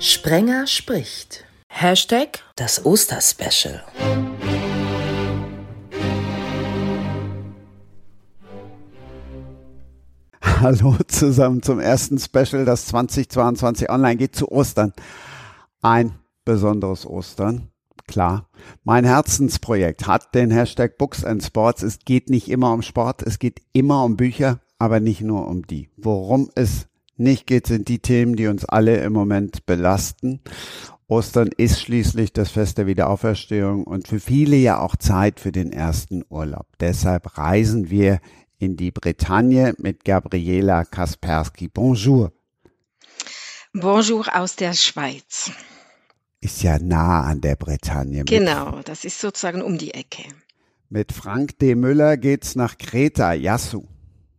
Sprenger 0.00 0.68
spricht. 0.68 1.44
Hashtag 1.68 2.38
Das 2.54 2.86
Osterspecial. 2.86 3.82
Hallo 10.60 10.94
zusammen 11.08 11.64
zum 11.64 11.80
ersten 11.80 12.20
Special, 12.20 12.64
das 12.64 12.86
2022 12.86 13.90
online 13.90 14.18
geht 14.18 14.36
zu 14.36 14.48
Ostern. 14.52 14.92
Ein 15.82 16.14
besonderes 16.44 17.04
Ostern. 17.04 17.72
Klar, 18.06 18.48
mein 18.84 19.04
Herzensprojekt 19.04 20.06
hat 20.06 20.32
den 20.32 20.52
Hashtag 20.52 20.96
Books 20.96 21.24
and 21.24 21.42
Sports. 21.42 21.82
Es 21.82 21.98
geht 21.98 22.30
nicht 22.30 22.48
immer 22.48 22.72
um 22.72 22.82
Sport, 22.82 23.24
es 23.24 23.40
geht 23.40 23.62
immer 23.72 24.04
um 24.04 24.16
Bücher, 24.16 24.60
aber 24.78 25.00
nicht 25.00 25.22
nur 25.22 25.48
um 25.48 25.66
die. 25.66 25.90
Worum 25.96 26.50
es 26.54 26.86
nicht 27.18 27.46
geht, 27.46 27.66
sind 27.66 27.88
die 27.88 27.98
Themen, 28.00 28.36
die 28.36 28.46
uns 28.46 28.64
alle 28.64 28.98
im 28.98 29.12
Moment 29.12 29.66
belasten. 29.66 30.40
Ostern 31.06 31.48
ist 31.56 31.80
schließlich 31.80 32.32
das 32.32 32.50
Fest 32.50 32.78
der 32.78 32.86
Wiederauferstehung 32.86 33.84
und 33.84 34.08
für 34.08 34.20
viele 34.20 34.56
ja 34.56 34.78
auch 34.80 34.96
Zeit 34.96 35.40
für 35.40 35.52
den 35.52 35.72
ersten 35.72 36.24
Urlaub. 36.28 36.66
Deshalb 36.80 37.38
reisen 37.38 37.90
wir 37.90 38.20
in 38.58 38.76
die 38.76 38.90
Bretagne 38.90 39.74
mit 39.78 40.04
Gabriela 40.04 40.84
Kaspersky. 40.84 41.68
Bonjour. 41.68 42.32
Bonjour 43.72 44.26
aus 44.34 44.56
der 44.56 44.74
Schweiz. 44.74 45.50
Ist 46.40 46.62
ja 46.62 46.78
nah 46.78 47.22
an 47.22 47.40
der 47.40 47.56
Bretagne. 47.56 48.24
Genau, 48.24 48.80
das 48.84 49.04
ist 49.04 49.20
sozusagen 49.20 49.62
um 49.62 49.78
die 49.78 49.94
Ecke. 49.94 50.24
mit 50.88 51.12
Frank 51.12 51.58
D. 51.58 51.74
Müller 51.74 52.16
geht's 52.16 52.54
nach 52.56 52.78
Kreta, 52.78 53.32
Yasu. 53.32 53.84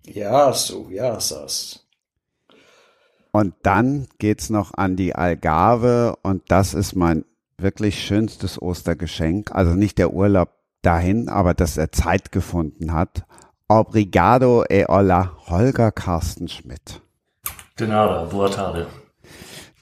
Ja, 0.06 0.48
das. 0.52 1.89
Und 3.32 3.54
dann 3.64 4.08
geht's 4.18 4.50
noch 4.50 4.74
an 4.74 4.96
die 4.96 5.16
Algarve 5.16 6.16
und 6.24 6.44
das 6.48 6.74
ist 6.74 6.96
mein 6.96 7.26
wirklich 7.58 8.04
schönstes 8.04 8.62
Ostergeschenk. 8.62 9.52
Also 9.54 9.74
nicht 9.74 9.98
der 9.98 10.14
Urlaub 10.14 10.50
dahin, 10.82 11.30
aber 11.30 11.54
dass 11.54 11.78
er 11.78 11.92
Zeit 11.92 12.32
gefunden 12.32 12.94
hat. 12.94 13.24
Obrigado 13.68 14.64
e 14.68 14.86
hola, 14.88 15.34
Holger 15.48 15.92
Carsten 15.92 16.48
Schmidt. 16.48 17.02
De 17.80 17.88
nada, 17.88 18.24
boa 18.24 18.50
tarde. 18.50 18.88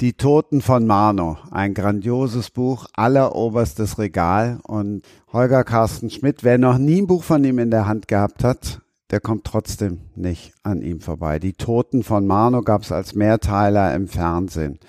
Die 0.02 0.14
Toten 0.14 0.61
von 0.61 0.86
Marno, 0.86 1.38
ein 1.50 1.73
grandioses 1.73 2.52
Buch, 2.52 2.86
alleroberstes 2.94 3.98
Regal 3.98 4.59
und 4.67 5.02
Holger 5.34 5.64
Carsten 5.64 6.11
Schmidt, 6.11 6.44
wer 6.44 6.59
noch 6.59 6.78
nie 6.78 7.02
ein 7.02 7.08
Buch 7.08 7.23
von 7.23 7.44
ihm 7.44 7.58
in 7.58 7.72
der 7.72 7.88
Hand 7.88 8.08
gehabt 8.08 8.44
hat, 8.44 8.82
der 9.09 9.22
kommt 9.22 9.45
trotzdem 9.45 10.02
nicht 10.16 10.53
an 10.63 10.81
ihm 10.81 11.00
vorbei. 11.00 11.39
Die 11.39 11.53
Toten 11.53 12.03
von 12.03 12.27
Marno 12.27 12.61
gab 12.61 12.81
es 12.81 12.91
als 12.91 13.16
Mehrteiler 13.16 13.95
im 13.95 14.08
Fernsehen. 14.08 14.80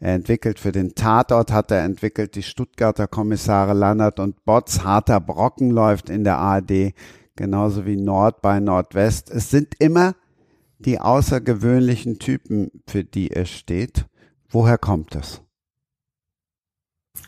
Er 0.00 0.14
entwickelt 0.14 0.58
für 0.58 0.72
den 0.72 0.94
Tatort, 0.94 1.52
hat 1.52 1.70
er 1.70 1.84
entwickelt 1.84 2.34
die 2.34 2.42
Stuttgarter 2.42 3.06
Kommissare 3.06 3.74
Lannert 3.74 4.18
und 4.18 4.44
Botz. 4.44 4.80
Harter 4.82 5.20
Brocken 5.20 5.70
läuft 5.70 6.10
in 6.10 6.24
der 6.24 6.38
ARD, 6.38 6.92
genauso 7.36 7.86
wie 7.86 7.96
Nord 7.96 8.42
bei 8.42 8.58
Nordwest. 8.58 9.30
Es 9.30 9.50
sind 9.50 9.74
immer 9.78 10.14
die 10.78 11.00
außergewöhnlichen 11.00 12.18
Typen, 12.18 12.70
für 12.86 13.04
die 13.04 13.30
er 13.30 13.46
steht. 13.46 14.06
Woher 14.48 14.78
kommt 14.78 15.14
es? 15.14 15.42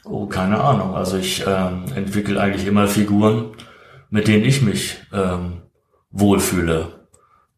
Oh, 0.05 0.27
keine 0.27 0.61
Ahnung. 0.61 0.95
Also 0.95 1.17
ich 1.17 1.45
ähm, 1.47 1.85
entwickle 1.95 2.41
eigentlich 2.41 2.67
immer 2.67 2.87
Figuren, 2.87 3.53
mit 4.09 4.29
denen 4.29 4.45
ich 4.45 4.63
mich 4.63 4.99
ähm, 5.13 5.63
wohlfühle. 6.11 7.07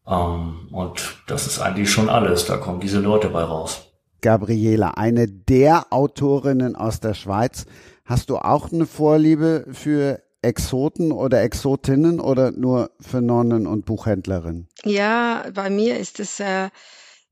Ähm, 0.07 0.69
und 0.71 1.17
das 1.27 1.47
ist 1.47 1.59
eigentlich 1.59 1.91
schon 1.91 2.09
alles. 2.09 2.45
Da 2.45 2.57
kommen 2.57 2.79
diese 2.79 2.99
Leute 2.99 3.29
bei 3.29 3.43
raus. 3.43 3.87
Gabriela, 4.21 4.91
eine 4.91 5.27
der 5.27 5.87
Autorinnen 5.91 6.75
aus 6.75 6.99
der 6.99 7.13
Schweiz. 7.13 7.65
Hast 8.05 8.29
du 8.29 8.37
auch 8.37 8.71
eine 8.71 8.85
Vorliebe 8.85 9.65
für 9.71 10.21
Exoten 10.41 11.11
oder 11.11 11.41
Exotinnen 11.41 12.19
oder 12.19 12.51
nur 12.51 12.91
für 12.99 13.21
Nonnen 13.21 13.65
und 13.67 13.85
Buchhändlerinnen? 13.85 14.67
Ja, 14.83 15.45
bei 15.53 15.69
mir 15.69 15.97
ist 15.97 16.19
es, 16.19 16.39
äh, 16.39 16.69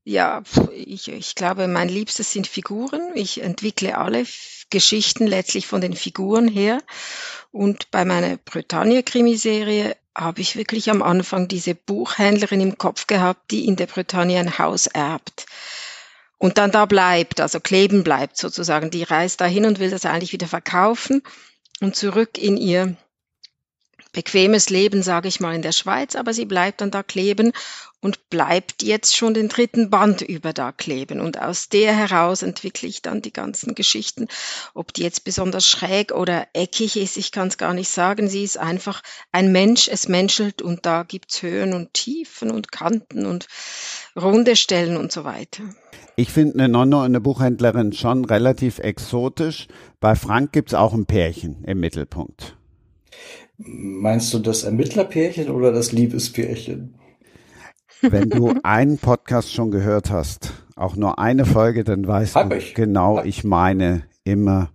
ja, 0.04 0.42
ich, 0.74 1.10
ich 1.10 1.34
glaube, 1.34 1.68
mein 1.68 1.88
Liebstes 1.88 2.32
sind 2.32 2.46
Figuren. 2.46 3.12
Ich 3.14 3.42
entwickle 3.42 3.96
alle 3.96 4.24
Geschichten 4.70 5.26
letztlich 5.26 5.66
von 5.66 5.80
den 5.80 5.94
Figuren 5.94 6.48
her. 6.48 6.78
Und 7.50 7.90
bei 7.90 8.04
meiner 8.04 8.38
Bretagne-Krimiserie 8.38 9.94
habe 10.14 10.40
ich 10.40 10.56
wirklich 10.56 10.90
am 10.90 11.02
Anfang 11.02 11.48
diese 11.48 11.74
Buchhändlerin 11.74 12.60
im 12.60 12.78
Kopf 12.78 13.06
gehabt, 13.06 13.50
die 13.50 13.66
in 13.66 13.76
der 13.76 13.86
Bretagne 13.86 14.38
ein 14.38 14.58
Haus 14.58 14.86
erbt. 14.86 15.46
Und 16.38 16.58
dann 16.58 16.72
da 16.72 16.86
bleibt, 16.86 17.40
also 17.40 17.60
kleben 17.60 18.02
bleibt 18.02 18.36
sozusagen. 18.36 18.90
Die 18.90 19.04
reist 19.04 19.40
dahin 19.40 19.64
und 19.64 19.78
will 19.78 19.90
das 19.90 20.04
eigentlich 20.04 20.32
wieder 20.32 20.48
verkaufen 20.48 21.22
und 21.80 21.96
zurück 21.96 22.36
in 22.36 22.56
ihr 22.56 22.96
bequemes 24.12 24.68
Leben, 24.68 25.02
sage 25.02 25.28
ich 25.28 25.40
mal, 25.40 25.54
in 25.54 25.62
der 25.62 25.72
Schweiz, 25.72 26.16
aber 26.16 26.34
sie 26.34 26.44
bleibt 26.44 26.80
dann 26.80 26.90
da 26.90 27.02
kleben 27.02 27.52
und 28.02 28.28
bleibt 28.30 28.82
jetzt 28.82 29.16
schon 29.16 29.32
den 29.32 29.48
dritten 29.48 29.88
Band 29.88 30.22
über 30.22 30.52
da 30.52 30.72
kleben. 30.72 31.20
Und 31.20 31.40
aus 31.40 31.68
der 31.68 31.96
heraus 31.96 32.42
entwickle 32.42 32.88
ich 32.88 33.00
dann 33.00 33.22
die 33.22 33.32
ganzen 33.32 33.74
Geschichten. 33.74 34.26
Ob 34.74 34.92
die 34.92 35.02
jetzt 35.02 35.24
besonders 35.24 35.66
schräg 35.66 36.12
oder 36.12 36.48
eckig 36.52 36.96
ist, 36.96 37.16
ich 37.16 37.30
kann 37.30 37.48
es 37.48 37.56
gar 37.56 37.72
nicht 37.72 37.88
sagen. 37.88 38.28
Sie 38.28 38.42
ist 38.42 38.58
einfach 38.58 39.02
ein 39.30 39.52
Mensch, 39.52 39.88
es 39.88 40.08
menschelt 40.08 40.60
und 40.60 40.84
da 40.84 41.04
gibt's 41.04 41.42
Höhen 41.42 41.72
und 41.72 41.94
Tiefen 41.94 42.50
und 42.50 42.72
Kanten 42.72 43.24
und 43.24 43.46
runde 44.20 44.56
Stellen 44.56 44.96
und 44.96 45.12
so 45.12 45.22
weiter. 45.22 45.62
Ich 46.16 46.30
finde 46.30 46.54
eine 46.54 46.68
Nonne 46.68 46.98
und 46.98 47.04
eine 47.04 47.20
Buchhändlerin 47.20 47.92
schon 47.92 48.24
relativ 48.24 48.80
exotisch. 48.80 49.68
Bei 50.00 50.16
Frank 50.16 50.52
gibt's 50.52 50.74
auch 50.74 50.92
ein 50.92 51.06
Pärchen 51.06 51.62
im 51.64 51.78
Mittelpunkt. 51.78 52.56
Meinst 53.58 54.34
du 54.34 54.40
das 54.40 54.64
Ermittlerpärchen 54.64 55.50
oder 55.50 55.70
das 55.70 55.92
Liebespärchen? 55.92 56.96
Wenn 58.02 58.30
du 58.30 58.54
einen 58.62 58.98
Podcast 58.98 59.52
schon 59.52 59.70
gehört 59.70 60.10
hast, 60.10 60.52
auch 60.76 60.96
nur 60.96 61.18
eine 61.18 61.44
Folge, 61.44 61.84
dann 61.84 62.06
weißt 62.06 62.34
Hab 62.36 62.50
du 62.50 62.56
ich. 62.56 62.74
genau, 62.74 63.18
Hab- 63.18 63.26
ich 63.26 63.44
meine 63.44 64.02
immer 64.24 64.70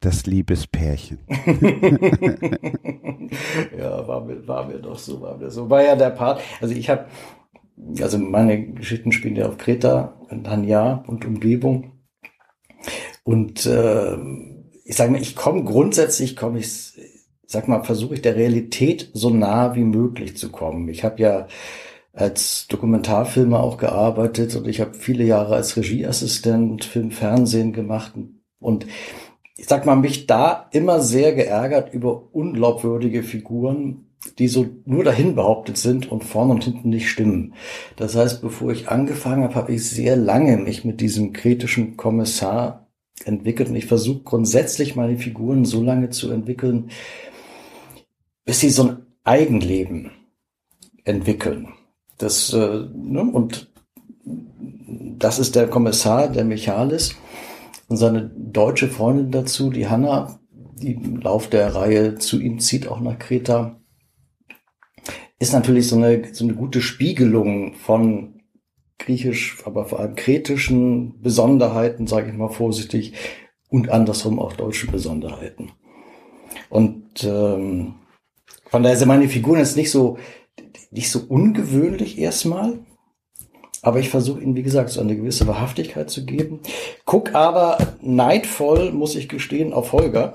das 0.00 0.26
Liebespärchen. 0.26 1.18
ja, 3.78 4.06
war 4.06 4.24
mir, 4.24 4.46
war 4.46 4.66
mir 4.66 4.78
doch 4.78 4.98
so, 4.98 5.20
war 5.20 5.36
mir 5.38 5.50
so. 5.50 5.68
War 5.70 5.82
ja 5.82 5.96
der 5.96 6.10
Part, 6.10 6.40
also 6.60 6.74
ich 6.74 6.88
habe, 6.90 7.06
also 8.00 8.18
meine 8.18 8.66
Geschichten 8.72 9.12
spielen 9.12 9.36
ja 9.36 9.48
auf 9.48 9.58
Kreta, 9.58 10.20
Tanja 10.44 11.04
und 11.06 11.24
Umgebung. 11.24 11.92
Und 13.24 13.66
äh, 13.66 14.16
ich 14.84 14.96
sage 14.96 15.12
mal, 15.12 15.20
ich 15.20 15.34
komme 15.34 15.64
grundsätzlich, 15.64 16.36
komme 16.36 16.58
ich, 16.60 16.92
sag 17.46 17.66
mal, 17.68 17.82
versuche 17.82 18.14
ich 18.14 18.22
der 18.22 18.36
Realität 18.36 19.10
so 19.14 19.30
nah 19.30 19.74
wie 19.74 19.84
möglich 19.84 20.36
zu 20.36 20.50
kommen. 20.52 20.88
Ich 20.88 21.02
habe 21.04 21.20
ja 21.20 21.48
als 22.16 22.66
Dokumentarfilmer 22.68 23.62
auch 23.62 23.76
gearbeitet 23.76 24.56
und 24.56 24.66
ich 24.66 24.80
habe 24.80 24.94
viele 24.94 25.22
Jahre 25.22 25.54
als 25.54 25.76
Regieassistent 25.76 26.84
Film, 26.84 27.10
Fernsehen 27.10 27.74
gemacht 27.74 28.14
und 28.58 28.86
ich 29.58 29.66
sag 29.66 29.86
mal, 29.86 29.96
mich 29.96 30.26
da 30.26 30.68
immer 30.72 31.00
sehr 31.00 31.34
geärgert 31.34 31.92
über 31.92 32.34
unglaubwürdige 32.34 33.22
Figuren, 33.22 34.06
die 34.38 34.48
so 34.48 34.66
nur 34.86 35.04
dahin 35.04 35.34
behauptet 35.34 35.76
sind 35.76 36.10
und 36.10 36.24
vorne 36.24 36.52
und 36.52 36.64
hinten 36.64 36.88
nicht 36.88 37.10
stimmen. 37.10 37.54
Das 37.96 38.16
heißt, 38.16 38.40
bevor 38.40 38.72
ich 38.72 38.88
angefangen 38.88 39.44
habe, 39.44 39.54
habe 39.54 39.72
ich 39.72 39.88
sehr 39.88 40.16
lange 40.16 40.56
mich 40.56 40.84
mit 40.84 41.00
diesem 41.00 41.32
kritischen 41.32 41.96
Kommissar 41.96 42.88
entwickelt 43.24 43.68
und 43.68 43.76
ich 43.76 43.86
versuche 43.86 44.22
grundsätzlich 44.24 44.96
meine 44.96 45.18
Figuren 45.18 45.64
so 45.64 45.82
lange 45.82 46.10
zu 46.10 46.30
entwickeln, 46.30 46.90
bis 48.44 48.60
sie 48.60 48.70
so 48.70 48.84
ein 48.84 49.06
Eigenleben 49.24 50.10
entwickeln. 51.04 51.75
Das, 52.18 52.52
äh, 52.52 52.86
ne, 52.94 53.22
und 53.22 53.70
das 55.18 55.38
ist 55.38 55.56
der 55.56 55.68
Kommissar, 55.68 56.28
der 56.28 56.44
Michalis 56.44 57.14
und 57.88 57.96
seine 57.96 58.30
deutsche 58.36 58.88
Freundin 58.88 59.30
dazu, 59.30 59.70
die 59.70 59.88
Hanna, 59.88 60.40
die 60.50 60.92
im 60.92 61.16
Lauf 61.16 61.48
der 61.48 61.74
Reihe 61.74 62.16
zu 62.16 62.40
ihm 62.40 62.58
zieht, 62.58 62.88
auch 62.88 63.00
nach 63.00 63.18
Kreta, 63.18 63.80
ist 65.38 65.52
natürlich 65.52 65.88
so 65.88 65.96
eine, 65.96 66.34
so 66.34 66.44
eine 66.44 66.54
gute 66.54 66.80
Spiegelung 66.80 67.74
von 67.74 68.40
griechisch, 68.98 69.58
aber 69.64 69.84
vor 69.84 70.00
allem 70.00 70.14
kretischen 70.14 71.20
Besonderheiten, 71.20 72.06
sage 72.06 72.30
ich 72.30 72.36
mal 72.36 72.48
vorsichtig, 72.48 73.12
und 73.68 73.90
andersrum 73.90 74.38
auch 74.38 74.54
deutsche 74.54 74.90
Besonderheiten. 74.90 75.72
Und 76.70 77.24
ähm, 77.24 77.94
von 78.70 78.82
daher 78.82 78.96
sind 78.96 79.08
meine 79.08 79.28
Figuren 79.28 79.58
jetzt 79.58 79.76
nicht 79.76 79.90
so 79.90 80.18
nicht 80.90 81.10
so 81.10 81.20
ungewöhnlich 81.28 82.18
erstmal, 82.18 82.78
aber 83.82 84.00
ich 84.00 84.08
versuche 84.08 84.40
ihnen, 84.40 84.56
wie 84.56 84.62
gesagt, 84.62 84.90
so 84.90 85.00
eine 85.00 85.16
gewisse 85.16 85.46
Wahrhaftigkeit 85.46 86.10
zu 86.10 86.24
geben. 86.24 86.60
Guck 87.04 87.34
aber 87.34 87.78
neidvoll, 88.00 88.90
muss 88.92 89.14
ich 89.14 89.28
gestehen, 89.28 89.72
auf 89.72 89.92
Holger, 89.92 90.34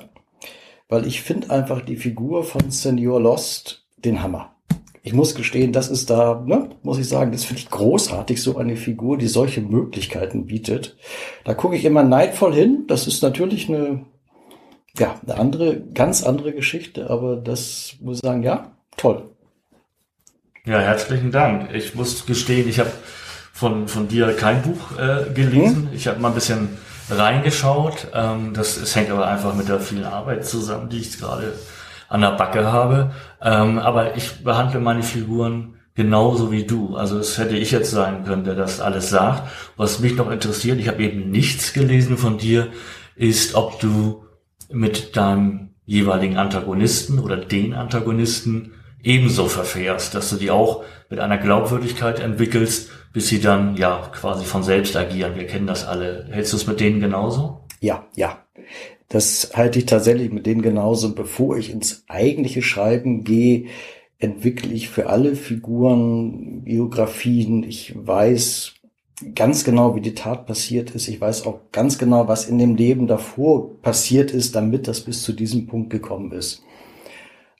weil 0.88 1.06
ich 1.06 1.22
finde 1.22 1.50
einfach 1.50 1.82
die 1.82 1.98
Figur 1.98 2.44
von 2.44 2.72
Senior 2.72 3.20
Lost 3.20 3.86
den 3.98 4.24
Hammer. 4.24 4.56
ich 5.04 5.14
muss 5.14 5.36
gestehen, 5.36 5.74
das 5.74 5.90
ist 5.90 6.10
da, 6.10 6.44
ne, 6.46 6.70
muss 6.84 7.00
ich 7.00 7.08
sagen, 7.10 7.32
das 7.32 7.44
finde 7.44 7.62
ich 7.62 7.70
großartig, 7.70 8.42
so 8.42 8.58
eine 8.58 8.76
Figur, 8.76 9.18
die 9.18 9.28
solche 9.28 9.62
Möglichkeiten 9.62 10.46
bietet. 10.46 10.96
Da 11.44 11.54
gucke 11.54 11.76
ich 11.76 11.86
immer 11.86 12.04
neidvoll 12.04 12.54
hin. 12.54 12.86
Das 12.88 13.08
ist 13.08 13.24
natürlich 13.24 13.68
eine, 13.68 14.06
ja, 14.98 15.20
eine 15.26 15.38
andere, 15.40 15.82
ganz 15.94 16.24
andere 16.24 16.54
Geschichte, 16.54 17.10
aber 17.10 17.36
das 17.38 17.96
muss 18.00 18.18
ich 18.18 18.22
sagen, 18.22 18.44
ja, 18.44 18.72
toll. 18.96 19.32
Ja, 20.64 20.78
herzlichen 20.80 21.32
Dank. 21.32 21.74
Ich 21.74 21.96
muss 21.96 22.28
gestehen, 22.28 22.70
ich 22.70 22.80
habe 22.80 22.92
von, 23.52 23.88
von 23.88 24.08
dir 24.08 24.36
kein 24.36 24.62
Buch 24.62 24.96
äh, 24.96 25.34
gelesen. 25.34 25.88
Hm? 25.88 25.90
Ich 25.92 26.08
habe 26.08 26.20
mal 26.20 26.28
ein 26.28 26.36
bisschen 26.36 26.78
reingeschaut. 27.10 28.10
Ähm, 28.14 28.54
das, 28.54 28.80
das 28.80 28.96
hängt 28.96 29.10
aber 29.10 29.28
einfach 29.28 29.56
mit 29.56 29.70
der 29.70 29.80
vielen 29.80 30.04
Arbeit 30.04 30.46
zusammen, 30.46 30.88
die 30.88 31.00
ich 31.00 31.18
gerade 31.18 31.54
an 32.10 32.22
der 32.22 32.34
Backe 32.34 32.72
habe. 32.72 33.12
Ähm, 33.42 33.80
aber 33.80 34.16
ich 34.16 34.44
behandle 34.44 34.80
meine 34.80 35.02
Figuren 35.02 35.80
genauso 35.96 36.52
wie 36.52 36.68
du. 36.68 36.96
Also 36.96 37.18
es 37.18 37.40
hätte 37.40 37.58
ich 37.58 37.72
jetzt 37.72 37.90
sein 37.90 38.24
können, 38.24 38.44
der 38.44 38.54
das 38.54 38.82
alles 38.82 39.10
sagt. 39.10 39.50
Was 39.78 40.00
mich 40.00 40.16
noch 40.16 40.30
interessiert, 40.30 40.80
ich 40.80 40.88
habe 40.88 41.02
eben 41.02 41.32
nichts 41.32 41.74
gelesen 41.74 42.18
von 42.18 42.38
dir, 42.38 42.68
ist, 43.16 43.56
ob 43.56 43.80
du 43.80 44.26
mit 44.70 45.18
deinem 45.18 45.72
jeweiligen 45.86 46.38
Antagonisten 46.38 47.18
oder 47.18 47.36
den 47.36 47.74
Antagonisten 47.74 48.74
ebenso 49.04 49.48
verfährst, 49.48 50.16
dass 50.16 50.30
du 50.30 50.36
die 50.36 50.52
auch 50.52 50.84
mit 51.10 51.20
einer 51.20 51.38
Glaubwürdigkeit 51.38 52.20
entwickelst, 52.20 52.90
bis 53.14 53.28
sie 53.28 53.42
dann 53.42 53.76
ja 53.76 54.10
quasi 54.14 54.46
von 54.46 54.64
selbst 54.64 54.96
agieren. 54.96 55.36
Wir 55.36 55.48
kennen 55.48 55.68
das 55.68 55.86
alle. 55.86 56.28
Hältst 56.32 56.54
du 56.54 56.58
es 56.58 56.68
mit 56.68 56.80
denen 56.80 57.02
genauso? 57.02 57.62
Ja, 57.80 58.06
ja. 58.16 58.38
Das 59.10 59.52
halte 59.56 59.80
ich 59.80 59.86
tatsächlich 59.86 60.32
mit 60.32 60.46
denen 60.46 60.62
genauso. 60.62 61.14
Bevor 61.14 61.58
ich 61.58 61.70
ins 61.70 62.06
eigentliche 62.08 62.62
Schreiben 62.62 63.26
gehe, 63.26 63.66
entwickle 64.20 64.72
ich 64.72 64.90
für 64.90 65.10
alle 65.10 65.36
Figuren 65.36 66.64
Biografien. 66.64 67.64
Ich 67.64 67.94
weiß 67.96 68.74
ganz 69.36 69.64
genau, 69.64 69.96
wie 69.96 70.02
die 70.02 70.16
Tat 70.16 70.46
passiert 70.46 70.92
ist. 70.92 71.08
Ich 71.08 71.20
weiß 71.20 71.46
auch 71.46 71.60
ganz 71.72 71.98
genau, 71.98 72.28
was 72.28 72.48
in 72.48 72.58
dem 72.58 72.76
Leben 72.76 73.08
davor 73.08 73.82
passiert 73.82 74.32
ist, 74.32 74.56
damit 74.56 74.88
das 74.88 75.02
bis 75.02 75.24
zu 75.24 75.34
diesem 75.34 75.68
Punkt 75.68 75.90
gekommen 75.90 76.32
ist. 76.32 76.64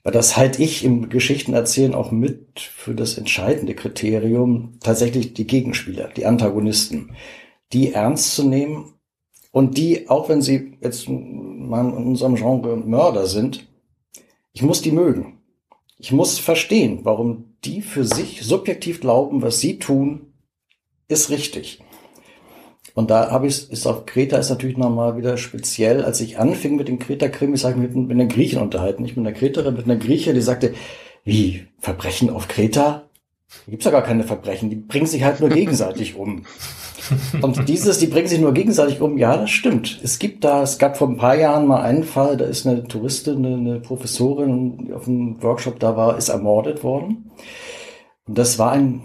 Weil 0.02 0.12
das 0.12 0.36
halte 0.36 0.62
ich 0.62 0.84
im 0.84 1.08
Geschichtenerzählen 1.08 1.94
auch 1.94 2.10
mit 2.10 2.60
für 2.60 2.94
das 2.94 3.18
entscheidende 3.18 3.74
Kriterium, 3.74 4.78
tatsächlich 4.80 5.34
die 5.34 5.46
Gegenspieler, 5.46 6.08
die 6.08 6.26
Antagonisten, 6.26 7.14
die 7.72 7.92
ernst 7.92 8.34
zu 8.34 8.48
nehmen 8.48 8.94
und 9.52 9.78
die, 9.78 10.08
auch 10.08 10.28
wenn 10.28 10.42
sie 10.42 10.78
jetzt 10.80 11.08
mal 11.08 11.86
in 11.86 11.92
unserem 11.92 12.34
Genre 12.34 12.76
Mörder 12.76 13.26
sind, 13.26 13.68
ich 14.52 14.62
muss 14.62 14.82
die 14.82 14.92
mögen. 14.92 15.38
Ich 15.98 16.10
muss 16.10 16.38
verstehen, 16.38 17.00
warum 17.04 17.54
die 17.64 17.80
für 17.80 18.04
sich 18.04 18.42
subjektiv 18.42 19.00
glauben, 19.00 19.40
was 19.40 19.60
sie 19.60 19.78
tun, 19.78 20.32
ist 21.06 21.30
richtig. 21.30 21.80
Und 22.94 23.10
da 23.10 23.30
habe 23.30 23.46
ich 23.46 23.70
ist 23.70 23.86
auf 23.86 24.06
Kreta 24.06 24.36
ist 24.36 24.50
natürlich 24.50 24.76
nochmal 24.76 25.16
wieder 25.16 25.36
speziell. 25.36 26.04
Als 26.04 26.20
ich 26.20 26.38
anfing 26.38 26.76
mit 26.76 26.88
den 26.88 26.98
Kreta-Krimis, 26.98 27.64
habe 27.64 27.74
ich 27.74 27.80
mich 27.80 27.94
mit, 27.94 28.08
mit 28.08 28.20
einer 28.20 28.26
Griechen 28.26 28.60
unterhalten. 28.60 29.02
Nicht 29.02 29.16
mit 29.16 29.26
einer 29.26 29.36
Kreterin, 29.36 29.74
mit 29.74 29.84
einer 29.84 29.96
Grieche, 29.96 30.34
die 30.34 30.42
sagte, 30.42 30.74
wie, 31.24 31.66
Verbrechen 31.78 32.30
auf 32.30 32.48
Kreta? 32.48 33.04
Da 33.66 33.70
gibt's 33.70 33.84
ja 33.84 33.90
gar 33.90 34.02
keine 34.02 34.24
Verbrechen, 34.24 34.70
die 34.70 34.76
bringen 34.76 35.06
sich 35.06 35.24
halt 35.24 35.40
nur 35.40 35.48
gegenseitig 35.50 36.16
um. 36.16 36.44
Und 37.40 37.68
dieses, 37.68 37.98
die 37.98 38.06
bringen 38.06 38.28
sich 38.28 38.40
nur 38.40 38.54
gegenseitig 38.54 39.00
um, 39.00 39.18
ja, 39.18 39.36
das 39.36 39.50
stimmt. 39.50 40.00
Es 40.02 40.18
gibt 40.18 40.44
da, 40.44 40.62
es 40.62 40.78
gab 40.78 40.96
vor 40.96 41.08
ein 41.08 41.16
paar 41.16 41.36
Jahren 41.36 41.66
mal 41.66 41.82
einen 41.82 42.04
Fall, 42.04 42.36
da 42.36 42.44
ist 42.44 42.66
eine 42.66 42.84
Touristin, 42.84 43.44
eine, 43.44 43.56
eine 43.56 43.80
Professorin, 43.80 44.86
die 44.86 44.92
auf 44.92 45.08
einem 45.08 45.42
Workshop 45.42 45.80
da 45.80 45.96
war, 45.96 46.16
ist 46.16 46.28
ermordet 46.28 46.84
worden. 46.84 47.30
Und 48.26 48.38
das 48.38 48.58
war 48.58 48.72
ein, 48.72 49.02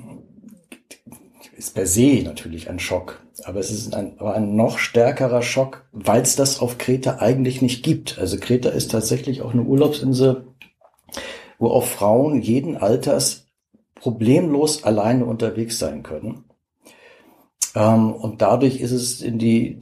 ist 1.55 1.73
per 1.73 1.87
se 1.87 2.21
natürlich 2.23 2.69
ein 2.69 2.79
Schock. 2.79 3.19
Aber 3.43 3.59
es 3.59 3.71
ist 3.71 3.93
ein, 3.93 4.19
aber 4.19 4.33
ein 4.33 4.55
noch 4.55 4.79
stärkerer 4.79 5.41
Schock, 5.41 5.85
weil 5.91 6.21
es 6.21 6.35
das 6.35 6.59
auf 6.59 6.77
Kreta 6.77 7.17
eigentlich 7.19 7.61
nicht 7.61 7.83
gibt. 7.83 8.17
Also 8.17 8.37
Kreta 8.39 8.69
ist 8.69 8.91
tatsächlich 8.91 9.41
auch 9.41 9.53
eine 9.53 9.63
Urlaubsinsel, 9.63 10.47
wo 11.59 11.69
auch 11.69 11.85
Frauen 11.85 12.41
jeden 12.41 12.77
Alters 12.77 13.47
problemlos 13.95 14.83
alleine 14.83 15.25
unterwegs 15.25 15.79
sein 15.79 16.03
können. 16.03 16.45
Ähm, 17.75 18.13
und 18.13 18.41
dadurch 18.41 18.79
ist 18.79 18.91
es 18.91 19.21
in 19.21 19.37
die, 19.37 19.79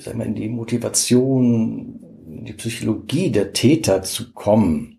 sagen 0.00 0.18
wir, 0.18 0.26
in 0.26 0.34
die 0.34 0.48
Motivation, 0.48 2.00
in 2.28 2.44
die 2.44 2.54
Psychologie 2.54 3.30
der 3.30 3.52
Täter 3.52 4.02
zu 4.02 4.32
kommen, 4.32 4.98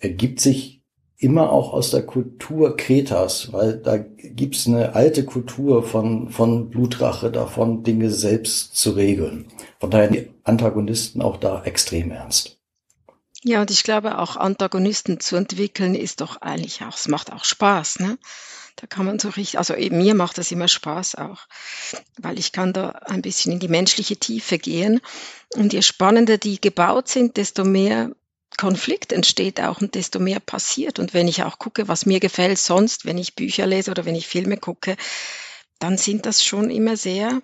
ergibt 0.00 0.40
sich 0.40 0.77
immer 1.18 1.52
auch 1.52 1.72
aus 1.72 1.90
der 1.90 2.06
Kultur 2.06 2.76
Kretas, 2.76 3.52
weil 3.52 3.76
da 3.76 3.98
gibt's 3.98 4.66
eine 4.66 4.94
alte 4.94 5.24
Kultur 5.24 5.82
von, 5.82 6.30
von 6.30 6.70
Blutrache, 6.70 7.30
davon 7.30 7.82
Dinge 7.82 8.10
selbst 8.10 8.76
zu 8.76 8.92
regeln. 8.92 9.46
Von 9.80 9.90
daher 9.90 10.08
die 10.08 10.30
Antagonisten 10.44 11.20
auch 11.20 11.36
da 11.36 11.64
extrem 11.64 12.12
ernst. 12.12 12.58
Ja, 13.42 13.60
und 13.60 13.70
ich 13.70 13.82
glaube, 13.82 14.18
auch 14.18 14.36
Antagonisten 14.36 15.20
zu 15.20 15.36
entwickeln 15.36 15.94
ist 15.94 16.20
doch 16.20 16.40
eigentlich 16.40 16.82
auch, 16.82 16.96
es 16.96 17.08
macht 17.08 17.32
auch 17.32 17.44
Spaß, 17.44 18.00
ne? 18.00 18.18
Da 18.80 18.86
kann 18.86 19.06
man 19.06 19.18
so 19.18 19.30
richtig, 19.30 19.58
also 19.58 19.74
eben 19.74 19.98
mir 19.98 20.14
macht 20.14 20.38
das 20.38 20.52
immer 20.52 20.68
Spaß 20.68 21.16
auch, 21.16 21.48
weil 22.16 22.38
ich 22.38 22.52
kann 22.52 22.72
da 22.72 22.90
ein 22.90 23.22
bisschen 23.22 23.52
in 23.52 23.58
die 23.58 23.66
menschliche 23.66 24.16
Tiefe 24.16 24.56
gehen. 24.56 25.00
Und 25.54 25.72
je 25.72 25.82
spannender 25.82 26.38
die 26.38 26.60
gebaut 26.60 27.08
sind, 27.08 27.36
desto 27.36 27.64
mehr 27.64 28.12
Konflikt 28.58 29.12
entsteht 29.12 29.60
auch 29.60 29.80
und 29.80 29.94
desto 29.94 30.18
mehr 30.18 30.40
passiert. 30.40 30.98
Und 30.98 31.14
wenn 31.14 31.28
ich 31.28 31.42
auch 31.44 31.58
gucke, 31.58 31.88
was 31.88 32.04
mir 32.04 32.20
gefällt 32.20 32.58
sonst, 32.58 33.06
wenn 33.06 33.16
ich 33.16 33.34
Bücher 33.34 33.66
lese 33.66 33.90
oder 33.90 34.04
wenn 34.04 34.16
ich 34.16 34.26
Filme 34.26 34.58
gucke, 34.58 34.96
dann 35.78 35.96
sind 35.96 36.26
das 36.26 36.44
schon 36.44 36.68
immer 36.68 36.96
sehr 36.96 37.40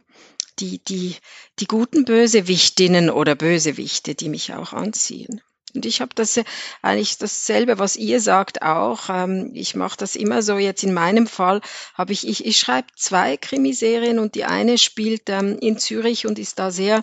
die, 0.59 0.83
die, 0.85 1.17
die 1.59 1.67
guten 1.67 2.05
Bösewichtinnen 2.05 3.11
oder 3.11 3.35
Bösewichte, 3.35 4.15
die 4.15 4.29
mich 4.29 4.53
auch 4.53 4.73
anziehen. 4.73 5.41
Und 5.75 5.87
ich 5.87 6.01
habe 6.01 6.15
das 6.15 6.41
eigentlich 6.83 7.19
dasselbe, 7.19 7.79
was 7.79 7.97
ihr 7.97 8.21
sagt, 8.21 8.63
auch. 8.63 9.09
Ähm, 9.09 9.51
ich 9.55 9.75
mache 9.75 9.97
das 9.97 10.15
immer 10.15 10.43
so. 10.43 10.59
Jetzt 10.59 10.85
in 10.85 10.95
meinem 10.95 11.27
Fall 11.27 11.61
habe 11.95 12.13
ich, 12.13 12.27
ich, 12.29 12.45
ich 12.45 12.59
schreibe 12.59 12.89
zwei 12.97 13.37
Krimiserien 13.37 14.21
und 14.21 14.37
die 14.37 14.45
eine 14.45 14.79
spielt 14.79 15.29
ähm, 15.29 15.59
in 15.59 15.79
Zürich 15.79 16.27
und 16.27 16.39
ist 16.39 16.61
da 16.61 16.71
sehr 16.71 17.03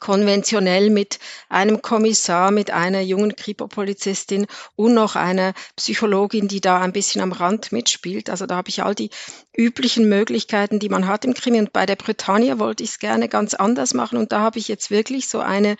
konventionell 0.00 0.90
mit 0.90 1.18
einem 1.48 1.82
Kommissar, 1.82 2.50
mit 2.50 2.70
einer 2.70 3.00
jungen 3.00 3.36
Kripo-Polizistin 3.36 4.46
und 4.76 4.94
noch 4.94 5.16
einer 5.16 5.54
Psychologin, 5.76 6.48
die 6.48 6.60
da 6.60 6.80
ein 6.80 6.92
bisschen 6.92 7.20
am 7.20 7.32
Rand 7.32 7.72
mitspielt. 7.72 8.30
Also 8.30 8.46
da 8.46 8.56
habe 8.56 8.68
ich 8.68 8.82
all 8.82 8.94
die 8.94 9.10
üblichen 9.56 10.08
Möglichkeiten, 10.08 10.78
die 10.78 10.88
man 10.88 11.06
hat 11.06 11.24
im 11.24 11.34
Krimi. 11.34 11.58
Und 11.58 11.72
bei 11.72 11.86
der 11.86 11.96
Britannia 11.96 12.58
wollte 12.58 12.82
ich 12.82 12.90
es 12.90 12.98
gerne 12.98 13.28
ganz 13.28 13.54
anders 13.54 13.94
machen. 13.94 14.18
Und 14.18 14.32
da 14.32 14.40
habe 14.40 14.58
ich 14.58 14.68
jetzt 14.68 14.90
wirklich 14.90 15.28
so 15.28 15.40
eine 15.40 15.76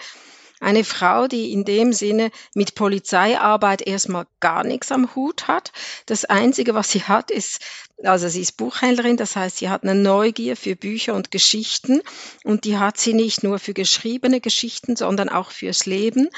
eine 0.65 0.85
Frau, 0.85 1.29
die 1.29 1.53
in 1.53 1.65
dem 1.65 1.93
Sinne 1.93 2.31
mit 2.55 2.75
Polizeiarbeit 2.75 3.87
erstmal 3.87 4.27
gar 4.41 4.65
nichts 4.65 4.91
am 4.91 5.15
Hut 5.15 5.47
hat. 5.47 5.73
Das 6.07 6.25
Einzige, 6.25 6.75
was 6.75 6.91
sie 6.91 7.03
hat, 7.03 7.31
ist, 7.31 7.61
also 8.03 8.29
sie 8.29 8.41
ist 8.41 8.57
Buchhändlerin, 8.57 9.17
das 9.17 9.37
heißt, 9.37 9.59
sie 9.59 9.69
hat 9.69 9.83
eine 9.83 9.95
Neugier 9.95 10.57
für 10.57 10.75
Bücher 10.75 11.15
und 11.15 11.31
Geschichten 11.31 12.01
und 12.43 12.65
die 12.65 12.79
hat 12.79 12.99
sie 12.99 13.13
nicht 13.13 13.45
nur 13.45 13.59
für 13.59 13.75
geschriebene 13.75 14.41
Geschichten, 14.41 14.97
sondern 14.97 15.29
auch 15.29 15.51
fürs 15.51 15.87
Leben. 15.87 16.29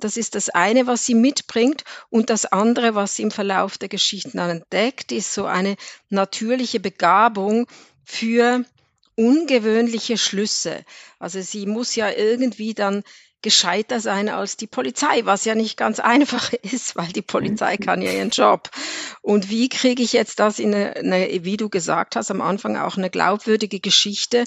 Das 0.00 0.16
ist 0.16 0.34
das 0.34 0.50
eine, 0.50 0.86
was 0.86 1.06
sie 1.06 1.14
mitbringt 1.14 1.84
und 2.10 2.28
das 2.28 2.44
andere, 2.44 2.94
was 2.94 3.16
sie 3.16 3.22
im 3.22 3.30
Verlauf 3.30 3.78
der 3.78 3.88
Geschichten 3.88 4.38
entdeckt, 4.38 5.12
ist 5.12 5.32
so 5.32 5.46
eine 5.46 5.76
natürliche 6.10 6.80
Begabung 6.80 7.66
für 8.04 8.64
ungewöhnliche 9.16 10.18
Schlüsse. 10.18 10.84
Also 11.18 11.40
sie 11.40 11.66
muss 11.66 11.96
ja 11.96 12.10
irgendwie 12.10 12.74
dann 12.74 13.02
gescheiter 13.46 14.00
sein 14.00 14.28
als 14.28 14.56
die 14.56 14.66
Polizei, 14.66 15.20
was 15.22 15.44
ja 15.44 15.54
nicht 15.54 15.76
ganz 15.76 16.00
einfach 16.14 16.52
ist, 16.52 16.96
weil 16.96 17.12
die 17.12 17.22
Polizei 17.22 17.76
mhm. 17.78 17.84
kann 17.84 18.02
ja 18.02 18.10
ihren 18.10 18.30
Job. 18.30 18.70
Und 19.22 19.50
wie 19.50 19.68
kriege 19.68 20.02
ich 20.02 20.12
jetzt 20.12 20.40
das 20.40 20.58
in 20.58 20.74
eine, 20.74 20.96
eine, 20.96 21.44
wie 21.44 21.56
du 21.56 21.68
gesagt 21.68 22.16
hast, 22.16 22.32
am 22.32 22.40
Anfang 22.40 22.76
auch 22.76 22.96
eine 22.96 23.08
glaubwürdige 23.08 23.78
Geschichte 23.78 24.46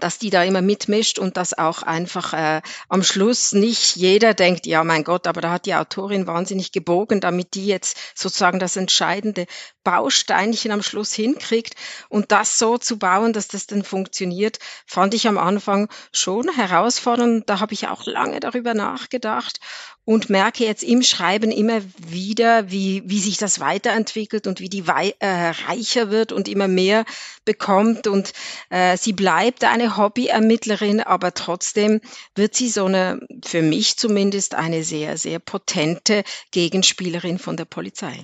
dass 0.00 0.18
die 0.18 0.30
da 0.30 0.44
immer 0.44 0.62
mitmischt 0.62 1.18
und 1.18 1.36
dass 1.36 1.56
auch 1.56 1.82
einfach 1.82 2.32
äh, 2.32 2.62
am 2.88 3.02
Schluss 3.02 3.52
nicht 3.52 3.96
jeder 3.96 4.34
denkt, 4.34 4.66
ja 4.66 4.84
mein 4.84 5.04
Gott, 5.04 5.26
aber 5.26 5.40
da 5.40 5.50
hat 5.50 5.66
die 5.66 5.74
Autorin 5.74 6.26
wahnsinnig 6.26 6.72
gebogen, 6.72 7.20
damit 7.20 7.54
die 7.54 7.66
jetzt 7.66 7.98
sozusagen 8.14 8.58
das 8.58 8.76
entscheidende 8.76 9.46
Bausteinchen 9.84 10.72
am 10.72 10.82
Schluss 10.82 11.12
hinkriegt 11.12 11.74
und 12.08 12.32
das 12.32 12.58
so 12.58 12.78
zu 12.78 12.98
bauen, 12.98 13.32
dass 13.32 13.48
das 13.48 13.66
dann 13.66 13.84
funktioniert, 13.84 14.58
fand 14.86 15.14
ich 15.14 15.28
am 15.28 15.38
Anfang 15.38 15.88
schon 16.12 16.48
herausfordernd. 16.48 17.48
Da 17.48 17.60
habe 17.60 17.74
ich 17.74 17.88
auch 17.88 18.06
lange 18.06 18.40
darüber 18.40 18.74
nachgedacht 18.74 19.60
und 20.06 20.30
merke 20.30 20.64
jetzt 20.64 20.84
im 20.84 21.02
Schreiben 21.02 21.50
immer 21.50 21.80
wieder, 21.98 22.70
wie, 22.70 23.02
wie 23.06 23.18
sich 23.18 23.38
das 23.38 23.58
weiterentwickelt 23.58 24.46
und 24.46 24.60
wie 24.60 24.68
die 24.68 24.86
wei 24.86 25.14
äh, 25.18 25.50
reicher 25.66 26.10
wird 26.10 26.30
und 26.30 26.48
immer 26.48 26.68
mehr 26.68 27.04
bekommt. 27.44 28.06
Und 28.06 28.32
äh, 28.70 28.96
sie 28.96 29.12
bleibt 29.12 29.64
eine 29.64 29.96
Hobbyermittlerin, 29.96 31.00
aber 31.00 31.34
trotzdem 31.34 32.00
wird 32.36 32.54
sie 32.54 32.68
so 32.68 32.84
eine, 32.84 33.18
für 33.44 33.62
mich 33.62 33.96
zumindest, 33.96 34.54
eine 34.54 34.84
sehr, 34.84 35.18
sehr 35.18 35.40
potente 35.40 36.22
Gegenspielerin 36.52 37.38
von 37.38 37.56
der 37.56 37.64
Polizei. 37.64 38.22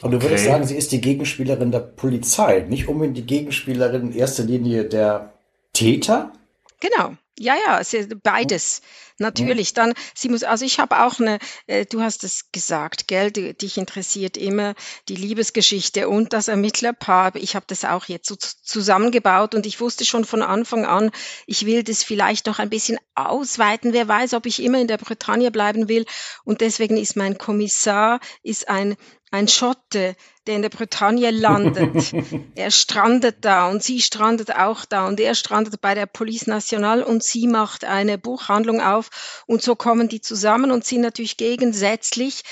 Und 0.00 0.12
du 0.12 0.22
würdest 0.22 0.46
sagen, 0.46 0.66
sie 0.66 0.76
ist 0.76 0.92
die 0.92 1.00
Gegenspielerin 1.00 1.72
der 1.72 1.80
Polizei, 1.80 2.60
nicht 2.60 2.88
unbedingt 2.88 3.18
die 3.18 3.26
Gegenspielerin 3.26 4.12
in 4.12 4.12
erster 4.12 4.44
Linie 4.44 4.86
der 4.86 5.34
Täter? 5.74 6.32
Genau. 6.80 7.16
Ja, 7.38 7.54
ja, 7.66 7.82
beides. 8.22 8.80
Natürlich, 9.18 9.74
dann, 9.74 9.94
sie 10.14 10.28
muss, 10.28 10.42
also 10.44 10.64
ich 10.64 10.78
habe 10.78 11.04
auch 11.04 11.18
eine, 11.18 11.38
äh, 11.66 11.84
du 11.84 12.00
hast 12.00 12.22
es 12.24 12.50
gesagt, 12.52 13.08
gell, 13.08 13.30
du, 13.32 13.54
dich 13.54 13.76
interessiert 13.76 14.36
immer 14.36 14.74
die 15.08 15.16
Liebesgeschichte 15.16 16.08
und 16.08 16.32
das 16.32 16.48
Ermittlerpaar. 16.48 17.34
Ich 17.36 17.56
habe 17.56 17.64
das 17.68 17.84
auch 17.84 18.06
jetzt 18.06 18.28
so 18.28 18.36
zusammengebaut 18.36 19.54
und 19.54 19.66
ich 19.66 19.80
wusste 19.80 20.04
schon 20.04 20.24
von 20.24 20.42
Anfang 20.42 20.84
an, 20.84 21.10
ich 21.46 21.66
will 21.66 21.82
das 21.82 22.02
vielleicht 22.04 22.46
noch 22.46 22.58
ein 22.60 22.70
bisschen 22.70 22.98
ausweiten. 23.14 23.92
Wer 23.92 24.06
weiß, 24.06 24.34
ob 24.34 24.46
ich 24.46 24.62
immer 24.62 24.80
in 24.80 24.88
der 24.88 24.98
Bretagne 24.98 25.50
bleiben 25.50 25.88
will. 25.88 26.06
Und 26.44 26.60
deswegen 26.60 26.96
ist 26.96 27.16
mein 27.16 27.38
Kommissar, 27.38 28.20
ist 28.42 28.68
ein 28.68 28.96
ein 29.34 29.48
Schotte, 29.48 30.14
der 30.46 30.56
in 30.56 30.62
der 30.62 30.68
Bretagne 30.68 31.30
landet. 31.32 32.12
er 32.54 32.70
strandet 32.70 33.38
da 33.40 33.68
und 33.68 33.82
sie 33.82 34.00
strandet 34.00 34.54
auch 34.54 34.84
da 34.84 35.08
und 35.08 35.18
er 35.18 35.34
strandet 35.34 35.80
bei 35.80 35.94
der 35.94 36.06
Police 36.06 36.46
Nationale 36.46 37.04
und 37.04 37.24
sie 37.24 37.48
macht 37.48 37.84
eine 37.84 38.16
Buchhandlung 38.16 38.80
auf 38.80 39.42
und 39.46 39.60
so 39.60 39.74
kommen 39.74 40.08
die 40.08 40.20
zusammen 40.20 40.70
und 40.70 40.84
sind 40.84 41.00
natürlich 41.00 41.36
gegensätzlich 41.36 42.42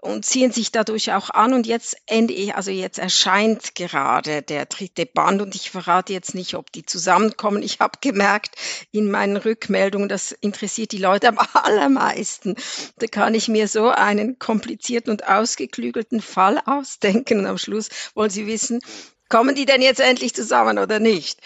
und 0.00 0.24
ziehen 0.24 0.52
sich 0.52 0.72
dadurch 0.72 1.12
auch 1.12 1.30
an. 1.30 1.52
Und 1.52 1.66
jetzt 1.66 1.96
ende 2.06 2.54
also 2.54 2.70
jetzt 2.70 2.98
erscheint 2.98 3.74
gerade 3.74 4.42
der 4.42 4.66
dritte 4.66 5.06
Band 5.06 5.42
und 5.42 5.54
ich 5.54 5.70
verrate 5.70 6.12
jetzt 6.12 6.34
nicht, 6.34 6.54
ob 6.54 6.72
die 6.72 6.84
zusammenkommen. 6.84 7.62
Ich 7.62 7.80
habe 7.80 7.98
gemerkt 8.00 8.56
in 8.92 9.10
meinen 9.10 9.36
Rückmeldungen, 9.36 10.08
das 10.08 10.32
interessiert 10.32 10.92
die 10.92 10.98
Leute 10.98 11.28
am 11.28 11.38
allermeisten. 11.52 12.56
Da 12.98 13.06
kann 13.06 13.34
ich 13.34 13.48
mir 13.48 13.68
so 13.68 13.88
einen 13.88 14.38
komplizierten 14.38 15.10
und 15.10 15.26
ausgeklügelten 15.26 16.20
Fall 16.20 16.60
ausdenken 16.64 17.40
und 17.40 17.46
am 17.46 17.58
Schluss 17.58 17.88
wollen 18.14 18.30
sie 18.30 18.46
wissen, 18.46 18.80
kommen 19.28 19.54
die 19.54 19.64
denn 19.64 19.80
jetzt 19.80 20.00
endlich 20.00 20.34
zusammen 20.34 20.78
oder 20.78 20.98
nicht? 20.98 21.40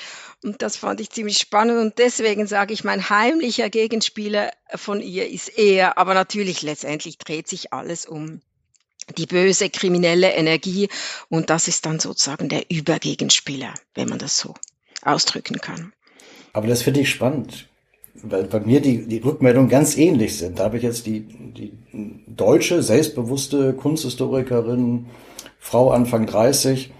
Und 0.44 0.60
das 0.60 0.76
fand 0.76 1.00
ich 1.00 1.08
ziemlich 1.08 1.38
spannend 1.38 1.78
und 1.80 1.98
deswegen 1.98 2.46
sage 2.46 2.74
ich, 2.74 2.84
mein 2.84 3.08
heimlicher 3.08 3.70
Gegenspieler 3.70 4.50
von 4.74 5.00
ihr 5.00 5.26
ist 5.26 5.48
er, 5.58 5.96
aber 5.96 6.12
natürlich 6.12 6.60
letztendlich 6.60 7.16
dreht 7.16 7.48
sich 7.48 7.72
alles 7.72 8.04
um 8.04 8.42
die 9.16 9.24
böse 9.24 9.70
kriminelle 9.70 10.32
Energie 10.32 10.90
und 11.30 11.48
das 11.48 11.66
ist 11.66 11.86
dann 11.86 11.98
sozusagen 11.98 12.50
der 12.50 12.70
Übergegenspieler, 12.70 13.72
wenn 13.94 14.10
man 14.10 14.18
das 14.18 14.36
so 14.36 14.52
ausdrücken 15.02 15.62
kann. 15.62 15.94
Aber 16.52 16.66
das 16.66 16.82
finde 16.82 17.00
ich 17.00 17.08
spannend, 17.08 17.70
weil 18.14 18.44
bei 18.44 18.60
mir 18.60 18.82
die, 18.82 19.06
die 19.06 19.18
Rückmeldungen 19.18 19.70
ganz 19.70 19.96
ähnlich 19.96 20.36
sind. 20.36 20.58
Da 20.58 20.64
habe 20.64 20.76
ich 20.76 20.82
jetzt 20.82 21.06
die, 21.06 21.20
die 21.20 21.72
deutsche, 22.26 22.82
selbstbewusste 22.82 23.72
Kunsthistorikerin, 23.72 25.06
Frau 25.58 25.90
Anfang 25.90 26.26
30, 26.26 26.92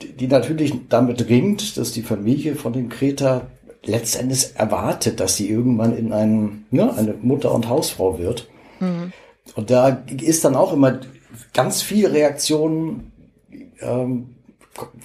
die 0.00 0.26
natürlich 0.26 0.72
damit 0.88 1.28
ringt, 1.28 1.76
dass 1.76 1.92
die 1.92 2.02
Familie 2.02 2.54
von 2.54 2.72
dem 2.72 2.88
Kreta 2.88 3.46
letztendlich 3.84 4.50
erwartet, 4.54 5.20
dass 5.20 5.36
sie 5.36 5.48
irgendwann 5.48 5.96
in 5.96 6.12
einen, 6.12 6.66
ne, 6.70 6.94
eine 6.94 7.14
Mutter 7.20 7.52
und 7.52 7.68
Hausfrau 7.68 8.18
wird. 8.18 8.48
Mhm. 8.78 9.12
Und 9.54 9.70
da 9.70 10.02
ist 10.20 10.44
dann 10.44 10.54
auch 10.54 10.72
immer 10.72 11.00
ganz 11.54 11.82
viel 11.82 12.06
Reaktionen, 12.06 13.12
ähm, 13.80 14.34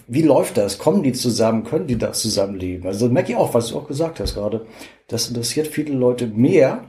wie 0.07 0.21
läuft 0.21 0.57
das? 0.57 0.77
Kommen 0.77 1.03
die 1.03 1.13
zusammen? 1.13 1.63
Können 1.63 1.87
die 1.87 1.97
da 1.97 2.13
zusammenleben? 2.13 2.87
Also 2.87 3.09
merke 3.09 3.31
ich 3.31 3.37
auch, 3.37 3.53
was 3.53 3.69
du 3.69 3.77
auch 3.77 3.87
gesagt 3.87 4.19
hast 4.19 4.35
gerade. 4.35 4.65
Das 5.07 5.27
interessiert 5.27 5.67
viele 5.67 5.93
Leute 5.93 6.27
mehr 6.27 6.85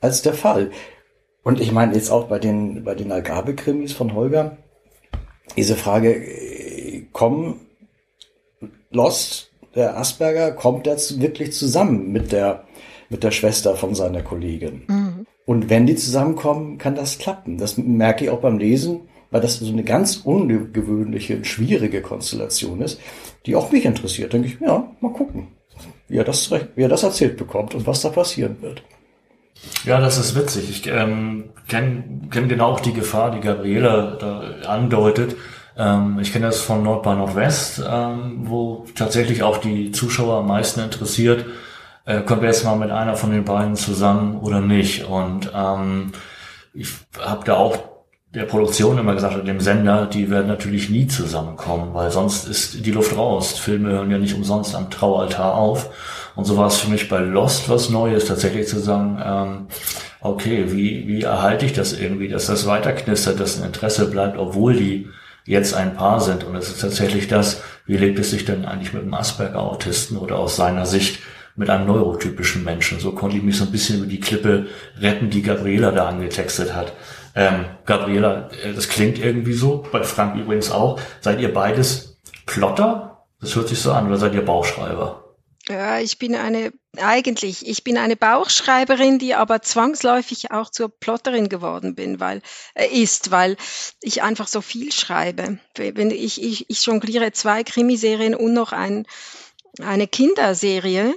als 0.00 0.22
der 0.22 0.34
Fall. 0.34 0.70
Und 1.42 1.60
ich 1.60 1.72
meine 1.72 1.94
jetzt 1.94 2.10
auch 2.10 2.28
bei 2.28 2.38
den, 2.38 2.84
bei 2.84 2.94
den 2.94 3.10
Algarve-Krimis 3.10 3.92
von 3.92 4.14
Holger, 4.14 4.58
diese 5.56 5.76
Frage, 5.76 6.14
äh, 6.14 7.06
kommen 7.12 7.60
Lost, 8.90 9.50
der 9.74 9.96
Asperger, 9.96 10.52
kommt 10.52 10.86
jetzt 10.86 11.20
wirklich 11.20 11.52
zusammen 11.52 12.12
mit 12.12 12.32
der, 12.32 12.64
mit 13.08 13.24
der 13.24 13.30
Schwester 13.30 13.76
von 13.76 13.94
seiner 13.94 14.22
Kollegin. 14.22 14.82
Mhm. 14.86 15.26
Und 15.46 15.70
wenn 15.70 15.86
die 15.86 15.96
zusammenkommen, 15.96 16.78
kann 16.78 16.94
das 16.94 17.18
klappen. 17.18 17.58
Das 17.58 17.76
merke 17.76 18.24
ich 18.24 18.30
auch 18.30 18.40
beim 18.40 18.58
Lesen, 18.58 19.00
weil 19.30 19.40
das 19.40 19.58
so 19.58 19.72
eine 19.72 19.82
ganz 19.82 20.18
ungewöhnliche, 20.18 21.44
schwierige 21.44 22.02
Konstellation 22.02 22.80
ist, 22.82 23.00
die 23.46 23.56
auch 23.56 23.72
mich 23.72 23.84
interessiert. 23.84 24.32
Denke 24.32 24.48
ich, 24.48 24.60
ja, 24.60 24.92
mal 25.00 25.12
gucken, 25.12 25.48
wie 26.08 26.18
er 26.18 26.24
das, 26.24 26.50
wie 26.50 26.82
er 26.82 26.88
das 26.88 27.02
erzählt 27.02 27.36
bekommt 27.36 27.74
und 27.74 27.86
was 27.86 28.02
da 28.02 28.10
passieren 28.10 28.58
wird. 28.60 28.82
Ja, 29.84 30.00
das 30.00 30.18
ist 30.18 30.34
witzig. 30.34 30.70
Ich 30.70 30.86
ähm, 30.86 31.50
kenne 31.68 32.04
kenn 32.30 32.48
genau 32.48 32.66
auch 32.72 32.80
die 32.80 32.92
Gefahr, 32.92 33.30
die 33.30 33.40
Gabriela 33.40 34.16
da 34.18 34.68
andeutet. 34.68 35.36
Ähm, 35.76 36.18
ich 36.20 36.32
kenne 36.32 36.46
das 36.46 36.60
von 36.60 36.82
Nord 36.82 37.02
bei 37.02 37.14
Nordwest, 37.14 37.82
ähm, 37.88 38.42
wo 38.44 38.86
tatsächlich 38.94 39.42
auch 39.42 39.58
die 39.58 39.92
Zuschauer 39.92 40.38
am 40.38 40.48
meisten 40.48 40.80
interessiert, 40.80 41.46
äh, 42.04 42.20
kommt 42.20 42.42
jetzt 42.42 42.64
mal 42.64 42.76
mit 42.76 42.90
einer 42.90 43.16
von 43.16 43.30
den 43.30 43.44
beiden 43.44 43.76
zusammen 43.76 44.38
oder 44.38 44.60
nicht. 44.60 45.04
Und 45.04 45.50
ähm, 45.54 46.12
ich 46.74 46.88
habe 47.18 47.44
da 47.44 47.54
auch 47.54 47.78
der 48.34 48.44
Produktion 48.44 48.98
immer 48.98 49.14
gesagt, 49.14 49.46
dem 49.46 49.60
Sender, 49.60 50.06
die 50.06 50.30
werden 50.30 50.46
natürlich 50.46 50.88
nie 50.88 51.06
zusammenkommen, 51.06 51.92
weil 51.92 52.10
sonst 52.10 52.48
ist 52.48 52.84
die 52.84 52.90
Luft 52.90 53.16
raus. 53.16 53.58
Filme 53.58 53.90
hören 53.90 54.10
ja 54.10 54.18
nicht 54.18 54.34
umsonst 54.34 54.74
am 54.74 54.90
Traualtar 54.90 55.54
auf. 55.54 55.90
Und 56.34 56.44
so 56.44 56.56
war 56.56 56.66
es 56.66 56.78
für 56.78 56.90
mich 56.90 57.08
bei 57.08 57.18
Lost 57.18 57.68
was 57.68 57.90
Neues, 57.90 58.26
tatsächlich 58.26 58.66
zu 58.66 58.80
sagen, 58.80 59.20
ähm, 59.24 59.66
okay, 60.20 60.66
wie, 60.68 61.06
wie 61.06 61.22
erhalte 61.22 61.66
ich 61.66 61.72
das 61.72 61.92
irgendwie, 61.92 62.28
dass 62.28 62.46
das 62.46 62.66
weiterknistert, 62.66 63.40
dass 63.40 63.58
ein 63.58 63.66
Interesse 63.66 64.08
bleibt, 64.08 64.38
obwohl 64.38 64.74
die 64.74 65.08
jetzt 65.44 65.74
ein 65.74 65.94
Paar 65.94 66.20
sind. 66.20 66.44
Und 66.44 66.56
es 66.56 66.68
ist 66.68 66.80
tatsächlich 66.80 67.28
das, 67.28 67.62
wie 67.86 67.96
lebt 67.96 68.18
es 68.18 68.30
sich 68.30 68.44
denn 68.44 68.64
eigentlich 68.64 68.92
mit 68.92 69.02
einem 69.02 69.14
Asperger-Autisten 69.14 70.16
oder 70.16 70.38
aus 70.38 70.56
seiner 70.56 70.86
Sicht 70.86 71.20
mit 71.56 71.68
einem 71.68 71.86
neurotypischen 71.86 72.64
Menschen. 72.64 72.98
So 72.98 73.12
konnte 73.12 73.36
ich 73.36 73.42
mich 73.42 73.58
so 73.58 73.64
ein 73.64 73.72
bisschen 73.72 73.98
über 73.98 74.06
die 74.06 74.20
Klippe 74.20 74.66
retten, 74.98 75.28
die 75.28 75.42
Gabriela 75.42 75.90
da 75.90 76.08
angetextet 76.08 76.74
hat. 76.74 76.92
Ähm, 77.34 77.64
Gabriela, 77.84 78.48
äh, 78.64 78.72
das 78.74 78.88
klingt 78.88 79.18
irgendwie 79.18 79.52
so, 79.52 79.84
bei 79.90 80.02
Frank 80.02 80.36
übrigens 80.36 80.70
auch. 80.70 80.98
Seid 81.20 81.40
ihr 81.40 81.52
beides 81.52 82.18
Plotter? 82.46 83.24
Das 83.40 83.56
hört 83.56 83.68
sich 83.68 83.80
so 83.80 83.92
an, 83.92 84.06
oder 84.06 84.18
seid 84.18 84.34
ihr 84.34 84.44
Bauchschreiber? 84.44 85.21
Ja, 85.68 86.00
ich 86.00 86.18
bin 86.18 86.34
eine, 86.34 86.72
eigentlich, 86.96 87.66
ich 87.68 87.84
bin 87.84 87.96
eine 87.96 88.16
Bauchschreiberin, 88.16 89.20
die 89.20 89.34
aber 89.34 89.62
zwangsläufig 89.62 90.50
auch 90.50 90.70
zur 90.70 90.88
Plotterin 90.88 91.48
geworden 91.48 91.94
bin, 91.94 92.18
weil, 92.18 92.42
äh, 92.74 92.86
ist, 92.88 93.30
weil 93.30 93.56
ich 94.00 94.22
einfach 94.22 94.48
so 94.48 94.60
viel 94.60 94.90
schreibe. 94.90 95.58
Wenn 95.76 96.10
ich, 96.10 96.42
ich, 96.42 96.68
ich 96.68 96.84
jongliere 96.84 97.30
zwei 97.30 97.62
Krimiserien 97.62 98.34
und 98.34 98.54
noch 98.54 98.72
ein, 98.72 99.06
eine 99.80 100.08
Kinderserie 100.08 101.14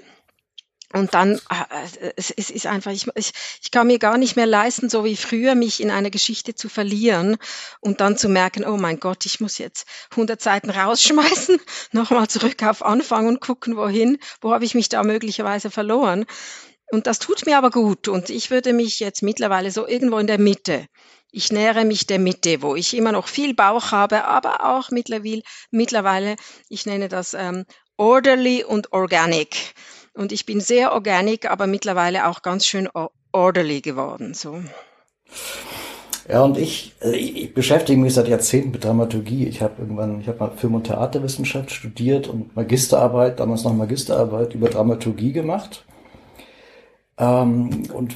und 0.96 1.14
dann, 1.14 1.36
äh, 1.36 2.12
es, 2.16 2.32
es 2.32 2.50
ist 2.50 2.68
einfach, 2.68 2.92
ich, 2.92 3.08
ich, 3.16 3.32
ich 3.62 3.72
kann 3.72 3.88
mir 3.88 4.00
gar 4.00 4.18
nicht 4.18 4.38
mehr 4.38 4.46
leisten, 4.46 4.90
so 4.90 5.04
wie 5.04 5.18
früher, 5.18 5.54
mich 5.54 5.82
in 5.82 5.92
eine 5.92 6.10
Geschichte 6.10 6.56
zu 6.56 6.70
verlieren 6.70 7.38
und 7.82 8.00
dann 8.00 8.18
zu 8.18 8.30
merken, 8.30 8.64
oh 8.66 8.78
mein 8.78 9.00
Gott, 9.00 9.26
ich 9.26 9.42
muss 9.42 9.58
jetzt 9.58 9.88
100 10.12 10.42
Seiten 10.42 10.70
rausschmeißen, 10.70 11.60
nochmal 11.92 12.30
zurück 12.30 12.64
auf 12.64 12.84
Anfang 12.84 13.28
und 13.28 13.42
gucken, 13.42 13.76
wohin, 13.76 14.18
wo 14.40 14.54
habe 14.54 14.64
ich 14.64 14.74
mich 14.74 14.88
da 14.88 15.04
möglicherweise 15.04 15.70
verloren. 15.70 16.26
Und 16.92 17.08
das 17.08 17.20
tut 17.20 17.46
mir 17.46 17.58
aber 17.58 17.72
gut 17.72 18.08
und 18.08 18.30
ich 18.30 18.50
würde 18.50 18.72
mich 18.72 19.00
jetzt 19.00 19.22
mittlerweile 19.22 19.72
so 19.72 19.88
irgendwo 19.88 20.18
in 20.20 20.28
der 20.28 20.40
Mitte 20.40 20.88
ich 21.32 21.52
nähere 21.52 21.84
mich 21.84 22.08
der 22.08 22.18
Mitte, 22.18 22.62
wo 22.62 22.76
ich 22.78 22.96
immer 22.96 23.12
noch 23.12 23.28
viel 23.28 23.54
Bauch 23.54 23.92
habe, 23.92 24.24
aber 24.24 24.64
auch 24.64 24.90
mittlerweile, 24.90 25.42
mittlerweile 25.70 26.38
ich 26.70 26.86
nenne 26.86 27.10
das 27.10 27.34
ähm, 27.34 27.66
orderly 27.98 28.64
und 28.64 28.94
organic. 28.94 29.74
Und 30.16 30.32
ich 30.32 30.46
bin 30.46 30.62
sehr 30.62 30.94
organic, 30.94 31.50
aber 31.50 31.68
mittlerweile 31.68 32.28
auch 32.28 32.42
ganz 32.42 32.66
schön 32.66 32.90
orderly 33.32 33.82
geworden. 33.82 34.34
So. 34.34 34.62
Ja, 36.28 36.44
und 36.44 36.58
ich, 36.58 36.96
äh, 37.02 37.16
ich 37.16 37.54
beschäftige 37.54 38.00
mich 38.00 38.14
seit 38.14 38.28
Jahrzehnten 38.28 38.72
mit 38.72 38.84
Dramaturgie. 38.84 39.46
Ich 39.46 39.62
habe 39.62 39.74
irgendwann, 39.80 40.22
ich 40.22 40.28
habe 40.28 40.40
mal 40.40 40.52
Film- 40.56 40.76
und 40.76 40.86
Theaterwissenschaft 40.86 41.72
studiert 41.72 42.28
und 42.28 42.56
Magisterarbeit, 42.56 43.40
damals 43.40 43.64
noch 43.64 43.74
Magisterarbeit 43.74 44.56
über 44.56 44.70
Dramaturgie 44.70 45.34
gemacht. 45.34 45.86
Ähm, 47.18 47.84
und 47.94 48.16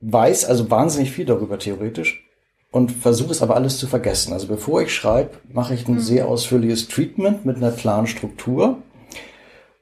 weiß 0.00 0.44
also 0.44 0.70
wahnsinnig 0.70 1.10
viel 1.10 1.26
darüber 1.26 1.58
theoretisch 1.58 2.24
und 2.70 2.92
versuche 2.92 3.32
es 3.32 3.42
aber 3.42 3.56
alles 3.56 3.78
zu 3.78 3.86
vergessen. 3.86 4.32
Also 4.32 4.46
bevor 4.46 4.82
ich 4.82 4.94
schreibe, 4.94 5.32
mache 5.52 5.74
ich 5.74 5.88
ein 5.88 5.94
mhm. 5.94 6.00
sehr 6.00 6.28
ausführliches 6.28 6.88
Treatment 6.88 7.44
mit 7.44 7.56
einer 7.56 7.72
klaren 7.72 8.06
Struktur 8.06 8.78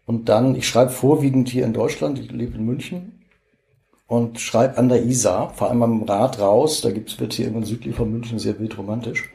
und 0.08 0.30
dann, 0.30 0.54
ich 0.54 0.66
schreibe 0.66 0.90
vorwiegend 0.90 1.50
hier 1.50 1.66
in 1.66 1.74
Deutschland, 1.74 2.18
ich 2.18 2.32
lebe 2.32 2.56
in 2.56 2.64
München 2.64 3.20
und 4.06 4.40
schreibe 4.40 4.78
an 4.78 4.88
der 4.88 5.04
Isar, 5.04 5.52
einmal 5.60 5.86
mit 5.86 6.00
dem 6.00 6.08
Rad 6.08 6.40
raus, 6.40 6.80
da 6.80 6.90
gibt's 6.90 7.20
wird 7.20 7.34
hier 7.34 7.44
irgendwann 7.44 7.66
südlich 7.66 7.94
von 7.94 8.10
München 8.10 8.38
sehr 8.38 8.58
wild 8.58 8.78
romantisch. 8.78 9.28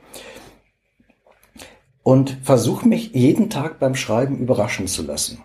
Und 2.01 2.39
versuche 2.42 2.88
mich 2.88 3.13
jeden 3.13 3.51
Tag 3.51 3.77
beim 3.77 3.94
Schreiben 3.94 4.39
überraschen 4.39 4.88
zu 4.88 5.03
lassen. 5.03 5.44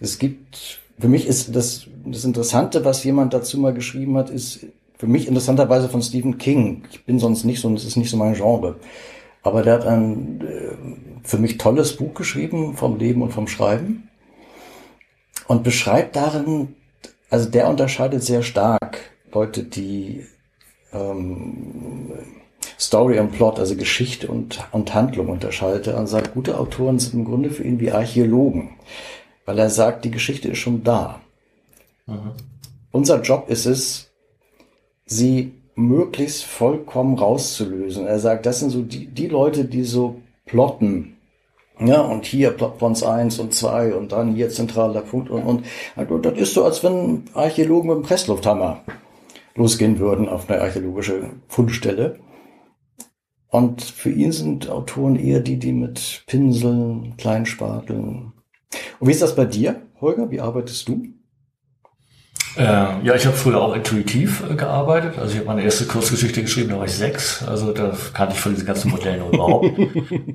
Es 0.00 0.18
gibt, 0.18 0.80
für 0.98 1.08
mich 1.08 1.28
ist 1.28 1.54
das, 1.54 1.86
das 2.04 2.24
Interessante, 2.24 2.84
was 2.84 3.04
jemand 3.04 3.32
dazu 3.32 3.60
mal 3.60 3.72
geschrieben 3.72 4.16
hat, 4.18 4.28
ist, 4.28 4.66
für 4.98 5.06
mich 5.06 5.28
interessanterweise 5.28 5.88
von 5.88 6.02
Stephen 6.02 6.36
King. 6.36 6.82
Ich 6.90 7.04
bin 7.04 7.20
sonst 7.20 7.44
nicht 7.44 7.60
so, 7.60 7.70
das 7.70 7.84
ist 7.84 7.96
nicht 7.96 8.10
so 8.10 8.16
mein 8.16 8.34
Genre. 8.34 8.74
Aber 9.42 9.62
der 9.62 9.74
hat 9.74 9.86
ein 9.86 10.40
äh, 10.42 11.26
für 11.26 11.38
mich 11.38 11.58
tolles 11.58 11.96
Buch 11.96 12.14
geschrieben 12.14 12.76
vom 12.76 12.98
Leben 12.98 13.22
und 13.22 13.32
vom 13.32 13.48
Schreiben 13.48 14.08
und 15.46 15.64
beschreibt 15.64 16.16
darin, 16.16 16.76
also 17.30 17.48
der 17.48 17.68
unterscheidet 17.68 18.22
sehr 18.22 18.42
stark 18.42 18.98
Leute, 19.32 19.62
die 19.62 20.26
ähm, 20.92 22.12
Story 22.78 23.18
und 23.18 23.32
Plot, 23.32 23.58
also 23.58 23.76
Geschichte 23.76 24.28
und, 24.28 24.60
und 24.72 24.94
Handlung 24.94 25.28
unterscheidet. 25.28 25.88
Und 25.88 26.06
sagt, 26.06 26.34
gute 26.34 26.58
Autoren 26.58 26.98
sind 26.98 27.14
im 27.14 27.24
Grunde 27.24 27.50
für 27.50 27.62
ihn 27.62 27.78
wie 27.80 27.92
Archäologen, 27.92 28.70
weil 29.44 29.58
er 29.58 29.70
sagt, 29.70 30.04
die 30.04 30.10
Geschichte 30.10 30.48
ist 30.48 30.58
schon 30.58 30.82
da. 30.82 31.20
Mhm. 32.06 32.32
Unser 32.90 33.20
Job 33.20 33.48
ist 33.48 33.66
es, 33.66 34.10
sie 35.06 35.59
möglichst 35.80 36.44
vollkommen 36.44 37.18
rauszulösen. 37.18 38.06
Er 38.06 38.18
sagt, 38.18 38.46
das 38.46 38.60
sind 38.60 38.70
so 38.70 38.82
die, 38.82 39.06
die 39.06 39.28
Leute, 39.28 39.64
die 39.64 39.84
so 39.84 40.16
plotten. 40.46 41.16
Ja, 41.78 42.02
und 42.02 42.26
hier 42.26 42.50
Plotpoints 42.50 43.02
1 43.02 43.38
und 43.38 43.54
2 43.54 43.94
und 43.94 44.12
dann 44.12 44.34
hier 44.34 44.50
zentraler 44.50 45.00
Punkt 45.00 45.30
und, 45.30 45.42
und. 45.42 45.64
Also 45.96 46.18
das 46.18 46.38
ist 46.38 46.54
so, 46.54 46.64
als 46.64 46.84
wenn 46.84 47.24
Archäologen 47.32 47.88
mit 47.88 47.98
dem 47.98 48.02
Presslufthammer 48.02 48.82
losgehen 49.54 49.98
würden 49.98 50.28
auf 50.28 50.48
eine 50.50 50.60
archäologische 50.60 51.30
Fundstelle. 51.48 52.18
Und 53.48 53.82
für 53.82 54.10
ihn 54.10 54.30
sind 54.30 54.68
Autoren 54.68 55.16
eher 55.16 55.40
die, 55.40 55.58
die 55.58 55.72
mit 55.72 56.22
Pinseln, 56.26 57.16
Kleinspateln. 57.16 58.32
Und 59.00 59.08
wie 59.08 59.12
ist 59.12 59.22
das 59.22 59.34
bei 59.34 59.46
dir, 59.46 59.82
Holger? 60.00 60.30
Wie 60.30 60.40
arbeitest 60.40 60.86
du? 60.88 61.02
Äh, 62.56 62.62
ja, 62.62 63.14
ich 63.14 63.26
habe 63.26 63.36
früher 63.36 63.60
auch 63.60 63.74
intuitiv 63.74 64.42
äh, 64.48 64.54
gearbeitet. 64.54 65.18
Also 65.18 65.32
ich 65.32 65.38
habe 65.38 65.46
meine 65.46 65.62
erste 65.62 65.86
Kurzgeschichte 65.86 66.42
geschrieben, 66.42 66.70
da 66.70 66.78
war 66.78 66.84
ich 66.84 66.94
sechs. 66.94 67.42
Also 67.46 67.72
da 67.72 67.92
kannte 68.12 68.34
ich 68.34 68.40
von 68.40 68.52
diesen 68.52 68.66
ganzen 68.66 68.90
Modellen 68.90 69.22
überhaupt 69.32 69.70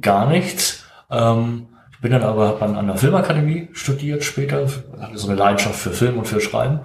gar 0.01 0.29
nichts. 0.29 0.85
Ähm, 1.11 1.67
ich 1.91 1.99
bin 1.99 2.11
dann 2.11 2.23
aber 2.23 2.57
dann 2.59 2.75
an 2.75 2.87
der 2.87 2.97
Filmakademie 2.97 3.69
studiert 3.73 4.23
später, 4.23 4.67
hatte 4.99 5.17
so 5.17 5.27
eine 5.27 5.37
Leidenschaft 5.37 5.79
für 5.79 5.91
Film 5.91 6.17
und 6.17 6.27
für 6.27 6.39
Schreiben. 6.39 6.81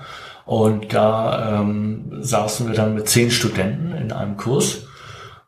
Und 0.47 0.93
da 0.93 1.61
ähm, 1.61 2.11
saßen 2.21 2.67
wir 2.67 2.75
dann 2.75 2.95
mit 2.95 3.09
zehn 3.09 3.31
Studenten 3.31 3.93
in 3.93 4.11
einem 4.11 4.37
Kurs 4.37 4.87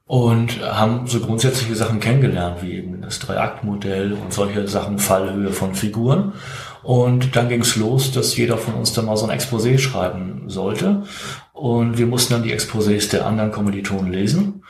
und 0.07 0.61
haben 0.63 1.07
so 1.07 1.21
grundsätzliche 1.21 1.75
Sachen 1.75 1.99
kennengelernt, 1.99 2.59
wie 2.63 2.75
eben 2.75 3.01
das 3.01 3.19
Drei-Akt-Modell 3.19 4.13
und 4.13 4.33
solche 4.33 4.69
Sachen, 4.69 4.99
Fallhöhe 4.99 5.51
von 5.51 5.75
Figuren. 5.75 6.35
Und 6.83 7.37
dann 7.37 7.49
ging 7.49 7.61
es 7.61 7.77
los, 7.77 8.13
dass 8.13 8.37
jeder 8.37 8.59
von 8.59 8.75
uns 8.75 8.93
dann 8.93 9.07
mal 9.07 9.17
so 9.17 9.27
ein 9.27 9.39
Exposé 9.39 9.79
schreiben 9.79 10.45
sollte. 10.49 11.05
Und 11.53 11.99
wir 11.99 12.07
mussten 12.07 12.35
dann 12.35 12.43
die 12.43 12.55
Exposés 12.55 13.11
der 13.11 13.27
anderen 13.27 13.53
Kommilitonen 13.53 14.13
lesen. 14.13 14.65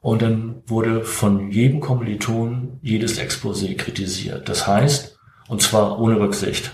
Und 0.00 0.22
dann 0.22 0.62
wurde 0.66 1.04
von 1.04 1.50
jedem 1.50 1.80
Kommiliton 1.80 2.78
jedes 2.82 3.20
Exposé 3.20 3.76
kritisiert. 3.76 4.48
Das 4.48 4.66
heißt, 4.66 5.18
und 5.48 5.60
zwar 5.60 6.00
ohne 6.00 6.18
Rücksicht. 6.20 6.72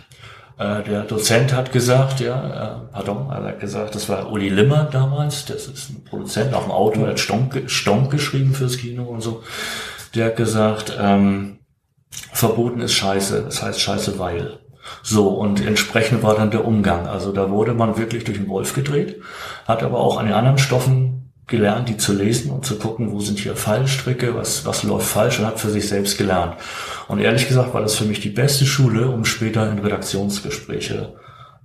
Äh, 0.59 0.83
der 0.85 1.03
Dozent 1.03 1.53
hat 1.53 1.73
gesagt, 1.73 2.21
ja, 2.21 2.85
äh, 2.87 2.93
pardon, 2.93 3.29
er 3.31 3.45
hat 3.45 3.61
gesagt, 3.61 3.95
das 3.95 4.09
war 4.09 4.31
Uli 4.31 4.51
Limmer 4.51 4.85
damals, 4.85 5.47
das 5.47 5.67
ist 5.67 5.91
ein 5.91 6.05
Produzent, 6.05 6.55
auch 6.55 6.65
ein 6.65 6.71
Autor, 6.71 7.09
hat 7.09 7.19
Stonk, 7.19 7.65
Stonk 7.67 8.11
geschrieben 8.11 8.55
fürs 8.55 8.79
Kino 8.79 9.05
und 9.05 9.21
so. 9.21 9.43
Der 10.15 10.27
hat 10.27 10.37
gesagt, 10.37 10.97
ähm, 11.01 11.59
verboten 12.33 12.81
ist 12.81 12.95
Scheiße, 12.95 13.43
das 13.43 13.63
heißt 13.63 13.81
Scheiße 13.81 14.19
weil. 14.19 14.61
So, 15.03 15.29
und 15.29 15.65
entsprechend 15.65 16.23
war 16.23 16.35
dann 16.35 16.51
der 16.51 16.65
Umgang. 16.65 17.07
Also 17.07 17.33
da 17.33 17.51
wurde 17.51 17.75
man 17.75 17.97
wirklich 17.97 18.25
durch 18.25 18.39
den 18.39 18.49
Wolf 18.49 18.75
gedreht, 18.75 19.21
hat 19.67 19.83
aber 19.83 19.99
auch 19.99 20.19
an 20.19 20.27
den 20.27 20.35
anderen 20.35 20.59
Stoffen 20.59 21.33
gelernt, 21.47 21.89
die 21.89 21.97
zu 21.97 22.15
lesen 22.15 22.51
und 22.51 22.65
zu 22.65 22.79
gucken, 22.79 23.13
wo 23.13 23.21
sind 23.21 23.39
hier 23.39 23.55
Fallstricke, 23.55 24.35
was, 24.35 24.65
was 24.65 24.83
läuft 24.83 25.07
falsch 25.07 25.39
und 25.39 25.47
hat 25.47 25.61
für 25.61 25.71
sich 25.71 25.89
selbst 25.89 26.17
gelernt. 26.17 26.55
Und 27.09 27.21
ehrlich 27.21 27.49
gesagt 27.49 27.75
war 27.75 27.83
das 27.83 27.97
für 27.97 28.07
mich 28.07 28.21
die 28.21 28.31
beste 28.31 28.65
Schule, 28.65 29.09
um 29.09 29.25
später 29.25 29.71
in 29.71 29.79
Redaktionsgespräche 29.79 31.15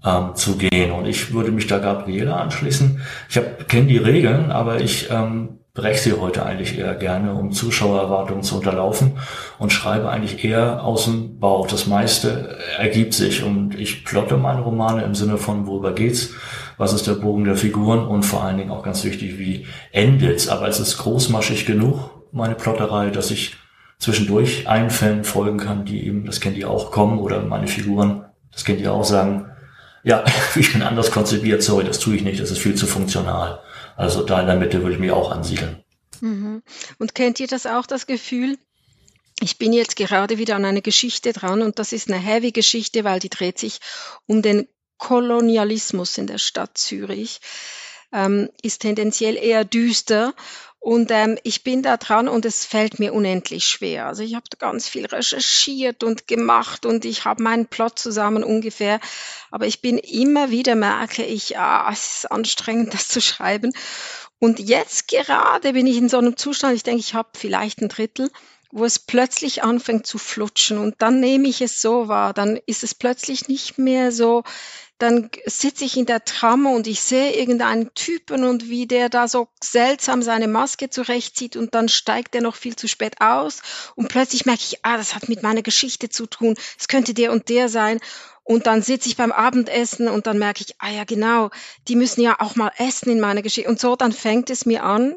ähm, 0.06 0.36
zu 0.36 0.58
gehen. 0.58 0.92
Und 0.92 1.06
ich 1.06 1.34
würde 1.34 1.52
mich 1.52 1.68
da 1.68 1.80
Gabriele 1.80 2.36
anschließen. 2.36 3.02
Ich 3.30 3.40
kenne 3.68 3.88
die 3.88 3.98
Regeln, 3.98 4.52
aber 4.52 4.82
ich 4.82 5.10
ähm, 5.10 5.59
breche 5.80 6.10
sie 6.10 6.20
heute 6.20 6.46
eigentlich 6.46 6.78
eher 6.78 6.94
gerne, 6.94 7.34
um 7.34 7.54
Zuschauererwartungen 7.54 8.44
zu 8.44 8.58
unterlaufen 8.58 9.14
und 9.60 9.72
schreibe 9.72 10.10
eigentlich 10.10 10.44
eher 10.44 10.84
aus 10.84 11.06
dem 11.06 11.40
Bauch. 11.40 11.68
Das 11.68 11.88
meiste 11.88 12.58
ergibt 12.78 13.14
sich 13.14 13.44
und 13.44 13.80
ich 13.80 14.04
plotte 14.04 14.36
meine 14.36 14.60
Romane 14.60 15.04
im 15.04 15.16
Sinne 15.16 15.38
von, 15.38 15.68
worüber 15.68 15.94
geht's, 15.94 16.32
was 16.78 16.92
ist 16.92 17.08
der 17.08 17.14
Bogen 17.14 17.46
der 17.46 17.56
Figuren 17.56 18.06
und 18.06 18.24
vor 18.24 18.44
allen 18.44 18.58
Dingen 18.58 18.72
auch 18.72 18.84
ganz 18.84 19.06
wichtig, 19.06 19.40
wie 19.40 19.68
endet's. 19.94 20.50
Aber 20.50 20.68
es 20.68 20.82
ist 20.82 20.98
großmaschig 20.98 21.66
genug, 21.66 22.12
meine 22.34 22.56
Plotterei, 22.56 23.10
dass 23.10 23.32
ich 23.32 23.56
zwischendurch 24.00 24.68
Einfällen 24.68 25.24
folgen 25.24 25.60
kann, 25.60 25.86
die 25.86 26.06
eben, 26.06 26.26
das 26.26 26.42
kennt 26.42 26.58
ihr 26.58 26.70
auch, 26.70 26.92
kommen 26.92 27.20
oder 27.20 27.42
meine 27.42 27.68
Figuren, 27.68 28.26
das 28.52 28.66
kennt 28.66 28.82
ihr 28.82 28.92
auch, 28.92 29.06
sagen, 29.06 29.46
ja, 30.04 30.26
ich 30.56 30.74
bin 30.74 30.82
anders 30.82 31.12
konzipiert, 31.12 31.64
sorry, 31.64 31.86
das 31.86 32.00
tue 32.00 32.16
ich 32.16 32.24
nicht, 32.24 32.42
das 32.42 32.52
ist 32.52 32.60
viel 32.60 32.76
zu 32.76 32.86
funktional. 32.86 33.60
Also 34.00 34.24
da 34.24 34.40
in 34.40 34.48
der 34.48 34.56
Mitte 34.56 34.82
würde 34.82 34.94
ich 34.94 35.00
mich 35.00 35.12
auch 35.12 35.30
ansiedeln. 35.30 35.84
Mhm. 36.22 36.64
Und 37.00 37.16
kennt 37.16 37.42
ihr 37.42 37.48
das 37.48 37.66
auch, 37.66 37.86
das 37.86 38.08
Gefühl? 38.08 38.58
Ich 39.42 39.58
bin 39.58 39.74
jetzt 39.74 39.98
gerade 39.98 40.38
wieder 40.38 40.56
an 40.56 40.64
einer 40.64 40.80
Geschichte 40.80 41.34
dran 41.34 41.62
und 41.62 41.80
das 41.80 41.92
ist 41.92 42.10
eine 42.10 42.18
heavy 42.18 42.54
Geschichte, 42.54 43.04
weil 43.04 43.20
die 43.20 43.30
dreht 43.30 43.60
sich 43.60 43.80
um 44.26 44.42
den 44.42 44.70
Kolonialismus 44.98 46.18
in 46.18 46.28
der 46.28 46.38
Stadt 46.38 46.78
Zürich. 46.78 47.42
Ähm, 48.14 48.50
ist 48.62 48.84
tendenziell 48.84 49.36
eher 49.36 49.66
düster 49.66 50.34
und 50.90 51.12
ähm, 51.12 51.38
ich 51.44 51.64
bin 51.64 51.84
da 51.84 51.98
dran 51.98 52.28
und 52.28 52.46
es 52.46 52.66
fällt 52.66 52.98
mir 52.98 53.14
unendlich 53.14 53.66
schwer. 53.66 54.08
Also 54.08 54.24
ich 54.24 54.34
habe 54.34 54.46
ganz 54.58 54.88
viel 54.88 55.06
recherchiert 55.06 56.04
und 56.04 56.26
gemacht 56.26 56.84
und 56.88 57.06
ich 57.06 57.26
habe 57.26 57.44
meinen 57.44 57.68
Plot 57.68 58.00
zusammen 58.00 58.44
ungefähr. 58.44 59.00
Aber 59.52 59.68
ich 59.68 59.82
bin 59.82 60.00
immer 60.00 60.50
wieder 60.50 60.74
merke 60.74 61.24
ich, 61.24 61.60
ah, 61.60 61.92
es 61.94 62.16
ist 62.16 62.32
anstrengend, 62.32 62.92
das 62.96 63.08
zu 63.08 63.22
schreiben. 63.22 63.72
Und 64.40 64.60
jetzt 64.60 65.08
gerade 65.08 65.74
bin 65.74 65.86
ich 65.86 65.98
in 65.98 66.10
so 66.10 66.18
einem 66.18 66.38
Zustand, 66.38 66.76
ich 66.76 66.82
denke, 66.82 67.02
ich 67.02 67.14
habe 67.14 67.30
vielleicht 67.38 67.82
ein 67.82 67.90
Drittel, 67.90 68.32
wo 68.72 68.84
es 68.84 68.98
plötzlich 68.98 69.62
anfängt 69.62 70.08
zu 70.08 70.18
flutschen 70.18 70.80
und 70.80 70.96
dann 71.04 71.20
nehme 71.20 71.50
ich 71.50 71.62
es 71.62 71.82
so 71.82 72.08
wahr, 72.08 72.34
dann 72.34 72.60
ist 72.66 72.84
es 72.84 72.96
plötzlich 72.96 73.48
nicht 73.48 73.78
mehr 73.78 74.12
so 74.12 74.44
dann 75.00 75.30
sitze 75.46 75.86
ich 75.86 75.98
in 75.98 76.06
der 76.06 76.26
Tram 76.26 76.66
und 76.66 76.86
ich 76.86 77.02
sehe 77.02 77.34
irgendeinen 77.34 77.94
Typen 77.94 78.44
und 78.44 78.70
wie 78.70 78.86
der 78.86 79.10
da 79.10 79.28
so 79.28 79.48
seltsam 79.64 80.22
seine 80.22 80.48
Maske 80.50 80.90
zurechtzieht 80.90 81.56
und 81.56 81.74
dann 81.74 81.90
steigt 81.90 82.36
er 82.36 82.42
noch 82.42 82.56
viel 82.56 82.76
zu 82.76 82.88
spät 82.88 83.22
aus 83.22 83.62
und 83.96 84.10
plötzlich 84.10 84.46
merke 84.46 84.62
ich, 84.64 84.86
ah, 84.86 84.98
das 84.98 85.16
hat 85.16 85.30
mit 85.30 85.42
meiner 85.42 85.62
Geschichte 85.62 86.10
zu 86.10 86.26
tun, 86.26 86.56
es 86.78 86.88
könnte 86.88 87.14
der 87.14 87.32
und 87.32 87.50
der 87.50 87.70
sein. 87.70 88.00
Und 88.44 88.66
dann 88.66 88.82
sitze 88.82 89.08
ich 89.10 89.16
beim 89.16 89.32
Abendessen 89.32 90.08
und 90.08 90.26
dann 90.26 90.40
merke 90.40 90.64
ich, 90.64 90.74
ah 90.80 90.90
ja, 90.90 91.04
genau, 91.04 91.52
die 91.88 91.96
müssen 91.96 92.22
ja 92.22 92.38
auch 92.40 92.56
mal 92.56 92.72
essen 92.78 93.12
in 93.12 93.20
meiner 93.20 93.44
Geschichte. 93.44 93.70
Und 93.70 93.80
so, 93.80 93.96
dann 93.96 94.12
fängt 94.12 94.50
es 94.50 94.66
mir 94.66 94.84
an, 94.84 95.16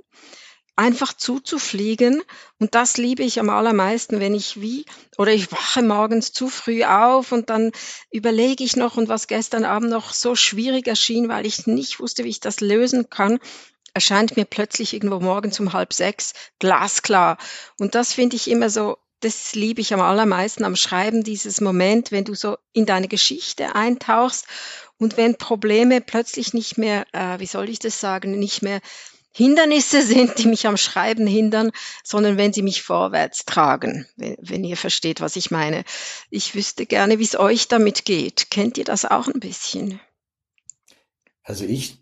einfach 0.77 1.13
zuzufliegen. 1.13 2.23
Und 2.59 2.75
das 2.75 2.97
liebe 2.97 3.23
ich 3.23 3.41
am 3.41 3.51
allermeisten, 3.51 4.21
wenn 4.21 4.35
ich 4.35 4.61
wie, 4.61 4.85
oder 5.19 5.33
ich 5.33 5.53
wache 5.53 5.83
morgens 5.83 6.33
zu 6.33 6.49
früh 6.49 6.85
auf 6.85 7.33
und 7.33 7.51
dann 7.51 7.73
überlege 8.11 8.65
ich 8.65 8.77
noch 8.77 8.97
und 8.97 9.09
was 9.09 9.27
gestern 9.27 9.65
Abend 9.65 9.91
noch 9.91 10.13
so 10.13 10.35
schwierig 10.35 10.87
erschien, 10.87 11.29
weil 11.29 11.47
ich 11.47 11.67
nicht 11.67 12.01
wusste, 12.01 12.25
wie 12.25 12.31
ich 12.31 12.41
das 12.41 12.61
lösen 12.61 13.11
kann, 13.11 13.39
erscheint 13.95 14.37
mir 14.37 14.47
plötzlich 14.47 14.95
irgendwo 14.95 15.21
morgens 15.21 15.61
um 15.61 15.73
halb 15.73 15.93
sechs 15.93 16.33
glasklar. 16.59 17.37
Und 17.79 17.95
das 17.95 18.13
finde 18.13 18.37
ich 18.37 18.49
immer 18.49 18.71
so, 18.71 18.97
das 19.21 19.55
liebe 19.55 19.81
ich 19.81 19.95
am 19.95 20.01
allermeisten 20.01 20.65
am 20.65 20.75
Schreiben, 20.75 21.23
dieses 21.23 21.61
Moment, 21.61 22.11
wenn 22.11 22.25
du 22.25 22.35
so 22.35 22.57
in 22.73 22.87
deine 22.87 23.07
Geschichte 23.07 23.75
eintauchst 23.75 24.47
und 24.99 25.17
wenn 25.17 25.37
Probleme 25.37 26.01
plötzlich 26.01 26.55
nicht 26.55 26.77
mehr, 26.77 27.07
äh, 27.13 27.39
wie 27.39 27.47
soll 27.47 27.69
ich 27.69 27.79
das 27.79 28.01
sagen, 28.01 28.39
nicht 28.39 28.63
mehr 28.63 28.81
Hindernisse 29.33 30.03
sind, 30.07 30.39
die 30.39 30.47
mich 30.47 30.67
am 30.67 30.77
Schreiben 30.77 31.27
hindern, 31.27 31.71
sondern 32.05 32.37
wenn 32.37 32.53
sie 32.53 32.63
mich 32.63 32.83
vorwärts 32.83 33.45
tragen, 33.45 34.07
wenn, 34.17 34.37
wenn 34.41 34.65
ihr 34.65 34.77
versteht, 34.77 35.21
was 35.21 35.37
ich 35.37 35.51
meine. 35.51 35.85
Ich 36.31 36.55
wüsste 36.55 36.87
gerne, 36.87 37.19
wie 37.19 37.25
es 37.25 37.39
euch 37.39 37.69
damit 37.69 38.05
geht. 38.05 38.51
Kennt 38.51 38.79
ihr 38.79 38.85
das 38.85 39.05
auch 39.05 39.29
ein 39.29 39.41
bisschen? 39.41 40.01
Also 41.43 41.65
ich, 41.65 41.99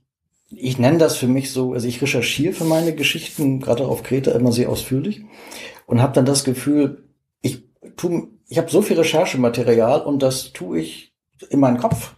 ich 0.51 0.79
nenne 0.79 0.99
das 0.99 1.17
für 1.17 1.29
mich 1.29 1.51
so, 1.53 1.73
also 1.73 1.89
ich 1.89 2.03
recherchiere 2.03 2.53
für 2.53 2.65
meine 2.65 2.95
Geschichten, 2.95 3.61
gerade 3.61 3.87
auf 3.87 4.03
Kreta, 4.03 4.33
immer 4.33 4.53
sehr 4.53 4.69
ausführlich 4.69 5.23
und 5.87 6.03
habe 6.03 6.13
dann 6.13 6.27
das 6.27 6.45
Gefühl, 6.45 7.09
ich 7.41 7.65
tu, 7.97 8.29
ich 8.49 8.59
habe 8.59 8.71
so 8.71 8.83
viel 8.83 8.99
Recherchematerial 8.99 10.03
und 10.03 10.23
das 10.23 10.53
tue 10.53 10.81
ich 10.81 11.15
in 11.49 11.61
meinen 11.61 11.79
Kopf 11.79 12.15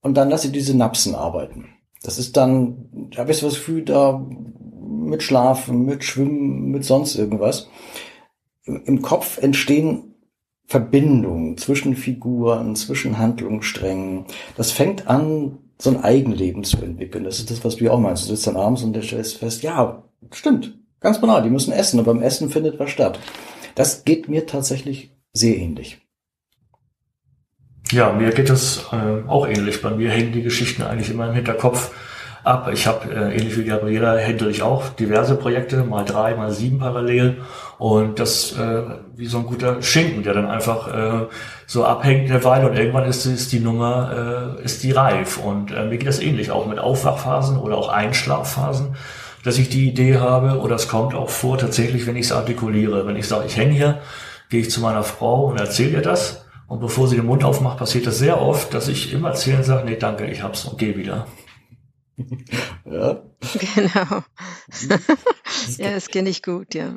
und 0.00 0.14
dann 0.14 0.28
lasse 0.28 0.48
ich 0.48 0.52
diese 0.52 0.76
Napsen 0.76 1.14
arbeiten. 1.14 1.73
Das 2.04 2.18
ist 2.18 2.36
dann, 2.36 3.08
da 3.10 3.22
habe 3.22 3.32
ich 3.32 3.38
so 3.38 3.46
das 3.46 3.56
Gefühl, 3.56 3.82
da 3.82 4.24
mit 5.04 5.22
Schlafen, 5.22 5.86
mit 5.86 6.04
Schwimmen, 6.04 6.70
mit 6.70 6.84
sonst 6.84 7.16
irgendwas. 7.16 7.68
Im 8.66 9.02
Kopf 9.02 9.38
entstehen 9.38 10.14
Verbindungen 10.66 11.56
zwischen 11.56 11.96
Figuren, 11.96 12.76
zwischen 12.76 13.18
Handlungssträngen. 13.18 14.26
Das 14.56 14.70
fängt 14.70 15.06
an 15.08 15.58
so 15.78 15.90
ein 15.90 16.04
Eigenleben 16.04 16.62
zu 16.62 16.76
entwickeln. 16.78 17.24
Das 17.24 17.38
ist 17.38 17.50
das, 17.50 17.64
was 17.64 17.76
du 17.76 17.84
ja 17.84 17.92
auch 17.92 18.00
meinst. 18.00 18.24
Du 18.24 18.28
sitzt 18.28 18.46
dann 18.46 18.56
abends 18.56 18.82
und 18.82 19.02
stellst 19.02 19.38
fest, 19.38 19.62
ja, 19.62 20.04
stimmt, 20.30 20.78
ganz 21.00 21.20
banal, 21.20 21.42
die 21.42 21.50
müssen 21.50 21.72
essen 21.72 21.98
und 21.98 22.04
beim 22.04 22.22
Essen 22.22 22.50
findet 22.50 22.78
was 22.78 22.90
statt. 22.90 23.18
Das 23.74 24.04
geht 24.04 24.28
mir 24.28 24.46
tatsächlich 24.46 25.10
sehr 25.32 25.56
ähnlich. 25.56 26.03
Ja, 27.90 28.12
mir 28.12 28.30
geht 28.30 28.50
es 28.50 28.86
äh, 28.92 29.28
auch 29.28 29.46
ähnlich. 29.46 29.82
Bei 29.82 29.90
mir 29.90 30.10
hängen 30.10 30.32
die 30.32 30.42
Geschichten 30.42 30.82
eigentlich 30.82 31.10
immer 31.10 31.28
im 31.28 31.34
Hinterkopf 31.34 31.90
ab. 32.42 32.70
Ich 32.72 32.86
habe, 32.86 33.12
äh, 33.12 33.36
ähnlich 33.36 33.58
wie 33.58 33.64
Gabriela, 33.64 34.16
händel 34.16 34.50
ich 34.50 34.62
auch 34.62 34.88
diverse 34.90 35.36
Projekte, 35.36 35.84
mal 35.84 36.04
drei, 36.04 36.34
mal 36.34 36.50
sieben 36.50 36.78
parallel. 36.78 37.42
Und 37.78 38.18
das 38.18 38.56
äh, 38.56 38.82
wie 39.16 39.26
so 39.26 39.38
ein 39.38 39.46
guter 39.46 39.82
Schinken, 39.82 40.22
der 40.22 40.34
dann 40.34 40.46
einfach 40.46 40.88
äh, 40.88 41.26
so 41.66 41.84
abhängt 41.84 42.30
eine 42.30 42.42
Weile 42.42 42.68
und 42.68 42.76
irgendwann 42.76 43.04
ist, 43.04 43.26
ist 43.26 43.52
die 43.52 43.60
Nummer, 43.60 44.56
äh, 44.58 44.64
ist 44.64 44.82
die 44.82 44.92
reif. 44.92 45.38
Und 45.38 45.70
äh, 45.70 45.84
mir 45.84 45.98
geht 45.98 46.08
das 46.08 46.20
ähnlich, 46.20 46.50
auch 46.50 46.66
mit 46.66 46.78
Aufwachphasen 46.78 47.58
oder 47.58 47.76
auch 47.76 47.88
Einschlafphasen, 47.88 48.96
dass 49.44 49.58
ich 49.58 49.68
die 49.68 49.88
Idee 49.88 50.16
habe, 50.16 50.58
oder 50.60 50.76
es 50.76 50.88
kommt 50.88 51.14
auch 51.14 51.28
vor, 51.28 51.58
tatsächlich, 51.58 52.06
wenn 52.06 52.16
ich 52.16 52.26
es 52.26 52.32
artikuliere. 52.32 53.06
Wenn 53.06 53.16
ich 53.16 53.28
sage, 53.28 53.44
ich 53.46 53.56
hänge 53.56 53.72
hier, 53.72 54.00
gehe 54.48 54.60
ich 54.60 54.70
zu 54.70 54.80
meiner 54.80 55.02
Frau 55.02 55.46
und 55.46 55.58
erzähle 55.58 55.90
ihr 55.90 56.02
das. 56.02 56.43
Und 56.74 56.80
bevor 56.80 57.06
sie 57.06 57.14
den 57.14 57.26
Mund 57.26 57.44
aufmacht, 57.44 57.78
passiert 57.78 58.04
das 58.04 58.18
sehr 58.18 58.40
oft, 58.40 58.74
dass 58.74 58.88
ich 58.88 59.12
im 59.12 59.24
Erzählen 59.24 59.62
sage, 59.62 59.88
nee, 59.88 59.94
danke, 59.94 60.28
ich 60.28 60.42
hab's 60.42 60.64
und 60.64 60.76
gehe 60.76 60.96
wieder. 60.96 61.28
ja. 62.84 63.22
Genau. 63.76 64.24
ja, 65.78 65.92
das 65.92 66.08
kenne 66.08 66.30
ich 66.30 66.42
gut, 66.42 66.74
ja. 66.74 66.96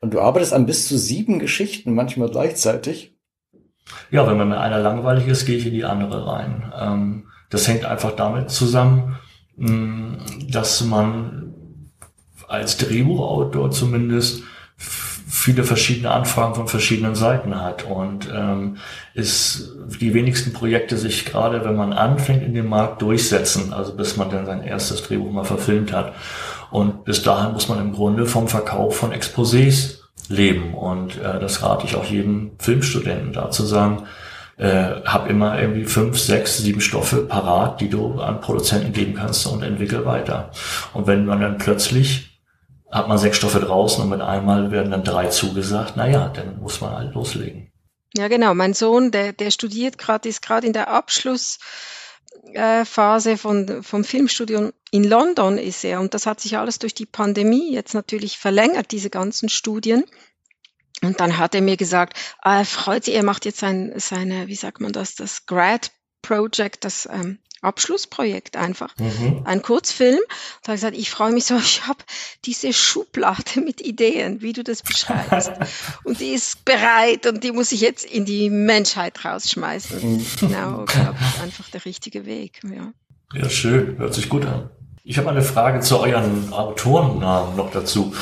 Und 0.00 0.12
du 0.12 0.20
arbeitest 0.20 0.52
an 0.52 0.66
bis 0.66 0.86
zu 0.86 0.98
sieben 0.98 1.38
Geschichten 1.38 1.94
manchmal 1.94 2.28
gleichzeitig? 2.28 3.16
Ja, 4.10 4.26
wenn 4.26 4.36
mir 4.36 4.44
mit 4.44 4.58
einer 4.58 4.80
langweilig 4.80 5.26
ist, 5.26 5.46
gehe 5.46 5.56
ich 5.56 5.64
in 5.64 5.72
die 5.72 5.84
andere 5.86 6.26
rein. 6.26 6.70
Ähm, 6.78 7.28
das 7.48 7.66
hängt 7.68 7.86
einfach 7.86 8.14
damit 8.14 8.50
zusammen, 8.50 9.16
mh, 9.56 10.18
dass 10.50 10.84
man 10.84 11.54
als 12.46 12.76
Drehbuchautor 12.76 13.70
zumindest 13.70 14.42
viele 15.36 15.64
verschiedene 15.64 16.12
Anfragen 16.12 16.54
von 16.54 16.66
verschiedenen 16.66 17.14
Seiten 17.14 17.60
hat 17.60 17.84
und 17.84 18.26
ähm, 18.34 18.78
ist 19.12 19.70
die 20.00 20.14
wenigsten 20.14 20.54
Projekte 20.54 20.96
sich 20.96 21.26
gerade, 21.26 21.62
wenn 21.62 21.76
man 21.76 21.92
anfängt, 21.92 22.42
in 22.42 22.54
dem 22.54 22.68
Markt 22.68 23.02
durchsetzen, 23.02 23.74
also 23.74 23.94
bis 23.94 24.16
man 24.16 24.30
dann 24.30 24.46
sein 24.46 24.62
erstes 24.62 25.02
Drehbuch 25.02 25.30
mal 25.30 25.44
verfilmt 25.44 25.92
hat. 25.92 26.14
Und 26.70 27.04
bis 27.04 27.22
dahin 27.22 27.52
muss 27.52 27.68
man 27.68 27.78
im 27.80 27.92
Grunde 27.92 28.24
vom 28.24 28.48
Verkauf 28.48 28.96
von 28.96 29.12
Exposés 29.12 29.98
leben. 30.30 30.72
Und 30.72 31.18
äh, 31.18 31.38
das 31.38 31.62
rate 31.62 31.86
ich 31.86 31.96
auch 31.96 32.06
jedem 32.06 32.52
Filmstudenten 32.58 33.34
da 33.34 33.50
zu 33.50 33.66
sagen, 33.66 34.04
äh, 34.56 35.02
hab 35.04 35.28
immer 35.28 35.60
irgendwie 35.60 35.84
fünf, 35.84 36.18
sechs, 36.18 36.56
sieben 36.58 36.80
Stoffe 36.80 37.18
parat, 37.18 37.82
die 37.82 37.90
du 37.90 38.20
an 38.20 38.40
Produzenten 38.40 38.94
geben 38.94 39.12
kannst 39.12 39.46
und 39.46 39.62
entwickel 39.62 40.06
weiter. 40.06 40.50
Und 40.94 41.06
wenn 41.06 41.26
man 41.26 41.42
dann 41.42 41.58
plötzlich 41.58 42.35
hat 42.90 43.08
man 43.08 43.18
sechs 43.18 43.36
Stoffe 43.36 43.60
draußen 43.60 44.02
und 44.02 44.10
mit 44.10 44.20
einmal 44.20 44.70
werden 44.70 44.90
dann 44.90 45.04
drei 45.04 45.26
zugesagt, 45.26 45.96
naja, 45.96 46.28
dann 46.28 46.60
muss 46.60 46.80
man 46.80 46.92
halt 46.92 47.14
loslegen. 47.14 47.72
Ja, 48.16 48.28
genau. 48.28 48.54
Mein 48.54 48.74
Sohn, 48.74 49.10
der, 49.10 49.32
der 49.32 49.50
studiert 49.50 49.98
gerade, 49.98 50.28
ist 50.28 50.42
gerade 50.42 50.66
in 50.66 50.72
der 50.72 50.88
Abschlussphase 50.88 53.30
äh, 53.32 53.36
von, 53.36 53.82
vom 53.82 54.04
Filmstudium 54.04 54.72
in 54.90 55.04
London 55.04 55.58
ist 55.58 55.84
er. 55.84 56.00
Und 56.00 56.14
das 56.14 56.26
hat 56.26 56.40
sich 56.40 56.56
alles 56.56 56.78
durch 56.78 56.94
die 56.94 57.06
Pandemie 57.06 57.72
jetzt 57.72 57.94
natürlich 57.94 58.38
verlängert, 58.38 58.92
diese 58.92 59.10
ganzen 59.10 59.48
Studien. 59.48 60.04
Und 61.02 61.20
dann 61.20 61.36
hat 61.36 61.54
er 61.54 61.60
mir 61.60 61.76
gesagt, 61.76 62.16
er 62.42 62.64
freut 62.64 63.04
sich, 63.04 63.14
er 63.14 63.24
macht 63.24 63.44
jetzt 63.44 63.58
sein, 63.58 63.92
seine, 63.96 64.46
wie 64.46 64.54
sagt 64.54 64.80
man 64.80 64.92
das, 64.92 65.14
das 65.14 65.44
Grad 65.44 65.90
Project, 66.22 66.84
das 66.84 67.06
ähm, 67.12 67.38
Abschlussprojekt 67.66 68.56
einfach, 68.56 68.94
mhm. 68.98 69.42
ein 69.44 69.60
Kurzfilm. 69.60 70.20
Da 70.62 70.68
habe 70.68 70.76
ich 70.76 70.80
gesagt, 70.80 70.96
ich 70.96 71.10
freue 71.10 71.32
mich 71.32 71.44
so, 71.44 71.56
ich 71.58 71.86
habe 71.86 71.98
diese 72.44 72.72
Schublade 72.72 73.60
mit 73.64 73.80
Ideen, 73.80 74.40
wie 74.40 74.52
du 74.52 74.62
das 74.62 74.82
beschreibst. 74.82 75.52
und 76.04 76.20
die 76.20 76.30
ist 76.30 76.64
bereit 76.64 77.26
und 77.26 77.44
die 77.44 77.52
muss 77.52 77.72
ich 77.72 77.80
jetzt 77.80 78.04
in 78.04 78.24
die 78.24 78.48
Menschheit 78.48 79.24
rausschmeißen. 79.24 80.18
Mhm. 80.18 80.26
genau, 80.40 80.84
glaube 80.84 81.16
ich, 81.20 81.42
einfach 81.42 81.68
der 81.70 81.84
richtige 81.84 82.24
Weg. 82.24 82.60
Ja. 82.64 82.92
ja, 83.34 83.50
schön, 83.50 83.98
hört 83.98 84.14
sich 84.14 84.28
gut 84.28 84.46
an. 84.46 84.70
Ich 85.08 85.18
habe 85.18 85.30
eine 85.30 85.42
Frage 85.42 85.78
zu 85.80 86.00
euren 86.00 86.52
Autorennamen 86.52 87.54
noch 87.54 87.70
dazu. 87.70 88.12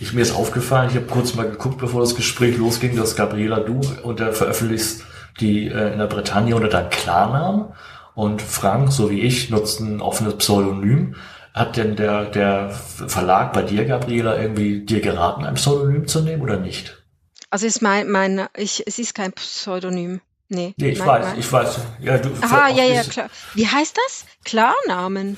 Ich, 0.00 0.14
mir 0.14 0.22
ist 0.22 0.34
aufgefallen, 0.34 0.88
ich 0.88 0.96
habe 0.96 1.04
kurz 1.04 1.34
mal 1.34 1.50
geguckt, 1.50 1.76
bevor 1.76 2.00
das 2.00 2.14
Gespräch 2.14 2.56
losging, 2.56 2.96
dass 2.96 3.14
Gabriela, 3.14 3.60
du 3.60 3.82
unter 4.02 4.32
veröffentlichst 4.32 5.04
die 5.38 5.66
äh, 5.68 5.92
in 5.92 5.98
der 5.98 6.06
Bretagne 6.06 6.56
unter 6.56 6.68
deinem 6.68 6.88
Klarnamen. 6.88 7.66
Und 8.14 8.42
Frank, 8.42 8.92
so 8.92 9.10
wie 9.10 9.20
ich, 9.20 9.50
nutzt 9.50 9.80
ein 9.80 10.00
offenes 10.00 10.36
Pseudonym. 10.36 11.16
Hat 11.54 11.76
denn 11.76 11.96
der, 11.96 12.26
der 12.26 12.70
Verlag 12.70 13.52
bei 13.52 13.62
dir, 13.62 13.84
Gabriela, 13.84 14.40
irgendwie 14.40 14.84
dir 14.84 15.00
geraten, 15.00 15.44
ein 15.44 15.54
Pseudonym 15.54 16.06
zu 16.06 16.20
nehmen 16.20 16.42
oder 16.42 16.58
nicht? 16.58 17.02
Also 17.50 17.66
ist 17.66 17.82
mein, 17.82 18.08
mein 18.08 18.46
ich, 18.56 18.84
es 18.86 18.98
ist 18.98 19.14
kein 19.14 19.32
Pseudonym. 19.32 20.20
Nee, 20.48 20.74
nee 20.78 20.90
ich 20.90 20.98
mein, 20.98 21.08
weiß, 21.08 21.26
mein, 21.26 21.38
ich 21.38 21.52
weiß. 21.52 21.80
Ja, 22.00 22.18
du, 22.18 22.30
Aha, 22.40 22.68
ja, 22.68 22.84
ja, 22.84 23.02
klar. 23.02 23.28
Wie 23.54 23.66
heißt 23.66 23.96
das? 23.96 24.26
Klarnamen. 24.44 25.36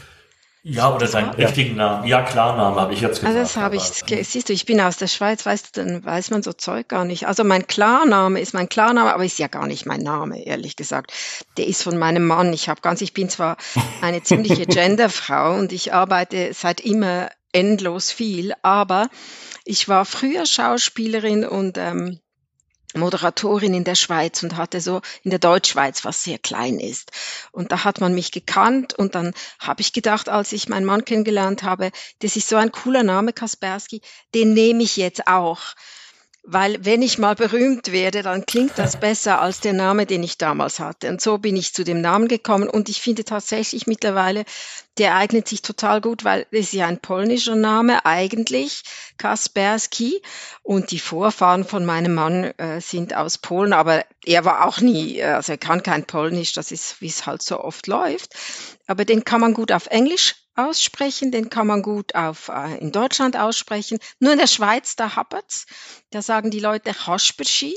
Ja, 0.64 0.94
oder 0.94 1.08
seinen 1.08 1.36
ja. 1.38 1.46
richtigen 1.46 1.74
Namen. 1.74 2.06
Ja, 2.06 2.22
Klarnamen 2.22 2.78
habe 2.78 2.94
ich 2.94 3.00
jetzt 3.00 3.20
gesagt. 3.20 3.36
Also 3.36 3.40
das 3.40 3.56
habe 3.56 3.74
ich, 3.74 3.82
siehst 3.82 4.48
du, 4.48 4.52
ich 4.52 4.64
bin 4.64 4.80
aus 4.80 4.96
der 4.96 5.08
Schweiz, 5.08 5.44
weißt 5.44 5.76
du, 5.76 5.84
dann 5.84 6.04
weiß 6.04 6.30
man 6.30 6.44
so 6.44 6.52
Zeug 6.52 6.86
gar 6.86 7.04
nicht. 7.04 7.26
Also 7.26 7.42
mein 7.42 7.66
Klarname 7.66 8.40
ist 8.40 8.54
mein 8.54 8.68
Klarname, 8.68 9.12
aber 9.12 9.24
ist 9.24 9.40
ja 9.40 9.48
gar 9.48 9.66
nicht 9.66 9.86
mein 9.86 10.02
Name, 10.02 10.44
ehrlich 10.46 10.76
gesagt. 10.76 11.12
Der 11.56 11.66
ist 11.66 11.82
von 11.82 11.98
meinem 11.98 12.24
Mann. 12.24 12.52
Ich 12.52 12.68
habe 12.68 12.80
ganz, 12.80 13.00
ich 13.00 13.12
bin 13.12 13.28
zwar 13.28 13.56
eine 14.02 14.22
ziemliche 14.22 14.66
Genderfrau 14.66 15.56
und 15.56 15.72
ich 15.72 15.92
arbeite 15.92 16.54
seit 16.54 16.80
immer 16.80 17.28
endlos 17.50 18.12
viel, 18.12 18.52
aber 18.62 19.08
ich 19.64 19.88
war 19.88 20.04
früher 20.04 20.46
Schauspielerin 20.46 21.44
und 21.44 21.76
ähm, 21.76 22.20
Moderatorin 22.94 23.74
in 23.74 23.84
der 23.84 23.94
Schweiz 23.94 24.42
und 24.42 24.56
hatte 24.56 24.80
so 24.80 25.00
in 25.22 25.30
der 25.30 25.38
Deutschschweiz, 25.38 26.04
was 26.04 26.22
sehr 26.22 26.38
klein 26.38 26.78
ist. 26.78 27.10
Und 27.50 27.72
da 27.72 27.84
hat 27.84 28.00
man 28.00 28.14
mich 28.14 28.32
gekannt 28.32 28.94
und 28.94 29.14
dann 29.14 29.34
habe 29.58 29.80
ich 29.80 29.92
gedacht, 29.92 30.28
als 30.28 30.52
ich 30.52 30.68
meinen 30.68 30.86
Mann 30.86 31.04
kennengelernt 31.04 31.62
habe, 31.62 31.90
das 32.20 32.36
ist 32.36 32.48
so 32.48 32.56
ein 32.56 32.72
cooler 32.72 33.02
Name, 33.02 33.32
Kaspersky, 33.32 34.00
den 34.34 34.54
nehme 34.54 34.82
ich 34.82 34.96
jetzt 34.96 35.26
auch. 35.26 35.60
Weil 36.44 36.84
wenn 36.84 37.02
ich 37.02 37.18
mal 37.18 37.36
berühmt 37.36 37.92
werde, 37.92 38.22
dann 38.22 38.46
klingt 38.46 38.76
das 38.76 38.96
besser 39.00 39.40
als 39.40 39.60
der 39.60 39.72
Name, 39.72 40.06
den 40.06 40.22
ich 40.22 40.38
damals 40.38 40.80
hatte. 40.80 41.08
Und 41.08 41.20
so 41.20 41.38
bin 41.38 41.56
ich 41.56 41.72
zu 41.72 41.84
dem 41.84 42.00
Namen 42.00 42.26
gekommen. 42.26 42.68
Und 42.68 42.88
ich 42.88 43.00
finde 43.00 43.24
tatsächlich 43.24 43.86
mittlerweile, 43.86 44.44
der 44.98 45.14
eignet 45.16 45.46
sich 45.46 45.62
total 45.62 46.00
gut, 46.00 46.24
weil 46.24 46.46
es 46.50 46.66
ist 46.66 46.72
ja 46.72 46.86
ein 46.86 46.98
polnischer 46.98 47.54
Name 47.54 48.04
eigentlich, 48.04 48.82
Kasperski. 49.18 50.20
Und 50.62 50.90
die 50.90 50.98
Vorfahren 50.98 51.64
von 51.64 51.84
meinem 51.84 52.14
Mann 52.14 52.44
äh, 52.58 52.80
sind 52.80 53.14
aus 53.14 53.38
Polen, 53.38 53.72
aber 53.72 54.04
er 54.24 54.44
war 54.44 54.66
auch 54.66 54.80
nie, 54.80 55.22
also 55.22 55.52
er 55.52 55.58
kann 55.58 55.82
kein 55.82 56.04
Polnisch, 56.04 56.52
das 56.52 56.72
ist, 56.72 57.00
wie 57.00 57.06
es 57.06 57.24
halt 57.24 57.42
so 57.42 57.60
oft 57.60 57.86
läuft. 57.86 58.34
Aber 58.86 59.04
den 59.04 59.24
kann 59.24 59.40
man 59.40 59.54
gut 59.54 59.70
auf 59.70 59.86
Englisch 59.86 60.41
aussprechen, 60.54 61.30
den 61.30 61.50
kann 61.50 61.66
man 61.66 61.82
gut 61.82 62.14
auf, 62.14 62.48
äh, 62.48 62.78
in 62.78 62.92
Deutschland 62.92 63.36
aussprechen. 63.36 63.98
Nur 64.18 64.32
in 64.32 64.38
der 64.38 64.46
Schweiz, 64.46 64.96
da 64.96 65.16
happert's. 65.16 65.66
Da 66.10 66.22
sagen 66.22 66.50
die 66.50 66.60
Leute 66.60 66.92
Hasperschi, 67.06 67.76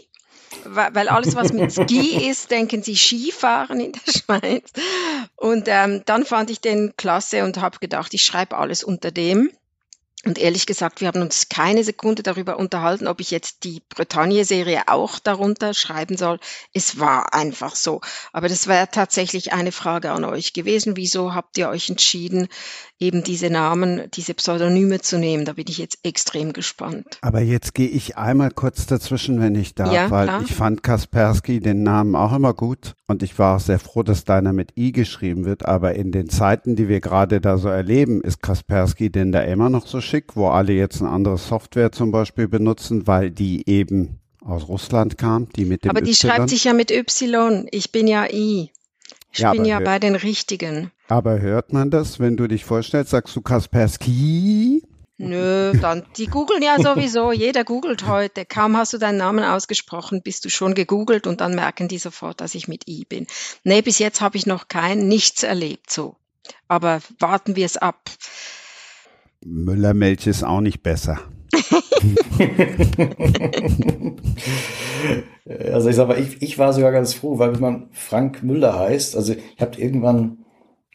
weil 0.64 1.10
alles, 1.10 1.36
was 1.36 1.54
mit 1.54 1.74
Ski 1.74 2.30
ist, 2.30 2.52
denken 2.52 2.84
sie 2.84 2.96
Skifahren 2.96 3.80
in 3.80 3.94
der 3.94 4.12
Schweiz. 4.12 4.72
Und 5.36 5.66
ähm, 5.68 6.04
dann 6.06 6.26
fand 6.26 6.50
ich 6.50 6.62
den 6.62 6.96
klasse 6.98 7.44
und 7.44 7.60
habe 7.60 7.80
gedacht, 7.80 8.14
ich 8.14 8.24
schreibe 8.24 8.58
alles 8.58 8.84
unter 8.84 9.12
dem. 9.12 9.52
Und 10.26 10.40
ehrlich 10.40 10.66
gesagt, 10.66 11.02
wir 11.02 11.08
haben 11.08 11.22
uns 11.22 11.50
keine 11.50 11.84
Sekunde 11.84 12.24
darüber 12.24 12.58
unterhalten, 12.58 13.08
ob 13.08 13.22
ich 13.22 13.30
jetzt 13.30 13.64
die 13.64 13.84
Bretagne-Serie 13.90 14.84
auch 14.88 15.20
darunter 15.20 15.76
schreiben 15.76 16.18
soll. 16.18 16.40
Es 16.74 17.00
war 17.00 17.36
einfach 17.36 17.76
so. 17.76 18.02
Aber 18.34 18.50
das 18.50 18.68
wäre 18.68 18.88
tatsächlich 18.92 19.54
eine 19.54 19.72
Frage 19.72 20.12
an 20.12 20.24
euch 20.26 20.54
gewesen. 20.54 20.98
Wieso 20.98 21.36
habt 21.36 21.60
ihr 21.60 21.70
euch 21.70 21.90
entschieden, 21.92 22.48
eben 23.00 23.24
diese 23.24 23.52
Namen, 23.52 24.10
diese 24.16 24.34
Pseudonyme 24.34 25.00
zu 25.00 25.20
nehmen? 25.20 25.46
Da 25.46 25.54
bin 25.54 25.66
ich 25.68 25.78
jetzt 25.78 26.00
extrem 26.02 26.54
gespannt. 26.54 27.20
Aber 27.22 27.42
jetzt 27.42 27.76
gehe 27.76 27.90
ich 27.90 28.18
einmal 28.18 28.50
kurz 28.50 28.88
dazwischen, 28.88 29.40
wenn 29.40 29.54
ich 29.54 29.76
darf, 29.76 29.94
ja, 29.94 30.10
weil 30.10 30.26
klar. 30.28 30.42
ich 30.44 30.56
fand 30.56 30.82
Kaspersky 30.82 31.60
den 31.60 31.84
Namen 31.84 32.16
auch 32.16 32.34
immer 32.34 32.56
gut 32.56 32.96
und 33.08 33.22
ich 33.22 33.38
war 33.38 33.58
auch 33.58 33.60
sehr 33.60 33.78
froh, 33.78 34.02
dass 34.02 34.26
deiner 34.26 34.54
mit 34.54 34.76
I 34.76 34.92
geschrieben 34.92 35.46
wird. 35.46 35.66
Aber 35.66 35.94
in 35.94 36.12
den 36.12 36.30
Zeiten, 36.30 36.76
die 36.76 36.88
wir 36.88 37.00
gerade 37.00 37.42
da 37.42 37.60
so 37.60 37.70
erleben, 37.70 38.22
ist 38.22 38.42
Kaspersky 38.42 39.12
denn 39.12 39.32
da 39.32 39.42
immer 39.42 39.70
noch 39.70 39.86
so 39.86 40.02
schick? 40.02 40.15
Schick, 40.16 40.36
wo 40.36 40.48
alle 40.48 40.74
jetzt 40.74 41.02
eine 41.02 41.12
andere 41.12 41.38
Software 41.38 41.92
zum 41.92 42.12
Beispiel 42.12 42.48
benutzen, 42.48 43.08
weil 43.08 43.32
die 43.32 43.68
eben 43.70 44.20
aus 44.44 44.68
Russland 44.68 45.18
kam, 45.18 45.50
die 45.50 45.66
mit 45.66 45.84
dem 45.84 45.90
Aber 45.90 46.02
die 46.02 46.12
y. 46.12 46.16
schreibt 46.16 46.50
sich 46.50 46.64
ja 46.66 46.74
mit 46.74 46.92
Y. 46.92 47.68
Ich 47.72 47.92
bin 47.92 48.08
ja 48.08 48.26
I. 48.32 48.72
Ich 49.32 49.40
ja, 49.40 49.52
bin 49.52 49.66
ja 49.66 49.80
bei 49.80 50.00
den 50.00 50.16
richtigen. 50.16 50.92
Aber 51.08 51.42
hört 51.42 51.74
man 51.74 51.92
das, 51.92 52.20
wenn 52.20 52.38
du 52.38 52.48
dich 52.48 52.64
vorstellst, 52.64 53.12
sagst 53.12 53.36
du 53.36 53.42
Kaspersky? 53.42 54.82
Nö, 55.18 55.74
dann, 55.82 56.04
die 56.18 56.28
googeln 56.28 56.62
ja 56.62 56.78
sowieso, 56.78 57.32
jeder 57.34 57.64
googelt 57.64 58.06
heute. 58.06 58.46
Kaum 58.46 58.78
hast 58.78 58.94
du 58.94 58.98
deinen 58.98 59.18
Namen 59.18 59.44
ausgesprochen, 59.44 60.22
bist 60.22 60.46
du 60.46 60.50
schon 60.50 60.74
gegoogelt 60.74 61.28
und 61.28 61.42
dann 61.42 61.56
merken 61.56 61.88
die 61.88 61.98
sofort, 61.98 62.40
dass 62.40 62.56
ich 62.56 62.68
mit 62.68 62.88
I 62.88 63.06
bin. 63.06 63.28
Nee, 63.64 63.82
bis 63.82 64.00
jetzt 64.00 64.22
habe 64.22 64.38
ich 64.38 64.46
noch 64.46 64.68
kein, 64.68 65.08
nichts 65.08 65.44
erlebt, 65.44 65.92
so. 65.92 66.16
Aber 66.68 67.02
warten 67.20 67.56
wir 67.56 67.66
es 67.66 67.78
ab. 67.78 68.10
Müllermilch 69.46 70.26
ist 70.28 70.44
auch 70.44 70.60
nicht 70.60 70.82
besser. 70.82 71.20
also 75.72 75.90
ich 75.90 75.96
sag 75.96 76.08
mal, 76.08 76.20
ich, 76.20 76.42
ich 76.42 76.58
war 76.58 76.74
sogar 76.74 76.92
ganz 76.92 77.14
froh, 77.14 77.38
weil 77.38 77.54
wenn 77.54 77.62
man 77.62 77.88
Frank 77.92 78.42
Müller 78.42 78.78
heißt, 78.78 79.16
also 79.16 79.34
ich 79.34 79.62
habe 79.62 79.80
irgendwann, 79.80 80.40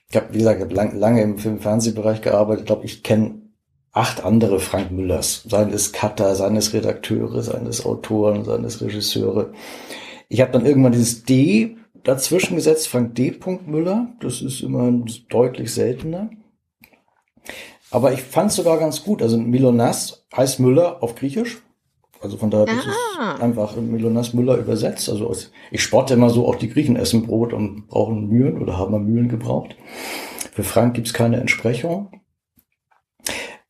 ich 0.09 0.17
habe, 0.17 0.35
wie 0.35 0.39
gesagt, 0.39 0.73
lang, 0.73 0.99
lange 0.99 1.23
im 1.23 1.39
Film- 1.39 1.61
Fernsehbereich 1.61 2.23
gearbeitet, 2.23 2.67
glaube, 2.67 2.87
ich 2.87 3.05
kenne 3.05 3.41
acht 3.93 4.25
andere 4.25 4.59
Frank 4.59 4.91
Müllers, 4.91 5.45
seines 5.49 5.93
Cutter, 5.93 6.35
seines 6.35 6.73
Redakteure, 6.73 7.43
seines 7.43 7.87
Autoren, 7.87 8.45
seines 8.45 8.81
Regisseure. 8.83 9.53
Ich 10.29 10.41
habe 10.41 10.51
dann 10.51 10.67
irgendwann 10.67 10.93
dieses 10.93 11.23
D 11.25 11.77
dazwischen 12.03 12.57
gesetzt, 12.57 12.89
Frank 12.89 13.15
D. 13.15 13.39
Müller, 13.67 14.13
das 14.21 14.43
ist 14.43 14.61
immer 14.63 14.91
deutlich 15.29 15.73
seltener. 15.73 16.31
Aber 17.91 18.13
ich 18.13 18.23
fand 18.23 18.51
es 18.51 18.57
sogar 18.57 18.79
ganz 18.79 19.03
gut. 19.03 19.23
Also 19.23 19.37
Milonas 19.37 20.27
heißt 20.37 20.61
Müller 20.61 21.03
auf 21.03 21.15
Griechisch. 21.15 21.63
Also 22.23 22.37
von 22.37 22.51
daher 22.51 22.69
ist 22.69 22.87
ah. 23.19 23.35
es 23.37 23.41
einfach 23.41 23.77
Milonas 23.77 24.35
Müller 24.35 24.57
übersetzt. 24.57 25.09
Also 25.09 25.35
ich 25.71 25.83
spotte 25.83 26.15
immer 26.15 26.31
so, 26.31 26.47
auch 26.47 26.57
die 26.57 26.69
Griechen 26.69 26.97
essen 26.97 27.27
Brot 27.27 27.53
und 27.53 27.89
brauchen 27.89 28.29
Mühlen 28.29 28.61
oder 28.61 28.77
haben 28.77 28.93
mal 28.93 29.01
Mühlen 29.01 29.29
gebraucht. 29.29 29.77
Für 30.53 30.63
Frank 30.63 30.95
gibt's 30.95 31.15
keine 31.15 31.41
Entsprechung. 31.41 32.21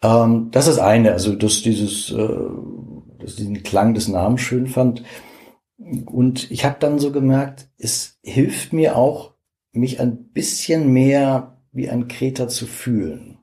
Ähm, 0.03 0.49
das 0.51 0.67
ist 0.67 0.79
eine, 0.79 1.13
also 1.13 1.35
dass 1.35 1.63
dieses, 1.63 2.11
äh, 2.11 2.29
dass 3.19 3.37
diesen 3.37 3.63
Klang 3.63 3.95
des 3.95 4.09
Namens 4.09 4.41
schön 4.41 4.67
fand. 4.67 5.05
Und 5.79 6.51
ich 6.51 6.65
habe 6.65 6.77
dann 6.79 6.99
so 6.99 7.13
gemerkt, 7.13 7.69
es 7.79 8.19
hilft 8.23 8.73
mir 8.73 8.97
auch, 8.97 9.35
mich 9.73 10.01
ein 10.01 10.31
bisschen 10.33 10.93
mehr 10.93 11.59
wie 11.73 11.89
ein 11.89 12.09
Kreter 12.09 12.49
zu 12.49 12.67
fühlen. 12.67 13.40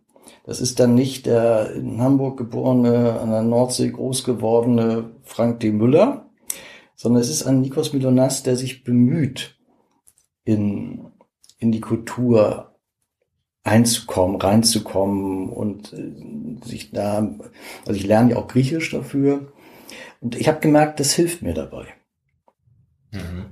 Das 0.47 0.61
ist 0.61 0.79
dann 0.79 0.95
nicht 0.95 1.25
der 1.25 1.73
in 1.73 2.01
Hamburg 2.01 2.37
geborene, 2.37 3.19
an 3.19 3.31
der 3.31 3.41
Nordsee 3.41 3.91
groß 3.91 4.23
gewordene 4.23 5.11
Frank 5.23 5.59
D. 5.59 5.71
Müller, 5.71 6.29
sondern 6.95 7.21
es 7.21 7.29
ist 7.29 7.45
ein 7.45 7.59
Nikos 7.59 7.91
Milonas, 7.91 8.43
der 8.43 8.55
sich 8.55 8.85
bemüht, 8.85 9.57
in, 10.45 11.11
in 11.59 11.73
die 11.73 11.81
Kultur 11.81 12.75
einzukommen, 13.65 14.39
reinzukommen 14.39 15.49
und 15.49 15.91
äh, 15.91 16.65
sich 16.65 16.91
da, 16.91 17.27
also 17.85 17.99
ich 17.99 18.07
lerne 18.07 18.31
ja 18.31 18.37
auch 18.37 18.47
Griechisch 18.47 18.91
dafür 18.91 19.51
und 20.21 20.37
ich 20.37 20.47
habe 20.47 20.61
gemerkt, 20.61 21.01
das 21.01 21.11
hilft 21.11 21.41
mir 21.41 21.55
dabei. 21.55 21.87
Mhm. 23.11 23.47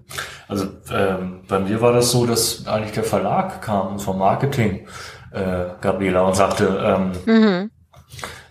Also 0.48 0.68
ähm, 0.94 1.42
bei 1.48 1.60
mir 1.60 1.82
war 1.82 1.92
das 1.92 2.12
so, 2.12 2.26
dass 2.26 2.66
eigentlich 2.68 2.94
der 2.94 3.04
Verlag 3.04 3.62
kam 3.62 4.00
vom 4.00 4.18
Marketing, 4.18 4.88
äh, 5.36 5.82
Gabriela, 5.82 6.22
und 6.22 6.36
sagte, 6.36 6.66
ähm, 6.84 7.12
mhm. 7.26 7.72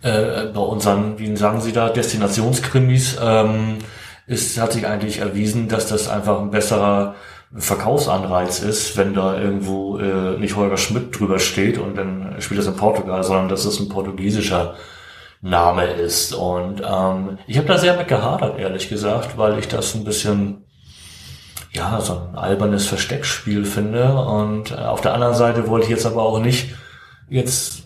äh, 0.02 0.46
bei 0.52 0.60
unseren, 0.60 1.18
wie 1.18 1.34
sagen 1.36 1.60
Sie 1.60 1.72
da, 1.72 1.88
Destinationskrimis 1.88 3.18
ähm, 3.22 3.78
ist, 4.26 4.60
hat 4.60 4.72
sich 4.72 4.86
eigentlich 4.86 5.18
erwiesen, 5.18 5.68
dass 5.68 5.88
das 5.88 6.08
einfach 6.08 6.40
ein 6.40 6.50
besserer 6.50 7.14
Verkaufsanreiz 7.56 8.60
ist, 8.60 8.96
wenn 8.96 9.14
da 9.14 9.38
irgendwo 9.38 9.98
äh, 9.98 10.38
nicht 10.38 10.56
Holger 10.56 10.76
Schmidt 10.76 11.18
drüber 11.18 11.38
steht 11.38 11.78
und 11.78 11.96
dann 11.96 12.36
spielt 12.40 12.58
das 12.58 12.66
in 12.66 12.76
Portugal, 12.76 13.22
sondern 13.22 13.48
dass 13.48 13.64
es 13.64 13.78
ein 13.78 13.88
portugiesischer 13.88 14.74
Name 15.40 15.84
ist. 15.84 16.34
Und 16.34 16.80
ähm, 16.80 17.38
ich 17.46 17.58
habe 17.58 17.68
da 17.68 17.78
sehr 17.78 17.96
mit 17.96 18.08
gehadert, 18.08 18.58
ehrlich 18.58 18.88
gesagt, 18.88 19.38
weil 19.38 19.58
ich 19.58 19.68
das 19.68 19.94
ein 19.94 20.02
bisschen, 20.02 20.63
ja, 21.74 22.00
so 22.00 22.14
ein 22.32 22.38
albernes 22.38 22.86
Versteckspiel 22.86 23.64
finde. 23.64 24.14
Und 24.14 24.70
äh, 24.70 24.74
auf 24.76 25.00
der 25.00 25.14
anderen 25.14 25.34
Seite 25.34 25.68
wollte 25.68 25.84
ich 25.86 25.90
jetzt 25.90 26.06
aber 26.06 26.22
auch 26.22 26.38
nicht 26.38 26.74
jetzt 27.28 27.84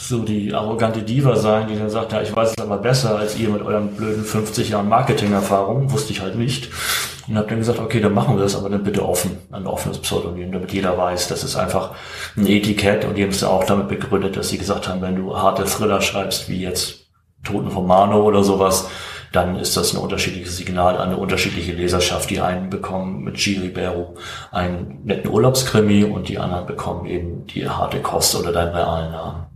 so 0.00 0.22
die 0.22 0.54
arrogante 0.54 1.02
Diva 1.02 1.36
sein, 1.36 1.66
die 1.68 1.76
dann 1.76 1.90
sagt, 1.90 2.12
ja, 2.12 2.22
ich 2.22 2.34
weiß 2.34 2.52
es 2.56 2.62
aber 2.62 2.78
besser 2.78 3.16
als 3.16 3.36
ihr 3.36 3.48
mit 3.48 3.62
euren 3.62 3.88
blöden 3.96 4.24
50 4.24 4.70
Jahren 4.70 4.88
Marketingerfahrung, 4.88 5.90
wusste 5.90 6.12
ich 6.12 6.20
halt 6.20 6.36
nicht. 6.36 6.70
Und 7.28 7.36
habe 7.36 7.48
dann 7.48 7.58
gesagt, 7.58 7.80
okay, 7.80 8.00
dann 8.00 8.14
machen 8.14 8.36
wir 8.36 8.42
das, 8.44 8.54
aber 8.54 8.70
dann 8.70 8.84
bitte 8.84 9.04
offen, 9.04 9.36
ein 9.50 9.66
offenes 9.66 9.98
Pseudonym, 9.98 10.52
damit 10.52 10.72
jeder 10.72 10.96
weiß, 10.96 11.26
das 11.26 11.42
ist 11.42 11.56
einfach 11.56 11.90
ein 12.36 12.46
Etikett 12.46 13.04
und 13.04 13.16
die 13.16 13.24
haben 13.24 13.30
es 13.30 13.42
auch 13.42 13.64
damit 13.64 13.88
begründet, 13.88 14.36
dass 14.36 14.50
sie 14.50 14.58
gesagt 14.58 14.86
haben, 14.86 15.02
wenn 15.02 15.16
du 15.16 15.36
harte 15.36 15.64
Thriller 15.64 16.00
schreibst, 16.00 16.48
wie 16.48 16.62
jetzt 16.62 17.06
Toten 17.42 17.72
von 17.72 17.86
Mano 17.86 18.22
oder 18.22 18.44
sowas, 18.44 18.88
dann 19.36 19.56
ist 19.56 19.76
das 19.76 19.92
ein 19.92 19.98
unterschiedliches 19.98 20.56
Signal 20.56 20.96
an 20.96 21.08
eine 21.08 21.18
unterschiedliche 21.18 21.72
Leserschaft. 21.72 22.30
Die 22.30 22.40
einen 22.40 22.70
bekommen 22.70 23.22
mit 23.22 23.36
G. 23.36 23.58
Ribeiro 23.58 24.16
einen 24.50 25.04
netten 25.04 25.30
Urlaubskrimi 25.30 26.04
und 26.04 26.28
die 26.28 26.38
anderen 26.38 26.66
bekommen 26.66 27.06
eben 27.06 27.46
die 27.46 27.68
harte 27.68 28.00
Kost 28.00 28.34
oder 28.34 28.50
deinen 28.50 28.74
realen 28.74 29.12
Namen. 29.12 29.46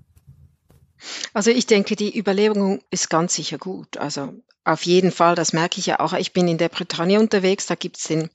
Also 1.32 1.50
ich 1.50 1.64
denke, 1.64 1.96
die 1.96 2.16
Überlegung 2.16 2.82
ist 2.90 3.08
ganz 3.08 3.34
sicher 3.34 3.56
gut. 3.56 3.96
Also 3.96 4.34
auf 4.64 4.82
jeden 4.82 5.12
Fall, 5.12 5.34
das 5.34 5.54
merke 5.54 5.80
ich 5.80 5.86
ja 5.86 6.00
auch. 6.00 6.12
Ich 6.12 6.34
bin 6.34 6.46
in 6.46 6.58
der 6.58 6.68
Bretagne 6.68 7.18
unterwegs, 7.18 7.64
da 7.64 7.74
gibt's 7.74 8.04
den 8.04 8.28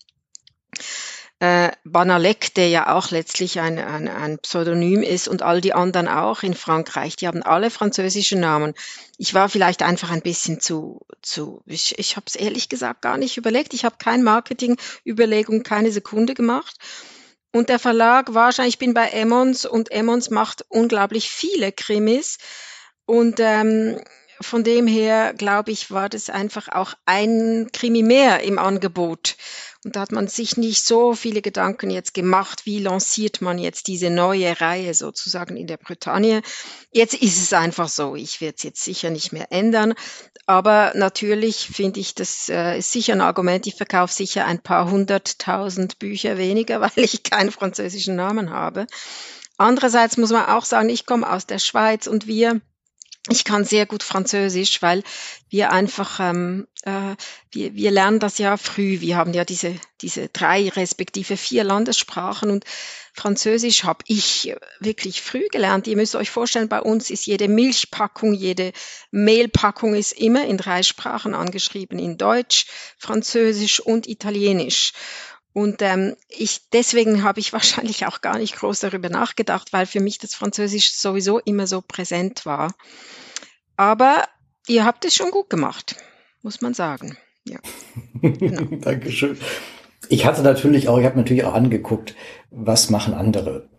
äh, 1.40 1.72
Banalek, 1.84 2.54
der 2.54 2.70
ja 2.70 2.96
auch 2.96 3.12
letztlich 3.12 3.60
ein, 3.60 3.78
ein, 3.78 4.08
ein 4.08 4.40
Pseudonym 4.40 5.04
ist 5.04 5.28
und 5.28 5.42
all 5.42 5.60
die 5.60 5.74
anderen 5.74 6.08
auch 6.08 6.44
in 6.44 6.54
Frankreich, 6.54 7.18
die 7.18 7.28
haben 7.28 7.44
alle 7.44 7.70
französische 7.70 8.38
Namen. 8.38 8.74
Ich 9.18 9.34
war 9.34 9.50
vielleicht 9.50 9.84
einfach 9.84 10.12
ein 10.12 10.22
bisschen 10.22 10.62
zu, 10.62 11.06
zu 11.22 11.62
ich, 11.66 12.00
ich 12.00 12.16
habe 12.16 12.26
es 12.28 12.36
ehrlich 12.36 12.70
gesagt 12.70 13.02
gar 13.02 13.18
nicht 13.18 13.38
überlegt. 13.38 13.74
Ich 13.74 13.84
habe 13.84 13.98
kein 14.00 14.24
Marketing-Überlegung, 14.24 15.64
keine 15.64 15.92
Sekunde 15.92 16.36
gemacht. 16.36 16.78
Und 17.52 17.70
der 17.70 17.80
Verlag 17.80 18.34
wahrscheinlich, 18.34 18.76
ich 18.76 18.80
bin 18.80 18.94
bei 18.94 19.10
Emmons 19.10 19.66
und 19.66 19.92
Emmons 19.92 20.30
macht 20.30 20.66
unglaublich 20.70 21.30
viele 21.30 21.72
Krimis. 21.72 22.38
Und 23.06 23.40
ähm, 23.40 24.00
von 24.42 24.64
dem 24.64 24.88
her, 24.88 25.34
glaube 25.34 25.72
ich, 25.72 25.92
war 25.92 26.10
das 26.10 26.30
einfach 26.30 26.70
auch 26.70 26.94
ein 27.06 27.70
Krimi 27.72 28.04
mehr 28.04 28.42
im 28.44 28.60
Angebot. 28.60 29.38
Und 29.86 29.96
da 29.96 30.02
hat 30.02 30.12
man 30.12 30.28
sich 30.28 30.58
nicht 30.58 30.84
so 30.84 31.14
viele 31.14 31.44
Gedanken 31.44 31.92
jetzt 31.92 32.16
gemacht, 32.16 32.66
wie 32.66 32.80
lanciert 32.80 33.42
man 33.42 33.60
jetzt 33.60 33.86
diese 33.86 34.10
neue 34.10 34.60
Reihe 34.60 34.96
sozusagen 34.96 35.58
in 35.58 35.68
der 35.68 35.78
Bretagne. 35.78 36.42
Jetzt 36.92 37.14
ist 37.14 37.40
es 37.40 37.54
einfach 37.54 37.88
so. 37.88 38.16
Ich 38.16 38.42
werde 38.42 38.56
es 38.58 38.64
jetzt 38.64 38.84
sicher 38.84 39.12
nicht 39.12 39.32
mehr 39.32 39.52
ändern. 39.52 39.94
Aber 40.48 40.92
natürlich 40.96 41.68
finde 41.68 42.00
ich, 42.00 42.16
das 42.16 42.50
äh, 42.50 42.80
ist 42.80 42.94
sicher 42.94 43.14
ein 43.14 43.22
Argument. 43.22 43.68
Ich 43.68 43.76
verkaufe 43.76 44.12
sicher 44.12 44.48
ein 44.48 44.60
paar 44.60 44.90
hunderttausend 44.90 46.00
Bücher 46.00 46.40
weniger, 46.40 46.82
weil 46.82 46.92
ich 46.96 47.22
keinen 47.22 47.52
französischen 47.52 48.16
Namen 48.16 48.50
habe. 48.50 48.88
Andererseits 49.58 50.18
muss 50.18 50.32
man 50.32 50.48
auch 50.48 50.66
sagen, 50.66 50.90
ich 50.90 51.06
komme 51.06 51.32
aus 51.32 51.46
der 51.46 51.60
Schweiz 51.60 52.08
und 52.08 52.26
wir 52.26 52.60
ich 53.30 53.44
kann 53.44 53.66
sehr 53.66 53.88
gut 53.88 54.04
Französisch, 54.04 54.84
weil 54.84 55.04
wir 55.50 55.72
einfach, 55.72 56.20
ähm, 56.20 56.68
äh, 56.84 57.16
wir, 57.52 57.74
wir 57.74 57.90
lernen 57.90 58.20
das 58.20 58.38
ja 58.38 58.56
früh. 58.56 59.02
Wir 59.02 59.18
haben 59.18 59.34
ja 59.34 59.44
diese, 59.44 59.76
diese 60.02 60.30
drei 60.30 60.70
respektive 60.70 61.36
vier 61.36 61.64
Landessprachen 61.64 62.52
und 62.52 62.66
Französisch 63.14 63.84
habe 63.84 64.04
ich 64.08 64.54
wirklich 64.80 65.22
früh 65.22 65.48
gelernt. 65.50 65.88
Ihr 65.88 65.96
müsst 65.96 66.16
euch 66.16 66.30
vorstellen, 66.30 66.70
bei 66.70 66.82
uns 66.82 67.10
ist 67.10 67.26
jede 67.26 67.48
Milchpackung, 67.48 68.34
jede 68.34 68.74
Mehlpackung 69.10 69.96
ist 69.96 70.12
immer 70.12 70.46
in 70.46 70.58
drei 70.58 70.84
Sprachen 70.84 71.34
angeschrieben, 71.34 71.98
in 71.98 72.18
Deutsch, 72.18 72.68
Französisch 72.98 73.80
und 73.80 74.06
Italienisch. 74.08 74.92
Und 75.56 75.82
ähm, 75.82 76.18
ich 76.28 76.68
deswegen 76.74 77.24
habe 77.24 77.40
ich 77.40 77.54
wahrscheinlich 77.54 78.06
auch 78.06 78.20
gar 78.20 78.38
nicht 78.38 78.58
groß 78.58 78.82
darüber 78.82 79.08
nachgedacht, 79.08 79.72
weil 79.72 79.86
für 79.86 80.02
mich 80.02 80.18
das 80.18 80.36
Französisch 80.36 80.94
sowieso 80.96 81.40
immer 81.40 81.66
so 81.66 81.82
präsent 81.82 82.46
war. 82.46 82.76
Aber 83.78 84.26
ihr 84.68 84.84
habt 84.84 85.06
es 85.06 85.16
schon 85.16 85.32
gut 85.32 85.50
gemacht, 85.50 85.96
muss 86.42 86.60
man 86.60 86.74
sagen. 86.74 87.18
Ja. 87.48 87.60
Genau. 88.22 88.64
Dankeschön. 88.82 89.38
Ich 90.10 90.26
hatte 90.26 90.42
natürlich 90.44 90.90
auch, 90.90 91.00
ich 91.00 91.06
habe 91.06 91.18
natürlich 91.18 91.46
auch 91.46 91.54
angeguckt, 91.54 92.16
was 92.52 92.90
machen 92.90 93.14
andere. 93.14 93.70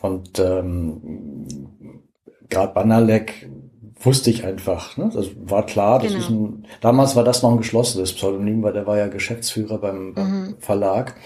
Und 0.00 0.38
ähm, 0.38 2.04
gerade 2.48 2.72
Banalek 2.72 3.50
wusste 4.00 4.30
ich 4.30 4.44
einfach. 4.44 4.96
Ne? 4.96 5.10
Das 5.12 5.26
war 5.44 5.66
klar. 5.66 5.98
Das 5.98 6.12
genau. 6.12 6.20
ist 6.20 6.30
ein, 6.30 6.66
damals 6.80 7.16
war 7.16 7.24
das 7.24 7.42
noch 7.42 7.50
ein 7.50 7.58
geschlossenes 7.58 8.12
Pseudonym, 8.12 8.62
weil 8.62 8.72
der 8.72 8.86
war 8.86 8.98
ja 8.98 9.08
Geschäftsführer 9.08 9.78
beim, 9.78 10.14
beim 10.14 10.30
mhm. 10.30 10.54
Verlag. 10.60 11.16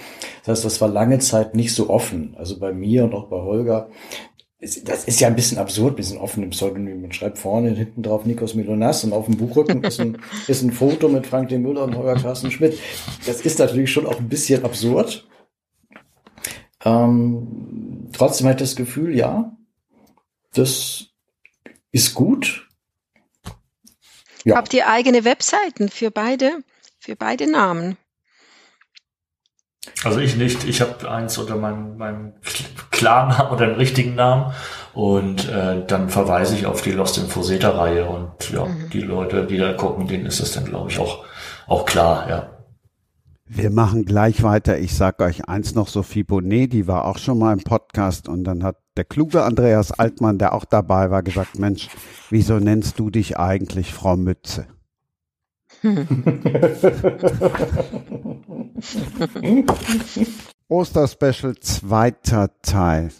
Das 0.45 0.59
heißt, 0.59 0.65
das 0.65 0.81
war 0.81 0.89
lange 0.89 1.19
Zeit 1.19 1.55
nicht 1.55 1.75
so 1.75 1.91
offen. 1.91 2.35
Also 2.39 2.59
bei 2.59 2.73
mir 2.73 3.05
und 3.05 3.15
auch 3.15 3.29
bei 3.29 3.41
Holger. 3.41 3.89
Das 4.85 5.05
ist 5.05 5.21
ja 5.21 5.27
ein 5.27 5.35
bisschen 5.35 5.59
absurd, 5.59 5.97
mit 5.97 6.05
diesem 6.05 6.19
offenen 6.19 6.51
Pseudonym. 6.51 7.03
Man 7.03 7.13
schreibt 7.13 7.39
vorne 7.39 7.71
und 7.71 7.77
hinten 7.77 8.03
drauf 8.03 8.25
Nikos 8.25 8.55
Milonas 8.55 9.03
und 9.03 9.13
auf 9.13 9.27
dem 9.27 9.37
Buchrücken 9.37 9.83
ist 9.83 10.01
ein, 10.01 10.19
ist 10.47 10.63
ein 10.63 10.71
Foto 10.71 11.09
mit 11.09 11.27
Frank 11.27 11.49
D. 11.49 11.59
Müller 11.59 11.83
und 11.83 11.97
Holger 11.97 12.15
Carsten 12.15 12.53
Schmidt. 12.53 12.79
Das 13.27 13.41
ist 13.41 13.59
natürlich 13.59 13.91
schon 13.91 14.07
auch 14.07 14.21
ein 14.21 14.29
bisschen 14.29 14.65
absurd. 14.65 15.27
Ähm, 16.85 18.09
trotzdem 18.13 18.47
habe 18.47 18.55
ich 18.55 18.61
das 18.61 18.77
Gefühl, 18.77 19.17
ja, 19.17 19.57
das 20.55 21.12
ist 21.93 22.15
gut 22.15 22.67
Ja. 24.45 24.57
Habt 24.57 24.75
ihr 24.75 24.89
eigene 24.89 25.25
Webseiten 25.25 25.89
für 25.89 26.11
beide, 26.11 26.65
für 26.99 27.15
beide 27.15 27.51
Namen? 27.51 27.97
Also 30.05 30.21
ich 30.21 30.37
nicht. 30.37 30.65
Ich 30.65 30.81
habe 30.81 31.11
eins 31.11 31.39
unter 31.39 31.57
meinem, 31.57 31.97
meinem 31.97 32.35
Klarnamen 32.91 33.53
oder 33.53 33.67
den 33.67 33.77
richtigen 33.77 34.15
Namen 34.15 34.53
und 34.95 35.49
äh, 35.49 35.85
dann 35.87 36.09
verweise 36.09 36.55
ich 36.55 36.67
auf 36.67 36.83
die 36.83 36.93
Lost 36.93 37.19
in 37.19 37.29
Foseta 37.29 37.71
Reihe 37.71 38.07
und 38.07 38.51
ja, 38.51 38.65
mhm. 38.65 38.91
die 38.91 39.01
Leute, 39.01 39.47
die 39.47 39.59
da 39.59 39.73
gucken, 39.73 40.07
denen 40.07 40.27
ist 40.27 40.41
das 40.41 40.53
dann 40.53 40.65
glaube 40.65 40.91
ich 40.91 40.99
auch 40.99 41.25
auch 41.67 41.85
klar, 41.85 42.29
ja. 42.29 42.52
Wir 43.47 43.71
machen 43.71 44.05
gleich 44.05 44.43
weiter. 44.43 44.79
Ich 44.79 44.95
sag 44.95 45.21
euch 45.21 45.49
eins 45.49 45.75
noch, 45.75 45.89
Sophie 45.89 46.25
Bonnet, 46.25 46.73
die 46.73 46.87
war 46.87 47.05
auch 47.05 47.19
schon 47.19 47.39
mal 47.39 47.53
im 47.53 47.63
Podcast 47.63 48.29
und 48.29 48.45
dann 48.45 48.63
hat 48.63 48.79
der 48.97 49.05
kluge 49.05 49.43
Andreas 49.43 49.93
Altmann, 49.93 50.39
der 50.39 50.55
auch 50.55 50.65
dabei 50.65 51.11
war, 51.11 51.23
gesagt, 51.23 51.59
Mensch, 51.59 51.89
wieso 52.31 52.59
nennst 52.59 52.99
du 52.99 53.11
dich 53.11 53.39
eigentlich 53.39 53.93
Frau 53.93 54.17
Mütze? 54.17 54.67
Osterspecial 60.69 61.57
zweiter 61.57 62.51
Teil. 62.63 63.11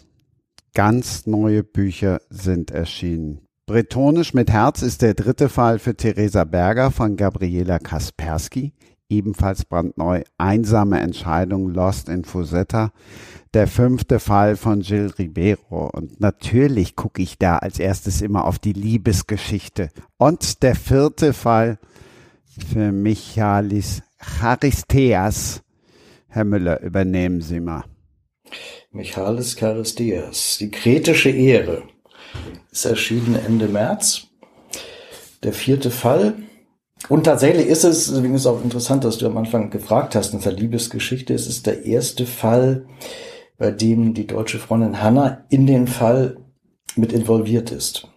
Ganz 0.73 1.27
neue 1.27 1.63
Bücher 1.63 2.21
sind 2.29 2.71
erschienen. 2.71 3.41
Bretonisch 3.65 4.33
mit 4.33 4.51
Herz 4.51 4.81
ist 4.81 5.01
der 5.01 5.13
dritte 5.13 5.49
Fall 5.49 5.79
für 5.79 5.95
Theresa 5.95 6.43
Berger 6.43 6.91
von 6.91 7.15
Gabriela 7.15 7.79
Kaspersky. 7.79 8.73
Ebenfalls 9.09 9.65
brandneu 9.65 10.23
Einsame 10.37 10.99
Entscheidung 10.99 11.69
Lost 11.69 12.09
in 12.09 12.25
Fusetta. 12.25 12.91
Der 13.53 13.67
fünfte 13.67 14.19
Fall 14.19 14.55
von 14.55 14.81
Gilles 14.81 15.19
Ribeiro. 15.19 15.89
Und 15.93 16.19
natürlich 16.19 16.95
gucke 16.95 17.21
ich 17.21 17.37
da 17.37 17.57
als 17.57 17.79
erstes 17.79 18.21
immer 18.21 18.45
auf 18.45 18.59
die 18.59 18.73
Liebesgeschichte. 18.73 19.89
Und 20.17 20.63
der 20.63 20.75
vierte 20.75 21.33
Fall 21.33 21.77
für 22.71 22.91
Michalis 22.91 24.01
Charisteas. 24.19 25.61
Herr 26.27 26.45
Müller, 26.45 26.81
übernehmen 26.81 27.41
Sie 27.41 27.59
mal. 27.59 27.83
Michalis 28.91 29.55
Charisteas, 29.55 30.57
die 30.59 30.71
kretische 30.71 31.29
Ehre, 31.29 31.83
ist 32.71 32.85
erschienen 32.85 33.35
Ende 33.35 33.67
März. 33.67 34.27
Der 35.43 35.53
vierte 35.53 35.91
Fall. 35.91 36.35
Und 37.09 37.25
tatsächlich 37.25 37.67
ist 37.67 37.83
es, 37.83 38.07
deswegen 38.07 38.35
ist 38.35 38.41
es 38.41 38.47
auch 38.47 38.63
interessant, 38.63 39.03
dass 39.03 39.17
du 39.17 39.25
am 39.25 39.37
Anfang 39.37 39.69
gefragt 39.69 40.15
hast, 40.15 40.33
in 40.33 40.39
der 40.39 40.53
Liebesgeschichte, 40.53 41.33
es 41.33 41.47
ist 41.47 41.67
der 41.67 41.85
erste 41.85 42.25
Fall, 42.25 42.85
bei 43.57 43.71
dem 43.71 44.13
die 44.13 44.27
deutsche 44.27 44.59
Freundin 44.59 45.01
Hanna 45.01 45.43
in 45.49 45.67
den 45.67 45.87
Fall 45.87 46.37
mit 46.95 47.11
involviert 47.11 47.71
ist. 47.71 48.07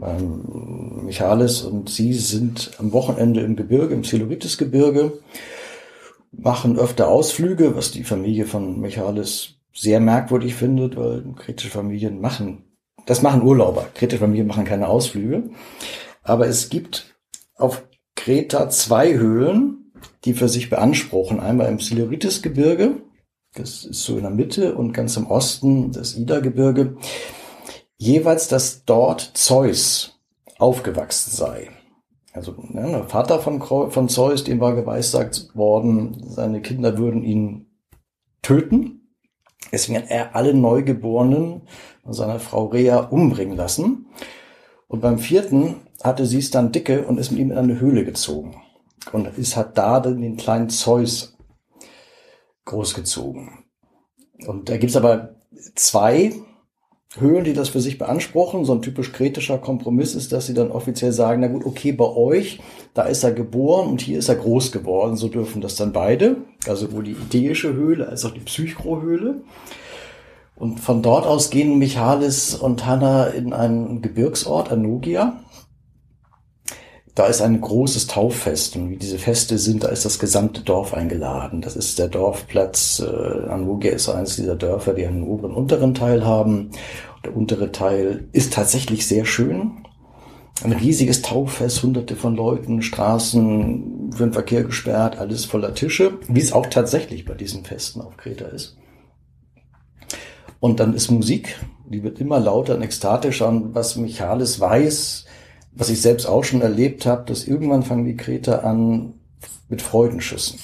Beim 0.00 1.04
Michalis 1.04 1.62
und 1.62 1.88
sie 1.88 2.12
sind 2.14 2.72
am 2.78 2.92
Wochenende 2.92 3.40
im 3.40 3.56
Gebirge, 3.56 3.94
im 3.94 4.04
Siluritis-Gebirge, 4.04 5.12
machen 6.32 6.78
öfter 6.78 7.08
Ausflüge, 7.08 7.76
was 7.76 7.92
die 7.92 8.04
Familie 8.04 8.44
von 8.44 8.80
Michalis 8.80 9.54
sehr 9.72 10.00
merkwürdig 10.00 10.54
findet, 10.54 10.96
weil 10.96 11.24
kritische 11.36 11.70
Familien 11.70 12.20
machen, 12.20 12.64
das 13.06 13.22
machen 13.22 13.42
Urlauber. 13.42 13.86
Kritische 13.94 14.20
Familien 14.20 14.46
machen 14.46 14.64
keine 14.64 14.88
Ausflüge. 14.88 15.44
Aber 16.22 16.46
es 16.46 16.68
gibt 16.68 17.13
auf 17.56 17.86
Kreta 18.16 18.68
zwei 18.70 19.14
Höhlen, 19.14 19.92
die 20.24 20.34
für 20.34 20.48
sich 20.48 20.70
beanspruchen. 20.70 21.40
Einmal 21.40 21.68
im 21.68 21.80
Siluritis-Gebirge, 21.80 23.02
das 23.54 23.84
ist 23.84 24.02
so 24.02 24.16
in 24.16 24.22
der 24.22 24.30
Mitte 24.30 24.74
und 24.74 24.92
ganz 24.92 25.16
im 25.16 25.26
Osten 25.26 25.92
das 25.92 26.16
Ida-Gebirge 26.16 26.96
jeweils, 27.96 28.48
dass 28.48 28.84
dort 28.84 29.20
Zeus 29.34 30.20
aufgewachsen 30.58 31.30
sei. 31.30 31.70
Also 32.32 32.54
ne, 32.58 32.90
der 32.90 33.04
Vater 33.04 33.38
von, 33.38 33.62
von 33.62 34.08
Zeus, 34.08 34.42
dem 34.42 34.60
war 34.60 34.74
geweissagt 34.74 35.50
worden, 35.54 36.16
seine 36.28 36.60
Kinder 36.62 36.98
würden 36.98 37.22
ihn 37.22 37.66
töten. 38.42 39.12
Deswegen 39.70 39.98
hat 39.98 40.10
er 40.10 40.34
alle 40.34 40.52
Neugeborenen 40.52 41.62
seiner 42.04 42.40
Frau 42.40 42.66
Rea 42.66 42.98
umbringen 42.98 43.56
lassen. 43.56 44.06
Und 44.88 45.00
beim 45.00 45.18
vierten 45.18 45.83
hatte 46.04 46.26
sie 46.26 46.38
es 46.38 46.50
dann 46.50 46.70
dicke 46.70 47.04
und 47.06 47.18
ist 47.18 47.32
mit 47.32 47.40
ihm 47.40 47.50
in 47.50 47.58
eine 47.58 47.80
Höhle 47.80 48.04
gezogen. 48.04 48.62
Und 49.12 49.26
ist, 49.38 49.56
hat 49.56 49.76
da 49.76 50.00
den 50.00 50.36
kleinen 50.36 50.68
Zeus 50.68 51.36
großgezogen. 52.66 53.64
Und 54.46 54.68
da 54.68 54.76
gibt's 54.76 54.96
aber 54.96 55.36
zwei 55.74 56.32
Höhlen, 57.16 57.44
die 57.44 57.52
das 57.52 57.68
für 57.68 57.80
sich 57.80 57.98
beanspruchen. 57.98 58.64
So 58.64 58.74
ein 58.74 58.82
typisch 58.82 59.12
kretischer 59.12 59.58
Kompromiss 59.58 60.14
ist, 60.14 60.32
dass 60.32 60.46
sie 60.46 60.54
dann 60.54 60.70
offiziell 60.70 61.12
sagen, 61.12 61.40
na 61.40 61.48
gut, 61.48 61.64
okay, 61.64 61.92
bei 61.92 62.06
euch, 62.06 62.60
da 62.92 63.04
ist 63.04 63.22
er 63.22 63.32
geboren 63.32 63.88
und 63.88 64.00
hier 64.00 64.18
ist 64.18 64.28
er 64.28 64.36
groß 64.36 64.72
geworden. 64.72 65.16
So 65.16 65.28
dürfen 65.28 65.60
das 65.60 65.76
dann 65.76 65.92
beide. 65.92 66.36
Also 66.66 66.86
sowohl 66.86 67.04
die 67.04 67.12
ideische 67.12 67.72
Höhle 67.72 68.08
als 68.08 68.24
auch 68.24 68.32
die 68.32 68.40
Psychro-Höhle. 68.40 69.42
Und 70.56 70.80
von 70.80 71.02
dort 71.02 71.26
aus 71.26 71.50
gehen 71.50 71.78
Michalis 71.78 72.54
und 72.54 72.86
Hanna 72.86 73.26
in 73.26 73.52
einen 73.52 74.02
Gebirgsort, 74.02 74.70
Anogia. 74.70 75.40
Da 77.14 77.26
ist 77.26 77.42
ein 77.42 77.60
großes 77.60 78.08
Tauffest 78.08 78.74
und 78.74 78.90
wie 78.90 78.96
diese 78.96 79.18
Feste 79.18 79.56
sind, 79.56 79.84
da 79.84 79.88
ist 79.88 80.04
das 80.04 80.18
gesamte 80.18 80.62
Dorf 80.62 80.94
eingeladen. 80.94 81.60
Das 81.62 81.76
ist 81.76 82.00
der 82.00 82.08
Dorfplatz. 82.08 83.00
Äh, 83.00 83.48
Anogia 83.48 83.92
ist 83.92 84.08
eines 84.08 84.34
dieser 84.34 84.56
Dörfer, 84.56 84.94
die 84.94 85.06
einen 85.06 85.22
oberen 85.22 85.52
und 85.52 85.56
unteren 85.56 85.94
Teil 85.94 86.26
haben. 86.26 86.70
Der 87.24 87.36
untere 87.36 87.70
Teil 87.70 88.24
ist 88.32 88.52
tatsächlich 88.52 89.06
sehr 89.06 89.24
schön. 89.24 89.84
Ein 90.64 90.72
riesiges 90.72 91.22
Tauffest, 91.22 91.82
hunderte 91.84 92.16
von 92.16 92.34
Leuten, 92.34 92.82
Straßen 92.82 94.10
für 94.12 94.24
den 94.24 94.32
Verkehr 94.32 94.64
gesperrt, 94.64 95.18
alles 95.18 95.44
voller 95.44 95.74
Tische, 95.74 96.18
wie 96.28 96.40
es 96.40 96.52
auch 96.52 96.66
tatsächlich 96.66 97.24
bei 97.24 97.34
diesen 97.34 97.64
Festen 97.64 98.00
auf 98.00 98.16
Kreta 98.16 98.46
ist. 98.46 98.76
Und 100.58 100.80
dann 100.80 100.94
ist 100.94 101.10
Musik, 101.10 101.60
die 101.86 102.02
wird 102.02 102.20
immer 102.20 102.40
lauter 102.40 102.74
und 102.74 102.82
ekstatischer 102.82 103.48
und 103.48 103.74
was 103.74 103.96
Michalis 103.96 104.58
weiß, 104.58 105.26
was 105.74 105.90
ich 105.90 106.00
selbst 106.00 106.26
auch 106.26 106.44
schon 106.44 106.62
erlebt 106.62 107.06
habe, 107.06 107.24
dass 107.26 107.46
irgendwann 107.46 107.82
fangen 107.82 108.04
die 108.04 108.16
Kreter 108.16 108.64
an 108.64 109.14
mit 109.68 109.82
Freudenschüssen. 109.82 110.58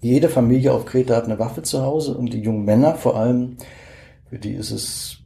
Jede 0.00 0.28
Familie 0.28 0.72
auf 0.72 0.86
Kreta 0.86 1.14
hat 1.14 1.24
eine 1.24 1.38
Waffe 1.38 1.62
zu 1.62 1.82
Hause 1.82 2.14
und 2.16 2.32
die 2.32 2.40
jungen 2.40 2.64
Männer 2.64 2.94
vor 2.94 3.16
allem, 3.16 3.56
für 4.28 4.38
die 4.38 4.52
ist 4.52 4.70
es 4.70 5.20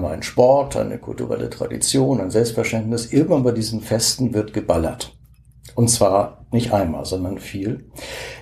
wir, 0.00 0.10
ein 0.10 0.22
Sport, 0.22 0.76
eine 0.76 0.98
kulturelle 0.98 1.50
Tradition, 1.50 2.20
ein 2.20 2.30
Selbstverständnis. 2.30 3.12
Irgendwann 3.12 3.42
bei 3.42 3.52
diesen 3.52 3.80
Festen 3.80 4.32
wird 4.32 4.54
geballert. 4.54 5.14
Und 5.74 5.88
zwar 5.88 6.46
nicht 6.50 6.72
einmal, 6.72 7.04
sondern 7.04 7.38
viel. 7.38 7.84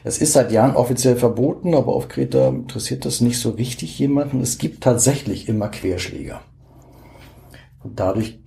Es 0.05 0.18
ist 0.18 0.33
seit 0.33 0.53
Jahren 0.53 0.76
offiziell 0.76 1.16
verboten, 1.16 1.74
aber 1.74 1.92
auf 1.92 2.09
Kreta 2.09 2.48
interessiert 2.48 3.05
das 3.05 3.20
nicht 3.20 3.38
so 3.38 3.50
richtig 3.50 3.98
jemanden. 3.98 4.40
Es 4.40 4.59
gibt 4.59 4.83
tatsächlich 4.83 5.48
immer 5.48 5.68
Querschläger. 5.68 6.40
Und 7.83 7.98
dadurch 7.98 8.38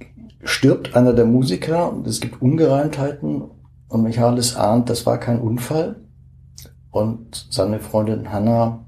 stirbt 0.44 0.96
einer 0.96 1.14
der 1.14 1.26
Musiker 1.26 1.92
und 1.92 2.08
es 2.08 2.20
gibt 2.20 2.42
Ungereimtheiten 2.42 3.44
und 3.88 4.04
Michalis 4.04 4.56
ahnt, 4.56 4.90
das 4.90 5.06
war 5.06 5.20
kein 5.20 5.40
Unfall. 5.40 6.04
Und 6.92 7.48
seine 7.50 7.80
Freundin 7.80 8.32
Hannah 8.32 8.86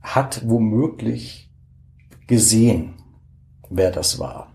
hat 0.00 0.48
womöglich 0.48 1.50
gesehen, 2.26 2.94
wer 3.68 3.90
das 3.90 4.18
war. 4.18 4.52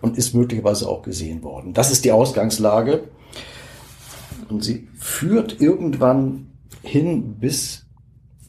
Und 0.00 0.18
ist 0.18 0.34
möglicherweise 0.34 0.88
auch 0.88 1.02
gesehen 1.02 1.42
worden. 1.42 1.72
Das 1.72 1.90
ist 1.92 2.04
die 2.04 2.12
Ausgangslage. 2.12 3.08
Und 4.48 4.64
sie 4.64 4.88
führt 4.98 5.60
irgendwann 5.60 6.50
hin 6.82 7.36
bis 7.38 7.86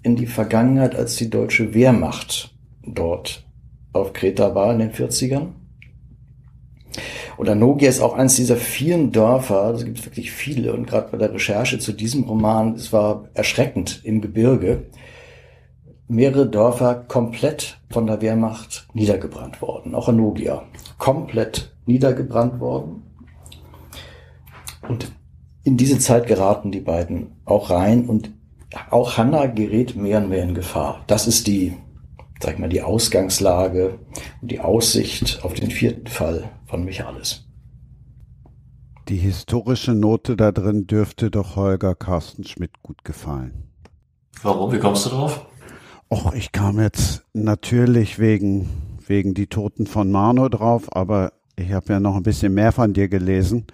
in 0.02 0.16
die 0.16 0.28
Vergangenheit, 0.28 0.96
als 0.96 1.16
die 1.16 1.30
deutsche 1.30 1.74
Wehrmacht 1.74 2.56
dort 2.84 3.46
auf 3.94 4.14
Kreta 4.14 4.54
war 4.54 4.74
in 4.74 4.80
den 4.80 4.92
40ern. 4.92 5.54
Und 7.38 7.49
Anogia 7.49 7.89
ist 7.89 8.01
auch 8.01 8.13
eines 8.13 8.36
dieser 8.36 8.58
vielen 8.58 9.12
Dörfer, 9.12 9.71
das 9.73 9.86
gibt 9.86 9.99
es 9.99 10.05
wirklich 10.05 10.31
viele. 10.31 10.73
Und 10.73 10.88
gerade 10.88 11.10
bei 11.12 11.17
der 11.17 11.34
Recherche 11.34 11.79
zu 11.79 11.93
diesem 11.93 12.23
Roman, 12.23 12.75
es 12.75 12.93
war 12.93 13.29
erschreckend 13.34 14.01
im 14.03 14.21
Gebirge, 14.21 14.86
mehrere 16.08 16.47
Dörfer 16.47 16.95
komplett 16.95 17.79
von 17.89 18.08
der 18.08 18.21
Wehrmacht 18.21 18.87
niedergebrannt 18.93 19.62
worden. 19.62 19.96
Auch 19.96 20.08
Anogia 20.08 20.63
komplett 20.98 21.73
niedergebrannt 21.85 22.60
worden. 22.60 23.04
Und 24.87 25.12
in 25.63 25.77
diese 25.77 25.98
Zeit 25.98 26.27
geraten 26.27 26.71
die 26.71 26.79
beiden 26.79 27.31
auch 27.46 27.69
rein 27.69 28.06
und 28.08 28.31
auch 28.91 29.17
Hanna 29.17 29.48
gerät 29.48 29.96
mehr 29.96 30.19
und 30.19 30.29
mehr 30.29 30.43
in 30.43 30.54
Gefahr. 30.54 31.04
Das 31.08 31.27
ist 31.27 31.48
die, 31.48 31.73
sag 32.39 32.54
ich 32.54 32.60
mal, 32.60 32.69
die 32.69 32.81
Ausgangslage 32.81 34.00
und 34.41 34.52
die 34.52 34.60
Aussicht 34.60 35.39
auf 35.43 35.54
den 35.54 35.71
vierten 35.71 36.08
Fall 36.08 36.50
von 36.76 36.84
Michalis. 36.84 37.46
Die 39.08 39.15
historische 39.15 39.94
Note 39.94 40.36
da 40.36 40.52
drin 40.52 40.88
dürfte 40.88 41.32
doch 41.32 41.56
Holger 41.56 41.96
Carsten 41.96 42.44
Schmidt 42.44 42.84
gut 42.84 43.06
gefallen. 43.06 43.69
Warum? 44.44 44.73
Wie 44.73 44.80
kommst 44.80 45.06
du 45.06 45.12
drauf? 45.12 45.46
Och, 46.10 46.34
ich 46.34 46.52
kam 46.52 46.82
jetzt 46.82 47.23
natürlich 47.32 48.19
wegen, 48.19 48.69
wegen 49.08 49.34
die 49.34 49.48
Toten 49.48 49.88
von 49.88 50.12
Mano 50.12 50.50
drauf, 50.50 50.94
aber 50.94 51.32
Ich 51.56 51.71
habe 51.71 51.94
ja 51.94 52.02
noch 52.02 52.17
ein 52.17 52.23
bisschen 52.23 52.54
mehr 52.54 52.73
von 52.73 52.92
dir 52.92 53.08
gelesen. 53.08 53.67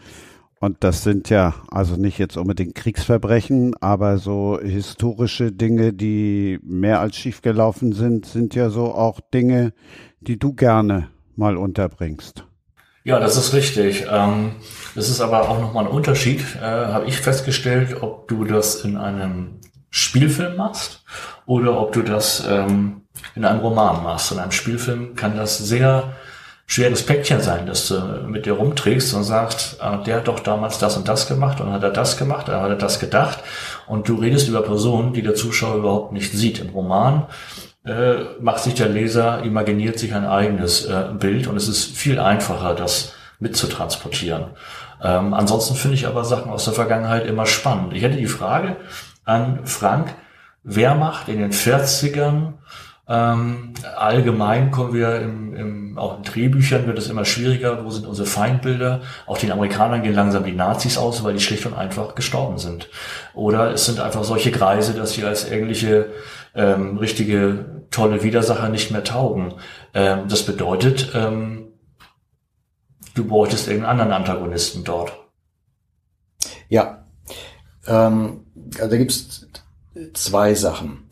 Und 0.60 0.84
das 0.84 1.02
sind 1.02 1.32
ja 1.32 1.56
also 1.72 1.96
nicht 1.96 2.20
jetzt 2.20 2.38
unbedingt 2.38 2.76
Kriegsverbrechen, 2.76 3.74
aber 3.82 4.20
so 4.20 4.60
historische 4.62 5.52
Dinge, 5.52 5.92
die 5.92 6.60
mehr 6.62 7.00
als 7.00 7.16
schiefgelaufen 7.16 7.94
sind, 7.94 8.28
sind 8.28 8.54
ja 8.54 8.70
so 8.70 8.94
auch 8.94 9.22
Dinge, 9.34 9.74
die 10.20 10.38
du 10.38 10.54
gerne 10.54 11.08
mal 11.36 11.58
unterbringst. 11.58 12.46
Ja, 13.04 13.20
das 13.20 13.36
ist 13.36 13.54
richtig. 13.54 14.06
Ähm, 14.10 14.56
das 14.94 15.10
ist 15.10 15.22
aber 15.22 15.50
auch 15.50 15.60
nochmal 15.60 15.86
ein 15.86 15.92
Unterschied, 15.92 16.44
äh, 16.62 16.66
habe 16.66 17.06
ich 17.06 17.18
festgestellt, 17.18 18.02
ob 18.02 18.28
du 18.28 18.46
das 18.46 18.76
in 18.84 18.98
einem 18.98 19.60
Spielfilm 19.90 20.56
machst 20.56 21.04
oder 21.46 21.80
ob 21.80 21.94
du 21.94 22.02
das 22.04 22.46
ähm, 22.48 23.02
in 23.36 23.44
einem 23.46 23.60
Roman 23.60 24.04
machst. 24.04 24.32
In 24.32 24.40
einem 24.40 24.52
Spielfilm 24.52 25.16
kann 25.16 25.36
das 25.36 25.58
sehr 25.58 26.14
schweres 26.68 27.06
Päckchen 27.06 27.42
sein, 27.42 27.66
das 27.66 27.88
du 27.88 28.00
mit 28.28 28.46
dir 28.46 28.54
rumträgst 28.54 29.14
und 29.14 29.24
sagst, 29.24 29.80
äh, 29.82 30.04
der 30.04 30.18
hat 30.18 30.28
doch 30.28 30.40
damals 30.40 30.78
das 30.78 30.96
und 30.96 31.08
das 31.08 31.28
gemacht 31.28 31.60
und 31.60 31.72
hat 31.72 31.84
er 31.84 31.90
das 31.90 32.18
gemacht, 32.18 32.48
dann 32.50 32.62
hat 32.62 32.70
er 32.70 32.76
das 32.76 33.00
gedacht 33.00 33.40
und 33.88 34.08
du 34.08 34.16
redest 34.16 34.48
über 34.48 34.62
Personen, 34.62 35.14
die 35.14 35.24
der 35.24 35.36
Zuschauer 35.36 35.78
überhaupt 35.78 36.12
nicht 36.12 36.32
sieht. 36.32 36.60
Im 36.60 36.70
Roman 36.70 37.26
macht 38.40 38.64
sich 38.64 38.76
der 38.76 38.90
Leser, 38.90 39.44
imaginiert 39.44 39.98
sich 39.98 40.14
ein 40.14 40.26
eigenes 40.26 40.86
äh, 40.86 41.06
Bild 41.18 41.48
und 41.48 41.58
es 41.58 41.68
ist 41.68 41.98
viel 41.98 42.20
einfacher, 42.20 42.76
das 42.76 43.14
mitzutransportieren. 43.40 44.52
Ähm, 45.02 45.34
ansonsten 45.34 45.76
finde 45.76 45.96
ich 45.96 46.06
aber 46.06 46.24
Sachen 46.24 46.52
aus 46.52 46.66
der 46.66 46.74
Vergangenheit 46.74 47.26
immer 47.26 47.48
spannend. 47.48 47.94
Ich 47.94 48.04
hätte 48.04 48.18
die 48.18 48.28
Frage 48.28 48.78
an 49.26 49.66
Frank, 49.66 50.14
Wehrmacht 50.64 51.28
in 51.28 51.40
den 51.40 51.52
40ern, 51.52 52.54
ähm, 53.12 53.74
allgemein 53.98 54.72
kommen 54.72 54.94
wir 54.94 55.20
im, 55.20 55.54
im, 55.54 55.98
auch 55.98 56.18
in 56.18 56.24
Drehbüchern 56.24 56.88
wird 56.88 56.98
es 56.98 57.10
immer 57.10 57.26
schwieriger. 57.26 57.84
Wo 57.84 57.90
sind 57.90 58.06
unsere 58.08 58.26
Feindbilder? 58.26 59.02
Auch 59.28 59.38
den 59.38 59.52
Amerikanern 59.52 60.02
gehen 60.02 60.16
langsam 60.16 60.46
die 60.46 60.54
Nazis 60.54 60.98
aus, 60.98 61.22
weil 61.22 61.34
die 61.34 61.42
schlicht 61.42 61.66
und 61.66 61.74
einfach 61.74 62.16
gestorben 62.16 62.58
sind. 62.58 62.88
Oder 63.34 63.74
es 63.74 63.86
sind 63.86 64.00
einfach 64.00 64.24
solche 64.24 64.52
Kreise, 64.52 64.94
dass 64.94 65.12
sie 65.12 65.26
als 65.26 65.50
irgendwelche 65.50 66.12
ähm, 66.56 66.98
richtige 66.98 67.84
tolle 67.92 68.24
Widersacher 68.24 68.70
nicht 68.70 68.92
mehr 68.92 69.04
taugen. 69.04 69.54
Ähm, 69.94 70.28
das 70.28 70.46
bedeutet, 70.46 71.12
ähm, 71.16 71.68
du 73.16 73.26
bräuchtest 73.26 73.68
irgendeinen 73.68 74.00
anderen 74.00 74.14
Antagonisten 74.14 74.84
dort. 74.84 75.18
Ja, 76.70 77.06
ähm, 77.88 78.46
also 78.78 78.90
da 78.90 78.98
gibt's 78.98 79.48
zwei 80.14 80.54
Sachen. 80.54 81.10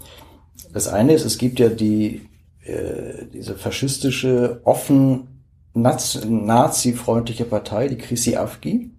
Das 0.71 0.87
eine 0.87 1.13
ist, 1.13 1.25
es 1.25 1.37
gibt 1.37 1.59
ja 1.59 1.69
die 1.69 2.29
äh, 2.69 3.25
diese 3.33 3.55
faschistische, 3.55 4.61
offen 4.63 5.43
nazi-freundliche 5.73 7.45
Partei, 7.45 7.87
die 7.87 7.97
Krisi 7.97 8.35
Afgi, 8.35 8.91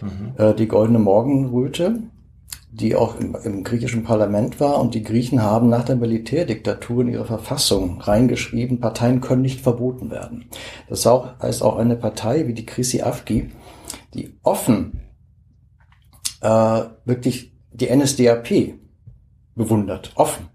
mhm. 0.00 0.32
äh, 0.38 0.54
die 0.54 0.68
Goldene 0.68 0.98
Morgenröte, 0.98 2.04
die 2.74 2.96
auch 2.96 3.20
im, 3.20 3.36
im, 3.44 3.62
griechischen 3.62 4.02
Parlament 4.02 4.58
war. 4.58 4.80
Und 4.80 4.94
die 4.94 5.04
Griechen 5.04 5.42
haben 5.42 5.68
nach 5.68 5.84
der 5.84 5.94
Militärdiktatur 5.94 7.02
in 7.02 7.08
ihre 7.08 7.24
Verfassung 7.24 8.00
reingeschrieben, 8.00 8.80
Parteien 8.80 9.20
können 9.20 9.42
nicht 9.42 9.60
verboten 9.60 10.10
werden. 10.10 10.46
Das 10.88 11.06
heißt 11.06 11.62
auch 11.62 11.76
eine 11.76 11.96
Partei 11.96 12.48
wie 12.48 12.54
die 12.54 12.66
Krisi 12.66 13.02
Afgi, 13.02 13.52
die 14.12 14.36
offen 14.42 15.02
äh, 16.40 16.82
wirklich 17.04 17.52
die 17.72 17.94
NSDAP 17.94 18.74
bewundert, 19.54 20.10
offen. 20.16 20.48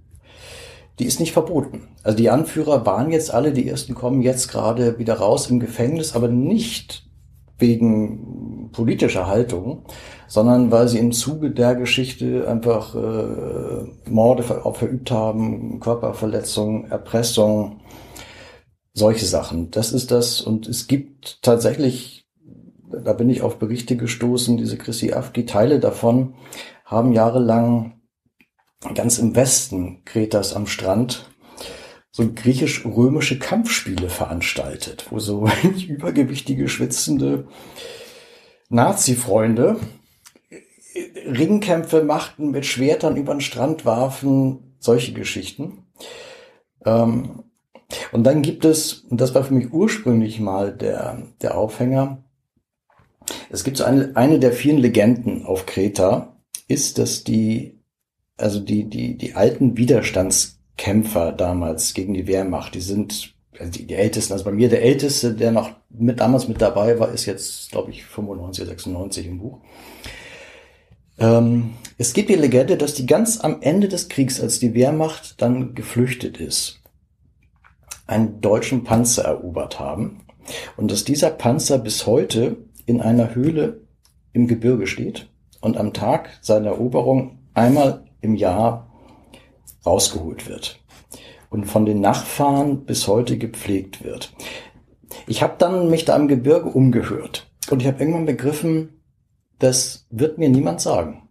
Die 0.99 1.05
ist 1.05 1.21
nicht 1.21 1.31
verboten. 1.31 1.87
Also 2.03 2.17
die 2.17 2.29
Anführer 2.29 2.85
waren 2.85 3.11
jetzt 3.11 3.33
alle, 3.33 3.53
die 3.53 3.69
ersten 3.69 3.95
kommen 3.95 4.21
jetzt 4.21 4.49
gerade 4.49 4.99
wieder 4.99 5.15
raus 5.15 5.49
im 5.49 5.61
Gefängnis, 5.61 6.13
aber 6.13 6.27
nicht 6.27 7.08
wegen 7.59 8.69
politischer 8.71 9.27
Haltung, 9.27 9.83
sondern 10.27 10.71
weil 10.71 10.87
sie 10.87 10.99
im 10.99 11.11
Zuge 11.11 11.51
der 11.51 11.75
Geschichte 11.75 12.47
einfach 12.47 12.95
äh, 12.95 14.09
Morde 14.09 14.43
ver 14.43 14.73
verübt 14.73 15.11
haben, 15.11 15.79
Körperverletzungen, 15.79 16.89
Erpressung, 16.89 17.81
solche 18.93 19.25
Sachen. 19.25 19.71
Das 19.71 19.91
ist 19.91 20.11
das. 20.11 20.41
Und 20.41 20.67
es 20.67 20.87
gibt 20.87 21.41
tatsächlich, 21.41 22.27
da 22.91 23.13
bin 23.13 23.29
ich 23.29 23.41
auf 23.41 23.57
Berichte 23.57 23.97
gestoßen, 23.97 24.57
diese 24.57 24.77
Chrissy 24.77 25.13
Afki, 25.13 25.45
Teile 25.45 25.79
davon 25.79 26.35
haben 26.85 27.13
jahrelang 27.13 27.99
ganz 28.95 29.19
im 29.19 29.35
Westen 29.35 30.03
Kretas 30.05 30.55
am 30.55 30.65
Strand 30.65 31.29
so 32.11 32.31
griechisch-römische 32.33 33.39
Kampfspiele 33.39 34.09
veranstaltet, 34.09 35.07
wo 35.09 35.19
so 35.19 35.47
übergewichtige, 35.87 36.67
schwitzende 36.67 37.47
Nazi-Freunde 38.69 39.79
Ringkämpfe 41.25 42.03
machten, 42.03 42.51
mit 42.51 42.65
Schwertern 42.65 43.15
über 43.15 43.33
den 43.33 43.41
Strand 43.41 43.85
warfen, 43.85 44.75
solche 44.79 45.13
Geschichten. 45.13 45.85
Ähm, 46.85 47.43
und 48.11 48.23
dann 48.23 48.41
gibt 48.41 48.65
es, 48.65 48.93
und 48.93 49.19
das 49.21 49.33
war 49.33 49.43
für 49.43 49.53
mich 49.53 49.71
ursprünglich 49.71 50.39
mal 50.39 50.75
der, 50.75 51.23
der 51.41 51.57
Aufhänger, 51.57 52.23
es 53.49 53.63
gibt 53.63 53.77
so 53.77 53.83
eine, 53.83 54.15
eine 54.15 54.39
der 54.39 54.53
vielen 54.53 54.77
Legenden 54.77 55.45
auf 55.45 55.65
Kreta, 55.65 56.35
ist, 56.67 56.97
dass 56.97 57.23
die, 57.23 57.79
also 58.37 58.59
die, 58.59 58.89
die, 58.89 59.17
die 59.17 59.35
alten 59.35 59.77
Widerstandskämpfer 60.79 61.31
damals 61.31 61.93
gegen 61.93 62.13
die 62.13 62.27
Wehrmacht, 62.27 62.75
die 62.75 62.81
sind 62.81 63.33
also 63.59 63.71
die, 63.71 63.85
die 63.85 63.95
Ältesten, 63.95 64.33
also 64.33 64.45
bei 64.45 64.51
mir 64.51 64.69
der 64.69 64.81
Älteste, 64.81 65.33
der 65.33 65.51
noch 65.51 65.71
mit 65.89 66.19
damals 66.19 66.47
mit 66.47 66.61
dabei 66.61 66.97
war, 66.99 67.11
ist 67.11 67.25
jetzt, 67.25 67.71
glaube 67.71 67.91
ich, 67.91 68.05
95, 68.05 68.65
96 68.65 69.27
im 69.27 69.39
Buch. 69.39 69.57
Ähm, 71.17 71.71
es 71.97 72.13
gibt 72.13 72.29
die 72.29 72.35
Legende, 72.35 72.77
dass 72.77 72.93
die 72.93 73.05
ganz 73.05 73.41
am 73.41 73.61
Ende 73.61 73.89
des 73.89 74.07
Kriegs, 74.07 74.39
als 74.39 74.59
die 74.59 74.73
Wehrmacht 74.73 75.41
dann 75.41 75.75
geflüchtet 75.75 76.37
ist, 76.37 76.81
einen 78.07 78.39
deutschen 78.39 78.85
Panzer 78.85 79.23
erobert 79.23 79.79
haben 79.79 80.21
und 80.77 80.89
dass 80.89 81.03
dieser 81.03 81.29
Panzer 81.29 81.79
bis 81.79 82.05
heute 82.05 82.57
in 82.85 83.01
einer 83.01 83.35
Höhle 83.35 83.81
im 84.31 84.47
Gebirge 84.47 84.87
steht 84.87 85.27
und 85.59 85.75
am 85.75 85.91
Tag 85.91 86.29
seiner 86.41 86.69
Eroberung 86.69 87.39
einmal 87.53 88.05
im 88.21 88.35
Jahr 88.35 88.88
rausgeholt 89.85 90.47
wird 90.49 90.79
und 91.49 91.65
von 91.65 91.85
den 91.85 92.01
Nachfahren 92.01 92.85
bis 92.85 93.07
heute 93.07 93.37
gepflegt 93.37 94.03
wird. 94.03 94.33
Ich 95.27 95.41
habe 95.41 95.55
dann 95.57 95.89
mich 95.89 96.05
da 96.05 96.15
im 96.15 96.27
Gebirge 96.27 96.69
umgehört 96.69 97.51
und 97.69 97.81
ich 97.81 97.87
habe 97.87 97.99
irgendwann 97.99 98.25
begriffen, 98.25 99.01
das 99.57 100.07
wird 100.09 100.37
mir 100.37 100.49
niemand 100.49 100.81
sagen. 100.81 101.29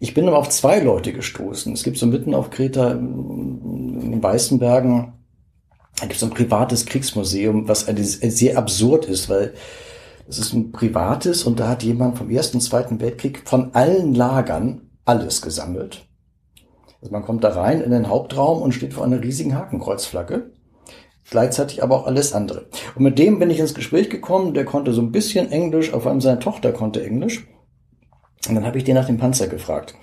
Ich 0.00 0.14
bin 0.14 0.26
aber 0.26 0.38
auf 0.38 0.48
zwei 0.48 0.80
Leute 0.80 1.12
gestoßen. 1.12 1.72
Es 1.72 1.84
gibt 1.84 1.96
so 1.96 2.06
mitten 2.06 2.34
auf 2.34 2.50
Kreta 2.50 2.92
in 2.92 4.10
den 4.10 4.22
Weißenbergen, 4.22 5.12
da 5.98 6.06
gibt 6.06 6.16
es 6.16 6.24
ein 6.24 6.30
privates 6.30 6.86
Kriegsmuseum, 6.86 7.68
was 7.68 7.86
sehr 7.86 8.58
absurd 8.58 9.04
ist, 9.04 9.28
weil 9.28 9.54
es 10.28 10.38
ist 10.38 10.52
ein 10.52 10.72
privates 10.72 11.44
und 11.44 11.60
da 11.60 11.68
hat 11.68 11.82
jemand 11.82 12.18
vom 12.18 12.30
Ersten 12.30 12.56
und 12.56 12.62
Zweiten 12.62 13.00
Weltkrieg 13.00 13.42
von 13.44 13.74
allen 13.74 14.14
Lagern 14.14 14.90
alles 15.04 15.42
gesammelt. 15.42 16.06
Also 17.02 17.12
man 17.12 17.24
kommt 17.24 17.44
da 17.44 17.50
rein 17.50 17.82
in 17.82 17.90
den 17.90 18.08
Hauptraum 18.08 18.62
und 18.62 18.72
steht 18.72 18.94
vor 18.94 19.04
einer 19.04 19.22
riesigen 19.22 19.54
Hakenkreuzflagge 19.54 20.52
gleichzeitig 21.32 21.82
aber 21.82 21.96
auch 21.96 22.06
alles 22.06 22.32
andere. 22.32 22.66
Und 22.94 23.02
mit 23.02 23.18
dem 23.18 23.38
bin 23.38 23.50
ich 23.50 23.58
ins 23.58 23.74
Gespräch 23.74 24.10
gekommen, 24.10 24.54
der 24.54 24.64
konnte 24.64 24.92
so 24.92 25.00
ein 25.00 25.12
bisschen 25.12 25.50
Englisch, 25.50 25.92
auf 25.92 26.06
allem 26.06 26.20
seine 26.20 26.38
Tochter 26.38 26.72
konnte 26.72 27.04
Englisch. 27.04 27.46
Und 28.48 28.54
dann 28.54 28.66
habe 28.66 28.78
ich 28.78 28.84
den 28.84 28.94
nach 28.94 29.06
dem 29.06 29.18
Panzer 29.18 29.48
gefragt. 29.48 29.94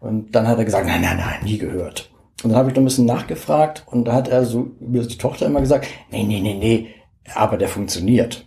Und 0.00 0.34
dann 0.34 0.46
hat 0.46 0.58
er 0.58 0.64
gesagt, 0.64 0.86
nein, 0.86 1.00
nein, 1.00 1.16
nein, 1.16 1.42
nie 1.42 1.58
gehört. 1.58 2.10
Und 2.42 2.50
dann 2.50 2.58
habe 2.58 2.68
ich 2.68 2.76
noch 2.76 2.82
ein 2.82 2.86
bisschen 2.86 3.06
nachgefragt 3.06 3.84
und 3.86 4.04
da 4.04 4.12
hat 4.12 4.28
er 4.28 4.44
so 4.44 4.70
über 4.80 5.02
die 5.02 5.18
Tochter 5.18 5.46
immer 5.46 5.60
gesagt, 5.60 5.86
nee, 6.10 6.22
nee, 6.22 6.40
nee, 6.40 6.54
nee, 6.54 6.88
aber 7.34 7.56
der 7.56 7.68
funktioniert. 7.68 8.46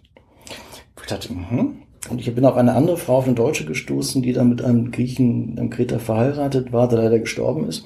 Ich 1.01 1.07
dachte, 1.07 1.34
mhm. 1.34 1.82
Und 2.10 2.22
ich 2.22 2.34
bin 2.34 2.45
auf 2.45 2.56
eine 2.56 2.74
andere 2.74 2.97
Frau, 2.97 3.18
auf 3.18 3.26
eine 3.26 3.36
Deutsche 3.36 3.66
gestoßen, 3.66 4.22
die 4.22 4.34
dann 4.34 4.50
mit 4.50 4.64
einem 4.64 4.91
Griechen, 4.91 5.58
einem 5.58 5.70
Kreter 5.70 6.00
verheiratet 6.00 6.72
war, 6.72 6.88
der 6.88 7.00
leider 7.00 7.20
gestorben 7.20 7.68
ist. 7.68 7.86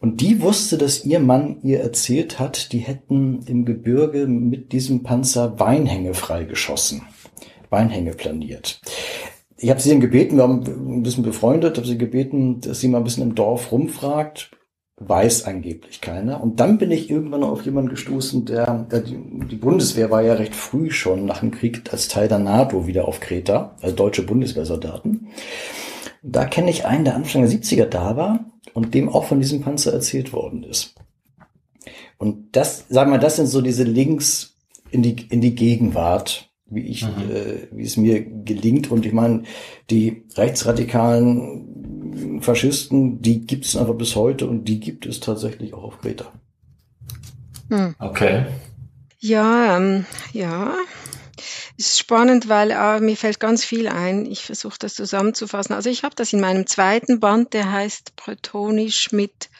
Und 0.00 0.20
die 0.20 0.40
wusste, 0.40 0.78
dass 0.78 1.04
ihr 1.04 1.20
Mann 1.20 1.58
ihr 1.62 1.80
erzählt 1.80 2.38
hat, 2.38 2.72
die 2.72 2.78
hätten 2.78 3.40
im 3.46 3.64
Gebirge 3.64 4.26
mit 4.26 4.72
diesem 4.72 5.02
Panzer 5.02 5.58
Weinhänge 5.58 6.14
freigeschossen. 6.14 7.02
Weinhänge 7.70 8.12
planiert. 8.12 8.80
Ich 9.58 9.70
habe 9.70 9.80
sie 9.80 9.90
dann 9.90 10.00
gebeten, 10.00 10.36
wir 10.36 10.42
haben 10.42 10.62
ein 10.98 11.02
bisschen 11.02 11.24
befreundet, 11.24 11.78
habe 11.78 11.86
sie 11.86 11.98
gebeten, 11.98 12.60
dass 12.60 12.80
sie 12.80 12.88
mal 12.88 12.98
ein 12.98 13.04
bisschen 13.04 13.22
im 13.22 13.34
Dorf 13.34 13.72
rumfragt. 13.72 14.50
Weiß 14.98 15.44
angeblich 15.44 16.00
keiner. 16.00 16.42
Und 16.42 16.58
dann 16.58 16.78
bin 16.78 16.90
ich 16.90 17.10
irgendwann 17.10 17.44
auf 17.44 17.64
jemanden 17.66 17.90
gestoßen, 17.90 18.46
der, 18.46 18.86
der 18.90 19.00
die, 19.00 19.18
die, 19.50 19.56
Bundeswehr 19.56 20.10
war 20.10 20.22
ja 20.22 20.34
recht 20.34 20.54
früh 20.54 20.90
schon 20.90 21.26
nach 21.26 21.40
dem 21.40 21.50
Krieg 21.50 21.82
als 21.92 22.08
Teil 22.08 22.28
der 22.28 22.38
NATO 22.38 22.86
wieder 22.86 23.06
auf 23.06 23.20
Kreta, 23.20 23.76
also 23.82 23.94
deutsche 23.94 24.22
Bundeswehrsoldaten. 24.22 25.28
Da 26.22 26.46
kenne 26.46 26.70
ich 26.70 26.86
einen, 26.86 27.04
der 27.04 27.14
Anfang 27.14 27.42
der 27.42 27.50
70er 27.50 27.84
da 27.84 28.16
war 28.16 28.46
und 28.72 28.94
dem 28.94 29.10
auch 29.10 29.24
von 29.24 29.38
diesem 29.38 29.60
Panzer 29.60 29.92
erzählt 29.92 30.32
worden 30.32 30.62
ist. 30.62 30.94
Und 32.18 32.56
das, 32.56 32.86
sagen 32.88 33.10
wir, 33.10 33.18
das 33.18 33.36
sind 33.36 33.48
so 33.48 33.60
diese 33.60 33.84
Links 33.84 34.56
in 34.90 35.02
die, 35.02 35.16
in 35.28 35.42
die 35.42 35.54
Gegenwart, 35.54 36.50
wie 36.68 36.86
ich, 36.86 37.02
mhm. 37.02 37.30
äh, 37.30 37.68
wie 37.70 37.84
es 37.84 37.96
mir 37.96 38.24
gelingt. 38.24 38.90
Und 38.90 39.04
ich 39.04 39.12
meine, 39.12 39.42
die 39.90 40.24
rechtsradikalen 40.36 41.75
Faschisten, 42.40 43.22
die 43.22 43.46
gibt 43.46 43.64
es 43.64 43.76
einfach 43.76 43.94
bis 43.94 44.16
heute 44.16 44.46
und 44.46 44.64
die 44.64 44.80
gibt 44.80 45.06
es 45.06 45.20
tatsächlich 45.20 45.74
auch 45.74 45.84
auf 45.84 46.00
Kreta. 46.00 46.32
Hm. 47.68 47.94
Okay. 47.98 48.46
Ja, 49.18 49.76
ähm, 49.76 50.06
ja. 50.32 50.74
ist 51.76 51.98
spannend, 51.98 52.48
weil 52.48 52.70
äh, 52.70 53.00
mir 53.00 53.16
fällt 53.16 53.40
ganz 53.40 53.64
viel 53.64 53.88
ein. 53.88 54.26
Ich 54.26 54.44
versuche 54.44 54.78
das 54.78 54.94
zusammenzufassen. 54.94 55.74
Also 55.74 55.90
ich 55.90 56.04
habe 56.04 56.14
das 56.14 56.32
in 56.32 56.40
meinem 56.40 56.66
zweiten 56.66 57.20
Band, 57.20 57.52
der 57.52 57.70
heißt 57.70 58.16
Bretonisch 58.16 59.12
mit 59.12 59.50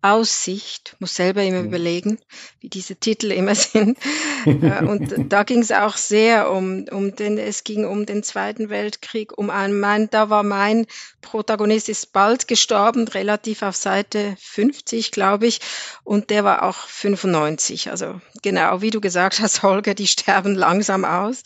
Aussicht, 0.00 0.96
muss 1.00 1.14
selber 1.14 1.42
immer 1.42 1.60
mhm. 1.60 1.68
überlegen, 1.68 2.18
wie 2.60 2.68
diese 2.68 2.96
Titel 2.96 3.32
immer 3.32 3.54
sind. 3.56 3.98
Äh, 4.46 4.84
und 4.84 5.14
da 5.32 5.42
ging 5.42 5.60
es 5.60 5.72
auch 5.72 5.96
sehr 5.96 6.50
um, 6.50 6.84
um 6.90 7.16
den, 7.16 7.38
es 7.38 7.64
ging 7.64 7.84
um 7.84 8.06
den 8.06 8.22
Zweiten 8.22 8.70
Weltkrieg, 8.70 9.36
um 9.36 9.50
einen, 9.50 9.80
mein, 9.80 10.08
da 10.10 10.30
war 10.30 10.42
mein 10.42 10.86
Protagonist 11.20 11.88
ist 11.88 12.12
bald 12.12 12.48
gestorben, 12.48 13.08
relativ 13.08 13.62
auf 13.62 13.76
Seite 13.76 14.36
50, 14.40 15.10
glaube 15.10 15.46
ich, 15.46 15.60
und 16.04 16.30
der 16.30 16.44
war 16.44 16.62
auch 16.62 16.86
95. 16.86 17.90
Also 17.90 18.20
genau, 18.42 18.80
wie 18.80 18.90
du 18.90 19.00
gesagt 19.00 19.40
hast, 19.40 19.62
Holger, 19.62 19.94
die 19.94 20.06
sterben 20.06 20.54
langsam 20.54 21.04
aus. 21.04 21.42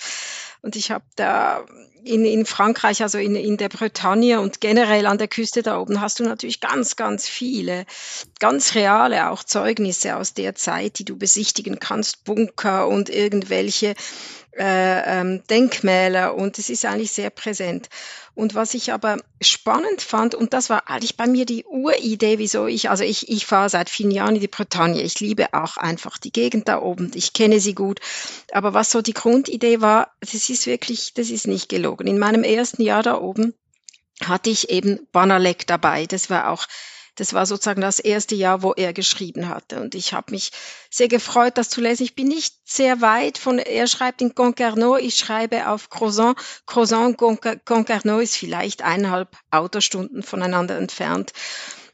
Und 0.61 0.77
ich 0.77 0.91
habe 0.91 1.05
da 1.17 1.65
in, 2.05 2.25
in 2.25 2.45
Frankreich, 2.47 3.03
also 3.03 3.19
in, 3.19 3.37
in 3.37 3.57
der 3.57 3.69
Bretagne 3.69 4.41
und 4.41 4.61
generell 4.61 5.07
an 5.07 5.19
der 5.19 5.29
Küste 5.29 5.63
da 5.63 5.79
oben 5.79 6.01
hast 6.01 6.21
du 6.21 6.25
natürlich 6.25 6.61
ganz, 6.61 6.97
ganz 6.97 7.29
viele, 7.29 7.87
ganz 8.41 8.75
reale 8.75 9.31
auch 9.31 9.45
Zeugnisse 9.45 10.17
aus 10.17 10.35
der 10.35 10.55
Zeit, 10.55 10.99
die 10.99 11.05
du 11.05 11.17
besichtigen 11.17 11.79
kannst, 11.79 12.25
Bunker 12.25 12.89
und 12.89 13.09
irgendwelche 13.09 13.95
äh, 14.59 15.21
ähm, 15.21 15.43
Denkmäler 15.49 16.35
und 16.35 16.59
es 16.59 16.69
ist 16.69 16.85
eigentlich 16.85 17.13
sehr 17.13 17.31
präsent. 17.31 17.89
Und 18.35 18.55
was 18.55 18.75
ich 18.75 18.93
aber 18.93 19.19
spannend 19.43 20.01
fand, 20.01 20.35
und 20.35 20.55
das 20.55 20.71
war 20.71 20.89
eigentlich 20.89 21.17
bei 21.17 21.27
mir 21.27 21.45
die 21.45 21.65
Uridee, 21.65 22.39
wieso 22.39 22.67
ich, 22.67 22.89
also 22.89 23.05
ich, 23.05 23.29
ich 23.29 23.45
fahre 23.45 23.69
seit 23.69 23.91
vielen 23.91 24.11
Jahren 24.11 24.37
in 24.37 24.41
die 24.41 24.49
Bretagne. 24.49 25.03
Ich 25.03 25.21
liebe 25.21 25.53
auch 25.53 25.77
einfach 25.77 26.17
die 26.17 26.33
Gegend 26.33 26.69
da 26.69 26.81
oben. 26.81 27.11
Ich 27.15 27.35
kenne 27.35 27.61
sie 27.61 27.75
gut. 27.75 28.01
Aber 28.53 28.73
was 28.73 28.91
so 28.91 29.03
die 29.03 29.13
Grundidee 29.13 29.81
war, 29.81 30.13
das 30.21 30.49
ist 30.49 30.67
wirklich, 30.67 31.13
das 31.15 31.29
ist 31.29 31.47
nicht 31.47 31.69
gelogen. 31.69 32.07
In 32.07 32.19
meinem 32.19 32.43
ersten 32.43 32.83
Jahr 32.83 33.03
da 33.03 33.19
oben 33.19 33.55
hatte 34.25 34.51
ich 34.51 34.71
eben 34.71 35.07
Banalek 35.13 35.67
dabei. 35.67 36.07
Das 36.07 36.31
war 36.31 36.51
auch 36.51 36.67
das 37.17 37.35
war 37.35 37.45
sozusagen 37.45 37.83
das 37.83 37.99
erste 37.99 38.35
Jahr, 38.35 38.63
wo 38.63 38.73
er 38.73 38.93
geschrieben 38.93 39.49
hatte. 39.49 39.81
Und 39.81 39.95
ich 39.95 40.15
habe 40.15 40.33
mich 40.33 40.51
sehr 40.91 41.09
gefreut, 41.09 41.59
das 41.59 41.69
zu 41.69 41.81
lesen. 41.81 42.05
Ich 42.05 42.15
bin 42.15 42.29
nicht 42.29 42.57
sehr 42.65 43.01
weit 43.01 43.37
von, 43.37 43.59
er 43.59 43.87
schreibt 43.87 44.23
in 44.23 44.35
Concarneau, 44.35 44.97
ich 44.97 45.17
schreibe 45.17 45.69
auf 45.69 45.91
Crozon. 45.91 46.35
Crozon, 46.67 47.17
Concarneau 47.17 48.19
ist 48.19 48.37
vielleicht 48.37 48.83
eineinhalb 48.83 49.37
Autostunden 49.51 50.23
voneinander 50.23 50.79
entfernt. 50.79 51.33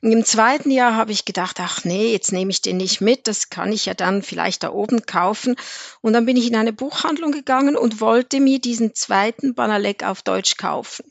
Und 0.01 0.12
Im 0.12 0.25
zweiten 0.25 0.71
Jahr 0.71 0.95
habe 0.95 1.11
ich 1.11 1.25
gedacht, 1.25 1.59
ach 1.59 1.85
nee, 1.85 2.12
jetzt 2.12 2.31
nehme 2.31 2.53
ich 2.53 2.62
den 2.62 2.77
nicht 2.77 3.01
mit, 3.01 3.27
das 3.27 3.51
kann 3.51 3.73
ich 3.73 3.87
ja 3.87 3.95
dann 3.95 4.23
vielleicht 4.23 4.62
da 4.62 4.71
oben 4.71 5.05
kaufen. 5.05 5.57
Und 6.01 6.12
dann 6.12 6.27
bin 6.27 6.37
ich 6.37 6.47
in 6.47 6.55
eine 6.55 6.73
Buchhandlung 6.73 7.33
gegangen 7.33 7.77
und 7.77 8.01
wollte 8.01 8.39
mir 8.39 8.61
diesen 8.61 8.95
zweiten 8.95 9.55
Banalek 9.55 10.05
auf 10.05 10.23
Deutsch 10.23 10.57
kaufen. 10.57 11.05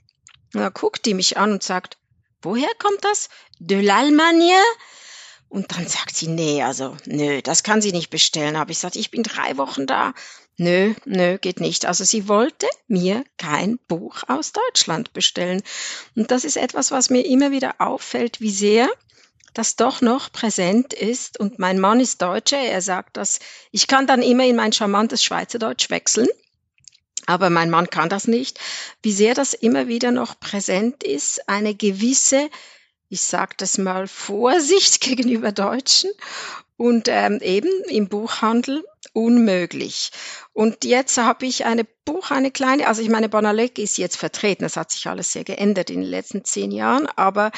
Und 0.53 0.61
da 0.61 0.69
guckt 0.69 1.05
die 1.05 1.13
mich 1.13 1.37
an 1.37 1.51
und 1.51 1.63
sagt, 1.63 1.97
woher 2.41 2.69
kommt 2.79 3.03
das? 3.03 3.29
De 3.59 3.81
l'Allemagne? 3.81 4.61
Und 5.49 5.71
dann 5.71 5.87
sagt 5.87 6.15
sie, 6.15 6.27
nee, 6.27 6.61
also, 6.61 6.97
nö, 7.05 7.41
das 7.41 7.63
kann 7.63 7.81
sie 7.81 7.91
nicht 7.91 8.09
bestellen. 8.09 8.57
Habe 8.57 8.71
ich 8.71 8.77
gesagt, 8.77 8.95
ich 8.95 9.11
bin 9.11 9.23
drei 9.23 9.57
Wochen 9.57 9.87
da. 9.87 10.13
Nö, 10.57 10.93
nö, 11.05 11.37
geht 11.37 11.59
nicht. 11.59 11.85
Also 11.85 12.03
sie 12.03 12.27
wollte 12.27 12.67
mir 12.87 13.23
kein 13.37 13.77
Buch 13.87 14.23
aus 14.27 14.51
Deutschland 14.51 15.13
bestellen. 15.13 15.61
Und 16.15 16.31
das 16.31 16.43
ist 16.43 16.57
etwas, 16.57 16.91
was 16.91 17.09
mir 17.09 17.25
immer 17.25 17.51
wieder 17.51 17.75
auffällt, 17.79 18.41
wie 18.41 18.51
sehr 18.51 18.89
das 19.53 19.75
doch 19.75 20.01
noch 20.01 20.31
präsent 20.31 20.93
ist. 20.93 21.39
Und 21.39 21.59
mein 21.59 21.79
Mann 21.79 21.99
ist 21.99 22.21
Deutscher. 22.21 22.57
Er 22.57 22.81
sagt, 22.81 23.17
dass 23.17 23.39
ich 23.71 23.87
kann 23.87 24.07
dann 24.07 24.21
immer 24.21 24.45
in 24.45 24.55
mein 24.55 24.73
charmantes 24.73 25.23
Schweizerdeutsch 25.23 25.89
wechseln 25.89 26.27
aber 27.27 27.51
mein 27.51 27.69
Mann 27.69 27.89
kann 27.89 28.09
das 28.09 28.27
nicht, 28.27 28.59
wie 29.03 29.11
sehr 29.11 29.35
das 29.35 29.53
immer 29.53 29.87
wieder 29.87 30.11
noch 30.11 30.39
präsent 30.39 31.03
ist, 31.03 31.47
eine 31.47 31.75
gewisse, 31.75 32.49
ich 33.09 33.21
sage 33.21 33.53
das 33.57 33.77
mal, 33.77 34.07
Vorsicht 34.07 35.01
gegenüber 35.01 35.51
Deutschen. 35.51 36.09
Und 36.77 37.07
ähm, 37.09 37.39
eben 37.41 37.69
im 37.89 38.07
Buchhandel 38.07 38.85
unmöglich. 39.17 40.11
Und 40.53 40.85
jetzt 40.85 41.17
habe 41.17 41.47
ich 41.47 41.65
eine 41.65 41.85
Buch, 42.05 42.29
eine 42.29 42.51
kleine, 42.51 42.87
also 42.87 43.01
ich 43.01 43.09
meine, 43.09 43.29
Bonalek 43.29 43.79
ist 43.79 43.97
jetzt 43.97 44.15
vertreten, 44.15 44.63
das 44.63 44.77
hat 44.77 44.91
sich 44.91 45.07
alles 45.07 45.31
sehr 45.31 45.43
geändert 45.43 45.89
in 45.89 46.01
den 46.01 46.09
letzten 46.09 46.45
zehn 46.45 46.69
Jahren, 46.71 47.07
aber 47.15 47.51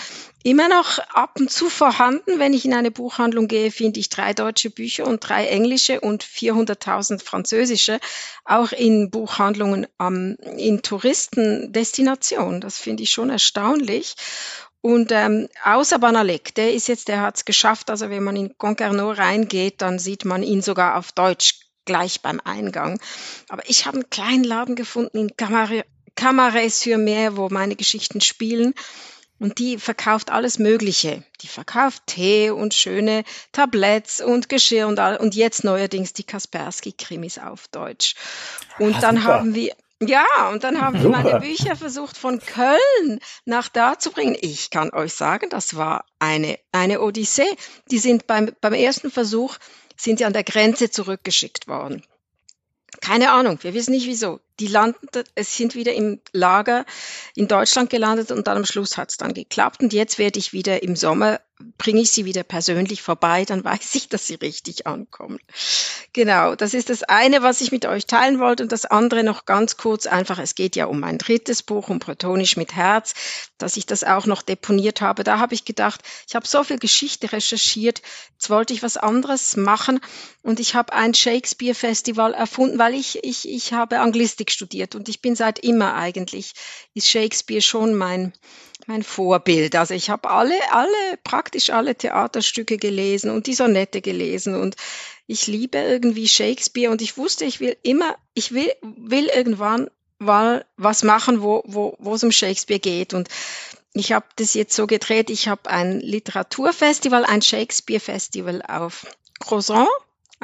immer 0.44 0.70
noch 0.70 1.00
ab 1.14 1.38
und 1.38 1.52
zu 1.52 1.70
vorhanden, 1.70 2.40
wenn 2.40 2.54
ich 2.54 2.64
in 2.64 2.74
eine 2.74 2.92
Buchhandlung 2.92 3.50
gehe, 3.50 3.72
finde 3.72 4.00
ich 4.00 4.08
drei 4.08 4.34
deutsche 4.34 4.70
Bücher 4.70 5.06
und 5.06 5.20
drei 5.20 5.48
englische 5.48 6.00
und 6.00 6.24
400.000 6.24 7.22
französische, 7.22 8.00
auch 8.46 8.72
in 8.72 9.12
Buchhandlungen 9.12 9.86
ähm, 10.00 10.38
in 10.58 10.82
Touristendestinationen. 10.82 12.62
Das 12.62 12.78
finde 12.78 13.04
ich 13.04 13.10
schon 13.10 13.30
erstaunlich. 13.30 14.16
Und 14.82 15.12
ähm, 15.12 15.50
außer 15.66 16.00
Banalek, 16.00 16.56
der 16.56 16.74
ist 16.74 16.88
jetzt, 16.88 17.10
der 17.10 17.22
hat 17.22 17.36
es 17.36 17.46
geschafft. 17.46 17.90
Also 17.90 18.10
wenn 18.10 18.24
man 18.24 18.38
in 18.38 18.58
Concarneau 18.58 19.12
reingeht, 19.12 19.82
dann 19.82 20.00
sieht 20.00 20.24
man 20.24 20.42
ihn 20.42 20.62
sogar 20.62 20.98
auf 20.98 21.12
Deutsch 21.12 21.49
gleich 21.90 22.22
beim 22.22 22.40
Eingang. 22.44 23.00
Aber 23.50 23.68
ich 23.68 23.88
habe 23.88 23.98
einen 23.98 24.10
kleinen 24.12 24.44
Laden 24.44 24.76
gefunden 24.76 25.18
in 25.18 25.36
Camaret-sur-Mer, 26.16 27.36
wo 27.36 27.50
meine 27.50 27.76
Geschichten 27.76 28.22
spielen. 28.22 28.76
Und 29.40 29.58
die 29.58 29.80
verkauft 29.80 30.30
alles 30.30 30.60
Mögliche. 30.60 31.24
Die 31.42 31.48
verkauft 31.48 32.04
Tee 32.06 32.52
und 32.52 32.76
schöne 32.76 33.24
Tabletts 33.54 34.22
und 34.22 34.50
Geschirr 34.50 34.88
und 34.88 35.00
all, 35.00 35.18
und 35.18 35.34
jetzt 35.34 35.64
neuerdings 35.64 36.14
die 36.14 36.26
Kaspersky-Krimis 36.26 37.40
auf 37.40 37.68
Deutsch. 37.70 38.14
Und 38.78 38.96
ah, 38.98 39.02
dann 39.02 39.16
super. 39.18 39.34
haben 39.34 39.56
wir, 39.56 39.74
ja, 40.00 40.26
und 40.52 40.64
dann 40.64 40.80
haben 40.80 41.02
wir 41.02 41.10
meine 41.10 41.40
Bücher 41.40 41.76
versucht 41.76 42.18
von 42.18 42.40
Köln 42.40 43.20
nach 43.46 43.68
da 43.68 43.98
zu 43.98 44.12
bringen. 44.12 44.38
Ich 44.42 44.70
kann 44.70 44.94
euch 44.94 45.14
sagen, 45.14 45.50
das 45.50 45.76
war 45.76 46.06
eine, 46.20 46.60
eine 46.72 47.02
Odyssee. 47.02 47.56
Die 47.90 48.00
sind 48.00 48.28
beim, 48.28 48.52
beim 48.62 48.74
ersten 48.74 49.10
Versuch, 49.10 49.58
sind 50.00 50.20
sie 50.20 50.26
an 50.26 50.34
der 50.34 50.44
Grenze 50.44 50.90
zurückgeschickt 50.90 51.68
worden. 51.68 52.04
Keine 53.02 53.32
Ahnung, 53.32 53.60
wir 53.62 53.74
wissen 53.74 53.92
nicht 53.92 54.08
wieso. 54.08 54.40
Die 54.60 54.68
landen, 54.68 55.08
es 55.36 55.56
sind 55.56 55.76
wieder 55.76 55.94
im 55.94 56.20
Lager 56.32 56.86
in 57.36 57.48
Deutschland 57.48 57.90
gelandet 57.90 58.32
und 58.32 58.48
dann 58.48 58.58
am 58.58 58.66
Schluss 58.66 58.98
hat 58.98 59.10
es 59.10 59.18
dann 59.18 59.34
geklappt. 59.34 59.82
Und 59.82 59.94
jetzt 59.94 60.20
werde 60.20 60.40
ich 60.40 60.54
wieder 60.54 60.84
im 60.84 60.96
Sommer 60.96 61.40
bringe 61.78 62.02
ich 62.02 62.12
sie 62.12 62.24
wieder 62.24 62.44
persönlich 62.44 63.02
vorbei, 63.02 63.44
dann 63.46 63.64
weiß 63.64 63.96
ich, 63.96 64.10
dass 64.10 64.28
sie 64.28 64.36
richtig 64.36 64.88
ankommen. 64.88 65.40
Genau, 66.14 66.56
das 66.56 66.74
ist 66.74 66.90
das 66.90 67.04
eine, 67.04 67.44
was 67.44 67.62
ich 67.62 67.72
mit 67.72 67.86
euch 67.86 68.06
teilen 68.06 68.40
wollte. 68.40 68.64
Und 68.64 68.72
das 68.72 68.86
andere 68.86 69.24
noch 69.24 69.46
ganz 69.46 69.78
kurz 69.78 70.08
einfach, 70.08 70.40
es 70.40 70.56
geht 70.56 70.76
ja 70.76 70.86
um 70.86 71.00
mein 71.00 71.18
drittes 71.18 71.62
Buch, 71.62 71.90
um 71.90 72.00
Protonisch 72.00 72.58
mit 72.58 72.76
Herz, 72.76 73.14
dass 73.58 73.78
ich 73.78 73.86
das 73.86 74.04
auch 74.04 74.26
noch 74.26 74.42
deponiert 74.42 75.02
habe. 75.02 75.24
Da 75.24 75.40
habe 75.40 75.54
ich 75.54 75.66
gedacht, 75.66 76.02
ich 76.28 76.36
habe 76.36 76.48
so 76.48 76.64
viel 76.64 76.80
Geschichte 76.80 77.32
recherchiert, 77.32 78.02
jetzt 78.34 78.50
wollte 78.50 78.74
ich 78.74 78.82
was 78.82 78.98
anderes 78.98 79.58
machen 79.58 80.00
und 80.42 80.60
ich 80.60 80.76
habe 80.76 80.94
ein 80.94 81.14
Shakespeare-Festival 81.14 82.34
erfunden, 82.34 82.80
weil 82.80 82.94
ich, 82.94 83.24
ich, 83.24 83.48
ich 83.48 83.74
habe 83.74 84.00
Anglistik 84.00 84.49
studiert 84.50 84.96
und 84.96 85.10
ich 85.10 85.22
bin 85.22 85.36
seit 85.36 85.60
immer 85.60 85.96
eigentlich, 85.96 86.54
ist 86.94 87.10
Shakespeare 87.10 87.62
schon 87.62 87.96
mein, 87.96 88.34
mein 88.88 89.04
Vorbild. 89.04 89.76
Also 89.76 89.94
ich 89.94 90.10
habe 90.10 90.30
alle, 90.30 90.56
alle, 90.72 91.18
praktisch 91.24 91.70
alle 91.70 91.96
Theaterstücke 91.96 92.78
gelesen 92.78 93.32
und 93.32 93.48
die 93.48 93.54
Sonette 93.54 94.02
gelesen 94.02 94.56
und 94.56 94.76
ich 95.28 95.48
liebe 95.48 95.78
irgendwie 95.78 96.28
Shakespeare 96.28 96.92
und 96.92 97.02
ich 97.02 97.18
wusste, 97.18 97.46
ich 97.46 97.60
will 97.60 97.78
immer, 97.84 98.16
ich 98.34 98.52
will, 98.52 98.72
will 98.82 99.28
irgendwann 99.28 99.90
mal 100.18 100.66
was 100.76 101.04
machen, 101.04 101.42
wo, 101.42 101.64
wo, 101.66 101.96
wo 102.00 102.16
es 102.16 102.24
um 102.24 102.32
Shakespeare 102.32 102.80
geht 102.80 103.14
und 103.14 103.30
ich 103.94 104.12
habe 104.12 104.26
das 104.36 104.54
jetzt 104.54 104.76
so 104.76 104.88
gedreht, 104.88 105.30
ich 105.30 105.48
habe 105.48 105.70
ein 105.70 106.00
Literaturfestival, 106.00 107.26
ein 107.26 107.42
Shakespeare-Festival 107.42 108.62
auf 108.68 109.06
Crozon 109.40 109.88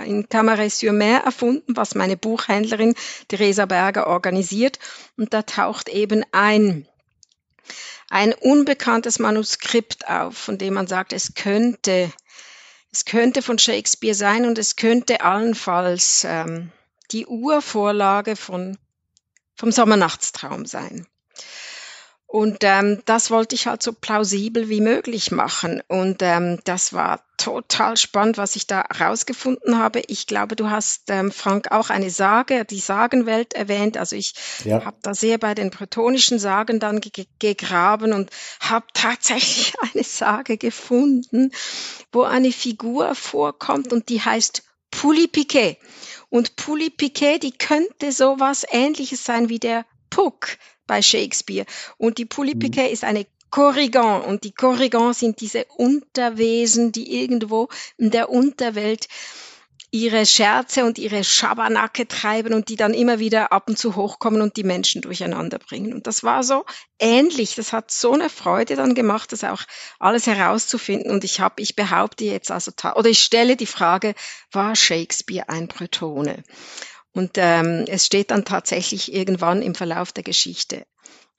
in 0.04 0.28
Camaret-sur-Mer 0.28 1.20
erfunden, 1.20 1.76
was 1.76 1.96
meine 1.96 2.18
Buchhändlerin 2.18 2.96
Theresa 3.28 3.66
Berger 3.66 4.08
organisiert. 4.08 4.80
Und 5.18 5.34
da 5.34 5.43
taucht 5.43 5.89
eben 5.89 6.26
ein 6.32 6.88
ein 8.10 8.34
unbekanntes 8.34 9.20
Manuskript 9.20 10.08
auf, 10.08 10.38
von 10.38 10.58
dem 10.58 10.76
man 10.76 10.88
sagt, 10.88 11.14
es 11.14 11.34
könnte, 11.34 12.12
es 12.91 13.06
könnte 13.06 13.41
von 13.41 13.58
Shakespeare 13.58 14.16
sein 14.16 14.46
und 14.46 14.58
es 14.58 14.76
könnte 14.76 15.22
allenfalls 15.22 16.24
ähm, 16.28 16.72
die 17.12 17.26
Urvorlage 17.26 18.36
von, 18.36 18.78
vom 19.56 19.72
Sommernachtstraum 19.72 20.66
sein. 20.66 21.08
Und 22.36 22.57
ähm, 22.63 23.01
das 23.05 23.31
wollte 23.31 23.55
ich 23.55 23.65
halt 23.65 23.81
so 23.81 23.93
plausibel 23.93 24.67
wie 24.67 24.81
möglich 24.81 25.31
machen. 25.31 25.81
Und 25.88 26.21
ähm, 26.21 26.59
das 26.65 26.91
war 26.91 27.23
total 27.38 27.95
spannend, 27.95 28.38
was 28.38 28.57
ich 28.57 28.67
da 28.67 28.81
rausgefunden 28.81 29.79
habe. 29.79 30.01
Ich 30.07 30.27
glaube, 30.27 30.57
du 30.57 30.69
hast, 30.69 31.03
ähm, 31.07 31.31
Frank, 31.31 31.71
auch 31.71 31.89
eine 31.89 32.09
Sage, 32.09 32.65
die 32.65 32.81
Sagenwelt 32.81 33.53
erwähnt. 33.53 33.95
Also 33.95 34.17
ich 34.17 34.33
ja. 34.65 34.83
habe 34.83 34.97
da 35.01 35.13
sehr 35.13 35.38
bei 35.38 35.55
den 35.55 35.69
bretonischen 35.69 36.38
Sagen 36.38 36.81
dann 36.81 36.99
ge 36.99 37.25
gegraben 37.39 38.11
und 38.11 38.31
habe 38.59 38.88
tatsächlich 38.93 39.73
eine 39.93 40.03
Sage 40.03 40.57
gefunden, 40.57 41.51
wo 42.11 42.23
eine 42.23 42.51
Figur 42.51 43.15
vorkommt 43.15 43.93
und 43.93 44.09
die 44.09 44.19
heißt 44.19 44.63
Poulipiquet. 44.91 45.77
Und 46.27 46.57
Poulipiquet, 46.57 47.39
die 47.39 47.57
könnte 47.57 48.11
sowas 48.11 48.65
ähnliches 48.69 49.23
sein 49.23 49.47
wie 49.47 49.59
der 49.59 49.86
Puck 50.09 50.57
bei 50.88 51.01
Shakespeare. 51.01 51.65
Und 51.97 52.17
die 52.17 52.25
Poulipiquet 52.25 52.88
mhm. 52.88 52.93
ist 52.93 53.03
eine 53.03 53.25
Korrigan 53.49 54.21
und 54.21 54.43
die 54.43 54.51
Korrigan 54.51 55.13
sind 55.13 55.39
diese 55.39 55.65
Unterwesen, 55.77 56.91
die 56.91 57.21
irgendwo 57.21 57.69
in 57.97 58.11
der 58.11 58.29
Unterwelt 58.29 59.07
ihre 59.95 60.25
Scherze 60.25 60.83
und 60.83 60.97
ihre 60.97 61.23
Schabernacke 61.23 62.05
treiben 62.05 62.53
und 62.53 62.67
die 62.67 62.75
dann 62.75 62.93
immer 62.93 63.19
wieder 63.19 63.53
ab 63.53 63.69
und 63.69 63.77
zu 63.77 63.95
hochkommen 63.95 64.41
und 64.41 64.57
die 64.57 64.65
Menschen 64.65 65.01
durcheinander 65.01 65.57
bringen. 65.57 65.93
Und 65.93 66.05
das 66.05 66.21
war 66.21 66.43
so 66.43 66.65
ähnlich. 66.99 67.55
Das 67.55 67.71
hat 67.71 67.91
so 67.91 68.11
eine 68.11 68.29
Freude 68.29 68.75
dann 68.75 68.93
gemacht, 68.93 69.31
das 69.31 69.45
auch 69.45 69.61
alles 69.97 70.27
herauszufinden. 70.27 71.09
Und 71.09 71.23
ich 71.23 71.39
habe, 71.39 71.61
ich 71.61 71.77
behaupte 71.77 72.25
jetzt 72.25 72.51
also, 72.51 72.73
oder 72.95 73.09
ich 73.09 73.19
stelle 73.19 73.55
die 73.55 73.65
Frage, 73.65 74.15
war 74.51 74.75
Shakespeare 74.75 75.47
ein 75.47 75.69
Bretone? 75.69 76.43
Und 77.16 77.32
ähm, 77.38 77.86
es 77.88 78.05
steht 78.05 78.30
dann 78.30 78.45
tatsächlich 78.45 79.11
irgendwann 79.13 79.63
im 79.63 79.74
Verlauf 79.74 80.11
der 80.11 80.24
Geschichte 80.24 80.86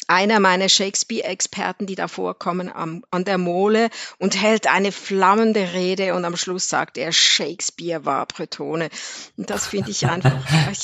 einer 0.09 0.41
meiner 0.41 0.69
Shakespeare-Experten, 0.69 1.87
die 1.87 1.97
da 1.97 2.07
vorkommen, 2.07 2.71
am, 2.73 3.05
an 3.11 3.25
der 3.25 3.39
Mole 3.39 3.91
und 4.19 4.41
hält 4.41 4.69
eine 4.69 4.93
flammende 4.93 5.73
Rede 5.73 6.15
und 6.15 6.25
am 6.25 6.37
Schluss 6.37 6.69
sagt 6.69 6.97
er, 6.97 7.13
Shakespeare 7.13 8.05
war 8.05 8.27
Bretone. 8.27 8.89
Und 9.37 9.51
das 9.51 9.67
finde 9.67 9.91
ich 9.91 10.07
einfach, 10.07 10.33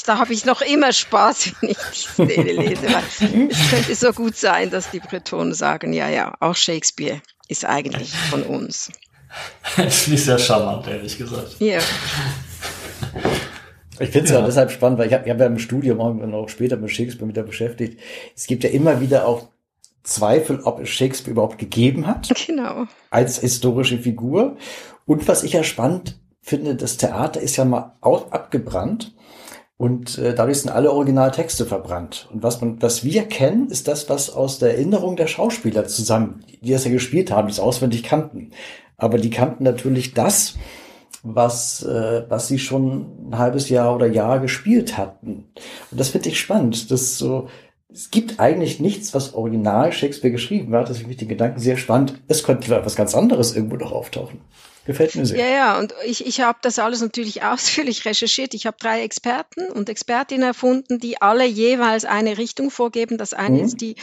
da 0.07 0.19
habe 0.19 0.33
ich 0.33 0.45
noch 0.45 0.61
immer 0.61 0.93
Spaß, 0.93 1.53
wenn 1.61 1.71
ich 1.71 1.79
die 1.79 1.99
Szene 1.99 2.53
lese, 2.53 2.83
weil 2.83 3.49
es 3.51 3.71
könnte 3.71 3.95
so 3.95 4.13
gut 4.13 4.37
sein, 4.37 4.71
dass 4.71 4.91
die 4.91 5.01
Bretonen 5.01 5.55
sagen, 5.55 5.93
ja, 5.93 6.09
ja, 6.09 6.35
auch 6.41 6.57
Shakespeare 6.57 7.21
ist 7.49 7.65
eigentlich 7.65 8.13
von 8.31 8.43
uns. 8.43 8.91
Das 9.79 10.09
ist 10.09 10.27
ja 10.27 10.37
charmant, 10.37 10.87
ehrlich 10.89 11.17
gesagt. 11.17 11.57
Ja. 11.59 11.79
Ich 14.03 14.11
finde 14.11 14.27
es 14.27 14.33
ja. 14.33 14.41
auch 14.41 14.45
deshalb 14.45 14.71
spannend, 14.71 14.99
weil 14.99 15.07
ich 15.07 15.15
habe 15.15 15.31
hab 15.31 15.39
ja 15.39 15.47
im 15.47 15.59
Studium 15.59 16.01
auch 16.01 16.49
später 16.49 16.77
mit 16.77 16.91
Shakespeare 16.91 17.27
mit 17.27 17.37
der 17.37 17.45
beschäftigt. 17.45 18.01
Es 18.35 18.47
gibt 18.47 18.65
ja 18.65 18.71
immer 18.71 19.01
wieder 19.01 19.27
auch 19.27 19.49
Zweifel, 20.03 20.61
ob 20.65 20.81
es 20.81 20.89
Shakespeare 20.89 21.31
überhaupt 21.33 21.59
gegeben 21.59 22.07
hat. 22.07 22.29
Genau. 22.47 22.87
Als 23.11 23.39
historische 23.39 23.99
Figur. 23.99 24.57
Und 25.07 25.29
was 25.29 25.45
ich 25.45 25.53
ja 25.53 25.63
spannend 25.63 26.19
finde, 26.41 26.75
das 26.75 26.97
Theater 26.97 27.41
ist 27.41 27.57
ja 27.57 27.65
mal 27.65 27.97
auch 28.01 28.33
abgebrannt. 28.33 29.15
Und 29.77 30.19
äh, 30.19 30.35
dadurch 30.35 30.61
sind 30.61 30.71
alle 30.71 30.93
Originaltexte 30.93 31.67
verbrannt. 31.67 32.29
Und 32.33 32.43
was 32.43 32.61
man, 32.61 32.83
was 32.83 33.05
wir 33.05 33.25
kennen, 33.25 33.69
ist 33.69 33.89
das, 33.89 34.09
was 34.09 34.31
aus 34.31 34.59
der 34.59 34.71
Erinnerung 34.75 35.17
der 35.17 35.27
Schauspieler 35.29 35.87
zusammen, 35.87 36.45
die 36.63 36.73
das 36.73 36.85
ja 36.85 36.91
gespielt 36.91 37.31
haben, 37.31 37.49
die 37.49 37.53
es 37.53 37.61
auswendig 37.61 38.03
kannten. 38.03 38.51
Aber 38.97 39.19
die 39.19 39.31
kannten 39.31 39.65
natürlich 39.65 40.15
das, 40.15 40.55
was, 41.23 41.83
äh, 41.85 42.25
was 42.29 42.49
sie 42.49 42.59
schon 42.59 43.29
ein 43.31 43.39
halbes 43.39 43.69
Jahr 43.69 43.95
oder 43.95 44.07
Jahr 44.07 44.41
gespielt 44.41 44.99
hatten. 44.99 45.45
Und 45.91 46.01
das 46.01 46.09
finde 46.09 46.29
ich 46.29 46.41
spannend. 46.41 46.91
Das 46.91 47.19
so, 47.19 47.49
es 47.93 48.11
gibt 48.11 48.41
eigentlich 48.41 48.81
nichts, 48.81 49.15
was 49.15 49.35
original 49.35 49.93
Shakespeare 49.93 50.33
geschrieben 50.33 50.75
hat. 50.75 50.91
Das 50.91 50.99
finde 50.99 51.13
ich 51.13 51.19
den 51.19 51.29
Gedanken 51.29 51.61
sehr 51.61 51.77
spannend. 51.77 52.21
Es 52.27 52.43
könnte 52.43 52.71
was 52.85 52.97
ganz 52.97 53.15
anderes 53.15 53.55
irgendwo 53.55 53.77
noch 53.77 53.93
auftauchen. 53.93 54.41
Gefällt 54.85 55.15
mir 55.15 55.25
sehr. 55.25 55.39
Ja, 55.39 55.49
ja, 55.49 55.79
und 55.79 55.95
ich, 56.05 56.27
ich 56.27 56.41
habe 56.41 56.59
das 56.63 56.79
alles 56.79 57.01
natürlich 57.01 57.43
ausführlich 57.45 58.05
recherchiert. 58.05 58.53
Ich 58.55 58.67
habe 58.67 58.77
drei 58.81 59.03
Experten 59.03 59.71
und 59.71 59.89
Expertinnen 59.89 60.47
erfunden, 60.47 60.99
die 60.99 61.23
alle 61.23 61.45
jeweils 61.45 62.05
eine 62.05 62.37
Richtung 62.37 62.71
vorgeben. 62.71 63.17
Das 63.17 63.33
eine 63.33 63.59
mhm. 63.59 63.65
ist 63.65 63.81
die, 63.81 63.95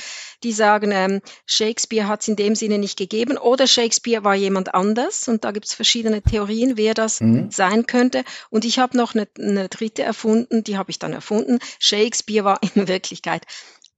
die 0.43 0.53
sagen, 0.53 0.91
ähm, 0.93 1.21
Shakespeare 1.45 2.07
hat 2.07 2.21
es 2.21 2.29
in 2.29 2.37
dem 2.37 2.55
Sinne 2.55 2.77
nicht 2.77 2.97
gegeben 2.97 3.37
oder 3.37 3.67
Shakespeare 3.67 4.23
war 4.23 4.35
jemand 4.35 4.73
anders. 4.73 5.27
Und 5.27 5.43
da 5.43 5.51
gibt 5.51 5.67
es 5.67 5.73
verschiedene 5.73 6.21
Theorien, 6.21 6.77
wer 6.77 6.93
das 6.93 7.19
mhm. 7.19 7.51
sein 7.51 7.85
könnte. 7.85 8.23
Und 8.49 8.63
ich 8.63 8.79
habe 8.79 8.95
noch 8.95 9.13
eine, 9.13 9.27
eine 9.37 9.67
dritte 9.67 10.03
erfunden, 10.03 10.63
die 10.63 10.77
habe 10.77 10.91
ich 10.91 10.99
dann 10.99 11.11
erfunden. 11.11 11.59
Shakespeare 11.79 12.45
war 12.45 12.59
in 12.75 12.87
Wirklichkeit 12.87 13.45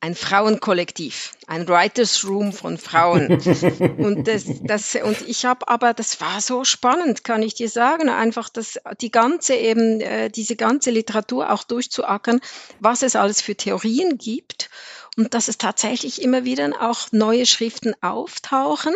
ein 0.02 0.16
Frauenkollektiv, 0.16 1.34
ein 1.45 1.68
Writers 1.68 2.26
Room 2.26 2.54
von 2.54 2.80
Frauen. 2.80 3.28
und 3.97 4.28
das, 4.28 4.45
das, 4.64 4.95
und 4.95 5.22
ich 5.28 5.45
habe 5.45 5.68
aber, 5.68 5.93
das 5.93 6.20
war 6.20 6.41
so 6.41 6.64
spannend, 6.64 7.24
kann 7.24 7.43
ich 7.43 7.54
dir 7.54 7.70
sagen, 7.70 8.10
einfach 8.10 8.49
das, 8.49 8.80
die 8.99 9.12
ganze 9.12 9.54
eben, 9.54 10.02
äh, 10.02 10.32
diese 10.32 10.56
ganze 10.56 10.89
Literatur 10.89 11.52
auch 11.52 11.64
durchzuackern, 11.64 12.41
was 12.80 13.04
es 13.04 13.16
alles 13.16 13.41
für 13.41 13.56
Theorien 13.56 14.18
gibt 14.18 14.72
und 15.18 15.36
dass 15.36 15.47
es 15.47 15.60
tatsächlich 15.60 16.22
immer 16.22 16.45
wieder 16.45 16.72
auch 16.80 17.12
neue 17.12 17.45
Schriften 17.45 17.93
auftauchen. 18.02 18.95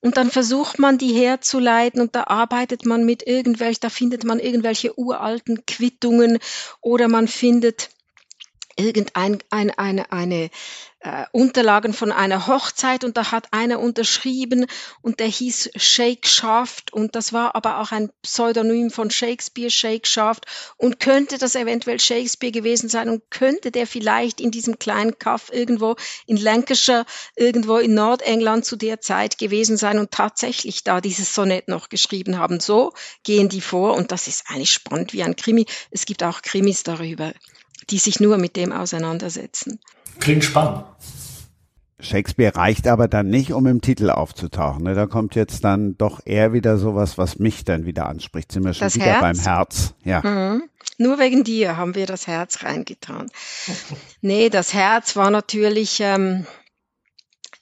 Und 0.00 0.16
dann 0.16 0.30
versucht 0.30 0.78
man, 0.78 0.98
die 0.98 1.12
herzuleiten 1.12 2.00
und 2.00 2.16
da 2.16 2.24
arbeitet 2.24 2.86
man 2.86 3.04
mit 3.04 3.26
irgendwelchen, 3.26 3.80
da 3.82 3.90
findet 3.90 4.24
man 4.24 4.40
irgendwelche 4.40 4.98
uralten 4.98 5.64
Quittungen 5.66 6.38
oder 6.80 7.06
man 7.06 7.28
findet 7.28 7.90
irgendein 8.76 9.38
ein, 9.50 9.70
eine, 9.70 10.12
eine 10.12 10.50
äh, 11.00 11.24
Unterlagen 11.32 11.94
von 11.94 12.12
einer 12.12 12.46
Hochzeit 12.46 13.04
und 13.04 13.16
da 13.16 13.32
hat 13.32 13.48
einer 13.52 13.80
unterschrieben 13.80 14.66
und 15.00 15.18
der 15.18 15.28
hieß 15.28 15.70
Shake 15.76 16.26
Shaft 16.26 16.92
und 16.92 17.14
das 17.14 17.32
war 17.32 17.54
aber 17.56 17.78
auch 17.78 17.90
ein 17.90 18.10
Pseudonym 18.22 18.90
von 18.90 19.10
Shakespeare, 19.10 19.70
Shake 19.70 20.06
Shaft 20.06 20.44
und 20.76 21.00
könnte 21.00 21.38
das 21.38 21.54
eventuell 21.54 21.98
Shakespeare 22.00 22.52
gewesen 22.52 22.90
sein 22.90 23.08
und 23.08 23.30
könnte 23.30 23.70
der 23.70 23.86
vielleicht 23.86 24.40
in 24.40 24.50
diesem 24.50 24.78
kleinen 24.78 25.18
Kaff 25.18 25.50
irgendwo 25.52 25.96
in 26.26 26.36
Lancashire, 26.36 27.06
irgendwo 27.34 27.78
in 27.78 27.94
Nordengland 27.94 28.66
zu 28.66 28.76
der 28.76 29.00
Zeit 29.00 29.38
gewesen 29.38 29.78
sein 29.78 29.98
und 29.98 30.10
tatsächlich 30.10 30.84
da 30.84 31.00
dieses 31.00 31.34
Sonett 31.34 31.68
noch 31.68 31.88
geschrieben 31.88 32.38
haben. 32.38 32.60
So 32.60 32.92
gehen 33.22 33.48
die 33.48 33.62
vor 33.62 33.94
und 33.94 34.12
das 34.12 34.28
ist 34.28 34.44
eigentlich 34.48 34.72
spannend 34.72 35.14
wie 35.14 35.22
ein 35.22 35.36
Krimi. 35.36 35.64
Es 35.90 36.04
gibt 36.04 36.22
auch 36.22 36.42
Krimis 36.42 36.82
darüber 36.82 37.32
die 37.90 37.98
sich 37.98 38.20
nur 38.20 38.38
mit 38.38 38.56
dem 38.56 38.72
auseinandersetzen. 38.72 39.80
Klingt 40.18 40.44
spannend. 40.44 40.84
Shakespeare 42.02 42.56
reicht 42.56 42.86
aber 42.86 43.08
dann 43.08 43.28
nicht, 43.28 43.52
um 43.52 43.66
im 43.66 43.80
Titel 43.80 44.10
aufzutauchen. 44.10 44.84
Ne? 44.84 44.94
Da 44.94 45.06
kommt 45.06 45.34
jetzt 45.34 45.64
dann 45.64 45.96
doch 45.98 46.20
eher 46.24 46.52
wieder 46.52 46.78
sowas, 46.78 47.18
was 47.18 47.38
mich 47.38 47.64
dann 47.64 47.84
wieder 47.86 48.06
anspricht. 48.06 48.52
Sind 48.52 48.64
wir 48.64 48.74
schon 48.74 48.86
das 48.86 48.94
wieder 48.94 49.06
Herz? 49.06 49.20
beim 49.20 49.38
Herz. 49.38 49.94
Ja. 50.04 50.22
Mhm. 50.22 50.62
Nur 50.98 51.18
wegen 51.18 51.44
dir 51.44 51.76
haben 51.76 51.94
wir 51.94 52.06
das 52.06 52.26
Herz 52.26 52.62
reingetan. 52.62 53.30
nee, 54.20 54.48
das 54.48 54.74
Herz 54.74 55.16
war 55.16 55.30
natürlich, 55.30 56.00
ähm, 56.00 56.46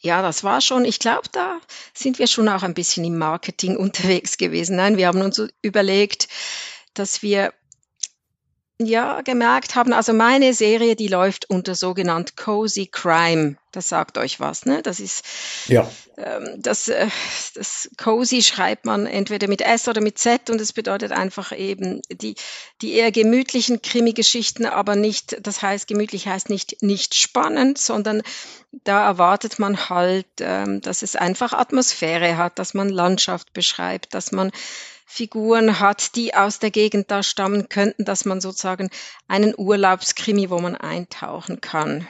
ja, 0.00 0.22
das 0.22 0.44
war 0.44 0.60
schon, 0.60 0.84
ich 0.84 0.98
glaube, 0.98 1.28
da 1.32 1.58
sind 1.92 2.18
wir 2.18 2.28
schon 2.28 2.48
auch 2.48 2.62
ein 2.62 2.74
bisschen 2.74 3.04
im 3.04 3.18
Marketing 3.18 3.76
unterwegs 3.78 4.38
gewesen. 4.38 4.76
Nein, 4.76 4.96
wir 4.96 5.08
haben 5.08 5.20
uns 5.20 5.42
überlegt, 5.62 6.28
dass 6.94 7.22
wir 7.22 7.52
ja, 8.80 9.22
gemerkt 9.22 9.74
haben, 9.74 9.92
also 9.92 10.12
meine 10.12 10.54
Serie, 10.54 10.94
die 10.94 11.08
läuft 11.08 11.50
unter 11.50 11.74
sogenannt 11.74 12.36
Cozy 12.36 12.86
Crime. 12.86 13.56
Das 13.72 13.88
sagt 13.88 14.18
euch 14.18 14.38
was, 14.38 14.66
ne? 14.66 14.82
Das 14.82 15.00
ist, 15.00 15.24
ja. 15.66 15.90
ähm, 16.16 16.54
das, 16.58 16.86
äh, 16.86 17.08
das 17.54 17.90
Cozy 17.96 18.40
schreibt 18.40 18.86
man 18.86 19.06
entweder 19.06 19.48
mit 19.48 19.62
S 19.62 19.88
oder 19.88 20.00
mit 20.00 20.18
Z 20.18 20.48
und 20.48 20.60
es 20.60 20.72
bedeutet 20.72 21.10
einfach 21.10 21.50
eben 21.50 22.02
die, 22.10 22.36
die 22.80 22.92
eher 22.92 23.10
gemütlichen 23.10 23.82
Krimi-Geschichten, 23.82 24.64
aber 24.64 24.94
nicht, 24.94 25.44
das 25.44 25.60
heißt, 25.60 25.88
gemütlich 25.88 26.28
heißt 26.28 26.48
nicht, 26.48 26.80
nicht 26.80 27.16
spannend, 27.16 27.78
sondern 27.78 28.22
da 28.84 29.04
erwartet 29.04 29.58
man 29.58 29.88
halt, 29.88 30.26
ähm, 30.40 30.80
dass 30.82 31.02
es 31.02 31.16
einfach 31.16 31.52
Atmosphäre 31.52 32.36
hat, 32.36 32.60
dass 32.60 32.74
man 32.74 32.88
Landschaft 32.88 33.52
beschreibt, 33.52 34.14
dass 34.14 34.30
man 34.30 34.52
Figuren 35.10 35.80
hat, 35.80 36.16
die 36.16 36.34
aus 36.34 36.58
der 36.58 36.70
Gegend 36.70 37.10
da 37.10 37.22
stammen 37.22 37.70
könnten, 37.70 38.04
dass 38.04 38.26
man 38.26 38.42
sozusagen 38.42 38.90
einen 39.26 39.54
Urlaubskrimi, 39.56 40.50
wo 40.50 40.58
man 40.58 40.76
eintauchen 40.76 41.62
kann. 41.62 42.06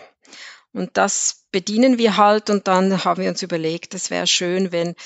Und 0.72 0.96
das 0.96 1.46
bedienen 1.52 1.96
wir 1.96 2.16
halt 2.16 2.50
und 2.50 2.66
dann 2.66 3.04
haben 3.04 3.22
wir 3.22 3.30
uns 3.30 3.40
überlegt, 3.42 3.94
es 3.94 4.10
wäre 4.10 4.26
schön, 4.26 4.72
wenn 4.72 4.96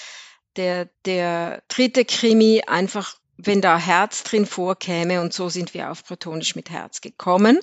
der, 0.57 0.89
der 1.05 1.63
dritte 1.69 2.07
Krimi 2.07 2.63
einfach 2.67 3.15
wenn 3.37 3.61
da 3.61 3.79
Herz 3.79 4.23
drin 4.23 4.47
vorkäme 4.47 5.21
und 5.21 5.33
so 5.33 5.49
sind 5.49 5.75
wir 5.75 5.91
auf 5.91 6.05
Protonisch 6.05 6.55
mit 6.55 6.71
Herz 6.71 7.01
gekommen. 7.01 7.59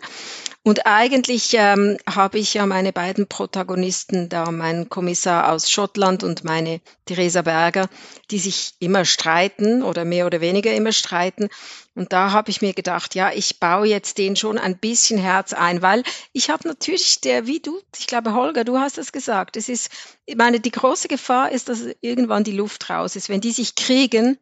Und 0.64 0.86
eigentlich 0.86 1.54
ähm, 1.54 1.98
habe 2.08 2.38
ich 2.38 2.54
ja 2.54 2.66
meine 2.66 2.92
beiden 2.92 3.28
Protagonisten 3.28 4.30
da, 4.30 4.52
meinen 4.52 4.90
Kommissar 4.90 5.52
aus 5.52 5.72
Schottland 5.72 6.24
und 6.24 6.44
meine 6.44 6.82
Theresa 7.06 7.44
Berger, 7.44 7.88
die 8.30 8.40
sich 8.40 8.74
immer 8.80 9.06
streiten 9.06 9.82
oder 9.84 10.06
mehr 10.06 10.26
oder 10.26 10.42
weniger 10.42 10.74
immer 10.74 10.92
streiten. 10.92 11.50
Und 11.96 12.14
da 12.14 12.32
habe 12.32 12.52
ich 12.52 12.62
mir 12.62 12.74
gedacht, 12.74 13.16
ja, 13.16 13.32
ich 13.34 13.60
baue 13.60 13.88
jetzt 13.88 14.18
den 14.18 14.36
schon 14.36 14.58
ein 14.58 14.78
bisschen 14.78 15.18
Herz 15.18 15.54
ein, 15.54 15.82
weil 15.82 16.04
ich 16.34 16.50
habe 16.50 16.68
natürlich 16.68 17.22
der, 17.22 17.48
wie 17.48 17.62
du, 17.62 17.80
ich 17.98 18.08
glaube, 18.08 18.34
Holger, 18.34 18.64
du 18.64 18.78
hast 18.78 18.98
das 18.98 19.12
gesagt, 19.12 19.56
es 19.56 19.70
ist, 19.70 19.90
ich 20.26 20.36
meine, 20.36 20.60
die 20.60 20.72
große 20.72 21.08
Gefahr 21.08 21.52
ist, 21.52 21.70
dass 21.70 21.86
irgendwann 22.02 22.44
die 22.44 22.52
Luft 22.52 22.90
raus 22.90 23.16
ist. 23.16 23.30
Wenn 23.30 23.42
die 23.42 23.52
sich 23.52 23.76
kriegen, 23.76 24.38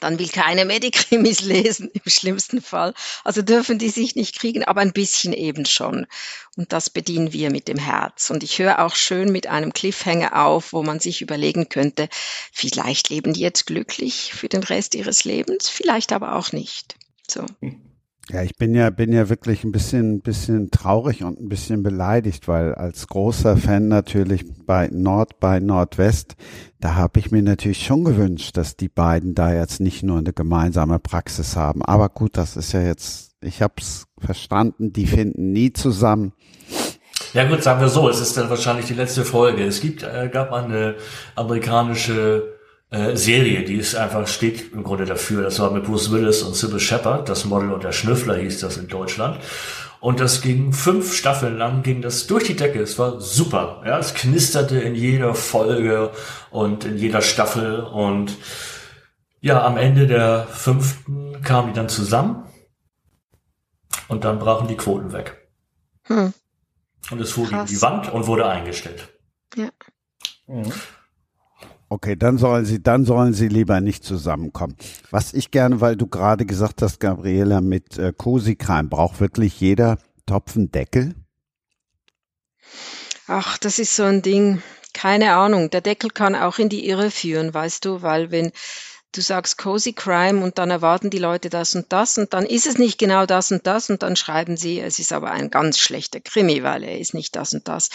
dann 0.00 0.18
will 0.18 0.28
keiner 0.28 0.64
mehr 0.64 0.80
die 0.80 0.90
Krimis 0.90 1.40
lesen, 1.42 1.90
im 1.92 2.10
schlimmsten 2.10 2.60
Fall. 2.60 2.94
Also 3.24 3.42
dürfen 3.42 3.78
die 3.78 3.88
sich 3.88 4.16
nicht 4.16 4.38
kriegen, 4.38 4.64
aber 4.64 4.80
ein 4.80 4.92
bisschen 4.92 5.32
eben 5.32 5.66
schon. 5.66 6.06
Und 6.56 6.72
das 6.72 6.90
bedienen 6.90 7.32
wir 7.32 7.50
mit 7.50 7.68
dem 7.68 7.78
Herz. 7.78 8.30
Und 8.30 8.42
ich 8.42 8.58
höre 8.58 8.84
auch 8.84 8.94
schön 8.94 9.30
mit 9.30 9.46
einem 9.46 9.72
Cliffhanger 9.72 10.44
auf, 10.44 10.72
wo 10.72 10.82
man 10.82 11.00
sich 11.00 11.22
überlegen 11.22 11.68
könnte, 11.68 12.08
vielleicht 12.52 13.10
leben 13.10 13.32
die 13.32 13.40
jetzt 13.40 13.66
glücklich 13.66 14.32
für 14.34 14.48
den 14.48 14.62
Rest 14.62 14.94
ihres 14.94 15.24
Lebens, 15.24 15.68
vielleicht 15.68 16.12
aber 16.12 16.36
auch 16.36 16.52
nicht. 16.52 16.96
So. 17.28 17.44
Ja, 18.28 18.42
ich 18.42 18.56
bin 18.56 18.74
ja, 18.74 18.90
bin 18.90 19.12
ja 19.12 19.28
wirklich 19.28 19.62
ein 19.62 19.70
bisschen, 19.70 20.20
bisschen 20.20 20.72
traurig 20.72 21.22
und 21.22 21.40
ein 21.40 21.48
bisschen 21.48 21.84
beleidigt, 21.84 22.48
weil 22.48 22.74
als 22.74 23.06
großer 23.06 23.56
Fan 23.56 23.86
natürlich 23.86 24.44
bei 24.66 24.88
Nord, 24.92 25.38
bei 25.38 25.60
Nordwest, 25.60 26.34
da 26.80 26.96
habe 26.96 27.20
ich 27.20 27.30
mir 27.30 27.42
natürlich 27.42 27.86
schon 27.86 28.02
gewünscht, 28.02 28.56
dass 28.56 28.76
die 28.76 28.88
beiden 28.88 29.36
da 29.36 29.54
jetzt 29.54 29.78
nicht 29.78 30.02
nur 30.02 30.18
eine 30.18 30.32
gemeinsame 30.32 30.98
Praxis 30.98 31.54
haben. 31.54 31.84
Aber 31.84 32.08
gut, 32.08 32.36
das 32.36 32.56
ist 32.56 32.72
ja 32.72 32.80
jetzt, 32.80 33.36
ich 33.42 33.62
habe 33.62 33.74
es 33.78 34.08
verstanden, 34.18 34.92
die 34.92 35.06
finden 35.06 35.52
nie 35.52 35.72
zusammen. 35.72 36.32
Ja 37.32 37.48
gut, 37.48 37.62
sagen 37.62 37.80
wir 37.80 37.88
so, 37.88 38.08
es 38.08 38.20
ist 38.20 38.36
dann 38.36 38.50
wahrscheinlich 38.50 38.86
die 38.86 38.94
letzte 38.94 39.24
Folge. 39.24 39.64
Es 39.64 39.80
gibt, 39.80 40.02
äh, 40.02 40.28
gab 40.32 40.52
eine 40.52 40.96
amerikanische 41.36 42.55
äh, 42.90 43.16
Serie, 43.16 43.64
die 43.64 43.76
ist 43.76 43.94
einfach, 43.96 44.26
steht 44.26 44.72
im 44.72 44.84
Grunde 44.84 45.06
dafür. 45.06 45.42
Das 45.42 45.58
war 45.58 45.70
mit 45.70 45.84
Bruce 45.84 46.10
Willis 46.12 46.42
und 46.42 46.54
Sybil 46.54 46.80
Shepard, 46.80 47.28
das 47.28 47.44
Model 47.44 47.72
und 47.72 47.84
der 47.84 47.92
Schnüffler 47.92 48.36
hieß 48.36 48.60
das 48.60 48.76
in 48.76 48.88
Deutschland. 48.88 49.40
Und 50.00 50.20
das 50.20 50.40
ging 50.40 50.72
fünf 50.72 51.14
Staffeln 51.14 51.56
lang, 51.56 51.82
ging 51.82 52.02
das 52.02 52.26
durch 52.26 52.44
die 52.44 52.54
Decke. 52.54 52.80
Es 52.80 52.98
war 52.98 53.20
super. 53.20 53.82
Ja, 53.84 53.98
es 53.98 54.14
knisterte 54.14 54.78
in 54.78 54.94
jeder 54.94 55.34
Folge 55.34 56.12
und 56.50 56.84
in 56.84 56.96
jeder 56.96 57.22
Staffel. 57.22 57.80
Und 57.80 58.36
ja, 59.40 59.64
am 59.64 59.76
Ende 59.76 60.06
der 60.06 60.46
fünften 60.46 61.42
kamen 61.42 61.68
die 61.68 61.74
dann 61.74 61.88
zusammen. 61.88 62.44
Und 64.08 64.24
dann 64.24 64.38
brachen 64.38 64.68
die 64.68 64.76
Quoten 64.76 65.12
weg. 65.12 65.48
Hm. 66.04 66.32
Und 67.10 67.20
es 67.20 67.32
fuhr 67.32 67.48
gegen 67.48 67.66
die 67.66 67.82
Wand 67.82 68.12
und 68.12 68.26
wurde 68.26 68.46
eingestellt. 68.46 69.08
Ja. 69.56 69.70
Mhm. 70.46 70.72
Okay, 71.88 72.16
dann 72.16 72.36
sollen 72.36 72.64
sie, 72.64 72.82
dann 72.82 73.04
sollen 73.04 73.32
sie 73.32 73.46
lieber 73.46 73.80
nicht 73.80 74.02
zusammenkommen. 74.02 74.76
Was 75.10 75.32
ich 75.32 75.52
gerne, 75.52 75.80
weil 75.80 75.96
du 75.96 76.08
gerade 76.08 76.44
gesagt 76.44 76.82
hast, 76.82 76.98
Gabriela, 76.98 77.60
mit 77.60 77.96
äh, 77.96 78.12
Cosi-Crime, 78.16 78.88
braucht 78.88 79.20
wirklich 79.20 79.60
jeder 79.60 79.98
Topf 80.26 80.56
einen 80.56 80.72
Deckel? 80.72 81.14
Ach, 83.28 83.56
das 83.58 83.78
ist 83.78 83.94
so 83.94 84.02
ein 84.02 84.22
Ding. 84.22 84.62
Keine 84.94 85.34
Ahnung. 85.34 85.70
Der 85.70 85.80
Deckel 85.80 86.10
kann 86.10 86.34
auch 86.34 86.58
in 86.58 86.68
die 86.68 86.88
Irre 86.88 87.10
führen, 87.10 87.54
weißt 87.54 87.84
du, 87.84 88.02
weil 88.02 88.32
wenn 88.32 88.50
du 89.12 89.20
sagst 89.20 89.56
Cozy 89.58 89.92
Crime 89.92 90.42
und 90.42 90.58
dann 90.58 90.70
erwarten 90.70 91.10
die 91.10 91.18
Leute 91.18 91.50
das 91.50 91.74
und 91.74 91.92
das 91.92 92.18
und 92.18 92.34
dann 92.34 92.44
ist 92.44 92.66
es 92.66 92.78
nicht 92.78 92.98
genau 92.98 93.26
das 93.26 93.52
und 93.52 93.66
das 93.66 93.90
und 93.90 94.02
dann 94.02 94.16
schreiben 94.16 94.56
sie, 94.56 94.80
es 94.80 94.98
ist 94.98 95.12
aber 95.12 95.30
ein 95.30 95.50
ganz 95.50 95.78
schlechter 95.78 96.20
Krimi, 96.20 96.62
weil 96.62 96.82
er 96.82 96.98
ist 96.98 97.14
nicht 97.14 97.36
das 97.36 97.52
und 97.52 97.68
das. 97.68 97.90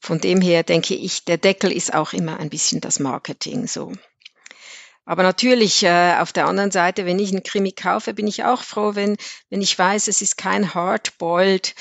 Von 0.00 0.20
dem 0.20 0.40
her 0.40 0.62
denke 0.62 0.94
ich, 0.94 1.24
der 1.24 1.36
Deckel 1.36 1.70
ist 1.70 1.94
auch 1.94 2.12
immer 2.12 2.38
ein 2.38 2.50
bisschen 2.50 2.80
das 2.80 2.98
Marketing 2.98 3.66
so. 3.66 3.92
Aber 5.04 5.22
natürlich, 5.22 5.82
äh, 5.82 6.14
auf 6.18 6.32
der 6.32 6.46
anderen 6.46 6.70
Seite, 6.70 7.04
wenn 7.04 7.18
ich 7.18 7.32
einen 7.32 7.42
Krimi 7.42 7.72
kaufe, 7.72 8.14
bin 8.14 8.26
ich 8.26 8.44
auch 8.44 8.62
froh, 8.62 8.94
wenn, 8.94 9.16
wenn 9.48 9.60
ich 9.60 9.76
weiß, 9.76 10.08
es 10.08 10.22
ist 10.22 10.36
kein 10.36 10.72
hardboiled 10.72 11.74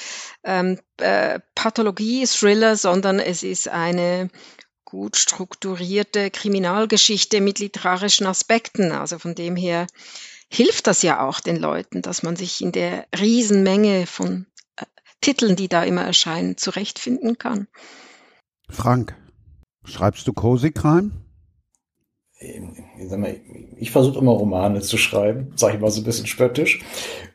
ähm, 0.43 0.79
äh, 0.97 1.39
Pathologie-Thriller, 1.53 2.75
sondern 2.75 3.19
es 3.19 3.43
ist 3.43 3.67
eine 3.67 4.29
gut 4.83 5.15
strukturierte 5.15 6.31
Kriminalgeschichte 6.31 7.39
mit 7.39 7.59
literarischen 7.59 8.25
Aspekten. 8.25 8.91
Also 8.91 9.19
von 9.19 9.35
dem 9.35 9.55
her 9.55 9.85
hilft 10.51 10.87
das 10.87 11.03
ja 11.03 11.21
auch 11.21 11.39
den 11.39 11.57
Leuten, 11.57 12.01
dass 12.01 12.23
man 12.23 12.35
sich 12.35 12.61
in 12.61 12.71
der 12.71 13.05
Riesenmenge 13.17 14.07
von 14.07 14.47
äh, 14.75 14.85
Titeln, 15.21 15.55
die 15.55 15.67
da 15.67 15.83
immer 15.83 16.03
erscheinen, 16.03 16.57
zurechtfinden 16.57 17.37
kann. 17.37 17.67
Frank, 18.69 19.15
schreibst 19.83 20.27
du 20.27 20.33
Cozy 20.33 20.71
Crime? 20.71 21.11
Ich, 22.39 22.61
ich 23.77 23.91
versuche 23.91 24.19
immer 24.19 24.31
Romane 24.31 24.79
zu 24.79 24.97
schreiben, 24.97 25.51
sage 25.55 25.75
ich 25.75 25.81
mal 25.81 25.91
so 25.91 25.99
ein 25.99 26.05
bisschen 26.05 26.27
spöttisch. 26.27 26.79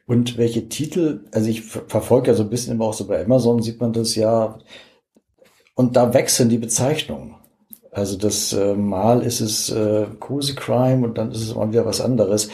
Und 0.07 0.39
welche 0.39 0.69
Titel, 0.69 1.25
also 1.33 1.49
ich 1.49 1.63
verfolge 1.63 2.29
ja 2.29 2.35
so 2.35 2.45
ein 2.45 2.51
bisschen 2.51 2.75
immer 2.75 2.87
auch 2.87 2.95
so 2.95 3.07
bei 3.07 3.23
Amazon, 3.23 3.63
sieht 3.63 3.81
man 3.81 3.93
das 3.93 4.15
ja. 4.15 4.59
Und 5.75 5.97
da 5.97 6.15
wechseln 6.15 6.49
die 6.49 6.59
Bezeichnungen. 6.59 7.35
Also 7.91 8.17
das 8.17 8.53
äh, 8.53 8.75
Mal 8.75 9.23
ist 9.23 9.41
es 9.41 9.71
äh, 9.71 10.07
Cozy 10.21 10.55
Crime 10.55 11.07
und 11.07 11.19
dann 11.19 11.33
ist 11.33 11.43
es 11.43 11.55
mal 11.55 11.71
wieder 11.71 11.85
was 11.85 12.01
anderes. 12.01 12.49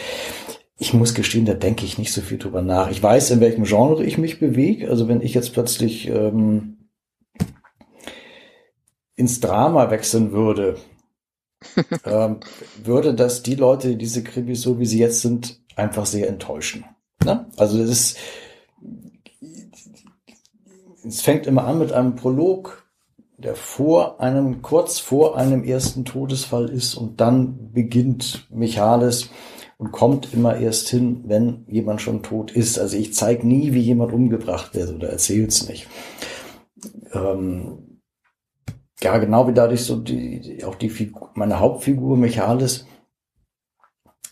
Ich 0.79 0.95
muss 0.95 1.15
gestehen, 1.15 1.45
da 1.45 1.55
denke 1.55 1.85
ich 1.85 1.99
nicht 1.99 2.13
so 2.13 2.21
viel 2.21 2.39
drüber 2.39 2.63
nach. 2.63 2.91
Ich 2.91 3.03
weiß, 3.03 3.31
in 3.31 3.41
welchem 3.41 3.65
Genre 3.65 4.05
ich 4.05 4.19
mich 4.19 4.41
bewege. 4.41 4.89
Also 4.89 5.09
wenn 5.09 5.21
ich 5.21 5.35
jetzt 5.35 5.53
plötzlich 5.53 6.09
ähm, 6.09 6.79
ins 9.21 9.39
Drama 9.39 9.91
wechseln 9.91 10.33
würde, 10.33 10.79
ähm, 12.05 12.41
würde 12.83 13.15
das 13.15 13.43
die 13.43 13.55
Leute, 13.55 13.89
die 13.91 13.99
diese 13.99 14.25
Krimis 14.25 14.63
so 14.63 14.81
wie 14.81 14.87
sie 14.87 14.99
jetzt 14.99 15.21
sind, 15.21 15.61
einfach 15.77 16.07
sehr 16.07 16.29
enttäuschen. 16.29 16.85
Ne? 17.23 17.47
Also 17.57 17.79
das 17.79 17.91
ist, 17.91 18.17
es 21.07 21.21
fängt 21.21 21.47
immer 21.47 21.65
an 21.65 21.79
mit 21.79 21.93
einem 21.93 22.17
Prolog, 22.17 22.87
der 23.37 23.55
vor 23.55 24.21
einem, 24.21 24.63
kurz 24.63 24.99
vor 24.99 25.37
einem 25.37 25.65
ersten 25.65 26.05
Todesfall 26.05 26.69
ist 26.69 26.95
und 26.95 27.21
dann 27.21 27.73
beginnt 27.73 28.47
Michalis 28.51 29.31
und 29.79 29.93
kommt 29.93 30.33
immer 30.35 30.57
erst 30.57 30.89
hin, 30.89 31.25
wenn 31.27 31.65
jemand 31.69 32.03
schon 32.03 32.23
tot 32.23 32.51
ist. 32.53 32.79
Also 32.79 32.97
ich 32.97 33.15
zeige 33.15 33.47
nie, 33.47 33.73
wie 33.73 33.81
jemand 33.81 34.13
umgebracht 34.13 34.75
wird 34.75 34.95
oder 34.95 35.09
erzähl's 35.09 35.69
nicht. 35.69 35.89
Ähm, 37.13 37.90
ja, 39.03 39.19
genau 39.19 39.49
wie 39.49 39.55
dadurch 39.55 39.85
so 39.85 39.97
die, 39.97 40.63
auch 40.65 40.75
die 40.75 40.91
Figur, 40.91 41.31
meine 41.35 41.61
Hauptfigur 41.61 42.17
Michalis 42.17 42.87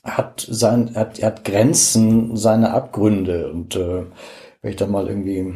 hat 0.05 0.47
sein, 0.49 0.95
hat, 0.95 1.19
er 1.19 1.29
hat 1.29 1.45
Grenzen, 1.45 2.37
seine 2.37 2.73
Abgründe 2.73 3.51
und 3.51 3.77
äh, 3.77 4.05
wenn 4.63 4.71
ich 4.71 4.77
da 4.77 4.87
mal 4.87 5.09
irgendwie 5.09 5.55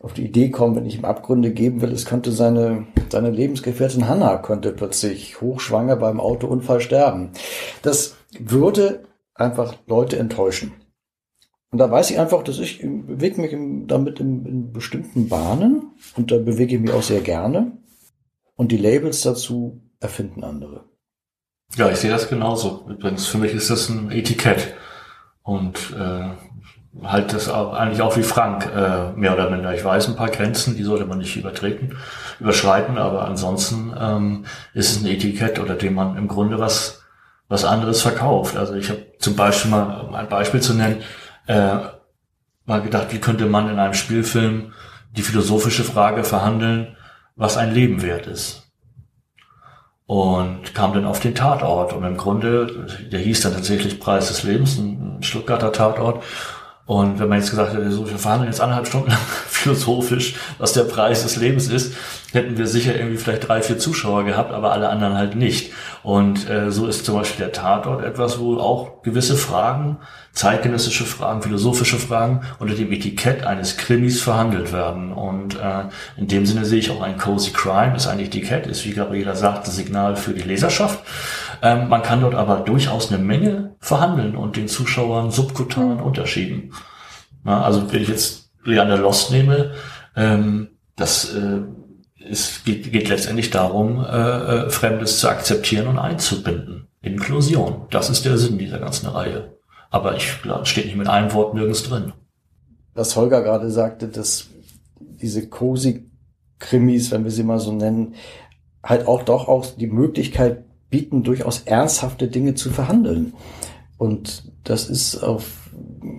auf 0.00 0.12
die 0.14 0.24
Idee 0.24 0.50
komme, 0.50 0.76
wenn 0.76 0.86
ich 0.86 0.96
ihm 0.96 1.04
Abgründe 1.04 1.52
geben 1.52 1.80
will, 1.80 1.92
es 1.92 2.06
könnte 2.06 2.30
seine, 2.30 2.86
seine 3.10 3.30
Lebensgefährtin 3.30 4.08
Hannah 4.08 4.38
könnte 4.38 4.72
plötzlich 4.72 5.40
hochschwanger 5.40 5.96
beim 5.96 6.20
Autounfall 6.20 6.80
sterben. 6.80 7.30
Das 7.82 8.16
würde 8.38 9.04
einfach 9.34 9.74
Leute 9.86 10.18
enttäuschen. 10.18 10.72
Und 11.70 11.78
da 11.78 11.90
weiß 11.90 12.10
ich 12.10 12.18
einfach, 12.18 12.42
dass 12.44 12.58
ich 12.60 12.80
bewege 12.80 13.40
mich 13.40 13.54
damit 13.86 14.20
in, 14.20 14.46
in 14.46 14.72
bestimmten 14.72 15.28
Bahnen 15.28 15.90
und 16.16 16.30
da 16.30 16.38
bewege 16.38 16.76
ich 16.76 16.80
mich 16.80 16.92
auch 16.92 17.02
sehr 17.02 17.20
gerne. 17.20 17.72
Und 18.58 18.72
die 18.72 18.76
Labels 18.76 19.22
dazu 19.22 19.80
erfinden 20.00 20.42
andere. 20.42 20.84
Ja, 21.76 21.88
ich 21.90 21.98
sehe 21.98 22.10
das 22.10 22.28
genauso. 22.28 22.84
Übrigens, 22.88 23.28
für 23.28 23.38
mich 23.38 23.54
ist 23.54 23.70
das 23.70 23.88
ein 23.88 24.10
Etikett. 24.10 24.74
Und 25.44 25.94
äh, 25.96 26.28
halt 27.04 27.32
das 27.32 27.48
auch, 27.48 27.72
eigentlich 27.72 28.02
auch 28.02 28.16
wie 28.16 28.24
Frank, 28.24 28.66
äh, 28.66 29.12
mehr 29.12 29.34
oder 29.34 29.48
minder. 29.48 29.72
Ich 29.74 29.84
weiß 29.84 30.08
ein 30.08 30.16
paar 30.16 30.30
Grenzen, 30.30 30.76
die 30.76 30.82
sollte 30.82 31.06
man 31.06 31.18
nicht 31.18 31.36
übertreten, 31.36 31.96
überschreiten, 32.40 32.98
aber 32.98 33.26
ansonsten 33.26 33.94
ähm, 33.96 34.44
ist 34.74 34.90
es 34.90 35.02
ein 35.02 35.06
Etikett, 35.06 35.60
oder 35.60 35.76
dem 35.76 35.94
man 35.94 36.16
im 36.16 36.26
Grunde 36.26 36.58
was, 36.58 37.04
was 37.46 37.64
anderes 37.64 38.02
verkauft. 38.02 38.56
Also 38.56 38.74
ich 38.74 38.90
habe 38.90 39.06
zum 39.20 39.36
Beispiel 39.36 39.70
mal, 39.70 40.00
um 40.00 40.16
ein 40.16 40.28
Beispiel 40.28 40.60
zu 40.60 40.74
nennen, 40.74 41.02
äh, 41.46 41.78
mal 42.64 42.82
gedacht, 42.82 43.12
wie 43.12 43.20
könnte 43.20 43.46
man 43.46 43.70
in 43.70 43.78
einem 43.78 43.94
Spielfilm 43.94 44.72
die 45.12 45.22
philosophische 45.22 45.84
Frage 45.84 46.24
verhandeln, 46.24 46.96
was 47.38 47.56
ein 47.56 47.72
Leben 47.72 48.02
wert 48.02 48.26
ist. 48.26 48.64
Und 50.06 50.74
kam 50.74 50.92
dann 50.92 51.04
auf 51.04 51.20
den 51.20 51.34
Tatort. 51.34 51.92
Und 51.92 52.04
im 52.04 52.16
Grunde, 52.16 52.86
der 53.10 53.20
hieß 53.20 53.42
dann 53.42 53.54
tatsächlich 53.54 54.00
Preis 54.00 54.28
des 54.28 54.42
Lebens, 54.42 54.76
ein 54.78 55.22
Stuttgarter 55.22 55.72
Tatort. 55.72 56.22
Und 56.88 57.18
wenn 57.18 57.28
man 57.28 57.36
jetzt 57.36 57.50
gesagt 57.50 57.74
hätte, 57.74 57.92
so, 57.92 58.08
wir 58.08 58.16
verhandeln 58.16 58.50
jetzt 58.50 58.62
anderthalb 58.62 58.86
Stunden 58.86 59.10
lang 59.10 59.18
philosophisch, 59.46 60.36
was 60.56 60.72
der 60.72 60.84
Preis 60.84 61.22
des 61.22 61.36
Lebens 61.36 61.68
ist, 61.68 61.94
hätten 62.32 62.56
wir 62.56 62.66
sicher 62.66 62.96
irgendwie 62.96 63.18
vielleicht 63.18 63.46
drei, 63.46 63.60
vier 63.60 63.78
Zuschauer 63.78 64.24
gehabt, 64.24 64.54
aber 64.54 64.72
alle 64.72 64.88
anderen 64.88 65.14
halt 65.14 65.36
nicht. 65.36 65.72
Und 66.02 66.48
äh, 66.48 66.70
so 66.70 66.86
ist 66.86 67.04
zum 67.04 67.16
Beispiel 67.16 67.44
der 67.44 67.52
Tatort 67.52 68.02
etwas, 68.02 68.38
wo 68.38 68.56
auch 68.56 69.02
gewisse 69.02 69.36
Fragen, 69.36 69.98
zeitgenössische 70.32 71.04
Fragen, 71.04 71.42
philosophische 71.42 71.98
Fragen 71.98 72.40
unter 72.58 72.74
dem 72.74 72.90
Etikett 72.90 73.44
eines 73.44 73.76
Krimis 73.76 74.22
verhandelt 74.22 74.72
werden. 74.72 75.12
Und 75.12 75.56
äh, 75.56 75.84
in 76.16 76.26
dem 76.26 76.46
Sinne 76.46 76.64
sehe 76.64 76.78
ich 76.78 76.90
auch 76.90 77.02
ein 77.02 77.18
Cozy 77.18 77.50
Crime, 77.50 77.96
ist 77.96 78.06
ein 78.06 78.18
Etikett, 78.18 78.66
ist 78.66 78.86
wie 78.86 78.92
Gabriela 78.92 79.34
sagt, 79.34 79.66
das 79.66 79.76
Signal 79.76 80.16
für 80.16 80.32
die 80.32 80.40
Leserschaft. 80.40 81.00
Ähm, 81.62 81.88
man 81.88 82.02
kann 82.02 82.20
dort 82.20 82.34
aber 82.34 82.60
durchaus 82.60 83.12
eine 83.12 83.22
Menge 83.22 83.76
verhandeln 83.80 84.36
und 84.36 84.56
den 84.56 84.68
Zuschauern 84.68 85.30
subkutan 85.30 85.96
mhm. 85.96 86.02
unterschieden. 86.02 86.72
Na, 87.44 87.62
also 87.64 87.92
wenn 87.92 88.02
ich 88.02 88.08
jetzt 88.08 88.50
Leander 88.64 88.98
Lost 88.98 89.30
nehme, 89.30 89.72
ähm, 90.16 90.68
das 90.96 91.34
äh, 91.34 91.60
es 92.30 92.64
geht, 92.64 92.92
geht 92.92 93.08
letztendlich 93.08 93.50
darum, 93.50 94.04
äh, 94.04 94.66
äh, 94.66 94.70
Fremdes 94.70 95.18
zu 95.20 95.28
akzeptieren 95.28 95.86
und 95.86 95.98
einzubinden. 95.98 96.88
Inklusion, 97.00 97.86
das 97.90 98.10
ist 98.10 98.24
der 98.24 98.38
Sinn 98.38 98.58
dieser 98.58 98.78
ganzen 98.78 99.06
Reihe. 99.06 99.56
Aber 99.90 100.16
ich 100.16 100.42
glaube, 100.42 100.66
steht 100.66 100.86
nicht 100.86 100.96
mit 100.96 101.08
einem 101.08 101.32
Wort 101.32 101.54
nirgends 101.54 101.84
drin. 101.84 102.12
Was 102.94 103.16
Holger 103.16 103.42
gerade 103.42 103.70
sagte, 103.70 104.08
dass 104.08 104.48
diese 105.00 105.48
Cozy-Krimis, 105.48 107.10
wenn 107.10 107.24
wir 107.24 107.30
sie 107.30 107.44
mal 107.44 107.60
so 107.60 107.72
nennen, 107.72 108.14
halt 108.82 109.06
auch 109.06 109.22
doch 109.22 109.48
auch 109.48 109.66
die 109.66 109.86
Möglichkeit 109.86 110.64
bieten, 110.90 111.22
durchaus 111.22 111.62
ernsthafte 111.64 112.28
Dinge 112.28 112.54
zu 112.54 112.70
verhandeln. 112.70 113.34
Und 113.98 114.52
das 114.64 114.88
ist 114.88 115.22
auf, 115.22 115.70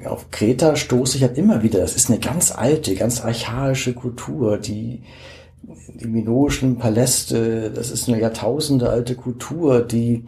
auf 0.06 0.32
Kreta 0.32 0.76
stoße 0.76 1.18
ich 1.18 1.24
halt 1.24 1.38
immer 1.38 1.64
wieder. 1.64 1.80
Das 1.80 1.96
ist 1.96 2.10
eine 2.10 2.20
ganz 2.20 2.52
alte, 2.52 2.96
ganz 2.96 3.22
archaische 3.22 3.94
Kultur, 3.94 4.58
die, 4.58 5.04
die 5.96 6.08
minoischen 6.08 6.78
Paläste, 6.78 7.72
das 7.72 7.90
ist 7.90 8.08
eine 8.08 8.20
Jahrtausende 8.20 8.90
alte 8.90 9.16
Kultur, 9.16 9.82
die 9.82 10.26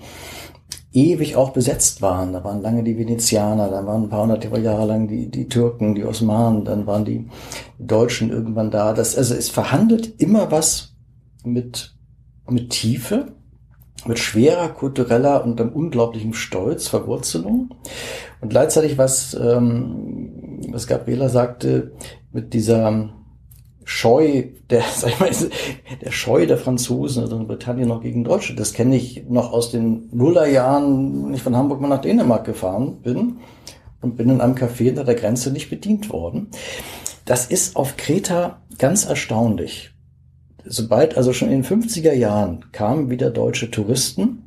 ewig 0.94 1.36
auch 1.36 1.52
besetzt 1.52 2.02
waren. 2.02 2.34
Da 2.34 2.44
waren 2.44 2.62
lange 2.62 2.84
die 2.84 2.98
Venezianer, 2.98 3.70
dann 3.70 3.86
waren 3.86 4.04
ein 4.04 4.10
paar 4.10 4.24
hundert 4.24 4.44
Jahre 4.58 4.86
lang 4.86 5.08
die, 5.08 5.30
die 5.30 5.48
Türken, 5.48 5.96
die 5.96 6.04
Osmanen, 6.04 6.66
dann 6.66 6.86
waren 6.86 7.06
die 7.06 7.28
Deutschen 7.80 8.30
irgendwann 8.30 8.72
da. 8.72 8.94
Das, 8.94 9.18
also 9.18 9.36
es 9.36 9.50
verhandelt 9.50 10.20
immer 10.22 10.52
was 10.52 10.96
mit, 11.44 11.96
mit 12.50 12.72
Tiefe 12.72 13.34
mit 14.08 14.20
schwerer 14.20 14.70
kultureller 14.70 15.44
und 15.44 15.60
einem 15.60 15.72
unglaublichen 15.72 16.34
Stolz, 16.34 16.88
Verwurzelung. 16.88 17.76
Und 18.42 18.50
gleichzeitig, 18.50 18.98
was, 18.98 19.34
ähm, 19.34 20.62
was 20.70 20.88
Gabriela 20.88 21.30
sagte, 21.30 21.92
mit 22.32 22.54
dieser 22.54 23.10
Scheu, 23.84 24.44
der, 24.70 24.84
sag 24.96 25.10
ich 25.10 25.20
mal, 25.20 25.30
der 26.02 26.12
Scheu 26.12 26.46
der 26.46 26.58
Franzosen 26.58 27.26
oder 27.26 27.38
Britannien 27.44 27.90
noch 27.90 28.02
gegen 28.02 28.24
Deutsche, 28.24 28.56
das 28.56 28.74
kenne 28.74 28.96
ich 28.96 29.26
noch 29.30 29.52
aus 29.52 29.72
den 29.72 30.10
Nullerjahren, 30.12 31.26
wenn 31.26 31.34
ich 31.34 31.44
von 31.44 31.56
Hamburg 31.56 31.82
mal 31.82 31.88
nach 31.88 32.02
Dänemark 32.02 32.46
gefahren 32.46 33.02
bin 33.02 33.38
und 34.02 34.18
bin 34.18 34.30
in 34.30 34.42
einem 34.42 34.56
Café 34.56 34.86
hinter 34.86 35.04
der 35.04 35.16
Grenze 35.16 35.52
nicht 35.52 35.70
bedient 35.70 36.10
worden. 36.10 36.48
Das 37.26 37.46
ist 37.46 37.76
auf 37.76 37.98
Kreta 37.98 38.62
ganz 38.78 39.06
erstaunlich 39.06 39.91
sobald, 40.66 41.18
also 41.18 41.34
schon 41.34 41.52
in 41.52 41.64
den 41.64 41.82
50er 41.82 42.14
Jahren 42.14 42.66
kamen 42.72 43.10
wieder 43.10 43.30
deutsche 43.30 43.72
Touristen 43.72 44.44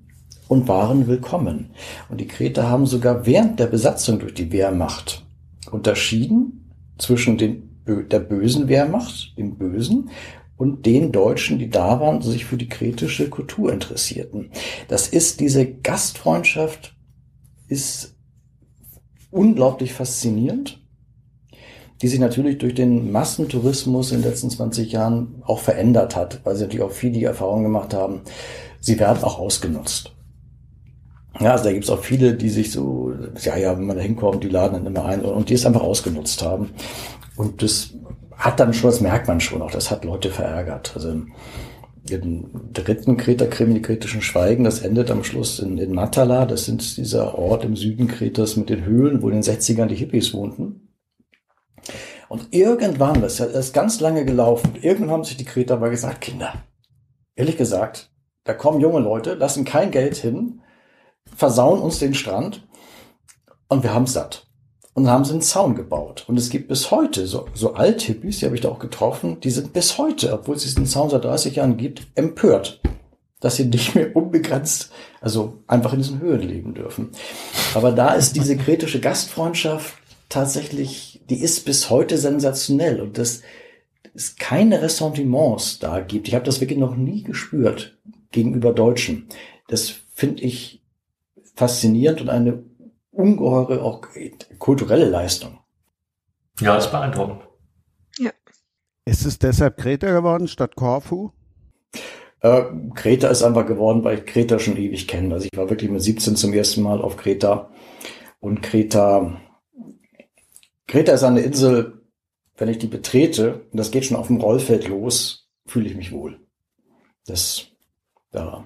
und 0.48 0.68
waren 0.68 1.06
willkommen. 1.06 1.70
Und 2.08 2.20
die 2.20 2.28
Kreter 2.28 2.68
haben 2.68 2.86
sogar 2.86 3.26
während 3.26 3.58
der 3.60 3.66
Besatzung 3.66 4.18
durch 4.18 4.34
die 4.34 4.52
Wehrmacht 4.52 5.24
unterschieden 5.70 6.70
zwischen 6.98 7.38
den, 7.38 7.80
der 7.86 8.20
bösen 8.20 8.68
Wehrmacht, 8.68 9.34
dem 9.36 9.56
Bösen, 9.56 10.10
und 10.56 10.86
den 10.86 11.10
Deutschen, 11.10 11.58
die 11.58 11.68
da 11.68 12.00
waren, 12.00 12.22
sich 12.22 12.44
für 12.44 12.56
die 12.56 12.68
kretische 12.68 13.28
Kultur 13.28 13.72
interessierten. 13.72 14.50
Das 14.86 15.08
ist 15.08 15.40
diese 15.40 15.66
Gastfreundschaft 15.66 16.94
ist 17.66 18.14
unglaublich 19.30 19.92
faszinierend 19.92 20.83
die 22.02 22.08
sich 22.08 22.18
natürlich 22.18 22.58
durch 22.58 22.74
den 22.74 23.12
Massentourismus 23.12 24.12
in 24.12 24.20
den 24.20 24.30
letzten 24.30 24.50
20 24.50 24.92
Jahren 24.92 25.42
auch 25.46 25.60
verändert 25.60 26.16
hat, 26.16 26.40
weil 26.44 26.56
sie 26.56 26.62
natürlich 26.62 26.84
auch 26.84 26.90
viel 26.90 27.12
die 27.12 27.24
Erfahrung 27.24 27.62
gemacht 27.62 27.94
haben, 27.94 28.22
sie 28.80 28.98
werden 28.98 29.22
auch 29.22 29.38
ausgenutzt. 29.38 30.12
Ja, 31.40 31.52
also 31.52 31.64
da 31.64 31.72
gibt 31.72 31.84
es 31.84 31.90
auch 31.90 32.02
viele, 32.02 32.34
die 32.34 32.48
sich 32.48 32.70
so, 32.70 33.12
ja, 33.42 33.56
ja, 33.56 33.76
wenn 33.76 33.86
man 33.86 33.96
da 33.96 34.02
hinkommt, 34.02 34.44
die 34.44 34.48
laden 34.48 34.74
dann 34.74 34.86
immer 34.86 35.04
ein 35.04 35.22
und 35.22 35.48
die 35.48 35.54
es 35.54 35.66
einfach 35.66 35.82
ausgenutzt 35.82 36.42
haben. 36.42 36.70
Und 37.36 37.62
das 37.62 37.90
hat 38.36 38.60
dann 38.60 38.72
schon, 38.72 38.90
das 38.90 39.00
merkt 39.00 39.26
man 39.26 39.40
schon 39.40 39.62
auch, 39.62 39.70
das 39.70 39.90
hat 39.90 40.04
Leute 40.04 40.30
verärgert. 40.30 40.92
Also 40.94 41.10
im 42.10 42.50
dritten 42.72 43.16
Kreta-Krimi, 43.16 43.74
die 43.74 43.82
kretischen 43.82 44.20
Schweigen, 44.20 44.64
das 44.64 44.80
endet 44.80 45.10
am 45.10 45.24
Schluss 45.24 45.58
in, 45.58 45.78
in 45.78 45.92
Matala, 45.92 46.44
das 46.44 46.66
sind 46.66 46.96
dieser 46.98 47.36
Ort 47.38 47.64
im 47.64 47.76
Süden 47.76 48.08
Kretas 48.08 48.56
mit 48.56 48.68
den 48.68 48.84
Höhlen, 48.84 49.22
wo 49.22 49.28
in 49.28 49.40
den 49.40 49.42
60ern 49.42 49.86
die 49.86 49.94
Hippies 49.94 50.34
wohnten. 50.34 50.83
Und 52.28 52.48
irgendwann, 52.50 53.20
das 53.20 53.40
ist 53.40 53.74
ganz 53.74 54.00
lange 54.00 54.24
gelaufen, 54.24 54.76
irgendwann 54.80 55.10
haben 55.10 55.24
sich 55.24 55.36
die 55.36 55.44
Kreter 55.44 55.74
aber 55.74 55.90
gesagt, 55.90 56.20
Kinder, 56.20 56.54
ehrlich 57.36 57.56
gesagt, 57.56 58.10
da 58.44 58.54
kommen 58.54 58.80
junge 58.80 59.00
Leute, 59.00 59.34
lassen 59.34 59.64
kein 59.64 59.90
Geld 59.90 60.16
hin, 60.16 60.60
versauen 61.36 61.80
uns 61.80 61.98
den 61.98 62.14
Strand 62.14 62.66
und 63.68 63.82
wir 63.82 63.94
haben 63.94 64.06
satt. 64.06 64.46
Und 64.96 65.08
haben 65.08 65.24
sie 65.24 65.32
einen 65.32 65.42
Zaun 65.42 65.74
gebaut. 65.74 66.24
Und 66.28 66.38
es 66.38 66.50
gibt 66.50 66.68
bis 66.68 66.92
heute 66.92 67.26
so, 67.26 67.46
so 67.52 67.74
Althippies, 67.74 68.38
die 68.38 68.46
habe 68.46 68.54
ich 68.54 68.60
da 68.60 68.68
auch 68.68 68.78
getroffen, 68.78 69.40
die 69.40 69.50
sind 69.50 69.72
bis 69.72 69.98
heute, 69.98 70.32
obwohl 70.32 70.54
es 70.54 70.62
diesen 70.62 70.86
Zaun 70.86 71.10
seit 71.10 71.24
30 71.24 71.56
Jahren 71.56 71.76
gibt, 71.76 72.06
empört, 72.14 72.80
dass 73.40 73.56
sie 73.56 73.64
nicht 73.64 73.96
mehr 73.96 74.14
unbegrenzt, 74.14 74.92
also 75.20 75.64
einfach 75.66 75.92
in 75.94 75.98
diesen 75.98 76.20
Höhen 76.20 76.42
leben 76.42 76.74
dürfen. 76.74 77.10
Aber 77.74 77.90
da 77.90 78.14
ist 78.14 78.36
diese 78.36 78.56
kretische 78.56 79.00
Gastfreundschaft 79.00 79.94
tatsächlich, 80.28 81.13
die 81.30 81.40
ist 81.40 81.64
bis 81.64 81.90
heute 81.90 82.18
sensationell 82.18 83.00
und 83.00 83.18
das 83.18 83.42
es 84.14 84.36
keine 84.36 84.80
Ressentiments 84.80 85.80
da 85.80 86.00
gibt. 86.00 86.28
Ich 86.28 86.34
habe 86.34 86.44
das 86.44 86.60
wirklich 86.60 86.78
noch 86.78 86.94
nie 86.94 87.22
gespürt 87.24 87.98
gegenüber 88.30 88.72
Deutschen. 88.72 89.28
Das 89.68 89.92
finde 90.14 90.42
ich 90.42 90.82
faszinierend 91.56 92.20
und 92.20 92.28
eine 92.28 92.62
ungeheure 93.10 93.82
auch 93.82 94.02
kulturelle 94.58 95.08
Leistung. 95.08 95.58
Ja, 96.60 96.76
ist 96.76 96.90
beeindruckend. 96.90 97.42
Ja. 98.18 98.30
Ist 99.04 99.26
es 99.26 99.38
deshalb 99.38 99.76
Kreta 99.76 100.12
geworden 100.12 100.46
statt 100.46 100.76
Korfu? 100.76 101.30
Äh, 102.40 102.64
Kreta 102.94 103.28
ist 103.28 103.42
einfach 103.42 103.66
geworden, 103.66 104.04
weil 104.04 104.18
ich 104.18 104.26
Kreta 104.26 104.58
schon 104.58 104.76
ewig 104.76 105.08
kenne. 105.08 105.34
Also 105.34 105.48
ich 105.50 105.58
war 105.58 105.70
wirklich 105.70 105.90
mit 105.90 106.02
17 106.02 106.36
zum 106.36 106.52
ersten 106.52 106.82
Mal 106.82 107.00
auf 107.00 107.16
Kreta 107.16 107.70
und 108.38 108.62
Kreta 108.62 109.40
Kreta 110.86 111.12
ist 111.12 111.22
eine 111.22 111.40
Insel, 111.40 112.02
wenn 112.56 112.68
ich 112.68 112.78
die 112.78 112.86
betrete, 112.86 113.66
und 113.70 113.78
das 113.78 113.90
geht 113.90 114.04
schon 114.04 114.16
auf 114.16 114.28
dem 114.28 114.40
Rollfeld 114.40 114.88
los, 114.88 115.48
fühle 115.66 115.88
ich 115.88 115.96
mich 115.96 116.12
wohl. 116.12 116.38
Das, 117.26 117.66
ja. 118.32 118.64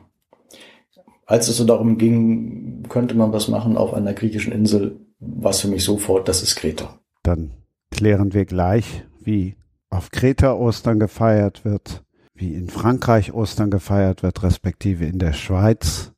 Als 1.27 1.49
es 1.49 1.59
so 1.59 1.65
darum 1.65 1.99
ging, 1.99 2.85
könnte 2.89 3.15
man 3.15 3.33
was 3.33 3.49
machen 3.49 3.77
auf 3.77 3.95
einer 3.95 4.15
griechischen 4.15 4.53
Insel, 4.53 5.01
war 5.21 5.51
es 5.51 5.61
für 5.61 5.69
mich 5.69 5.85
sofort, 5.85 6.29
das 6.29 6.43
ist 6.43 6.57
Kreta. 6.57 6.99
Dann 7.23 7.53
klären 7.91 8.35
wir 8.35 8.45
gleich, 8.45 9.05
wie 9.21 9.57
auf 9.91 10.11
Kreta 10.11 10.55
Ostern 10.55 10.99
gefeiert 10.99 11.65
wird, 11.65 12.05
wie 12.35 12.55
in 12.55 12.69
Frankreich 12.69 13.33
Ostern 13.33 13.71
gefeiert 13.71 14.23
wird, 14.23 14.43
respektive 14.43 15.07
in 15.07 15.19
der 15.19 15.33
Schweiz 15.33 16.13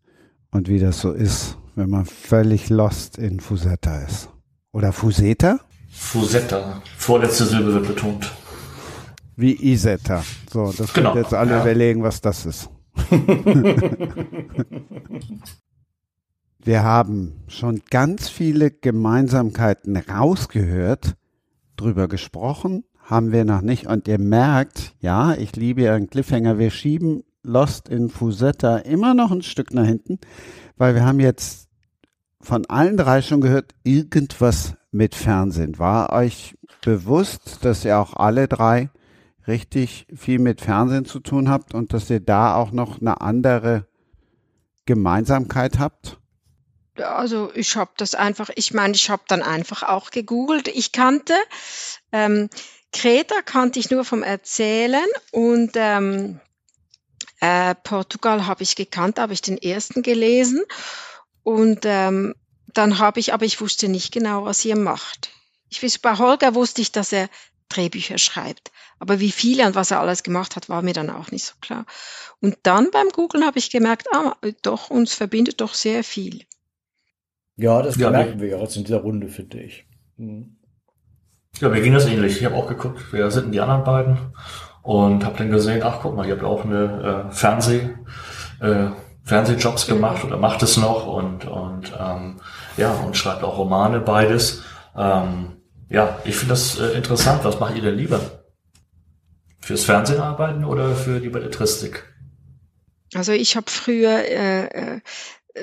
und 0.50 0.68
wie 0.68 0.78
das 0.78 1.00
so 1.00 1.12
ist, 1.12 1.56
wenn 1.76 1.90
man 1.90 2.04
völlig 2.04 2.68
lost 2.68 3.18
in 3.18 3.40
Fusetta 3.40 4.02
ist. 4.02 4.28
Oder 4.72 4.92
Fuseta? 4.92 5.60
Fusetta. 6.00 6.82
Vorletzte 6.96 7.44
Silbe 7.44 7.72
wird 7.74 7.86
betont. 7.86 8.32
Wie 9.36 9.54
Isetta. 9.54 10.24
So, 10.50 10.72
das 10.76 10.92
genau. 10.92 11.14
jetzt 11.14 11.32
alle 11.32 11.52
ja. 11.52 11.60
überlegen, 11.60 12.02
was 12.02 12.20
das 12.20 12.46
ist. 12.46 12.68
Wir 16.64 16.82
haben 16.82 17.44
schon 17.46 17.82
ganz 17.90 18.28
viele 18.28 18.72
Gemeinsamkeiten 18.72 19.96
rausgehört, 19.96 21.14
drüber 21.76 22.08
gesprochen, 22.08 22.82
haben 23.04 23.30
wir 23.30 23.44
noch 23.44 23.60
nicht. 23.60 23.86
Und 23.86 24.08
ihr 24.08 24.18
merkt, 24.18 24.94
ja, 25.00 25.34
ich 25.34 25.54
liebe 25.54 25.82
Ihren 25.82 26.10
Cliffhanger. 26.10 26.58
Wir 26.58 26.70
schieben 26.70 27.22
Lost 27.44 27.88
in 27.88 28.08
Fusetta 28.10 28.78
immer 28.78 29.14
noch 29.14 29.30
ein 29.30 29.42
Stück 29.42 29.72
nach 29.72 29.86
hinten, 29.86 30.18
weil 30.76 30.96
wir 30.96 31.04
haben 31.04 31.20
jetzt 31.20 31.68
von 32.40 32.66
allen 32.66 32.96
drei 32.96 33.22
schon 33.22 33.40
gehört, 33.40 33.74
irgendwas 33.84 34.74
mit 34.90 35.14
Fernsehen. 35.14 35.78
War 35.78 36.12
euch 36.12 36.56
bewusst, 36.82 37.64
dass 37.64 37.84
ihr 37.84 37.98
auch 37.98 38.14
alle 38.14 38.48
drei 38.48 38.90
richtig 39.46 40.06
viel 40.14 40.38
mit 40.38 40.60
Fernsehen 40.60 41.04
zu 41.04 41.20
tun 41.20 41.48
habt 41.48 41.74
und 41.74 41.92
dass 41.92 42.10
ihr 42.10 42.20
da 42.20 42.54
auch 42.54 42.72
noch 42.72 43.00
eine 43.00 43.20
andere 43.20 43.86
Gemeinsamkeit 44.86 45.78
habt? 45.78 46.18
Also 46.96 47.50
ich 47.54 47.76
habe 47.76 47.92
das 47.96 48.14
einfach, 48.14 48.50
ich 48.54 48.74
meine, 48.74 48.94
ich 48.94 49.08
habe 49.08 49.22
dann 49.28 49.42
einfach 49.42 49.82
auch 49.82 50.10
gegoogelt. 50.10 50.68
Ich 50.68 50.92
kannte 50.92 51.34
ähm, 52.12 52.50
Kreta 52.92 53.42
kannte 53.42 53.78
ich 53.78 53.90
nur 53.90 54.04
vom 54.04 54.22
Erzählen 54.22 55.06
und 55.30 55.72
ähm, 55.74 56.40
äh, 57.40 57.74
Portugal 57.74 58.46
habe 58.46 58.62
ich 58.62 58.74
gekannt, 58.76 59.18
habe 59.18 59.32
ich 59.32 59.42
den 59.42 59.58
ersten 59.58 60.02
gelesen 60.02 60.62
und 61.42 61.80
ähm, 61.84 62.34
dann 62.74 62.98
habe 62.98 63.20
ich, 63.20 63.32
aber 63.32 63.44
ich 63.44 63.60
wusste 63.60 63.88
nicht 63.88 64.12
genau, 64.12 64.44
was 64.44 64.64
ihr 64.64 64.76
macht. 64.76 65.30
Ich 65.68 65.82
weiß, 65.82 65.98
bei 65.98 66.18
Holger 66.18 66.54
wusste 66.54 66.82
ich, 66.82 66.92
dass 66.92 67.12
er 67.12 67.28
Drehbücher 67.68 68.18
schreibt. 68.18 68.72
Aber 68.98 69.20
wie 69.20 69.30
viele 69.30 69.66
und 69.66 69.74
was 69.74 69.90
er 69.90 70.00
alles 70.00 70.22
gemacht 70.22 70.56
hat, 70.56 70.68
war 70.68 70.82
mir 70.82 70.92
dann 70.92 71.08
auch 71.08 71.30
nicht 71.30 71.44
so 71.44 71.54
klar. 71.60 71.86
Und 72.40 72.58
dann 72.64 72.90
beim 72.90 73.08
Googlen 73.08 73.46
habe 73.46 73.58
ich 73.58 73.70
gemerkt, 73.70 74.08
ah, 74.12 74.36
doch, 74.62 74.90
uns 74.90 75.14
verbindet 75.14 75.60
doch 75.60 75.74
sehr 75.74 76.04
viel. 76.04 76.44
Ja, 77.56 77.82
das 77.82 77.96
ja, 77.96 78.10
merken 78.10 78.40
wir 78.40 78.48
ja 78.48 78.58
jetzt 78.58 78.76
in 78.76 78.84
dieser 78.84 79.00
Runde, 79.00 79.28
finde 79.28 79.62
ich. 79.62 79.86
Mhm. 80.16 80.56
Ja, 81.60 81.68
mir 81.68 81.80
ging 81.80 81.92
das 81.92 82.06
ähnlich. 82.06 82.38
Ich 82.38 82.44
habe 82.44 82.54
auch 82.54 82.68
geguckt, 82.68 83.00
wer 83.10 83.30
sind 83.30 83.44
denn 83.44 83.52
die 83.52 83.60
anderen 83.60 83.84
beiden? 83.84 84.18
Und 84.82 85.24
habe 85.24 85.36
dann 85.36 85.50
gesehen, 85.50 85.82
ach 85.82 86.00
guck 86.00 86.16
mal, 86.16 86.26
ihr 86.26 86.34
habt 86.34 86.44
auch 86.44 86.64
eine 86.64 87.28
äh, 87.28 87.32
Fernseh, 87.34 87.90
äh, 88.60 88.90
Fernsehjobs 89.30 89.86
gemacht 89.86 90.24
oder 90.24 90.36
macht 90.36 90.60
es 90.64 90.76
noch 90.76 91.06
und, 91.06 91.44
und 91.44 91.92
ähm, 91.96 92.40
ja, 92.76 92.90
und 92.94 93.16
schreibt 93.16 93.44
auch 93.44 93.58
Romane, 93.58 94.00
beides. 94.00 94.64
Ähm, 94.96 95.52
ja, 95.88 96.18
ich 96.24 96.34
finde 96.34 96.54
das 96.54 96.80
äh, 96.80 96.96
interessant. 96.96 97.44
Was 97.44 97.60
macht 97.60 97.76
ihr 97.76 97.82
denn 97.82 97.94
lieber? 97.94 98.20
Fürs 99.60 99.84
Fernsehen 99.84 100.20
arbeiten 100.20 100.64
oder 100.64 100.96
für 100.96 101.20
die 101.20 101.28
Belletristik? 101.28 102.12
Also 103.14 103.30
ich 103.30 103.54
habe 103.54 103.70
früher 103.70 104.10
äh, 104.10 104.64
äh, 104.66 105.00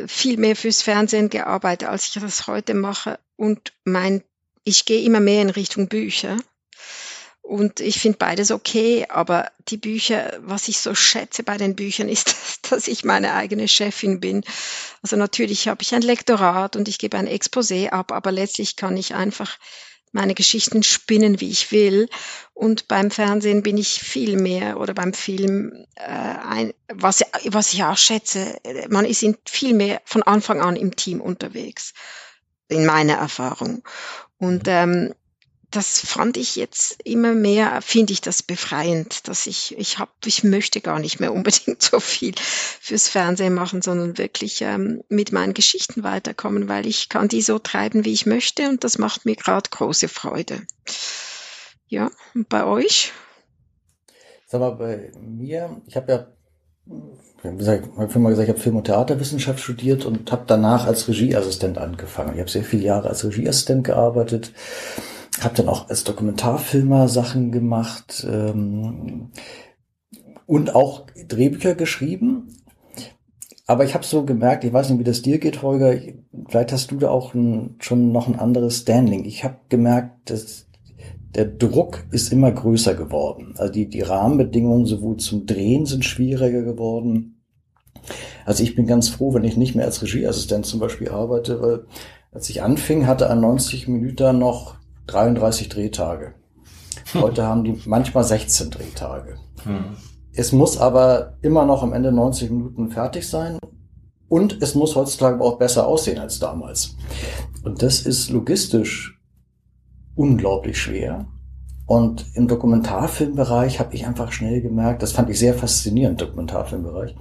viel 0.08 0.38
mehr 0.38 0.56
fürs 0.56 0.82
Fernsehen 0.82 1.30
gearbeitet, 1.30 1.90
als 1.90 2.06
ich 2.16 2.22
das 2.22 2.48
heute 2.48 2.74
mache. 2.74 3.20
Und 3.36 3.74
mein, 3.84 4.24
ich 4.64 4.86
gehe 4.86 5.04
immer 5.04 5.20
mehr 5.20 5.42
in 5.42 5.50
Richtung 5.50 5.90
Bücher. 5.90 6.38
Und 7.48 7.80
ich 7.80 8.02
finde 8.02 8.18
beides 8.18 8.52
okay, 8.52 9.06
aber 9.08 9.50
die 9.70 9.78
Bücher, 9.78 10.38
was 10.42 10.68
ich 10.68 10.80
so 10.80 10.94
schätze 10.94 11.44
bei 11.44 11.56
den 11.56 11.78
Büchern, 11.78 12.10
ist, 12.10 12.36
dass 12.70 12.90
ich 12.90 13.06
meine 13.06 13.36
eigene 13.36 13.70
Chefin 13.70 14.20
bin. 14.20 14.44
Also 15.02 15.16
natürlich 15.16 15.70
habe 15.70 15.82
ich 15.82 15.96
ein 15.96 16.02
Lektorat 16.02 16.76
und 16.76 16.90
ich 16.90 16.98
gebe 17.00 17.18
ein 17.18 17.26
Exposé 17.26 17.88
ab, 17.92 18.12
aber 18.12 18.34
letztlich 18.34 18.76
kann 18.76 18.98
ich 18.98 19.16
einfach 19.16 19.58
meine 20.12 20.36
Geschichten 20.36 20.84
spinnen, 20.84 21.40
wie 21.40 21.50
ich 21.50 21.72
will. 21.72 22.10
Und 22.54 22.90
beim 22.90 23.12
Fernsehen 23.12 23.64
bin 23.64 23.78
ich 23.78 24.02
viel 24.02 24.36
mehr 24.36 24.78
oder 24.78 24.94
beim 24.94 25.14
Film, 25.14 25.86
äh, 25.96 26.04
ein, 26.04 26.74
was, 26.90 27.24
was 27.46 27.74
ich 27.74 27.82
auch 27.86 27.98
schätze, 27.98 28.58
man 28.90 29.06
ist 29.06 29.24
in 29.24 29.38
viel 29.46 29.74
mehr 29.74 30.02
von 30.04 30.22
Anfang 30.22 30.60
an 30.60 30.76
im 30.76 30.98
Team 30.98 31.22
unterwegs, 31.22 31.94
in 32.68 32.86
meiner 32.86 33.14
Erfahrung. 33.14 33.84
Und 34.38 34.64
ähm, 34.68 35.14
das 35.78 36.00
fand 36.00 36.38
ich 36.38 36.56
jetzt 36.56 37.04
immer 37.04 37.36
mehr, 37.36 37.84
finde 37.84 38.12
ich 38.12 38.22
das 38.22 38.42
befreiend, 38.42 39.28
dass 39.28 39.46
ich, 39.46 39.78
ich 39.78 40.00
habe, 40.00 40.10
ich 40.26 40.44
möchte 40.44 40.82
gar 40.82 40.98
nicht 40.98 41.20
mehr 41.20 41.32
unbedingt 41.32 41.82
so 41.84 42.00
viel 42.00 42.34
fürs 42.36 43.08
Fernsehen 43.08 43.54
machen, 43.54 43.84
sondern 43.84 44.18
wirklich 44.18 44.64
ähm, 44.64 45.04
mit 45.08 45.32
meinen 45.32 45.54
Geschichten 45.54 46.02
weiterkommen, 46.04 46.68
weil 46.68 46.88
ich 46.88 47.10
kann 47.10 47.28
die 47.28 47.44
so 47.44 47.60
treiben, 47.60 48.06
wie 48.06 48.14
ich 48.14 48.26
möchte 48.26 48.68
und 48.70 48.84
das 48.84 48.98
macht 48.98 49.26
mir 49.26 49.36
gerade 49.36 49.70
große 49.70 50.08
Freude. 50.08 50.64
Ja, 51.88 52.10
und 52.34 52.50
bei 52.50 52.66
euch? 52.66 53.14
Sag 54.48 54.62
mal, 54.62 54.72
bei 54.72 55.12
mir, 55.22 55.80
ich 55.86 55.96
habe 55.96 56.12
ja 56.12 56.28
ich 57.38 57.46
habe 57.46 58.20
mal 58.20 58.30
gesagt, 58.30 58.48
ich 58.48 58.54
habe 58.54 58.60
Film- 58.60 58.78
und 58.78 58.86
Theaterwissenschaft 58.86 59.60
studiert 59.60 60.06
und 60.06 60.32
habe 60.32 60.46
danach 60.48 60.88
als 60.88 61.08
Regieassistent 61.08 61.78
angefangen. 61.78 62.34
Ich 62.34 62.40
habe 62.40 62.50
sehr 62.50 62.64
viele 62.64 62.84
Jahre 62.84 63.10
als 63.10 63.24
Regieassistent 63.24 63.84
gearbeitet 63.84 64.54
habe 65.44 65.56
dann 65.56 65.70
auch 65.70 65.90
als 65.90 66.04
Dokumentarfilmer 66.04 67.08
Sachen 67.08 67.52
gemacht 67.52 68.26
ähm, 68.30 69.32
und 70.46 70.76
auch 70.76 71.06
Drehbücher 71.28 71.76
geschrieben. 71.76 72.54
Aber 73.66 73.84
ich 73.84 73.94
habe 73.94 74.06
so 74.06 74.24
gemerkt, 74.24 74.64
ich 74.64 74.72
weiß 74.72 74.90
nicht, 74.90 75.00
wie 75.00 75.04
das 75.04 75.22
dir 75.22 75.40
geht, 75.40 75.62
Holger, 75.62 76.00
vielleicht 76.48 76.72
hast 76.72 76.92
du 76.92 76.96
da 76.96 77.10
auch 77.10 77.34
ein, 77.34 77.76
schon 77.80 78.14
noch 78.14 78.28
ein 78.28 78.40
anderes 78.40 78.78
Standing. 78.78 79.26
Ich 79.26 79.44
habe 79.44 79.58
gemerkt, 79.68 80.30
dass 80.30 80.68
der 81.36 81.46
Druck 81.46 82.06
ist 82.12 82.32
immer 82.32 82.52
größer 82.52 82.96
geworden. 82.96 83.54
Also 83.58 83.74
die, 83.74 83.90
die 83.90 84.02
Rahmenbedingungen 84.02 84.86
sowohl 84.86 85.18
zum 85.18 85.46
Drehen 85.46 85.86
sind 85.86 86.06
schwieriger 86.06 86.64
geworden. 86.64 87.44
Also 88.46 88.64
ich 88.64 88.76
bin 88.76 88.88
ganz 88.88 89.10
froh, 89.10 89.34
wenn 89.34 89.44
ich 89.44 89.58
nicht 89.58 89.76
mehr 89.76 89.86
als 89.86 90.02
Regieassistent 90.02 90.66
zum 90.66 90.80
Beispiel 90.80 91.10
arbeite, 91.10 91.62
weil 91.62 91.86
als 92.32 92.50
ich 92.50 92.62
anfing, 92.62 93.06
hatte 93.06 93.30
an 93.30 93.42
90 93.42 93.90
Minuten 93.90 94.40
noch 94.40 94.78
33 95.08 95.70
Drehtage. 95.70 96.34
Heute 97.14 97.46
haben 97.46 97.64
die 97.64 97.82
manchmal 97.86 98.24
16 98.24 98.72
Drehtage. 98.72 99.36
Hm. 99.64 99.96
Es 100.34 100.52
muss 100.52 100.78
aber 100.78 101.38
immer 101.42 101.66
noch 101.66 101.82
am 101.82 101.94
Ende 101.94 102.12
90 102.12 102.52
Minuten 102.52 102.92
fertig 102.92 103.28
sein 103.28 103.58
und 104.30 104.62
es 104.62 104.76
muss 104.76 104.96
heutzutage 104.96 105.42
auch 105.42 105.58
besser 105.58 105.88
aussehen 105.88 106.20
als 106.20 106.40
damals. 106.40 106.96
Und 107.64 107.82
das 107.82 108.02
ist 108.02 108.30
logistisch 108.30 109.20
unglaublich 110.16 110.80
schwer. 110.80 111.28
Und 111.86 112.26
im 112.34 112.48
Dokumentarfilmbereich 112.48 113.80
habe 113.80 113.96
ich 113.96 114.06
einfach 114.06 114.32
schnell 114.34 114.62
gemerkt, 114.62 115.02
das 115.02 115.14
fand 115.14 115.30
ich 115.30 115.40
sehr 115.40 115.54
faszinierend, 115.54 116.20
Dokumentarfilmbereich, 116.20 117.16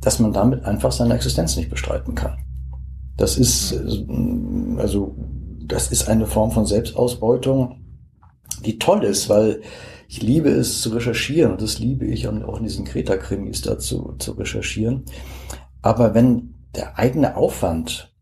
dass 0.00 0.18
man 0.18 0.32
damit 0.32 0.64
einfach 0.64 0.92
seine 0.92 1.14
Existenz 1.14 1.56
nicht 1.56 1.70
bestreiten 1.70 2.14
kann. 2.14 2.36
Das 3.16 3.38
ist, 3.38 3.74
also 4.76 5.16
das 5.68 5.92
ist 5.92 6.08
eine 6.08 6.26
Form 6.26 6.50
von 6.50 6.66
Selbstausbeutung, 6.66 7.84
die 8.64 8.78
toll 8.78 9.04
ist, 9.04 9.28
weil 9.28 9.62
ich 10.08 10.22
liebe 10.22 10.48
es 10.48 10.80
zu 10.80 10.90
recherchieren 10.90 11.52
und 11.52 11.62
das 11.62 11.78
liebe 11.78 12.06
ich 12.06 12.26
auch 12.26 12.56
in 12.56 12.64
diesen 12.64 12.86
Kreta-Krimis 12.86 13.60
dazu 13.60 14.14
zu 14.18 14.32
recherchieren. 14.32 15.04
Aber 15.82 16.14
wenn 16.14 16.54
der 16.74 16.98
eigene 16.98 17.36
Aufwand 17.36 18.14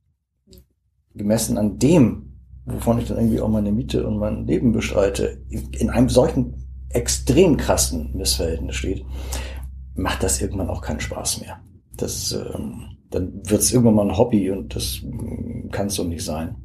gemessen 1.14 1.57
an 1.57 1.78
dem, 1.78 2.40
wovon 2.64 2.99
ich 2.99 3.07
dann 3.07 3.18
irgendwie 3.18 3.40
auch 3.40 3.49
meine 3.49 3.70
Miete 3.70 4.07
und 4.07 4.18
mein 4.18 4.47
Leben 4.47 4.72
bestreite, 4.72 5.40
in 5.49 5.90
einem 5.90 6.09
solchen 6.09 6.66
extrem 6.90 7.57
krassen 7.57 8.16
Missverhältnis 8.16 8.74
steht, 8.74 9.05
macht 9.94 10.22
das 10.22 10.42
irgendwann 10.42 10.68
auch 10.68 10.82
keinen 10.82 11.01
Spaß 11.01 11.40
mehr. 11.40 11.61
Das, 11.97 12.32
ähm, 12.32 12.97
dann 13.11 13.32
wird 13.49 13.61
es 13.61 13.72
irgendwann 13.72 13.94
mal 13.94 14.09
ein 14.11 14.18
Hobby 14.18 14.51
und 14.51 14.74
das 14.74 15.01
kann 15.70 15.86
es 15.86 15.94
so 15.94 16.05
nicht 16.05 16.24
sein. 16.24 16.57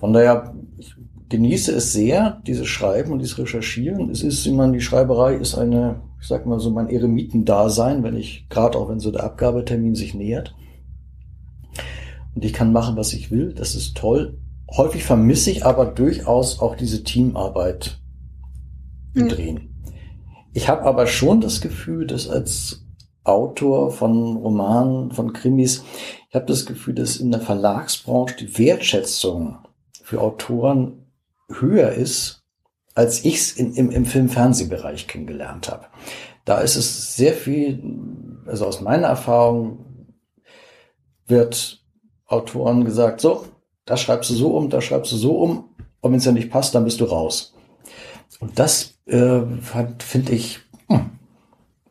Von 0.00 0.14
daher, 0.14 0.54
ich 0.78 0.94
genieße 1.28 1.72
es 1.72 1.92
sehr, 1.92 2.40
dieses 2.46 2.66
Schreiben 2.66 3.12
und 3.12 3.18
dieses 3.20 3.38
Recherchieren. 3.38 4.10
Es 4.10 4.22
ist 4.22 4.46
immer, 4.46 4.66
die 4.72 4.80
Schreiberei 4.80 5.34
ist 5.34 5.54
eine, 5.54 6.00
ich 6.20 6.26
sag 6.26 6.46
mal 6.46 6.58
so, 6.58 6.70
mein 6.70 6.88
Eremitendasein, 6.88 8.02
wenn 8.02 8.16
ich, 8.16 8.48
gerade 8.48 8.78
auch 8.78 8.88
wenn 8.88 8.98
so 8.98 9.10
der 9.10 9.24
Abgabetermin 9.24 9.94
sich 9.94 10.14
nähert. 10.14 10.54
Und 12.34 12.44
ich 12.44 12.54
kann 12.54 12.72
machen, 12.72 12.96
was 12.96 13.12
ich 13.12 13.30
will. 13.30 13.52
Das 13.52 13.74
ist 13.74 13.96
toll. 13.96 14.38
Häufig 14.74 15.04
vermisse 15.04 15.50
ich 15.50 15.66
aber 15.66 15.84
durchaus 15.84 16.60
auch 16.60 16.76
diese 16.76 17.04
Teamarbeit 17.04 18.00
im 19.14 19.24
mhm. 19.24 19.28
Drehen. 19.28 19.82
Ich 20.54 20.68
habe 20.68 20.84
aber 20.84 21.06
schon 21.06 21.42
das 21.42 21.60
Gefühl, 21.60 22.06
dass 22.06 22.28
als 22.28 22.86
Autor 23.22 23.90
von 23.90 24.36
Romanen, 24.36 25.12
von 25.12 25.34
Krimis, 25.34 25.84
ich 26.30 26.34
habe 26.34 26.46
das 26.46 26.64
Gefühl, 26.64 26.94
dass 26.94 27.16
in 27.16 27.30
der 27.30 27.40
Verlagsbranche 27.40 28.36
die 28.36 28.58
Wertschätzung 28.58 29.58
für 30.10 30.20
Autoren 30.20 31.06
höher 31.48 31.92
ist, 31.92 32.42
als 32.96 33.24
ich 33.24 33.36
es 33.36 33.52
im, 33.52 33.92
im 33.92 34.04
Film-Fernsehbereich 34.04 35.06
kennengelernt 35.06 35.68
habe. 35.68 35.86
Da 36.44 36.58
ist 36.58 36.74
es 36.74 37.14
sehr 37.14 37.32
viel, 37.32 37.80
also 38.44 38.66
aus 38.66 38.80
meiner 38.80 39.06
Erfahrung 39.06 40.08
wird 41.28 41.84
Autoren 42.26 42.84
gesagt, 42.84 43.20
so, 43.20 43.44
das 43.84 44.00
schreibst 44.00 44.30
du 44.30 44.34
so 44.34 44.56
um, 44.56 44.68
das 44.68 44.82
schreibst 44.82 45.12
du 45.12 45.16
so 45.16 45.38
um, 45.38 45.76
und 46.00 46.10
wenn 46.10 46.18
es 46.18 46.24
ja 46.24 46.32
nicht 46.32 46.50
passt, 46.50 46.74
dann 46.74 46.82
bist 46.82 47.00
du 47.00 47.04
raus. 47.04 47.54
Und 48.40 48.58
das 48.58 48.94
äh, 49.06 49.42
finde 50.00 50.32
ich, 50.32 50.58
hm, 50.88 51.10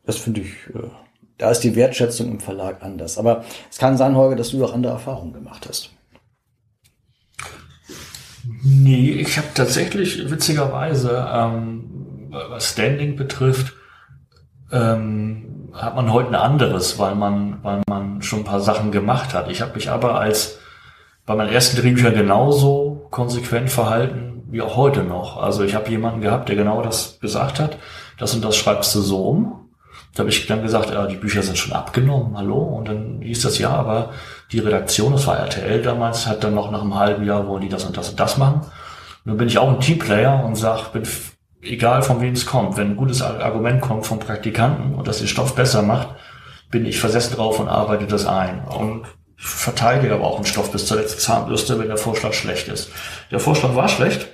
das 0.04 0.18
finde 0.18 0.42
ich, 0.42 0.52
äh, 0.76 0.90
da 1.38 1.52
ist 1.52 1.62
die 1.62 1.78
Wertschätzung 1.78 2.32
im 2.32 2.42
Verlag 2.42 2.84
anders. 2.84 3.18
Aber 3.18 3.46
es 3.72 3.78
kann 3.78 3.96
sein, 3.96 4.18
Holger, 4.18 4.36
dass 4.36 4.50
du 4.50 4.66
auch 4.66 4.74
andere 4.74 4.92
Erfahrungen 4.92 5.32
gemacht 5.32 5.66
hast. 5.70 5.92
Nee, 8.64 9.12
ich 9.12 9.38
habe 9.38 9.48
tatsächlich 9.54 10.30
witzigerweise, 10.30 11.28
ähm, 11.32 12.30
was 12.32 12.72
Standing 12.72 13.16
betrifft, 13.16 13.74
ähm, 14.72 15.70
hat 15.74 15.96
man 15.96 16.12
heute 16.12 16.30
ein 16.30 16.36
anderes, 16.36 17.00
weil 17.00 17.16
man, 17.16 17.64
weil 17.64 17.82
man 17.88 18.22
schon 18.22 18.40
ein 18.40 18.46
paar 18.46 18.60
Sachen 18.60 18.92
gemacht 18.92 19.34
hat. 19.34 19.50
Ich 19.50 19.62
habe 19.62 19.76
mich 19.76 19.90
aber 19.90 20.20
als 20.20 20.60
bei 21.26 21.36
meinen 21.36 21.52
ersten 21.52 21.78
Drehbüchern 21.78 22.14
genauso 22.14 23.08
konsequent 23.12 23.70
verhalten 23.70 24.30
wie 24.52 24.62
auch 24.62 24.76
heute 24.76 25.04
noch. 25.04 25.38
Also 25.38 25.64
ich 25.64 25.76
habe 25.76 25.90
jemanden 25.90 26.22
gehabt, 26.22 26.50
der 26.50 26.56
genau 26.56 26.82
das 26.82 27.20
gesagt 27.20 27.60
hat. 27.60 27.78
Das 28.18 28.34
und 28.34 28.44
das 28.44 28.58
schreibst 28.58 28.94
du 28.96 29.02
so 29.02 29.28
um. 29.28 29.70
Da 30.14 30.22
habe 30.22 30.30
ich 30.30 30.48
dann 30.48 30.64
gesagt, 30.64 30.92
äh, 30.92 31.08
die 31.08 31.18
Bücher 31.18 31.44
sind 31.44 31.58
schon 31.58 31.74
abgenommen, 31.74 32.36
hallo? 32.36 32.58
Und 32.58 32.88
dann 32.88 33.22
hieß 33.22 33.44
das 33.44 33.60
ja, 33.60 33.70
aber 33.70 34.12
die 34.52 34.60
Redaktion, 34.60 35.14
das 35.14 35.28
war 35.28 35.38
RTL 35.38 35.82
damals, 35.82 36.28
hat 36.28 36.44
dann 36.44 36.56
noch 36.56 36.72
nach 36.72 36.82
einem 36.82 36.96
halben 36.96 37.26
Jahr, 37.26 37.48
wollen 37.48 37.62
die 37.62 37.70
das 37.70 37.86
und 37.86 37.96
das 37.96 38.10
und 38.10 38.20
das 38.20 38.38
machen. 38.38 38.62
Und 38.62 39.26
dann 39.26 39.38
bin 39.38 39.48
ich 39.48 39.58
auch 39.58 39.70
ein 39.70 39.80
Teamplayer 39.80 40.44
und 40.44 40.56
sag, 40.56 40.92
bin 40.92 41.04
egal 41.62 42.02
von 42.02 42.22
wem 42.22 42.34
es 42.34 42.46
kommt, 42.46 42.78
wenn 42.78 42.92
ein 42.92 42.96
gutes 42.96 43.22
Argument 43.22 43.82
kommt 43.82 44.06
vom 44.06 44.20
Praktikanten 44.20 44.96
und 44.96 45.08
das 45.08 45.20
den 45.20 45.28
Stoff 45.28 45.56
besser 45.56 45.82
macht, 45.82 46.10
bin 46.72 46.86
ich 46.86 47.00
versessen 47.00 47.36
drauf 47.36 47.60
und 47.60 47.68
arbeite 47.68 48.06
das 48.06 48.26
ein. 48.26 48.64
Und 48.66 49.06
verteidige 49.36 50.14
aber 50.14 50.26
auch 50.26 50.36
einen 50.36 50.46
Stoff 50.46 50.72
bis 50.72 50.86
zur 50.86 50.98
letzten 50.98 51.20
Zahnbürste, 51.20 51.80
wenn 51.80 51.88
der 51.88 51.98
Vorschlag 51.98 52.34
schlecht 52.34 52.68
ist. 52.68 52.92
Der 53.32 53.40
Vorschlag 53.40 53.76
war 53.76 53.88
schlecht 53.88 54.28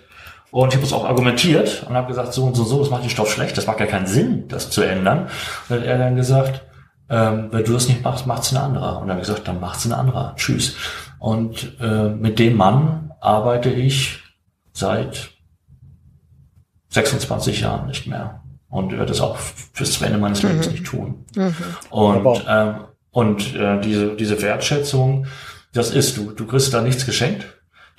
und 0.51 0.69
ich 0.69 0.75
habe 0.75 0.85
es 0.85 0.93
auch 0.93 1.05
argumentiert 1.05 1.85
und 1.87 1.95
habe 1.95 2.07
gesagt, 2.07 2.33
so 2.33 2.45
und 2.45 2.55
so, 2.55 2.63
so, 2.63 2.79
das 2.79 2.89
macht 2.89 3.03
den 3.03 3.09
Stoff 3.09 3.31
schlecht, 3.31 3.57
das 3.57 3.67
macht 3.67 3.79
ja 3.79 3.85
keinen 3.85 4.07
Sinn, 4.07 4.47
das 4.47 4.69
zu 4.69 4.81
ändern. 4.81 5.23
Und 5.23 5.29
dann 5.69 5.79
hat 5.81 5.85
er 5.85 5.97
dann 5.97 6.15
gesagt, 6.15 6.61
ähm, 7.09 7.49
wenn 7.51 7.63
du 7.63 7.73
das 7.73 7.87
nicht 7.87 8.03
machst, 8.03 8.25
macht's 8.25 8.51
ein 8.51 8.57
anderer. 8.57 8.99
Und 8.99 9.07
dann 9.07 9.17
habe 9.17 9.21
ich 9.21 9.27
gesagt, 9.27 9.47
dann 9.47 9.59
macht's 9.59 9.85
ein 9.85 9.93
anderer. 9.93 10.33
Tschüss. 10.35 10.75
Und 11.19 11.79
äh, 11.79 12.09
mit 12.09 12.39
dem 12.39 12.57
Mann 12.57 13.13
arbeite 13.19 13.69
ich 13.69 14.19
seit 14.73 15.31
26 16.89 17.61
Jahren 17.61 17.87
nicht 17.87 18.07
mehr 18.07 18.41
und 18.69 18.91
werde 18.91 19.11
es 19.11 19.21
auch 19.21 19.37
bis 19.77 19.93
zum 19.93 20.07
Ende 20.07 20.17
meines 20.17 20.43
Lebens 20.43 20.67
mhm. 20.67 20.71
nicht 20.73 20.85
tun. 20.85 21.25
Mhm. 21.35 21.55
Und, 21.89 22.45
ähm, 22.47 22.75
und 23.11 23.55
äh, 23.55 23.79
diese, 23.81 24.15
diese 24.15 24.41
Wertschätzung, 24.41 25.27
das 25.73 25.91
ist 25.91 26.17
du. 26.17 26.31
Du 26.31 26.45
kriegst 26.45 26.73
da 26.73 26.81
nichts 26.81 27.05
geschenkt. 27.05 27.45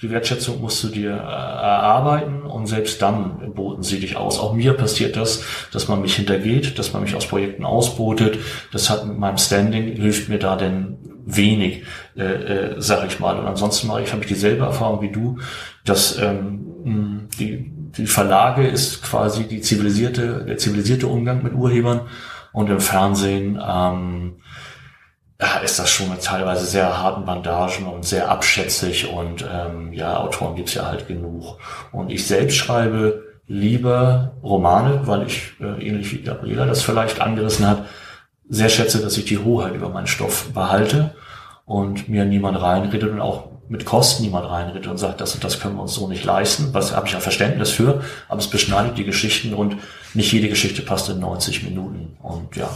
Die 0.02 0.10
Wertschätzung 0.10 0.60
musst 0.60 0.84
du 0.84 0.88
dir 0.88 1.10
äh, 1.10 1.14
erarbeiten 1.14 2.42
und 2.42 2.66
selbst 2.66 3.00
dann 3.00 3.54
boten 3.54 3.82
sie 3.82 3.98
dich 3.98 4.16
aus. 4.16 4.38
Auch 4.38 4.52
mir 4.52 4.74
passiert 4.74 5.16
das, 5.16 5.42
dass 5.72 5.88
man 5.88 6.02
mich 6.02 6.16
hintergeht, 6.16 6.78
dass 6.78 6.92
man 6.92 7.02
mich 7.02 7.14
aus 7.14 7.26
Projekten 7.26 7.64
ausbotet. 7.64 8.38
Das 8.72 8.90
hat 8.90 9.06
mit 9.06 9.18
meinem 9.18 9.38
Standing, 9.38 9.96
hilft 9.96 10.28
mir 10.28 10.38
da 10.38 10.56
denn 10.56 10.98
wenig, 11.24 11.84
äh, 12.16 12.22
äh, 12.22 12.74
sag 12.78 13.06
ich 13.06 13.18
mal. 13.20 13.38
Und 13.38 13.46
ansonsten 13.46 13.86
mache 13.86 14.02
ich, 14.02 14.12
habe 14.12 14.22
ich 14.22 14.28
dieselbe 14.28 14.64
Erfahrung 14.64 15.00
wie 15.00 15.10
du, 15.10 15.38
dass 15.84 16.18
ähm, 16.18 17.28
die 17.38 17.72
die 17.96 18.06
Verlage 18.06 18.66
ist 18.66 19.02
quasi 19.02 19.44
die 19.44 19.60
zivilisierte, 19.60 20.44
der 20.46 20.58
zivilisierte 20.58 21.06
Umgang 21.06 21.42
mit 21.42 21.54
Urhebern 21.54 22.02
und 22.52 22.70
im 22.70 22.80
Fernsehen 22.80 23.60
ähm, 23.66 24.36
ja, 25.40 25.58
ist 25.58 25.78
das 25.78 25.90
schon 25.90 26.08
mit 26.08 26.22
teilweise 26.22 26.64
sehr 26.64 26.98
harten 26.98 27.24
Bandagen 27.24 27.86
und 27.86 28.04
sehr 28.04 28.30
abschätzig 28.30 29.08
und 29.08 29.44
ähm, 29.50 29.92
ja, 29.92 30.18
Autoren 30.18 30.56
gibt's 30.56 30.74
ja 30.74 30.86
halt 30.86 31.06
genug. 31.08 31.58
Und 31.92 32.10
ich 32.10 32.26
selbst 32.26 32.56
schreibe 32.56 33.22
lieber 33.46 34.32
Romane, 34.42 35.06
weil 35.06 35.26
ich, 35.26 35.52
äh, 35.60 35.86
ähnlich 35.86 36.12
wie 36.12 36.22
Gabriela 36.22 36.64
das 36.64 36.82
vielleicht 36.82 37.20
angerissen 37.20 37.68
hat, 37.68 37.84
sehr 38.48 38.68
schätze, 38.68 39.00
dass 39.00 39.18
ich 39.18 39.26
die 39.26 39.38
Hoheit 39.38 39.74
über 39.74 39.90
meinen 39.90 40.06
Stoff 40.06 40.52
behalte 40.54 41.14
und 41.64 42.08
mir 42.08 42.24
niemand 42.24 42.60
reinredet 42.60 43.10
und 43.10 43.20
auch 43.20 43.48
mit 43.68 43.84
Kosten 43.84 44.22
niemand 44.22 44.48
reinredet 44.48 44.86
und 44.86 44.98
sagt, 44.98 45.20
das 45.20 45.34
und 45.34 45.42
das 45.42 45.60
können 45.60 45.74
wir 45.74 45.82
uns 45.82 45.94
so 45.94 46.08
nicht 46.08 46.24
leisten. 46.24 46.68
Was 46.72 46.94
habe 46.94 47.08
ich 47.08 47.12
ja 47.12 47.20
Verständnis 47.20 47.70
für, 47.70 48.02
aber 48.28 48.38
es 48.38 48.48
beschneidet 48.48 48.96
die 48.96 49.04
Geschichten 49.04 49.52
und 49.52 49.76
nicht 50.14 50.32
jede 50.32 50.48
Geschichte 50.48 50.82
passt 50.82 51.08
in 51.08 51.18
90 51.18 51.64
Minuten. 51.64 52.16
Und 52.22 52.56
ja. 52.56 52.70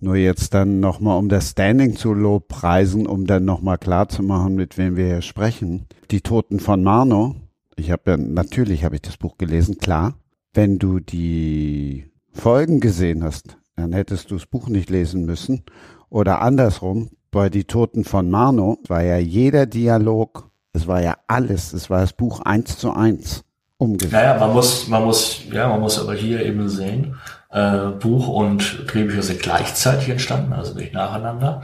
Nur 0.00 0.16
jetzt 0.16 0.54
dann 0.54 0.80
nochmal, 0.80 1.18
um 1.18 1.28
das 1.28 1.50
Standing 1.50 1.96
zu 1.96 2.12
lobpreisen, 2.12 3.06
um 3.06 3.26
dann 3.26 3.44
nochmal 3.44 3.78
klar 3.78 4.08
zu 4.08 4.22
machen, 4.22 4.54
mit 4.54 4.78
wem 4.78 4.96
wir 4.96 5.06
hier 5.06 5.22
sprechen. 5.22 5.86
Die 6.10 6.20
Toten 6.20 6.60
von 6.60 6.82
Marno. 6.82 7.34
Ich 7.76 7.90
habe 7.90 8.12
ja, 8.12 8.16
natürlich 8.16 8.84
habe 8.84 8.96
ich 8.96 9.02
das 9.02 9.16
Buch 9.16 9.38
gelesen, 9.38 9.78
klar. 9.78 10.14
Wenn 10.52 10.78
du 10.78 11.00
die 11.00 12.10
Folgen 12.32 12.80
gesehen 12.80 13.24
hast, 13.24 13.56
dann 13.76 13.92
hättest 13.92 14.30
du 14.30 14.34
das 14.34 14.46
Buch 14.46 14.68
nicht 14.68 14.90
lesen 14.90 15.24
müssen. 15.24 15.64
Oder 16.10 16.40
andersrum, 16.42 17.10
bei 17.30 17.50
Die 17.50 17.64
Toten 17.64 18.04
von 18.04 18.30
Marno 18.30 18.78
war 18.88 19.02
ja 19.02 19.18
jeder 19.18 19.66
Dialog, 19.66 20.50
es 20.72 20.86
war 20.86 21.02
ja 21.02 21.16
alles, 21.26 21.72
es 21.72 21.90
war 21.90 22.00
das 22.00 22.12
Buch 22.12 22.40
eins 22.40 22.78
zu 22.78 22.92
eins 22.92 23.44
umgesetzt. 23.76 24.12
Naja, 24.12 24.38
man 24.38 24.52
muss, 24.52 24.88
man 24.88 25.04
muss, 25.04 25.42
ja, 25.52 25.68
man 25.68 25.80
muss 25.80 25.98
aber 25.98 26.14
hier 26.14 26.44
eben 26.44 26.68
sehen, 26.68 27.16
äh, 27.50 27.88
Buch 27.98 28.28
und 28.28 28.92
Drehbücher 28.92 29.22
sind 29.22 29.40
gleichzeitig 29.40 30.08
entstanden, 30.10 30.52
also 30.52 30.74
nicht 30.74 30.92
nacheinander. 30.92 31.62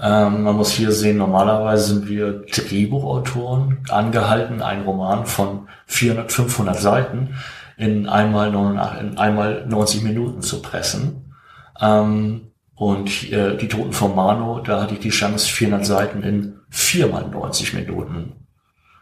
Ähm, 0.00 0.42
man 0.42 0.56
muss 0.56 0.70
hier 0.70 0.92
sehen, 0.92 1.18
normalerweise 1.18 1.94
sind 1.94 2.08
wir 2.08 2.44
Drehbuchautoren 2.46 3.78
angehalten, 3.88 4.62
einen 4.62 4.84
Roman 4.84 5.26
von 5.26 5.68
400, 5.86 6.32
500 6.32 6.78
Seiten 6.78 7.34
in 7.76 8.08
einmal, 8.08 8.50
89, 8.50 9.00
in 9.00 9.18
einmal 9.18 9.66
90 9.66 10.02
Minuten 10.02 10.42
zu 10.42 10.62
pressen. 10.62 11.34
Ähm, 11.80 12.52
und 12.76 13.32
äh, 13.32 13.56
die 13.56 13.68
Toten 13.68 13.92
von 13.92 14.14
Mano, 14.14 14.60
da 14.60 14.82
hatte 14.82 14.94
ich 14.94 15.00
die 15.00 15.10
Chance, 15.10 15.48
400 15.48 15.86
Seiten 15.86 16.22
in 16.22 16.60
viermal 16.70 17.28
90 17.28 17.74
Minuten 17.74 18.32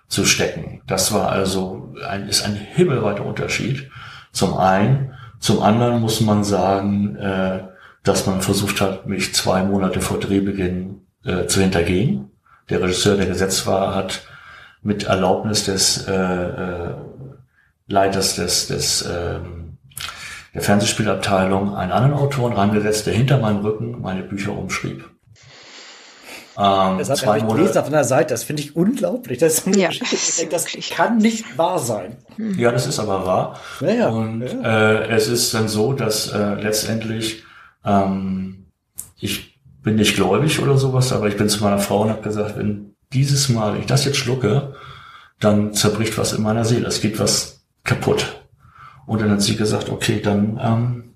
zu 0.09 0.27
stecken. 0.27 0.83
Das 0.87 1.13
war 1.13 1.31
also 1.31 1.95
ein, 2.07 2.29
ist 2.29 2.45
ein 2.45 2.55
himmelweiter 2.55 3.25
Unterschied. 3.25 3.91
Zum 4.33 4.57
einen. 4.57 5.12
Zum 5.43 5.61
anderen 5.61 6.01
muss 6.01 6.21
man 6.21 6.45
sagen, 6.45 7.17
äh, 7.17 7.65
dass 8.05 8.27
man 8.27 8.43
versucht 8.43 8.81
hat, 8.81 9.07
mich 9.09 9.35
zwei 9.35 9.65
Monate 9.65 10.01
vor 10.01 10.21
Drehbeginn 10.21 11.01
äh, 11.25 11.47
zu 11.47 11.61
hintergehen. 11.61 12.31
Der 12.71 12.81
Regisseur, 12.81 13.17
der 13.17 13.27
gesetzt 13.27 13.67
war, 13.67 13.93
hat 13.93 14.23
mit 14.83 15.03
Erlaubnis 15.03 15.65
des 15.65 16.07
äh, 16.07 16.15
äh, 16.15 16.95
Leiters 17.89 18.37
des, 18.37 18.69
des 18.69 19.03
ähm, 19.03 19.79
der 20.55 20.63
Fernsehspielabteilung 20.63 21.75
einen 21.75 21.91
anderen 21.91 22.15
Autoren 22.15 22.53
reingesetzt, 22.53 23.07
der 23.07 23.15
hinter 23.15 23.39
meinem 23.39 23.63
Rücken 23.63 24.01
meine 24.01 24.23
Bücher 24.23 24.57
umschrieb. 24.57 25.11
Ähm, 26.59 26.99
das 26.99 27.09
hat 27.09 27.23
er 27.23 27.47
gelesen 27.47 27.79
auf 27.79 27.87
einer 27.87 28.05
Seite, 28.05 28.35
das 28.35 28.45
finde 28.45 28.63
ich 28.63 28.77
unglaublich. 28.77 29.39
Das, 29.39 29.65
ja, 29.75 29.89
das, 29.89 30.47
das 30.51 30.67
kann 30.91 31.19
nicht 31.19 31.57
wahr 31.57 31.79
sein. 31.79 32.19
Ja, 32.57 32.71
das 32.71 32.87
ist 32.87 32.99
aber 32.99 33.27
wahr. 33.27 33.61
Ja, 33.81 33.93
ja. 33.93 34.09
Und 34.09 34.43
ja. 34.43 35.01
Äh, 35.01 35.11
es 35.15 35.29
ist 35.29 35.55
dann 35.55 35.69
so, 35.69 35.93
dass 35.93 36.29
äh, 36.33 36.55
letztendlich 36.55 37.43
ähm, 37.85 38.67
ich 39.19 39.59
bin 39.83 39.97
nicht 39.97 40.15
gläubig 40.15 40.61
oder 40.61 40.77
sowas, 40.77 41.13
aber 41.13 41.29
ich 41.29 41.37
bin 41.37 41.49
zu 41.49 41.63
meiner 41.63 41.79
Frau 41.79 42.03
und 42.03 42.11
habe 42.11 42.23
gesagt, 42.23 42.57
wenn 42.57 42.95
dieses 43.13 43.49
Mal 43.49 43.79
ich 43.79 43.87
das 43.87 44.05
jetzt 44.05 44.19
schlucke, 44.19 44.75
dann 45.41 45.75
zerbricht 45.75 46.17
was 46.19 46.33
in 46.33 46.43
meiner 46.43 46.65
Seele. 46.65 46.87
Es 46.87 47.01
geht 47.01 47.19
was 47.19 47.65
kaputt. 47.85 48.43
Und 49.07 49.21
dann 49.21 49.31
hat 49.31 49.43
sie 49.43 49.57
gesagt, 49.57 49.91
okay, 49.91 50.21
dann 50.23 50.61
ähm, 50.63 51.15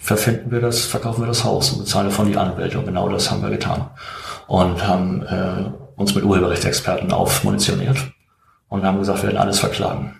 verfinden 0.00 0.50
wir 0.50 0.60
das, 0.60 0.84
verkaufen 0.84 1.22
wir 1.22 1.26
das 1.26 1.44
Haus 1.44 1.72
und 1.72 1.80
bezahlen 1.80 2.08
davon 2.08 2.28
die 2.28 2.36
Anwälte. 2.36 2.78
Und 2.78 2.86
genau 2.86 3.08
das 3.08 3.30
haben 3.30 3.42
wir 3.42 3.50
getan. 3.50 3.90
Und 4.48 4.86
haben 4.86 5.22
äh, 5.22 5.70
uns 5.94 6.14
mit 6.14 6.24
Urheberrechtsexperten 6.24 7.12
aufmunitioniert 7.12 7.98
und 8.68 8.84
haben 8.84 8.98
gesagt, 8.98 9.22
wir 9.22 9.28
werden 9.28 9.38
alles 9.38 9.60
verklagen. 9.60 10.16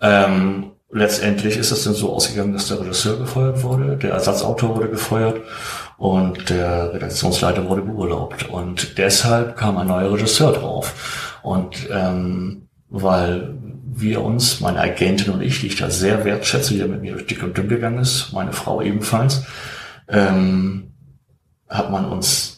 Ähm, 0.00 0.72
letztendlich 0.90 1.56
ist 1.56 1.70
es 1.70 1.84
dann 1.84 1.94
so 1.94 2.12
ausgegangen, 2.14 2.52
dass 2.52 2.68
der 2.68 2.80
Regisseur 2.80 3.18
gefeuert 3.18 3.62
wurde, 3.62 3.96
der 3.96 4.12
Ersatzautor 4.12 4.76
wurde 4.76 4.88
gefeuert 4.88 5.40
und 5.98 6.50
der 6.50 6.94
Redaktionsleiter 6.94 7.68
wurde 7.68 7.82
beurlaubt. 7.82 8.48
Und 8.48 8.98
deshalb 8.98 9.56
kam 9.56 9.78
ein 9.78 9.86
neuer 9.86 10.12
Regisseur 10.12 10.52
drauf. 10.52 11.38
Und 11.42 11.88
ähm, 11.90 12.68
weil 12.88 13.54
wir 13.94 14.22
uns, 14.22 14.60
meine 14.60 14.80
Agentin 14.80 15.32
und 15.32 15.42
ich, 15.42 15.60
die 15.60 15.68
ich 15.68 15.76
da 15.76 15.90
sehr 15.90 16.24
wertschätze, 16.24 16.74
die 16.74 16.80
da 16.80 16.86
mit 16.86 17.02
mir 17.02 17.12
durch 17.12 17.26
dick 17.26 17.42
und 17.42 17.56
dünn 17.56 17.68
gegangen 17.68 17.98
ist, 17.98 18.32
meine 18.32 18.52
Frau 18.52 18.82
ebenfalls, 18.82 19.44
ähm, 20.08 20.92
hat 21.68 21.90
man 21.90 22.06
uns, 22.06 22.51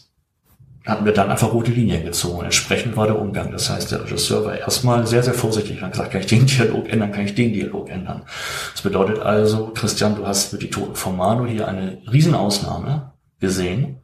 hatten 0.85 1.05
wir 1.05 1.13
dann 1.13 1.31
einfach 1.31 1.51
rote 1.51 1.71
Linien 1.71 2.03
gezogen. 2.03 2.43
Entsprechend 2.43 2.95
war 2.95 3.07
der 3.07 3.19
Umgang. 3.19 3.51
Das 3.51 3.69
heißt, 3.69 3.91
der 3.91 4.03
Regisseur 4.03 4.45
war 4.45 4.57
erstmal 4.57 5.07
sehr, 5.07 5.23
sehr 5.23 5.33
vorsichtig 5.33 5.77
und 5.77 5.83
hat 5.83 5.91
gesagt, 5.93 6.11
kann 6.11 6.21
ich 6.21 6.27
den 6.27 6.45
Dialog 6.45 6.89
ändern, 6.89 7.11
kann 7.11 7.25
ich 7.25 7.35
den 7.35 7.53
Dialog 7.53 7.89
ändern. 7.89 8.23
Das 8.73 8.81
bedeutet 8.81 9.19
also, 9.19 9.71
Christian, 9.73 10.15
du 10.15 10.27
hast 10.27 10.53
mit 10.53 10.61
die 10.61 10.69
Toten 10.69 10.95
von 10.95 11.17
Manu 11.17 11.47
hier 11.47 11.67
eine 11.67 11.97
Riesenausnahme 12.11 13.13
gesehen 13.39 14.01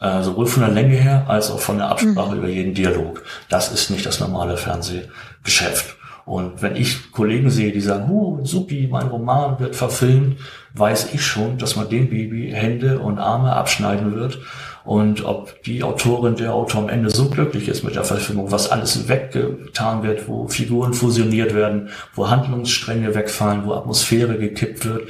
äh, 0.00 0.22
sowohl 0.22 0.46
von 0.46 0.62
der 0.62 0.72
Länge 0.72 0.96
her 0.96 1.24
als 1.28 1.50
auch 1.50 1.60
von 1.60 1.78
der 1.78 1.88
Absprache 1.88 2.32
mhm. 2.32 2.38
über 2.38 2.48
jeden 2.48 2.74
Dialog. 2.74 3.22
Das 3.48 3.72
ist 3.72 3.90
nicht 3.90 4.04
das 4.04 4.20
normale 4.20 4.56
Fernsehgeschäft. 4.56 5.96
Und 6.26 6.62
wenn 6.62 6.76
ich 6.76 7.12
Kollegen 7.12 7.50
sehe, 7.50 7.72
die 7.72 7.80
sagen, 7.80 8.08
huh, 8.08 8.44
supi, 8.44 8.88
mein 8.90 9.08
Roman 9.08 9.58
wird 9.60 9.76
verfilmt, 9.76 10.38
weiß 10.72 11.12
ich 11.12 11.24
schon, 11.24 11.58
dass 11.58 11.76
man 11.76 11.88
dem 11.88 12.08
Baby 12.08 12.50
Hände 12.50 12.98
und 12.98 13.18
Arme 13.18 13.52
abschneiden 13.52 14.14
wird. 14.14 14.38
Und 14.84 15.24
ob 15.24 15.62
die 15.62 15.82
Autorin, 15.82 16.36
der 16.36 16.52
Autor 16.52 16.82
am 16.82 16.88
Ende 16.90 17.08
so 17.08 17.30
glücklich 17.30 17.68
ist 17.68 17.84
mit 17.84 17.94
der 17.94 18.04
Verfilmung, 18.04 18.50
was 18.50 18.70
alles 18.70 19.08
weggetan 19.08 20.02
wird, 20.02 20.28
wo 20.28 20.46
Figuren 20.48 20.92
fusioniert 20.92 21.54
werden, 21.54 21.88
wo 22.14 22.28
Handlungsstränge 22.28 23.14
wegfallen, 23.14 23.64
wo 23.64 23.72
Atmosphäre 23.72 24.38
gekippt 24.38 24.84
wird, 24.84 25.08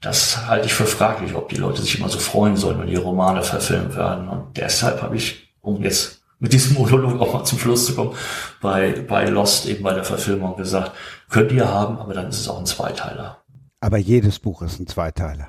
das 0.00 0.46
halte 0.46 0.66
ich 0.66 0.74
für 0.74 0.86
fraglich, 0.86 1.34
ob 1.34 1.48
die 1.48 1.56
Leute 1.56 1.80
sich 1.80 1.98
immer 1.98 2.08
so 2.08 2.18
freuen 2.18 2.56
sollen, 2.56 2.78
wenn 2.80 2.88
ihre 2.88 3.02
Romane 3.02 3.42
verfilmt 3.42 3.96
werden. 3.96 4.28
Und 4.28 4.56
deshalb 4.56 5.00
habe 5.02 5.16
ich, 5.16 5.52
um 5.60 5.82
jetzt 5.82 6.22
mit 6.38 6.52
diesem 6.52 6.74
Monolog 6.78 7.20
auch 7.20 7.34
mal 7.34 7.44
zum 7.44 7.58
Schluss 7.58 7.86
zu 7.86 7.94
kommen, 7.94 8.14
bei, 8.60 8.92
bei 9.08 9.28
Lost 9.28 9.66
eben 9.66 9.82
bei 9.82 9.94
der 9.94 10.04
Verfilmung 10.04 10.56
gesagt, 10.56 10.92
könnt 11.28 11.50
ihr 11.52 11.68
haben, 11.68 11.98
aber 11.98 12.14
dann 12.14 12.28
ist 12.28 12.40
es 12.40 12.48
auch 12.48 12.58
ein 12.58 12.66
Zweiteiler. 12.66 13.42
Aber 13.80 13.98
jedes 13.98 14.38
Buch 14.38 14.62
ist 14.62 14.78
ein 14.78 14.86
Zweiteiler. 14.86 15.48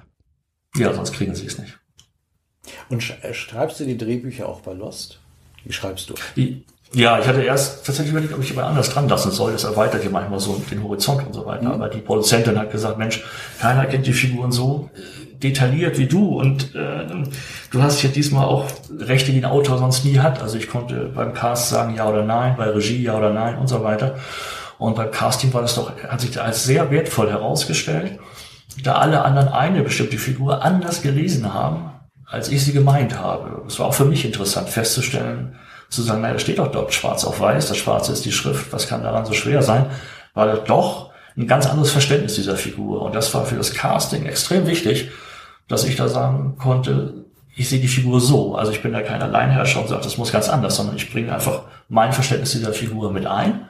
Ja, 0.76 0.94
sonst 0.94 1.14
kriegen 1.14 1.36
sie 1.36 1.46
es 1.46 1.60
nicht. 1.60 1.78
Und 2.90 3.04
äh, 3.24 3.34
schreibst 3.34 3.80
du 3.80 3.86
die 3.86 3.98
Drehbücher 3.98 4.48
auch 4.48 4.62
bei 4.62 4.74
Lost? 4.74 5.20
Wie 5.64 5.74
schreibst 5.74 6.10
du? 6.10 6.16
Die, 6.36 6.64
ja, 6.94 7.20
ich 7.20 7.28
hatte 7.28 7.42
erst 7.42 7.86
tatsächlich 7.86 8.12
überlegt, 8.12 8.34
ob 8.34 8.42
ich 8.42 8.50
jemand 8.50 8.68
anders 8.68 8.90
dran 8.90 9.10
lassen 9.10 9.32
soll. 9.32 9.52
Das 9.52 9.64
erweitert 9.64 10.04
ja 10.04 10.10
manchmal 10.12 10.40
so 10.40 10.62
den 10.70 10.84
Horizont 10.84 11.26
und 11.26 11.34
so 11.34 11.46
weiter. 11.46 11.66
Mhm. 11.66 11.72
Aber 11.72 11.90
die 11.90 12.00
Produzentin 12.00 12.58
hat 12.60 12.72
gesagt, 12.72 12.98
Mensch, 12.98 13.24
keiner 13.60 13.86
kennt 13.86 14.06
die 14.06 14.14
Figuren 14.14 14.52
so 14.52 14.90
äh, 14.96 15.38
detailliert 15.40 15.98
wie 15.98 16.06
du. 16.06 16.40
Und 16.40 16.76
äh, 16.76 17.08
du 17.72 17.82
hast 17.82 18.04
ja 18.04 18.10
diesmal 18.10 18.46
auch 18.46 18.66
Rechte, 19.00 19.32
die 19.32 19.40
ein 19.40 19.46
Autor 19.46 19.80
sonst 19.80 20.06
nie 20.06 20.20
hat. 20.20 20.42
Also 20.42 20.58
ich 20.58 20.70
konnte 20.70 21.12
beim 21.14 21.34
Cast 21.34 21.70
sagen 21.70 21.96
ja 21.96 22.08
oder 22.08 22.24
nein, 22.24 22.56
bei 22.58 22.66
Regie 22.66 23.02
ja 23.02 23.18
oder 23.18 23.34
nein 23.34 23.58
und 23.58 23.68
so 23.68 23.84
weiter. 23.84 24.16
Und 24.78 24.96
beim 24.96 25.12
Casting 25.12 25.54
war 25.54 25.62
das 25.62 25.76
doch, 25.76 25.92
hat 26.10 26.22
sich 26.22 26.40
als 26.42 26.64
sehr 26.66 26.92
wertvoll 26.92 27.30
herausgestellt, 27.30 28.20
da 28.84 28.96
alle 28.96 29.24
anderen 29.24 29.48
eine 29.50 29.82
bestimmte 29.82 30.18
Figur 30.18 30.64
anders 30.64 31.02
gelesen 31.02 31.54
haben, 31.54 31.93
als 32.26 32.50
ich 32.50 32.64
sie 32.64 32.74
gemeint 32.74 33.20
habe. 33.20 33.64
Es 33.68 33.80
war 33.80 33.88
auch 33.88 33.94
für 33.94 34.06
mich 34.06 34.26
interessant 34.26 34.70
festzustellen, 34.70 35.56
zu 35.90 36.02
sagen, 36.02 36.22
naja, 36.22 36.40
steht 36.40 36.60
doch 36.60 36.72
dort 36.72 36.94
schwarz 36.94 37.24
auf 37.24 37.40
weiß, 37.40 37.68
das 37.68 37.78
Schwarze 37.78 38.12
ist 38.14 38.26
die 38.26 38.32
Schrift, 38.32 38.74
was 38.74 38.88
kann 38.88 39.04
daran 39.04 39.26
so 39.26 39.34
schwer 39.34 39.62
sein? 39.62 39.86
War 40.34 40.58
doch 40.58 41.12
ein 41.38 41.48
ganz 41.48 41.68
anderes 41.68 41.92
Verständnis 41.92 42.36
dieser 42.36 42.56
Figur. 42.56 43.02
Und 43.02 43.16
das 43.16 43.34
war 43.34 43.46
für 43.46 43.56
das 43.56 43.74
Casting 43.74 44.26
extrem 44.26 44.68
wichtig, 44.68 45.12
dass 45.68 45.86
ich 45.86 45.96
da 45.96 46.08
sagen 46.08 46.56
konnte, 46.58 47.26
ich 47.56 47.70
sehe 47.70 47.80
die 47.80 47.88
Figur 47.88 48.20
so. 48.20 48.56
Also 48.56 48.72
ich 48.72 48.82
bin 48.82 48.94
da 48.94 49.02
kein 49.02 49.22
Alleinherrscher 49.22 49.82
und 49.82 49.88
sage, 49.88 50.04
das 50.04 50.18
muss 50.18 50.32
ganz 50.32 50.50
anders, 50.50 50.76
sondern 50.76 50.96
ich 50.96 51.12
bringe 51.12 51.34
einfach 51.34 51.62
mein 51.90 52.14
Verständnis 52.14 52.52
dieser 52.52 52.74
Figur 52.74 53.12
mit 53.12 53.26
ein. 53.26 53.68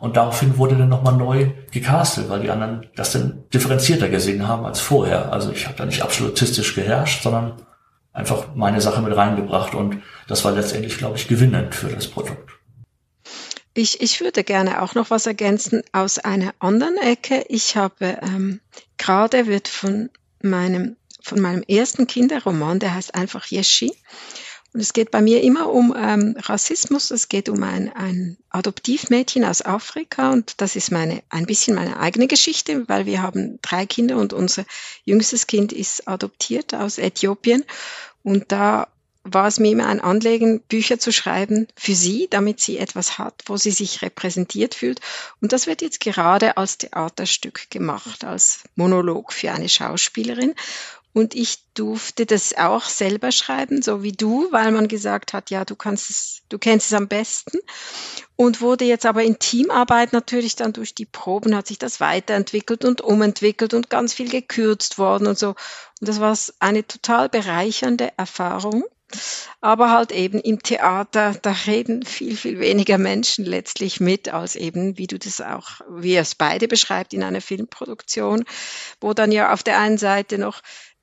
Und 0.00 0.16
daraufhin 0.16 0.58
wurde 0.58 0.76
dann 0.76 0.88
nochmal 0.88 1.14
neu 1.14 1.50
gecastet, 1.70 2.28
weil 2.28 2.40
die 2.40 2.50
anderen 2.50 2.86
das 2.96 3.12
dann 3.12 3.44
differenzierter 3.54 4.08
gesehen 4.08 4.48
haben 4.48 4.66
als 4.66 4.80
vorher. 4.80 5.32
Also 5.32 5.52
ich 5.52 5.66
habe 5.66 5.76
da 5.78 5.86
nicht 5.86 6.02
absolutistisch 6.02 6.74
geherrscht, 6.74 7.22
sondern 7.22 7.52
einfach 8.12 8.54
meine 8.54 8.80
Sache 8.80 9.02
mit 9.02 9.16
reingebracht 9.16 9.74
und 9.74 10.02
das 10.28 10.44
war 10.44 10.52
letztendlich, 10.52 10.98
glaube 10.98 11.16
ich, 11.16 11.28
gewinnend 11.28 11.74
für 11.74 11.88
das 11.88 12.08
Produkt. 12.08 12.50
Ich, 13.74 14.02
ich 14.02 14.20
würde 14.20 14.44
gerne 14.44 14.82
auch 14.82 14.94
noch 14.94 15.10
was 15.10 15.26
ergänzen 15.26 15.82
aus 15.92 16.18
einer 16.18 16.52
anderen 16.58 16.98
Ecke. 16.98 17.44
Ich 17.48 17.76
habe 17.76 18.18
ähm, 18.22 18.60
gerade 18.98 19.46
wird 19.46 19.68
von 19.68 20.10
meinem 20.42 20.96
von 21.24 21.40
meinem 21.40 21.62
ersten 21.62 22.08
Kinderroman, 22.08 22.80
der 22.80 22.94
heißt 22.94 23.14
einfach 23.14 23.46
Yeshi. 23.46 23.94
Und 24.74 24.80
es 24.80 24.92
geht 24.92 25.10
bei 25.10 25.20
mir 25.20 25.42
immer 25.42 25.70
um 25.70 25.94
ähm, 25.96 26.34
Rassismus. 26.38 27.10
Es 27.10 27.28
geht 27.28 27.48
um 27.48 27.62
ein, 27.62 27.92
ein 27.92 28.38
Adoptivmädchen 28.48 29.44
aus 29.44 29.62
Afrika 29.62 30.32
und 30.32 30.60
das 30.62 30.76
ist 30.76 30.90
meine 30.90 31.22
ein 31.28 31.46
bisschen 31.46 31.74
meine 31.74 31.98
eigene 31.98 32.26
Geschichte, 32.26 32.88
weil 32.88 33.04
wir 33.04 33.22
haben 33.22 33.58
drei 33.60 33.84
Kinder 33.84 34.16
und 34.16 34.32
unser 34.32 34.64
jüngstes 35.04 35.46
Kind 35.46 35.72
ist 35.72 36.08
adoptiert 36.08 36.74
aus 36.74 36.98
Äthiopien 36.98 37.64
und 38.22 38.50
da 38.50 38.88
war 39.24 39.46
es 39.46 39.60
mir 39.60 39.70
immer 39.70 39.86
ein 39.86 40.00
Anliegen, 40.00 40.60
Bücher 40.60 40.98
zu 40.98 41.12
schreiben 41.12 41.68
für 41.76 41.94
sie, 41.94 42.26
damit 42.28 42.60
sie 42.60 42.78
etwas 42.78 43.18
hat, 43.18 43.42
wo 43.46 43.56
sie 43.56 43.70
sich 43.70 44.02
repräsentiert 44.02 44.74
fühlt. 44.74 45.00
Und 45.40 45.52
das 45.52 45.66
wird 45.66 45.80
jetzt 45.80 46.00
gerade 46.00 46.56
als 46.56 46.78
Theaterstück 46.78 47.70
gemacht, 47.70 48.24
als 48.24 48.64
Monolog 48.74 49.32
für 49.32 49.52
eine 49.52 49.68
Schauspielerin. 49.68 50.54
Und 51.14 51.34
ich 51.34 51.58
durfte 51.74 52.24
das 52.24 52.56
auch 52.56 52.84
selber 52.84 53.32
schreiben, 53.32 53.82
so 53.82 54.02
wie 54.02 54.12
du, 54.12 54.50
weil 54.50 54.72
man 54.72 54.88
gesagt 54.88 55.34
hat, 55.34 55.50
ja, 55.50 55.64
du 55.66 55.76
kannst 55.76 56.08
es, 56.08 56.42
du 56.48 56.58
kennst 56.58 56.86
es 56.86 56.94
am 56.94 57.06
besten. 57.06 57.58
Und 58.34 58.62
wurde 58.62 58.86
jetzt 58.86 59.04
aber 59.04 59.22
in 59.22 59.38
Teamarbeit 59.38 60.14
natürlich 60.14 60.56
dann 60.56 60.72
durch 60.72 60.94
die 60.94 61.04
Proben 61.04 61.54
hat 61.54 61.66
sich 61.66 61.78
das 61.78 62.00
weiterentwickelt 62.00 62.84
und 62.86 63.02
umentwickelt 63.02 63.74
und 63.74 63.90
ganz 63.90 64.14
viel 64.14 64.30
gekürzt 64.30 64.96
worden 64.96 65.26
und 65.26 65.38
so. 65.38 65.48
Und 65.48 66.08
das 66.08 66.18
war 66.18 66.36
eine 66.60 66.86
total 66.86 67.28
bereichernde 67.28 68.12
Erfahrung. 68.16 68.84
Aber 69.60 69.90
halt 69.90 70.10
eben 70.10 70.40
im 70.40 70.62
Theater, 70.62 71.34
da 71.42 71.54
reden 71.66 72.02
viel, 72.02 72.34
viel 72.34 72.58
weniger 72.58 72.96
Menschen 72.96 73.44
letztlich 73.44 74.00
mit, 74.00 74.32
als 74.32 74.56
eben, 74.56 74.96
wie 74.96 75.06
du 75.06 75.18
das 75.18 75.42
auch, 75.42 75.82
wie 75.90 76.14
er 76.14 76.22
es 76.22 76.34
beide 76.34 76.66
beschreibt 76.66 77.12
in 77.12 77.22
einer 77.22 77.42
Filmproduktion, 77.42 78.44
wo 79.00 79.12
dann 79.12 79.30
ja 79.30 79.52
auf 79.52 79.62
der 79.62 79.78
einen 79.78 79.98
Seite 79.98 80.38
noch 80.38 80.62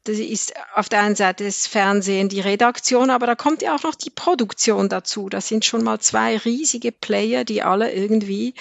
das 0.09 0.17
ist 0.17 0.53
auf 0.73 0.89
der 0.89 1.01
einen 1.01 1.15
Seite 1.15 1.43
das 1.43 1.67
Fernsehen, 1.67 2.29
die 2.29 2.39
Redaktion, 2.39 3.11
aber 3.11 3.27
da 3.27 3.35
kommt 3.35 3.61
ja 3.61 3.75
auch 3.75 3.83
noch 3.83 3.93
die 3.93 4.09
Produktion 4.09 4.89
dazu. 4.89 5.29
Das 5.29 5.47
sind 5.47 5.65
schon 5.65 5.83
mal 5.83 5.99
zwei 5.99 6.37
riesige 6.37 6.91
Player, 6.91 7.43
die 7.43 7.61
alle 7.61 7.93
irgendwie 7.93 8.55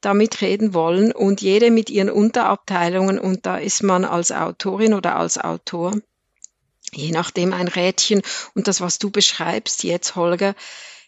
damit 0.00 0.40
reden 0.40 0.72
wollen 0.72 1.12
und 1.12 1.42
jede 1.42 1.70
mit 1.70 1.90
ihren 1.90 2.08
Unterabteilungen 2.08 3.18
und 3.18 3.44
da 3.44 3.58
ist 3.58 3.82
man 3.82 4.06
als 4.06 4.32
Autorin 4.32 4.94
oder 4.94 5.16
als 5.16 5.36
Autor 5.36 5.94
je 6.92 7.10
nachdem 7.10 7.52
ein 7.52 7.68
Rädchen 7.68 8.22
und 8.54 8.68
das, 8.68 8.80
was 8.80 8.98
du 8.98 9.10
beschreibst 9.10 9.84
jetzt, 9.84 10.16
Holger, 10.16 10.54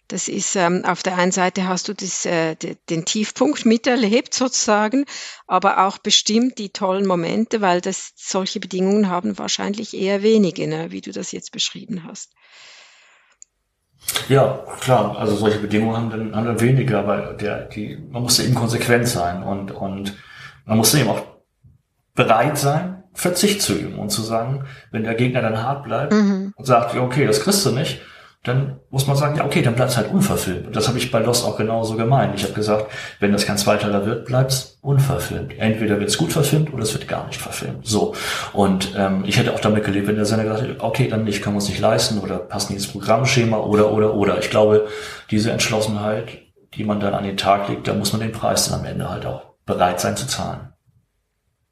das 0.08 0.28
ist 0.28 0.56
ähm, 0.56 0.84
auf 0.86 1.02
der 1.02 1.16
einen 1.16 1.32
Seite 1.32 1.68
hast 1.68 1.88
du 1.88 1.94
das, 1.94 2.24
äh, 2.24 2.56
den 2.88 3.04
Tiefpunkt 3.04 3.66
miterlebt 3.66 4.34
sozusagen, 4.34 5.04
aber 5.46 5.86
auch 5.86 5.98
bestimmt 5.98 6.58
die 6.58 6.70
tollen 6.70 7.06
Momente, 7.06 7.60
weil 7.60 7.80
das 7.80 8.12
solche 8.16 8.58
Bedingungen 8.58 9.08
haben 9.08 9.38
wahrscheinlich 9.38 9.94
eher 9.94 10.22
wenige, 10.22 10.66
ne, 10.66 10.90
wie 10.90 11.02
du 11.02 11.12
das 11.12 11.32
jetzt 11.32 11.52
beschrieben 11.52 12.04
hast. 12.04 12.32
Ja, 14.28 14.64
klar. 14.80 15.18
Also 15.18 15.36
solche 15.36 15.58
Bedingungen 15.58 15.96
haben 15.96 16.10
dann, 16.10 16.36
haben 16.36 16.46
dann 16.46 16.60
wenige, 16.60 16.98
aber 16.98 17.34
der, 17.34 17.66
die, 17.66 17.98
man 18.10 18.22
muss 18.22 18.38
eben 18.38 18.54
konsequent 18.54 19.08
sein 19.08 19.42
und, 19.42 19.70
und 19.72 20.16
man 20.64 20.78
muss 20.78 20.94
eben 20.94 21.10
auch 21.10 21.22
bereit 22.14 22.58
sein, 22.58 23.02
Verzicht 23.12 23.62
zu 23.62 23.74
üben 23.74 23.98
und 23.98 24.10
zu 24.10 24.22
sagen, 24.22 24.64
wenn 24.90 25.04
der 25.04 25.14
Gegner 25.14 25.42
dann 25.42 25.62
hart 25.62 25.84
bleibt 25.84 26.12
mhm. 26.12 26.52
und 26.56 26.64
sagt, 26.64 26.94
okay, 26.96 27.26
das 27.26 27.40
kriegst 27.40 27.66
du 27.66 27.72
nicht, 27.72 28.00
dann 28.48 28.80
muss 28.90 29.06
man 29.06 29.16
sagen, 29.16 29.36
ja, 29.36 29.44
okay, 29.44 29.62
dann 29.62 29.74
bleibt 29.74 29.90
es 29.90 29.96
halt 29.96 30.10
unverfilmt. 30.10 30.66
Und 30.66 30.76
das 30.76 30.88
habe 30.88 30.98
ich 30.98 31.10
bei 31.10 31.20
Lost 31.20 31.44
auch 31.44 31.56
genauso 31.56 31.96
gemeint. 31.96 32.34
Ich 32.34 32.42
habe 32.42 32.54
gesagt, 32.54 32.90
wenn 33.20 33.32
das 33.32 33.46
kein 33.46 33.58
Zweiteiler 33.58 34.04
wird, 34.06 34.26
bleibt 34.26 34.50
es 34.50 34.78
unverfilmt. 34.82 35.58
Entweder 35.58 36.00
wird 36.00 36.08
es 36.08 36.18
gut 36.18 36.32
verfilmt 36.32 36.72
oder 36.72 36.82
es 36.82 36.92
wird 36.92 37.06
gar 37.06 37.26
nicht 37.26 37.40
verfilmt. 37.40 37.86
So. 37.86 38.14
Und 38.52 38.94
ähm, 38.96 39.24
ich 39.26 39.38
hätte 39.38 39.54
auch 39.54 39.60
damit 39.60 39.84
gelebt, 39.84 40.08
wenn 40.08 40.16
der 40.16 40.24
Sender 40.24 40.44
gesagt 40.44 40.62
hätte, 40.62 40.82
okay, 40.82 41.08
dann 41.08 41.24
nicht, 41.24 41.42
können 41.42 41.54
wir 41.54 41.60
uns 41.60 41.68
nicht 41.68 41.80
leisten 41.80 42.18
oder 42.18 42.38
passen 42.38 42.74
ins 42.74 42.86
Programmschema 42.86 43.58
oder, 43.58 43.92
oder, 43.92 44.14
oder. 44.14 44.38
Ich 44.38 44.50
glaube, 44.50 44.88
diese 45.30 45.52
Entschlossenheit, 45.52 46.38
die 46.74 46.84
man 46.84 47.00
dann 47.00 47.14
an 47.14 47.24
den 47.24 47.36
Tag 47.36 47.68
legt, 47.68 47.86
da 47.86 47.94
muss 47.94 48.12
man 48.12 48.20
den 48.20 48.32
Preis 48.32 48.68
dann 48.68 48.80
am 48.80 48.86
Ende 48.86 49.08
halt 49.08 49.26
auch 49.26 49.42
bereit 49.66 50.00
sein 50.00 50.16
zu 50.16 50.26
zahlen. 50.26 50.67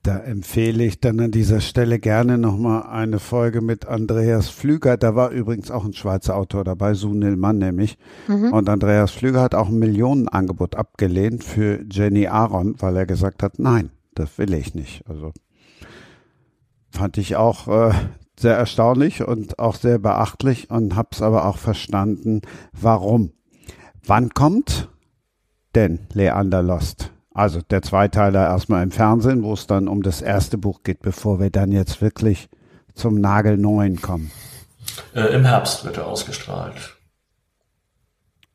Da 0.07 0.19
empfehle 0.19 0.85
ich 0.85 1.01
dann 1.01 1.19
an 1.19 1.33
dieser 1.33 1.61
Stelle 1.61 1.99
gerne 1.99 2.39
nochmal 2.39 2.85
eine 2.85 3.19
Folge 3.19 3.61
mit 3.61 3.87
Andreas 3.87 4.49
Flüger. 4.49 4.97
Da 4.97 5.17
war 5.17 5.31
übrigens 5.31 5.73
auch 5.73 5.85
ein 5.85 5.95
Schweizer 5.95 6.37
Autor 6.37 6.63
dabei, 6.63 6.95
Sunil 6.95 7.35
Mann 7.35 7.59
nämlich. 7.59 7.99
Mhm. 8.29 8.53
Und 8.53 8.69
Andreas 8.69 9.11
Flüger 9.11 9.41
hat 9.43 9.57
auch 9.57 9.69
ein 9.69 9.81
Millionenangebot 9.81 10.77
abgelehnt 10.77 11.43
für 11.43 11.85
Jenny 11.91 12.29
Aaron, 12.29 12.77
weil 12.79 12.97
er 12.97 13.07
gesagt 13.07 13.43
hat, 13.43 13.59
nein, 13.59 13.91
das 14.15 14.39
will 14.39 14.55
ich 14.55 14.77
nicht. 14.77 15.03
Also 15.09 15.33
fand 16.93 17.19
ich 17.19 17.35
auch 17.35 17.67
äh, 17.67 17.93
sehr 18.39 18.57
erstaunlich 18.57 19.27
und 19.27 19.59
auch 19.59 19.75
sehr 19.75 19.99
beachtlich 19.99 20.71
und 20.71 20.95
hab's 20.95 21.21
aber 21.21 21.47
auch 21.47 21.59
verstanden, 21.59 22.43
warum. 22.71 23.33
Wann 24.07 24.31
kommt 24.31 24.89
denn 25.75 26.07
Leander 26.13 26.63
Lost? 26.63 27.11
Also 27.37 27.61
der 27.61 27.83
Zweiteiler 27.83 28.47
erstmal 28.47 28.83
im 28.83 28.91
Fernsehen, 28.91 29.43
wo 29.43 29.53
es 29.53 29.67
dann 29.67 29.89
um 29.89 30.03
das 30.03 30.23
erste 30.23 30.57
Buch 30.57 30.83
geht, 30.85 31.03
bevor 31.03 31.39
wir 31.39 31.51
dann 31.51 31.71
jetzt 31.71 32.01
wirklich 32.01 32.49
zum 32.95 33.21
Nagelneuen 33.21 34.01
kommen. 34.01 34.31
Äh, 35.15 35.35
Im 35.35 35.45
Herbst 35.45 35.85
wird 35.85 35.99
er 35.99 36.07
ausgestrahlt. 36.07 36.97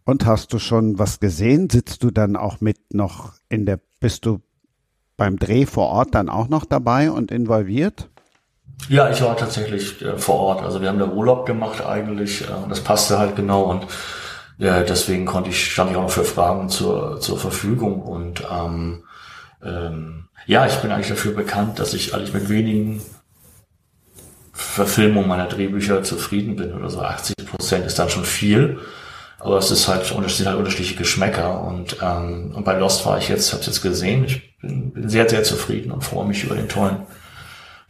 Und 0.03 0.25
hast 0.25 0.51
du 0.51 0.57
schon 0.57 0.97
was 0.97 1.19
gesehen? 1.19 1.69
Sitzt 1.69 2.01
du 2.01 2.09
dann 2.09 2.35
auch 2.35 2.59
mit 2.59 2.91
noch 2.91 3.33
in 3.49 3.67
der, 3.67 3.79
bist 3.99 4.25
du 4.25 4.39
beim 5.15 5.37
Dreh 5.37 5.67
vor 5.67 5.89
Ort 5.89 6.15
dann 6.15 6.27
auch 6.27 6.49
noch 6.49 6.65
dabei 6.65 7.11
und 7.11 7.29
involviert? 7.29 8.09
Ja, 8.89 9.11
ich 9.11 9.21
war 9.21 9.37
tatsächlich 9.37 10.01
äh, 10.01 10.17
vor 10.17 10.39
Ort. 10.39 10.63
Also 10.63 10.81
wir 10.81 10.89
haben 10.89 10.97
da 10.97 11.05
Urlaub 11.05 11.45
gemacht 11.45 11.85
eigentlich. 11.85 12.49
Äh, 12.49 12.67
das 12.67 12.81
passte 12.81 13.19
halt 13.19 13.35
genau 13.35 13.61
und 13.61 13.85
ja, 14.61 14.83
deswegen 14.83 15.25
konnte 15.25 15.49
ich, 15.49 15.71
stand 15.71 15.89
ich 15.89 15.97
auch 15.97 16.03
noch 16.03 16.11
für 16.11 16.23
Fragen 16.23 16.69
zur, 16.69 17.19
zur 17.19 17.39
Verfügung 17.39 18.03
und 18.03 18.43
ähm, 18.51 19.03
ähm, 19.63 20.27
ja, 20.45 20.67
ich 20.67 20.75
bin 20.75 20.91
eigentlich 20.91 21.07
dafür 21.07 21.33
bekannt, 21.33 21.79
dass 21.79 21.95
ich 21.95 22.13
eigentlich 22.13 22.35
mit 22.35 22.47
wenigen 22.47 23.01
Verfilmungen 24.53 25.27
meiner 25.27 25.47
Drehbücher 25.47 26.03
zufrieden 26.03 26.57
bin 26.57 26.73
oder 26.73 26.91
so 26.91 27.01
80 27.01 27.35
Prozent 27.47 27.87
ist 27.87 27.97
dann 27.97 28.11
schon 28.11 28.23
viel. 28.23 28.77
Aber 29.39 29.57
es 29.57 29.71
ist 29.71 29.87
halt, 29.87 30.05
sind 30.05 30.47
halt 30.47 30.59
unterschiedliche 30.59 30.95
Geschmäcker 30.95 31.61
und, 31.63 31.97
ähm, 31.99 32.51
und 32.55 32.63
bei 32.63 32.77
Lost 32.77 33.03
war 33.07 33.17
ich 33.17 33.29
jetzt, 33.29 33.51
hab's 33.53 33.65
jetzt 33.65 33.81
gesehen, 33.81 34.25
ich 34.25 34.59
bin, 34.59 34.91
bin 34.93 35.09
sehr, 35.09 35.27
sehr 35.27 35.41
zufrieden 35.41 35.91
und 35.91 36.03
freue 36.03 36.27
mich 36.27 36.43
über 36.43 36.53
den 36.53 36.69
tollen, 36.69 37.07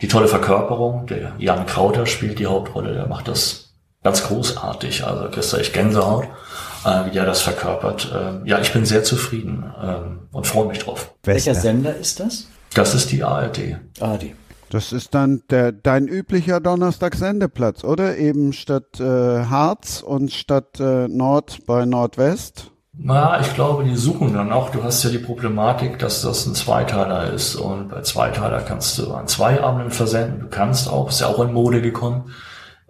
die 0.01 0.07
tolle 0.07 0.29
Verkörperung. 0.29 1.05
Der 1.07 1.33
Jan 1.37 1.65
Krauter 1.65 2.05
spielt 2.05 2.39
die 2.39 2.45
Hauptrolle, 2.45 2.93
der 2.93 3.07
macht 3.07 3.27
das 3.27 3.60
ganz 4.03 4.23
großartig, 4.23 5.05
also 5.05 5.29
kriegst 5.29 5.53
du 5.53 5.57
echt 5.57 5.73
Gänsehaut 5.73 6.27
äh, 6.85 7.05
wie 7.05 7.11
der 7.11 7.25
das 7.25 7.41
verkörpert. 7.41 8.11
Ähm, 8.15 8.41
ja, 8.45 8.59
ich 8.59 8.73
bin 8.73 8.85
sehr 8.85 9.03
zufrieden 9.03 9.71
ähm, 9.81 10.19
und 10.31 10.47
freue 10.47 10.67
mich 10.67 10.79
drauf. 10.79 11.13
Welcher 11.23 11.55
Sender 11.55 11.95
ist 11.95 12.19
das? 12.19 12.47
Das 12.73 12.95
ist 12.95 13.11
die 13.11 13.23
ARD. 13.23 13.77
ARD. 13.99 14.33
Das 14.69 14.93
ist 14.93 15.13
dann 15.13 15.43
der, 15.49 15.73
dein 15.73 16.07
üblicher 16.07 16.61
Donnerstagssendeplatz, 16.61 17.83
oder? 17.83 18.17
Eben 18.17 18.53
statt 18.53 18.99
äh, 19.01 19.03
Harz 19.03 20.01
und 20.01 20.31
statt 20.31 20.79
äh, 20.79 21.09
Nord 21.09 21.65
bei 21.65 21.85
Nordwest? 21.85 22.71
Na, 22.93 23.39
ich 23.41 23.53
glaube, 23.53 23.83
die 23.83 23.95
suchen 23.95 24.33
dann 24.33 24.51
auch. 24.51 24.69
Du 24.69 24.83
hast 24.83 25.03
ja 25.03 25.09
die 25.09 25.17
Problematik, 25.17 25.99
dass 25.99 26.21
das 26.21 26.45
ein 26.45 26.55
Zweiteiler 26.55 27.33
ist. 27.33 27.55
Und 27.55 27.89
bei 27.89 28.01
Zweiteiler 28.01 28.61
kannst 28.61 28.97
du 28.97 29.13
an 29.13 29.27
zwei 29.27 29.61
Abenden 29.61 29.91
versenden. 29.91 30.39
Du 30.39 30.47
kannst 30.47 30.89
auch, 30.89 31.09
ist 31.09 31.19
ja 31.19 31.27
auch 31.27 31.39
in 31.39 31.51
Mode 31.51 31.81
gekommen, 31.81 32.31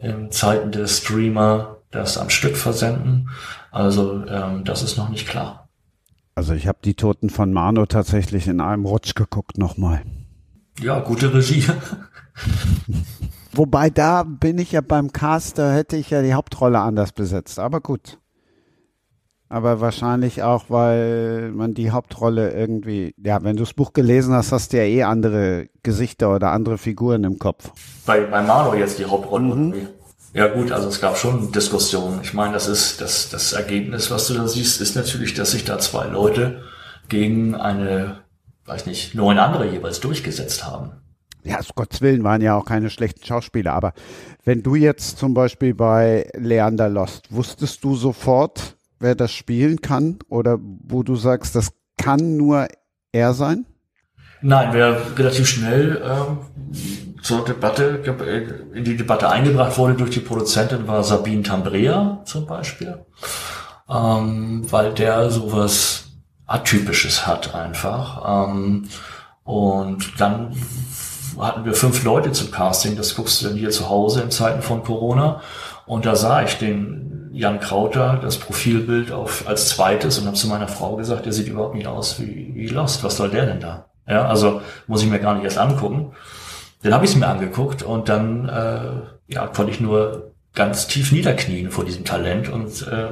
in 0.02 0.32
Zeiten 0.32 0.72
der 0.72 0.88
Streamer 0.88 1.78
das 1.92 2.18
am 2.18 2.30
Stück 2.30 2.58
versenden. 2.58 3.30
Also 3.72 4.26
ähm, 4.26 4.64
das 4.64 4.82
ist 4.82 4.98
noch 4.98 5.10
nicht 5.10 5.28
klar. 5.28 5.68
Also 6.36 6.54
ich 6.54 6.68
habe 6.68 6.80
die 6.84 6.96
Toten 6.96 7.30
von 7.30 7.52
Mano 7.52 7.86
tatsächlich 7.86 8.48
in 8.48 8.62
einem 8.62 8.86
Rutsch 8.86 9.16
geguckt 9.16 9.58
nochmal. 9.58 10.02
Ja, 10.80 11.00
gute 11.00 11.34
Regie. 11.34 11.66
Wobei 13.54 13.90
da 13.90 14.24
bin 14.24 14.58
ich 14.58 14.72
ja 14.72 14.82
beim 14.82 15.12
Cast, 15.12 15.58
da 15.58 15.74
hätte 15.74 15.98
ich 15.98 16.10
ja 16.10 16.22
die 16.22 16.34
Hauptrolle 16.34 16.80
anders 16.80 17.12
besetzt. 17.12 17.60
Aber 17.60 17.82
gut. 17.82 18.18
Aber 19.52 19.82
wahrscheinlich 19.82 20.44
auch, 20.44 20.70
weil 20.70 21.52
man 21.52 21.74
die 21.74 21.92
Hauptrolle 21.92 22.54
irgendwie, 22.54 23.14
ja, 23.22 23.44
wenn 23.44 23.58
du 23.58 23.64
das 23.64 23.74
Buch 23.74 23.92
gelesen 23.92 24.34
hast, 24.34 24.54
hast 24.54 24.72
du 24.72 24.78
ja 24.78 24.84
eh 24.84 25.04
andere 25.04 25.68
Gesichter 25.84 26.34
oder 26.34 26.52
andere 26.52 26.78
Figuren 26.78 27.26
im 27.26 27.38
Kopf. 27.38 27.70
Bei, 28.06 28.22
bei 28.22 28.42
Marlow 28.42 28.76
jetzt 28.76 28.98
die 28.98 29.04
Hauptrolle. 29.04 29.54
Mhm. 29.54 29.88
Ja 30.34 30.48
gut, 30.48 30.72
also 30.72 30.88
es 30.88 31.02
gab 31.02 31.18
schon 31.18 31.52
Diskussionen. 31.52 32.22
Ich 32.24 32.34
meine, 32.34 32.54
das 32.54 32.70
ist 32.70 33.02
das, 33.02 33.28
das 33.28 33.52
Ergebnis, 33.52 34.10
was 34.10 34.26
du 34.28 34.36
da 34.36 34.48
siehst, 34.48 34.80
ist 34.80 34.96
natürlich, 34.96 35.34
dass 35.34 35.52
sich 35.52 35.66
da 35.66 35.80
zwei 35.80 36.08
Leute 36.08 36.62
gegen 37.10 37.54
eine, 37.54 38.22
weiß 38.68 38.86
nicht, 38.86 39.16
neun 39.16 39.38
andere 39.38 39.70
jeweils 39.70 40.00
durchgesetzt 40.00 40.66
haben. 40.66 40.94
Ja, 41.44 41.60
aus 41.60 41.68
Gottes 41.76 42.00
Willen 42.00 42.24
waren 42.24 42.42
ja 42.42 42.56
auch 42.56 42.64
keine 42.64 42.90
schlechten 42.90 43.26
Schauspieler. 43.26 43.74
Aber 43.74 43.92
wenn 44.46 44.64
du 44.64 44.76
jetzt 44.76 45.18
zum 45.18 45.34
Beispiel 45.34 45.74
bei 45.74 46.30
Leander 46.38 46.88
Lost, 46.88 47.34
wusstest 47.36 47.84
du 47.84 47.98
sofort, 47.98 48.78
wer 49.02 49.16
das 49.16 49.32
spielen 49.32 49.82
kann? 49.82 50.20
Oder 50.30 50.58
wo 50.62 51.04
du 51.04 51.16
sagst, 51.16 51.56
das 51.56 51.72
kann 51.98 52.38
nur 52.38 52.68
er 53.12 53.34
sein? 53.34 53.66
Nein, 54.42 54.70
wer 54.72 55.18
relativ 55.18 55.48
schnell 55.48 56.02
ähm, 56.04 56.38
zur 57.22 57.46
Debatte, 57.46 58.02
in 58.74 58.84
die 58.84 58.98
Debatte 58.98 59.30
eingebracht 59.30 59.78
wurde 59.78 59.94
durch 59.94 60.10
die 60.10 60.20
Produzentin, 60.20 60.88
war 60.88 61.04
Sabine 61.04 61.44
Tambrea 61.44 62.22
zum 62.26 62.48
Beispiel, 62.48 63.06
ähm, 63.88 64.66
weil 64.72 64.94
der 64.94 65.30
sowas 65.30 66.06
Atypisches 66.48 67.28
hat 67.28 67.54
einfach. 67.54 68.48
Ähm, 68.50 68.88
und 69.44 70.20
dann 70.20 70.56
hatten 71.40 71.66
wir 71.66 71.74
fünf 71.74 72.04
Leute 72.04 72.32
zum 72.32 72.52
Casting, 72.52 72.96
das 72.96 73.16
guckst 73.16 73.42
du 73.42 73.48
dann 73.48 73.58
hier 73.58 73.70
zu 73.70 73.90
Hause 73.90 74.22
in 74.22 74.32
Zeiten 74.32 74.62
von 74.62 74.84
Corona. 74.84 75.42
Und 75.86 76.06
da 76.06 76.16
sah 76.16 76.44
ich 76.44 76.58
den 76.58 77.11
Jan 77.32 77.60
Krauter, 77.60 78.20
das 78.22 78.38
Profilbild 78.38 79.12
auf, 79.12 79.48
als 79.48 79.70
zweites 79.70 80.20
und 80.20 80.26
habe 80.28 80.36
zu 80.36 80.48
meiner 80.48 80.68
Frau 80.68 80.96
gesagt, 80.96 81.26
der 81.26 81.34
sieht 81.34 81.48
überhaupt 81.48 81.76
nicht 81.76 81.88
aus 81.88 82.20
wie, 82.20 82.52
wie 82.54 82.68
Lost. 82.68 83.04
Was 83.04 83.18
soll 83.18 83.30
der 83.30 83.46
denn 83.46 83.60
da? 83.60 83.86
Ja, 84.08 84.28
also 84.28 84.62
muss 84.88 85.04
ich 85.04 85.10
mir 85.10 85.20
gar 85.20 85.36
nicht 85.36 85.44
erst 85.44 85.58
angucken. 85.58 86.14
Dann 86.84 86.94
habe 86.94 87.06
ich 87.06 87.12
es 87.12 87.18
mir 87.18 87.28
angeguckt 87.28 87.84
und 87.84 88.10
dann 88.10 88.50
äh, 88.50 89.34
ja, 89.34 89.48
konnte 89.48 89.72
ich 89.72 89.80
nur 89.80 90.32
ganz 90.54 90.88
tief 90.88 91.12
niederknien 91.12 91.72
vor 91.72 91.86
diesem 91.86 92.04
Talent 92.04 92.50
und 92.50 92.88
äh, 92.88 93.10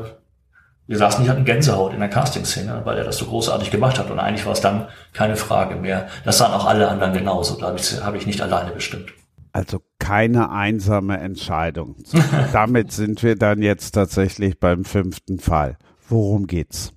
wir 0.88 0.98
saßen, 0.98 1.24
ich 1.24 1.30
hatten 1.30 1.46
Gänsehaut 1.46 1.94
in 1.94 2.00
der 2.00 2.10
Casting-Szene, 2.10 2.82
weil 2.84 2.98
er 2.98 3.04
das 3.04 3.18
so 3.18 3.26
großartig 3.26 3.70
gemacht 3.70 4.00
hat 4.00 4.10
und 4.10 4.20
eigentlich 4.20 4.46
war 4.46 4.54
es 4.54 4.62
dann 4.62 4.88
keine 5.14 5.36
Frage 5.36 5.76
mehr. 5.76 6.08
Das 6.26 6.40
sahen 6.40 6.52
auch 6.52 6.66
alle 6.66 6.90
anderen 6.90 7.14
genauso, 7.14 7.56
da 7.58 7.68
habe 7.68 7.78
ich, 7.78 8.04
hab 8.04 8.16
ich 8.16 8.26
nicht 8.26 8.42
alleine 8.42 8.72
bestimmt. 8.72 9.14
Also 9.54 9.82
keine 10.00 10.52
einsame 10.52 11.20
Entscheidung. 11.20 11.96
Damit 12.54 12.92
sind 12.92 13.22
wir 13.22 13.36
dann 13.36 13.62
jetzt 13.62 13.92
tatsächlich 13.92 14.60
beim 14.60 14.86
fünften 14.86 15.40
Fall. 15.40 15.78
Worum 16.08 16.48
geht's? 16.48 16.94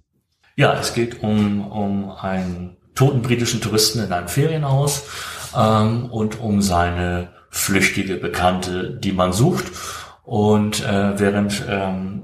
Ja, 0.56 0.74
es 0.78 0.94
geht 0.94 1.22
um, 1.22 1.70
um 1.70 2.10
einen 2.10 2.76
toten 2.94 3.22
britischen 3.22 3.60
Touristen 3.60 4.00
in 4.00 4.12
einem 4.12 4.28
Ferienhaus 4.28 5.04
ähm, 5.56 6.06
und 6.10 6.40
um 6.40 6.62
seine 6.62 7.30
flüchtige 7.50 8.16
Bekannte, 8.16 8.98
die 8.98 9.12
man 9.12 9.32
sucht. 9.32 9.64
Und 10.24 10.84
äh, 10.84 11.18
während 11.18 11.64
ähm, 11.68 12.22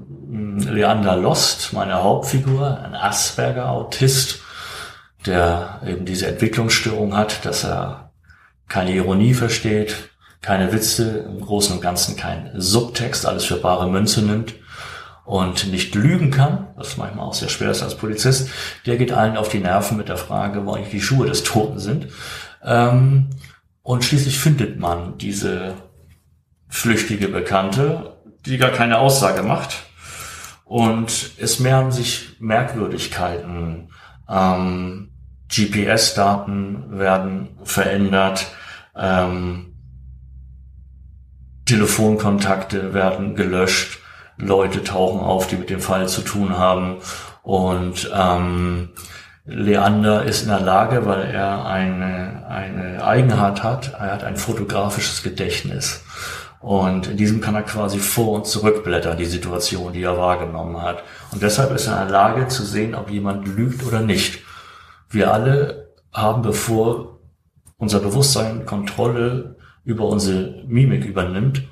Leander 0.69 1.17
Lost, 1.17 1.73
meine 1.73 2.03
Hauptfigur, 2.03 2.79
ein 2.79 2.95
Asperger-Autist, 2.95 4.41
der 5.25 5.81
eben 5.85 6.05
diese 6.05 6.27
Entwicklungsstörung 6.27 7.15
hat, 7.15 7.45
dass 7.45 7.63
er 7.63 8.11
keine 8.67 8.93
Ironie 8.93 9.33
versteht, 9.33 10.08
keine 10.41 10.71
Witze, 10.71 11.25
im 11.27 11.41
Großen 11.41 11.75
und 11.75 11.81
Ganzen 11.81 12.15
kein 12.15 12.51
Subtext, 12.55 13.25
alles 13.25 13.45
für 13.45 13.57
bare 13.57 13.89
Münze 13.89 14.21
nimmt 14.21 14.55
und 15.25 15.69
nicht 15.71 15.93
lügen 15.93 16.31
kann, 16.31 16.67
was 16.75 16.97
manchmal 16.97 17.25
auch 17.25 17.33
sehr 17.33 17.49
schwer 17.49 17.71
ist 17.71 17.83
als 17.83 17.95
Polizist, 17.95 18.49
der 18.85 18.97
geht 18.97 19.11
allen 19.11 19.37
auf 19.37 19.49
die 19.49 19.59
Nerven 19.59 19.97
mit 19.97 20.09
der 20.09 20.17
Frage, 20.17 20.65
wo 20.65 20.73
eigentlich 20.73 20.89
die 20.89 21.01
Schuhe 21.01 21.27
des 21.27 21.43
Toten 21.43 21.79
sind. 21.79 22.07
Ähm, 22.63 23.29
und 23.83 24.03
schließlich 24.03 24.39
findet 24.39 24.79
man 24.79 25.17
diese 25.17 25.75
flüchtige 26.67 27.27
Bekannte, 27.27 28.17
die 28.45 28.57
gar 28.57 28.71
keine 28.71 28.99
Aussage 28.99 29.43
macht. 29.43 29.83
Und 30.63 31.31
es 31.37 31.59
mehren 31.59 31.91
sich 31.91 32.35
Merkwürdigkeiten. 32.39 33.89
Ähm, 34.29 35.11
GPS-Daten 35.47 36.99
werden 36.99 37.57
verändert. 37.63 38.47
Ähm, 38.95 39.68
Telefonkontakte 41.69 42.95
werden 42.95 43.35
gelöscht. 43.35 43.99
Leute 44.37 44.83
tauchen 44.83 45.19
auf, 45.19 45.45
die 45.45 45.55
mit 45.55 45.69
dem 45.69 45.81
Fall 45.81 46.07
zu 46.07 46.21
tun 46.21 46.57
haben. 46.57 46.97
Und 47.43 48.09
ähm, 48.11 48.89
Leander 49.45 50.23
ist 50.23 50.41
in 50.43 50.49
der 50.49 50.61
Lage, 50.61 51.05
weil 51.05 51.29
er 51.29 51.65
eine, 51.65 52.47
eine 52.49 53.03
Eigenart 53.03 53.61
hat, 53.61 53.93
er 53.93 54.11
hat 54.11 54.23
ein 54.23 54.35
fotografisches 54.35 55.21
Gedächtnis. 55.21 56.03
Und 56.59 57.07
in 57.07 57.17
diesem 57.17 57.39
kann 57.39 57.53
er 57.55 57.61
quasi 57.61 57.99
vor 57.99 58.33
und 58.33 58.47
zurückblättern, 58.47 59.17
die 59.17 59.25
Situation, 59.25 59.93
die 59.93 60.01
er 60.01 60.17
wahrgenommen 60.17 60.81
hat. 60.81 61.03
Und 61.31 61.43
deshalb 61.43 61.71
ist 61.71 61.85
er 61.85 62.01
in 62.01 62.07
der 62.07 62.11
Lage 62.11 62.47
zu 62.47 62.63
sehen, 62.63 62.95
ob 62.95 63.11
jemand 63.11 63.47
lügt 63.47 63.85
oder 63.85 64.01
nicht. 64.01 64.39
Wir 65.09 65.31
alle 65.31 65.89
haben, 66.11 66.41
bevor 66.41 67.19
unser 67.77 67.99
Bewusstsein 67.99 68.65
Kontrolle 68.65 69.58
über 69.89 70.05
unsere 70.05 70.63
Mimik 70.67 71.03
übernimmt, 71.03 71.63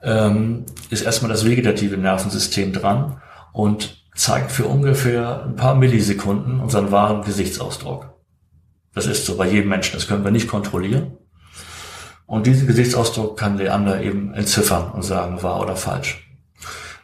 ähm, 0.00 0.64
ist 0.90 1.02
erstmal 1.02 1.30
das 1.30 1.44
vegetative 1.44 1.96
Nervensystem 1.96 2.72
dran 2.72 3.20
und 3.52 4.06
zeigt 4.14 4.52
für 4.52 4.66
ungefähr 4.66 5.44
ein 5.44 5.56
paar 5.56 5.74
Millisekunden 5.74 6.60
unseren 6.60 6.92
wahren 6.92 7.24
Gesichtsausdruck. 7.24 8.14
Das 8.94 9.06
ist 9.06 9.26
so 9.26 9.36
bei 9.36 9.48
jedem 9.48 9.70
Menschen, 9.70 9.94
das 9.94 10.06
können 10.06 10.22
wir 10.22 10.30
nicht 10.30 10.48
kontrollieren. 10.48 11.18
Und 12.26 12.46
diesen 12.46 12.68
Gesichtsausdruck 12.68 13.36
kann 13.36 13.58
Leander 13.58 14.00
eben 14.02 14.32
entziffern 14.34 14.92
und 14.92 15.02
sagen, 15.02 15.42
wahr 15.42 15.60
oder 15.60 15.74
falsch. 15.74 16.32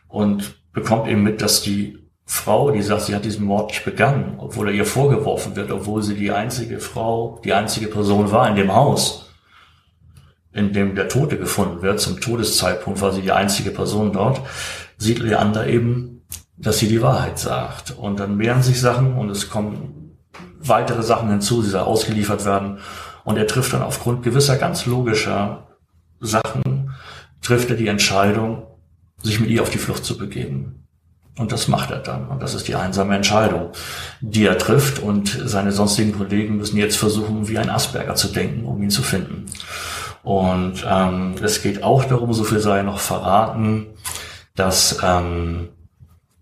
Und 0.06 0.62
bekommt 0.72 1.08
eben 1.08 1.24
mit, 1.24 1.42
dass 1.42 1.62
die 1.62 1.98
Frau, 2.24 2.70
die 2.70 2.82
sagt, 2.82 3.02
sie 3.02 3.14
hat 3.14 3.24
diesen 3.24 3.44
Mord 3.44 3.70
nicht 3.70 3.84
begangen, 3.84 4.34
obwohl 4.38 4.68
er 4.68 4.74
ihr 4.74 4.84
vorgeworfen 4.84 5.56
wird, 5.56 5.72
obwohl 5.72 6.02
sie 6.02 6.14
die 6.14 6.30
einzige 6.30 6.78
Frau, 6.78 7.40
die 7.42 7.54
einzige 7.54 7.88
Person 7.88 8.30
war 8.30 8.48
in 8.48 8.54
dem 8.54 8.72
Haus, 8.72 9.27
in 10.58 10.72
dem 10.72 10.94
der 10.94 11.08
Tote 11.08 11.38
gefunden 11.38 11.82
wird. 11.82 12.00
Zum 12.00 12.20
Todeszeitpunkt 12.20 13.00
war 13.00 13.12
sie 13.12 13.22
die 13.22 13.32
einzige 13.32 13.70
Person 13.70 14.12
dort. 14.12 14.40
Sieht 14.98 15.20
Leander 15.20 15.66
eben 15.66 16.18
dass 16.58 16.78
sie 16.78 16.88
die 16.88 17.02
Wahrheit 17.02 17.38
sagt. 17.38 17.92
Und 17.92 18.20
dann 18.20 18.36
mehren 18.36 18.62
sich 18.62 18.80
Sachen 18.80 19.14
und 19.14 19.30
es 19.30 19.48
kommen 19.48 20.16
weitere 20.60 21.02
Sachen 21.02 21.30
hinzu, 21.30 21.62
die 21.62 21.70
da 21.70 21.82
ausgeliefert 21.82 22.44
werden. 22.44 22.78
Und 23.24 23.36
er 23.36 23.46
trifft 23.46 23.72
dann 23.72 23.82
aufgrund 23.82 24.22
gewisser 24.22 24.56
ganz 24.56 24.86
logischer 24.86 25.68
Sachen, 26.20 26.90
trifft 27.42 27.70
er 27.70 27.76
die 27.76 27.86
Entscheidung, 27.86 28.64
sich 29.22 29.40
mit 29.40 29.50
ihr 29.50 29.62
auf 29.62 29.70
die 29.70 29.78
Flucht 29.78 30.04
zu 30.04 30.18
begeben. 30.18 30.86
Und 31.36 31.52
das 31.52 31.68
macht 31.68 31.92
er 31.92 32.00
dann. 32.00 32.26
Und 32.26 32.42
das 32.42 32.54
ist 32.54 32.66
die 32.66 32.74
einsame 32.74 33.14
Entscheidung, 33.14 33.70
die 34.20 34.44
er 34.44 34.58
trifft. 34.58 34.98
Und 34.98 35.40
seine 35.44 35.70
sonstigen 35.70 36.12
Kollegen 36.12 36.56
müssen 36.56 36.76
jetzt 36.78 36.96
versuchen, 36.96 37.46
wie 37.46 37.58
ein 37.58 37.70
Asperger 37.70 38.16
zu 38.16 38.28
denken, 38.28 38.64
um 38.64 38.82
ihn 38.82 38.90
zu 38.90 39.02
finden. 39.02 39.46
Und 40.28 40.84
ähm, 40.86 41.36
es 41.42 41.62
geht 41.62 41.82
auch 41.82 42.04
darum, 42.04 42.34
so 42.34 42.44
viel 42.44 42.58
sei 42.58 42.82
noch 42.82 42.98
verraten, 42.98 43.86
dass 44.54 44.98
ähm, 45.02 45.70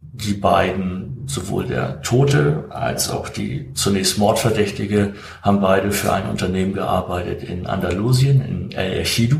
die 0.00 0.34
beiden, 0.34 1.22
sowohl 1.28 1.66
der 1.66 2.02
Tote 2.02 2.64
als 2.70 3.10
auch 3.10 3.28
die 3.28 3.72
zunächst 3.74 4.18
Mordverdächtige, 4.18 5.14
haben 5.40 5.60
beide 5.60 5.92
für 5.92 6.12
ein 6.12 6.28
Unternehmen 6.28 6.72
gearbeitet 6.72 7.44
in 7.44 7.68
Andalusien, 7.68 8.40
in 8.40 8.72
El 8.72 8.92
Ejido. 9.02 9.36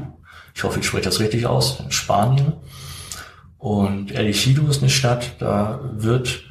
Ich 0.55 0.63
hoffe, 0.63 0.79
ich 0.79 0.87
spreche 0.87 1.07
das 1.07 1.19
richtig 1.19 1.45
aus, 1.47 1.81
in 1.81 1.91
Spanien. 1.91 2.53
Und 3.59 4.13
El 4.13 4.27
Ejido 4.27 4.69
ist 4.69 4.81
eine 4.81 4.91
Stadt, 4.91 5.35
da 5.41 5.81
wird 5.93 6.45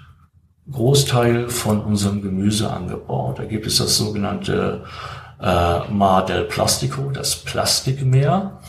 Großteil 0.69 1.47
von 1.47 1.79
unserem 1.79 2.21
Gemüse 2.21 2.69
angebaut. 2.69 3.39
Da 3.39 3.45
gibt 3.45 3.65
es 3.65 3.77
das 3.77 3.95
sogenannte 3.95 4.83
äh, 5.45 5.91
Mar 5.91 6.25
del 6.25 6.43
Plastico, 6.45 7.11
das 7.11 7.35
Plastikmeer. 7.35 8.59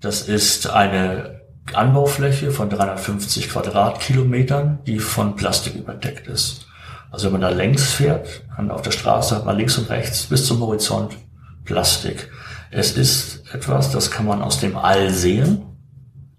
Das 0.00 0.22
ist 0.22 0.68
eine 0.68 1.42
Anbaufläche 1.74 2.50
von 2.52 2.70
350 2.70 3.50
Quadratkilometern, 3.50 4.78
die 4.86 4.98
von 4.98 5.36
Plastik 5.36 5.74
überdeckt 5.74 6.26
ist. 6.26 6.66
Also 7.10 7.26
wenn 7.26 7.32
man 7.32 7.40
da 7.42 7.50
längs 7.50 7.92
fährt, 7.92 8.44
auf 8.68 8.82
der 8.82 8.90
Straße 8.90 9.36
hat 9.36 9.44
man 9.44 9.56
links 9.56 9.78
und 9.78 9.90
rechts 9.90 10.26
bis 10.26 10.46
zum 10.46 10.60
Horizont 10.60 11.16
Plastik. 11.64 12.30
Es 12.70 12.92
ist 12.92 13.42
etwas, 13.52 13.90
das 13.90 14.10
kann 14.10 14.26
man 14.26 14.42
aus 14.42 14.60
dem 14.60 14.76
All 14.76 15.10
sehen. 15.10 15.62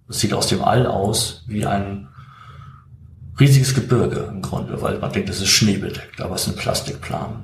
Es 0.09 0.19
sieht 0.19 0.33
aus 0.33 0.47
dem 0.47 0.63
All 0.63 0.87
aus 0.87 1.43
wie 1.47 1.65
ein 1.65 2.07
riesiges 3.39 3.75
Gebirge 3.75 4.27
im 4.31 4.41
Grunde, 4.41 4.81
weil 4.81 4.97
man 4.99 5.11
denkt, 5.11 5.29
es 5.29 5.41
ist 5.41 5.49
schneebedeckt, 5.49 6.19
aber 6.21 6.35
es 6.35 6.45
sind 6.45 6.57
Plastikplanen. 6.57 7.43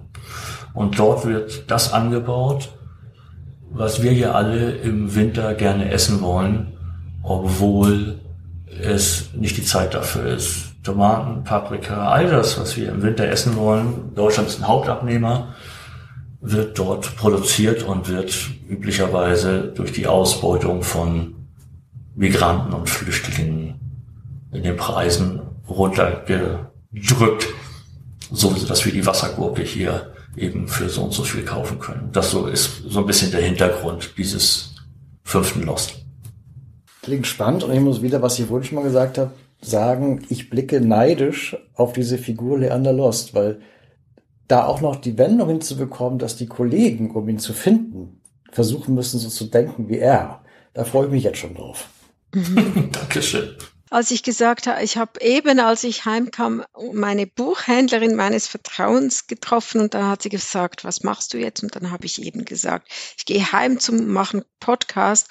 Und 0.73 0.97
dort 0.97 1.25
wird 1.25 1.69
das 1.69 1.93
angebaut, 1.93 2.69
was 3.69 4.01
wir 4.03 4.11
hier 4.11 4.35
alle 4.35 4.71
im 4.71 5.15
Winter 5.15 5.53
gerne 5.55 5.91
essen 5.91 6.21
wollen, 6.21 6.73
obwohl 7.23 8.19
es 8.81 9.29
nicht 9.33 9.57
die 9.57 9.63
Zeit 9.63 9.93
dafür 9.93 10.25
ist. 10.25 10.73
Tomaten, 10.83 11.43
Paprika, 11.43 12.09
all 12.09 12.29
das, 12.29 12.59
was 12.59 12.75
wir 12.75 12.89
im 12.89 13.01
Winter 13.01 13.27
essen 13.27 13.55
wollen. 13.55 14.13
Deutschland 14.15 14.49
ist 14.49 14.59
ein 14.59 14.67
Hauptabnehmer, 14.67 15.55
wird 16.41 16.77
dort 16.77 17.15
produziert 17.15 17.83
und 17.83 18.09
wird 18.09 18.35
üblicherweise 18.67 19.71
durch 19.75 19.93
die 19.93 20.07
Ausbeutung 20.07 20.83
von 20.83 21.35
Migranten 22.15 22.73
und 22.73 22.89
Flüchtlingen 22.89 23.75
in 24.51 24.63
den 24.63 24.75
Preisen 24.75 25.41
runtergedrückt, 25.67 27.47
so 28.31 28.53
dass 28.67 28.85
wir 28.85 28.91
die 28.91 29.05
Wassergurke 29.05 29.63
hier 29.63 30.12
eben 30.35 30.67
für 30.67 30.89
so 30.89 31.03
und 31.03 31.13
so 31.13 31.23
viel 31.23 31.43
kaufen 31.43 31.79
können. 31.79 32.09
Das 32.11 32.31
so 32.31 32.47
ist 32.47 32.83
so 32.87 32.99
ein 32.99 33.05
bisschen 33.05 33.31
der 33.31 33.41
Hintergrund 33.41 34.13
dieses 34.17 34.75
fünften 35.23 35.63
Lost. 35.63 35.95
Klingt 37.01 37.27
spannend 37.27 37.63
und 37.63 37.73
ich 37.73 37.79
muss 37.79 38.01
wieder, 38.01 38.21
was 38.21 38.39
ich 38.39 38.49
wohl 38.49 38.63
schon 38.63 38.75
mal 38.75 38.83
gesagt 38.83 39.17
habe, 39.17 39.31
sagen, 39.61 40.25
ich 40.29 40.49
blicke 40.49 40.81
neidisch 40.81 41.57
auf 41.75 41.93
diese 41.93 42.17
Figur 42.17 42.59
Leander 42.59 42.93
Lost, 42.93 43.33
weil 43.33 43.61
da 44.47 44.65
auch 44.65 44.81
noch 44.81 44.97
die 44.97 45.17
Wendung 45.17 45.49
hinzubekommen, 45.49 46.19
dass 46.19 46.35
die 46.35 46.47
Kollegen, 46.47 47.11
um 47.11 47.27
ihn 47.29 47.39
zu 47.39 47.53
finden, 47.53 48.21
versuchen 48.51 48.93
müssen, 48.93 49.19
so 49.19 49.29
zu 49.29 49.45
denken 49.45 49.89
wie 49.89 49.97
er. 49.97 50.41
Da 50.73 50.83
freue 50.83 51.05
ich 51.05 51.11
mich 51.11 51.23
jetzt 51.23 51.39
schon 51.39 51.55
drauf. 51.55 51.89
Dankeschön 52.91 53.55
als 53.93 54.09
ich 54.09 54.23
gesagt 54.23 54.65
habe, 54.65 54.81
ich 54.81 54.97
habe 54.97 55.21
eben, 55.21 55.59
als 55.59 55.83
ich 55.83 56.05
heimkam, 56.05 56.65
meine 56.93 57.27
Buchhändlerin 57.27 58.15
meines 58.15 58.47
Vertrauens 58.47 59.27
getroffen 59.27 59.81
und 59.81 59.93
dann 59.93 60.07
hat 60.07 60.23
sie 60.23 60.29
gesagt, 60.29 60.83
was 60.83 61.03
machst 61.03 61.31
du 61.31 61.37
jetzt? 61.37 61.61
Und 61.61 61.75
dann 61.75 61.91
habe 61.91 62.07
ich 62.07 62.19
eben 62.19 62.43
gesagt, 62.43 62.87
ich 63.15 63.25
gehe 63.25 63.51
heim 63.51 63.79
zum 63.79 64.07
machen 64.07 64.41
Podcast 64.59 65.27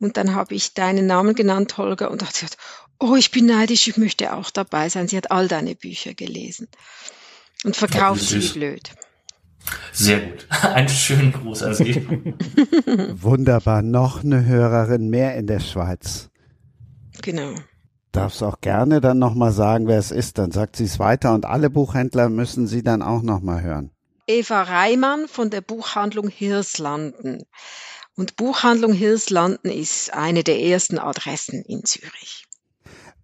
und 0.00 0.16
dann 0.16 0.34
habe 0.34 0.56
ich 0.56 0.74
deinen 0.74 1.06
Namen 1.06 1.36
genannt, 1.36 1.78
Holger, 1.78 2.10
und 2.10 2.24
hat 2.24 2.34
sie 2.34 2.46
gesagt, 2.46 2.60
oh, 2.98 3.14
ich 3.14 3.30
bin 3.30 3.46
neidisch, 3.46 3.86
ich 3.86 3.96
möchte 3.96 4.34
auch 4.34 4.50
dabei 4.50 4.88
sein. 4.88 5.06
Sie 5.06 5.16
hat 5.16 5.30
all 5.30 5.46
deine 5.46 5.76
Bücher 5.76 6.12
gelesen 6.12 6.66
und 7.62 7.76
verkauft 7.76 8.22
sie 8.22 8.40
blöd. 8.40 8.90
Sehr 9.92 10.22
gut. 10.22 10.44
Einen 10.62 10.88
schönen 10.88 11.32
Gruß 11.32 11.62
an 11.62 11.74
Sie. 11.76 12.04
Wunderbar. 13.22 13.82
Noch 13.82 14.24
eine 14.24 14.44
Hörerin 14.44 15.08
mehr 15.08 15.36
in 15.36 15.46
der 15.46 15.60
Schweiz. 15.60 16.30
Genau 17.22 17.54
darfst 18.16 18.42
auch 18.42 18.60
gerne 18.60 19.00
dann 19.00 19.18
nochmal 19.18 19.52
sagen, 19.52 19.86
wer 19.86 19.98
es 19.98 20.10
ist. 20.10 20.38
Dann 20.38 20.50
sagt 20.50 20.76
sie 20.76 20.84
es 20.84 20.98
weiter 20.98 21.34
und 21.34 21.44
alle 21.44 21.70
Buchhändler 21.70 22.28
müssen 22.28 22.66
sie 22.66 22.82
dann 22.82 23.02
auch 23.02 23.22
nochmal 23.22 23.62
hören. 23.62 23.90
Eva 24.26 24.62
Reimann 24.62 25.28
von 25.28 25.50
der 25.50 25.60
Buchhandlung 25.60 26.28
Hirslanden. 26.28 27.44
Und 28.16 28.36
Buchhandlung 28.36 28.92
Hirslanden 28.92 29.70
ist 29.70 30.14
eine 30.14 30.42
der 30.42 30.60
ersten 30.62 30.98
Adressen 30.98 31.62
in 31.62 31.84
Zürich. 31.84 32.46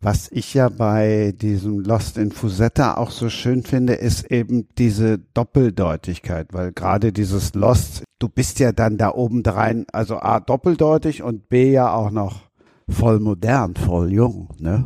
Was 0.02 0.28
ich 0.30 0.52
ja 0.52 0.68
bei 0.68 1.32
diesem 1.36 1.80
Lost 1.80 2.18
in 2.18 2.32
Fusetta 2.32 2.96
auch 2.96 3.12
so 3.12 3.30
schön 3.30 3.62
finde, 3.62 3.94
ist 3.94 4.30
eben 4.30 4.68
diese 4.76 5.18
Doppeldeutigkeit, 5.18 6.48
weil 6.52 6.72
gerade 6.72 7.12
dieses 7.12 7.54
Lost, 7.54 8.02
du 8.18 8.28
bist 8.28 8.58
ja 8.58 8.72
dann 8.72 8.98
da 8.98 9.12
oben 9.12 9.42
drein, 9.44 9.86
also 9.92 10.18
A 10.18 10.40
doppeldeutig 10.40 11.22
und 11.22 11.48
B 11.48 11.70
ja 11.70 11.94
auch 11.94 12.10
noch 12.10 12.51
voll 12.92 13.20
modern, 13.20 13.74
voll 13.74 14.12
jung, 14.12 14.48
ne? 14.58 14.84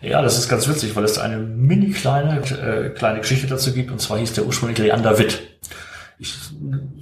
Ja, 0.00 0.22
das 0.22 0.38
ist 0.38 0.48
ganz 0.48 0.68
witzig, 0.68 0.96
weil 0.96 1.04
es 1.04 1.18
eine 1.18 1.38
mini 1.38 1.90
kleine, 1.90 2.40
äh, 2.40 2.90
kleine 2.90 3.20
Geschichte 3.20 3.46
dazu 3.46 3.72
gibt, 3.72 3.90
und 3.90 4.00
zwar 4.00 4.18
hieß 4.18 4.32
der 4.34 4.46
ursprünglich 4.46 4.78
Leander 4.78 5.18
Witt. 5.18 5.42
Ich 6.18 6.34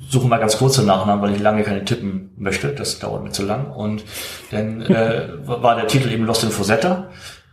suche 0.09 0.29
mal 0.29 0.39
ganz 0.39 0.57
kurze 0.57 0.83
Nachnamen, 0.83 1.23
weil 1.23 1.35
ich 1.35 1.41
lange 1.41 1.63
keine 1.63 1.85
tippen 1.85 2.31
möchte, 2.37 2.69
das 2.69 2.99
dauert 2.99 3.23
mir 3.23 3.33
zu 3.33 3.45
lang, 3.45 3.71
und 3.71 4.05
dann 4.51 4.83
äh, 4.83 5.29
war 5.45 5.77
der 5.77 5.87
Titel 5.87 6.11
eben 6.11 6.25
Lost 6.25 6.45
in 6.45 6.51
Fosetta, 6.51 7.09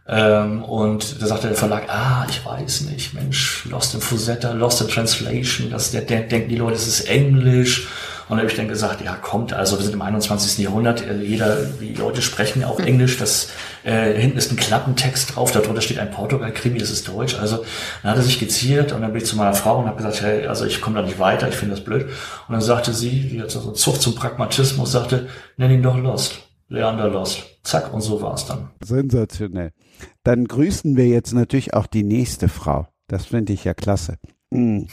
ähm, 0.10 0.64
und 0.64 1.22
da 1.22 1.28
sagte 1.28 1.48
der 1.48 1.58
Verlag, 1.58 1.84
ah, 1.90 2.26
ich 2.30 2.46
weiß 2.46 2.82
nicht, 2.82 3.14
Mensch, 3.14 3.66
Lost 3.70 3.94
in 3.94 4.02
Fosetta, 4.02 4.54
Lost 4.54 4.82
in 4.82 4.88
Translation, 4.88 5.70
das, 5.70 5.92
der, 5.92 6.02
der 6.02 6.22
denken 6.22 6.50
die 6.50 6.56
Leute, 6.56 6.76
es 6.76 6.88
ist 6.88 7.10
Englisch, 7.10 7.88
und 8.30 8.38
da 8.38 8.42
habe 8.42 8.52
ich 8.52 8.58
dann 8.58 8.68
gesagt, 8.68 9.02
ja, 9.02 9.16
kommt, 9.16 9.54
also 9.54 9.78
wir 9.78 9.84
sind 9.84 9.94
im 9.94 10.02
21. 10.02 10.58
Jahrhundert, 10.64 11.06
äh, 11.06 11.22
jeder, 11.22 11.64
die 11.64 11.94
Leute 11.94 12.22
sprechen 12.22 12.64
auch 12.64 12.80
Englisch, 12.80 13.18
das 13.18 13.50
äh, 13.84 14.14
hinten 14.14 14.38
ist 14.38 14.52
ein 14.52 14.58
Klappentext 14.58 15.36
drauf, 15.36 15.52
darunter 15.52 15.82
steht 15.82 16.00
ein 16.00 16.12
Portugal-Krimi, 16.12 16.78
das 16.78 16.92
ist 16.92 17.08
Deutsch. 17.08 17.36
Also 17.40 17.64
dann 18.04 18.12
hat 18.12 18.18
er 18.18 18.24
sich 18.24 18.40
geziert 18.40 18.92
und 18.92 19.02
dann 19.02 19.14
bin 19.14 19.22
ich 19.22 19.28
zu 19.28 19.38
meiner 19.38 19.54
Frau 19.54 19.80
und 19.80 19.86
habe 19.86 19.98
gesagt, 19.98 20.22
hey, 20.22 20.46
also 20.48 20.66
ich 20.66 20.82
komme 20.82 20.98
da 20.98 21.06
nicht 21.06 21.20
weiter, 21.20 21.48
ich 21.48 21.56
finde 21.56 21.76
das 21.76 21.84
blöd. 21.84 22.06
Und 22.48 22.54
dann 22.54 22.62
sagte 22.62 22.94
sie, 22.94 23.30
die 23.30 23.42
hat 23.42 23.52
so 23.52 23.72
Zucht 23.72 24.02
zum 24.02 24.16
Pragmatismus, 24.16 24.92
sagte, 24.92 25.28
nenn 25.56 25.72
ihn 25.72 25.84
doch 25.84 25.98
Lost. 25.98 26.40
Leander 26.70 27.08
Lost. 27.08 27.44
Zack, 27.64 27.94
und 27.94 28.02
so 28.02 28.22
war 28.22 28.34
es 28.34 28.46
dann. 28.46 28.70
Sensationell. 28.84 29.72
Dann 30.24 30.46
grüßen 30.46 30.98
wir 30.98 31.08
jetzt 31.08 31.34
natürlich 31.34 31.74
auch 31.74 31.88
die 31.88 32.04
nächste 32.04 32.50
Frau. 32.50 32.88
Das 33.08 33.26
finde 33.26 33.54
ich 33.54 33.64
ja 33.64 33.74
klasse. 33.74 34.18
Hm. 34.54 34.88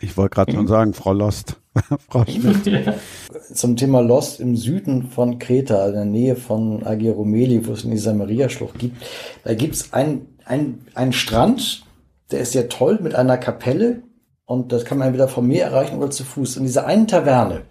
Ich 0.00 0.16
wollte 0.16 0.34
gerade 0.34 0.52
schon 0.52 0.66
sagen, 0.66 0.94
Frau 0.94 1.12
Lost. 1.12 1.61
Frau 2.08 2.24
Schmidt. 2.26 2.94
Zum 3.54 3.76
Thema 3.76 4.00
Lost 4.00 4.40
im 4.40 4.56
Süden 4.56 5.10
von 5.10 5.38
Kreta, 5.38 5.86
in 5.88 5.94
der 5.94 6.04
Nähe 6.04 6.36
von 6.36 6.84
Agiromeli, 6.84 7.66
wo 7.66 7.72
es 7.72 7.84
in 7.84 7.90
dieser 7.90 8.14
Maria-Schlucht 8.14 8.78
gibt, 8.78 9.02
da 9.44 9.54
gibt's 9.54 9.92
ein, 9.92 10.26
ein, 10.44 10.86
ein 10.94 11.12
Strand, 11.12 11.84
der 12.30 12.40
ist 12.40 12.52
sehr 12.52 12.68
toll 12.68 12.98
mit 13.02 13.14
einer 13.14 13.38
Kapelle. 13.38 14.02
Und 14.44 14.72
das 14.72 14.84
kann 14.84 14.98
man 14.98 15.08
entweder 15.08 15.28
vom 15.28 15.46
Meer 15.46 15.66
erreichen 15.66 15.96
oder 15.96 16.10
zu 16.10 16.24
Fuß. 16.24 16.56
In 16.56 16.64
dieser 16.64 16.86
einen 16.86 17.06
Taverne, 17.06 17.62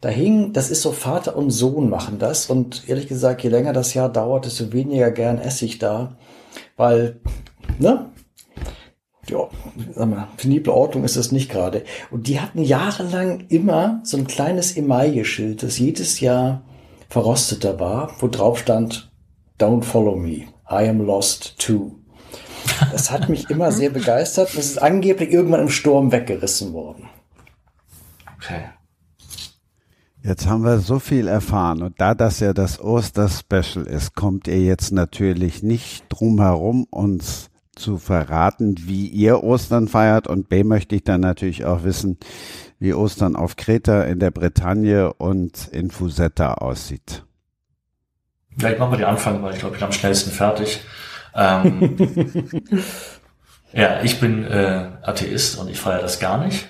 da 0.00 0.08
hing, 0.08 0.52
das 0.52 0.70
ist 0.70 0.82
so 0.82 0.92
Vater 0.92 1.36
und 1.36 1.50
Sohn 1.50 1.88
machen 1.88 2.18
das. 2.18 2.50
Und 2.50 2.88
ehrlich 2.88 3.06
gesagt, 3.06 3.42
je 3.42 3.48
länger 3.48 3.72
das 3.72 3.94
Jahr 3.94 4.10
dauert, 4.10 4.44
desto 4.44 4.72
weniger 4.72 5.10
gern 5.10 5.38
esse 5.38 5.64
ich 5.64 5.78
da, 5.78 6.16
weil, 6.76 7.20
ne, 7.78 8.10
ja, 9.30 9.48
sag 9.94 10.08
mal, 10.08 10.28
penible 10.36 10.72
Ordnung 10.72 11.04
ist 11.04 11.16
das 11.16 11.32
nicht 11.32 11.50
gerade. 11.50 11.84
Und 12.10 12.26
die 12.26 12.40
hatten 12.40 12.62
jahrelang 12.62 13.46
immer 13.48 14.00
so 14.04 14.16
ein 14.16 14.26
kleines 14.26 14.76
Emaille-Schild, 14.76 15.62
das 15.62 15.78
jedes 15.78 16.20
Jahr 16.20 16.62
verrosteter 17.08 17.80
war, 17.80 18.10
wo 18.20 18.28
drauf 18.28 18.58
stand, 18.58 19.10
Don't 19.58 19.84
follow 19.84 20.16
me, 20.16 20.46
I 20.70 20.88
am 20.88 21.04
lost 21.04 21.58
too. 21.58 21.92
Das 22.92 23.10
hat 23.10 23.28
mich 23.28 23.50
immer 23.50 23.72
sehr 23.72 23.90
begeistert. 23.90 24.48
Das 24.56 24.64
ist 24.64 24.80
angeblich 24.80 25.30
irgendwann 25.30 25.60
im 25.60 25.68
Sturm 25.68 26.12
weggerissen 26.12 26.72
worden. 26.72 27.08
Okay. 28.36 28.62
Jetzt 30.22 30.46
haben 30.46 30.64
wir 30.64 30.78
so 30.78 30.98
viel 30.98 31.28
erfahren 31.28 31.82
und 31.82 31.98
da 31.98 32.14
das 32.14 32.40
ja 32.40 32.52
das 32.52 32.78
Oster-Special 32.78 33.86
ist, 33.86 34.14
kommt 34.14 34.48
ihr 34.48 34.62
jetzt 34.62 34.92
natürlich 34.92 35.62
nicht 35.62 36.04
drum 36.10 36.40
herum, 36.40 36.86
uns 36.90 37.49
zu 37.80 37.98
verraten, 37.98 38.76
wie 38.78 39.06
ihr 39.06 39.42
Ostern 39.42 39.88
feiert. 39.88 40.26
Und 40.26 40.48
B 40.48 40.62
möchte 40.62 40.94
ich 40.94 41.04
dann 41.04 41.20
natürlich 41.20 41.64
auch 41.64 41.82
wissen, 41.82 42.18
wie 42.78 42.94
Ostern 42.94 43.36
auf 43.36 43.56
Kreta, 43.56 44.02
in 44.02 44.20
der 44.20 44.30
Bretagne 44.30 45.12
und 45.14 45.68
in 45.68 45.90
Fusetta 45.90 46.54
aussieht. 46.54 47.24
Vielleicht 48.56 48.78
machen 48.78 48.92
wir 48.92 48.98
den 48.98 49.06
Anfang, 49.06 49.42
weil 49.42 49.54
ich 49.54 49.60
glaube, 49.60 49.74
ich 49.74 49.80
bin 49.80 49.86
am 49.86 49.92
schnellsten 49.92 50.30
fertig. 50.30 50.80
Ähm, 51.34 51.96
ja, 53.72 54.02
ich 54.02 54.20
bin 54.20 54.44
äh, 54.44 54.90
Atheist 55.02 55.58
und 55.58 55.68
ich 55.68 55.78
feiere 55.80 56.02
das 56.02 56.20
gar 56.20 56.44
nicht. 56.44 56.68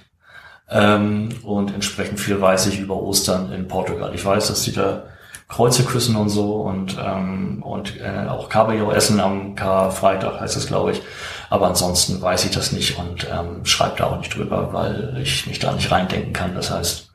Ähm, 0.69 1.31
und 1.43 1.74
entsprechend 1.74 2.20
viel 2.20 2.41
weiß 2.41 2.66
ich 2.66 2.78
über 2.78 2.97
Ostern 2.97 3.53
in 3.53 3.66
Portugal. 3.66 4.15
Ich 4.15 4.24
weiß, 4.24 4.49
dass 4.49 4.62
die 4.62 4.73
da 4.73 5.05
Kreuze 5.51 5.85
küssen 5.85 6.14
und 6.14 6.28
so 6.28 6.62
und, 6.62 6.97
ähm, 7.05 7.62
und 7.62 8.01
äh, 8.01 8.28
auch 8.28 8.48
Kabeljau 8.48 8.93
essen 8.93 9.18
am 9.18 9.56
Karfreitag 9.56 10.40
heißt 10.40 10.56
es, 10.56 10.68
glaube 10.68 10.93
ich. 10.93 11.02
Aber 11.51 11.66
ansonsten 11.66 12.22
weiß 12.22 12.44
ich 12.44 12.52
das 12.52 12.70
nicht 12.70 12.97
und 12.98 13.27
ähm, 13.31 13.64
schreibe 13.64 13.97
da 13.98 14.05
auch 14.06 14.18
nicht 14.18 14.35
drüber, 14.35 14.72
weil 14.72 15.18
ich 15.20 15.48
mich 15.48 15.59
da 15.59 15.72
nicht 15.72 15.90
reindenken 15.90 16.32
kann. 16.32 16.55
Das 16.55 16.70
heißt, 16.70 17.10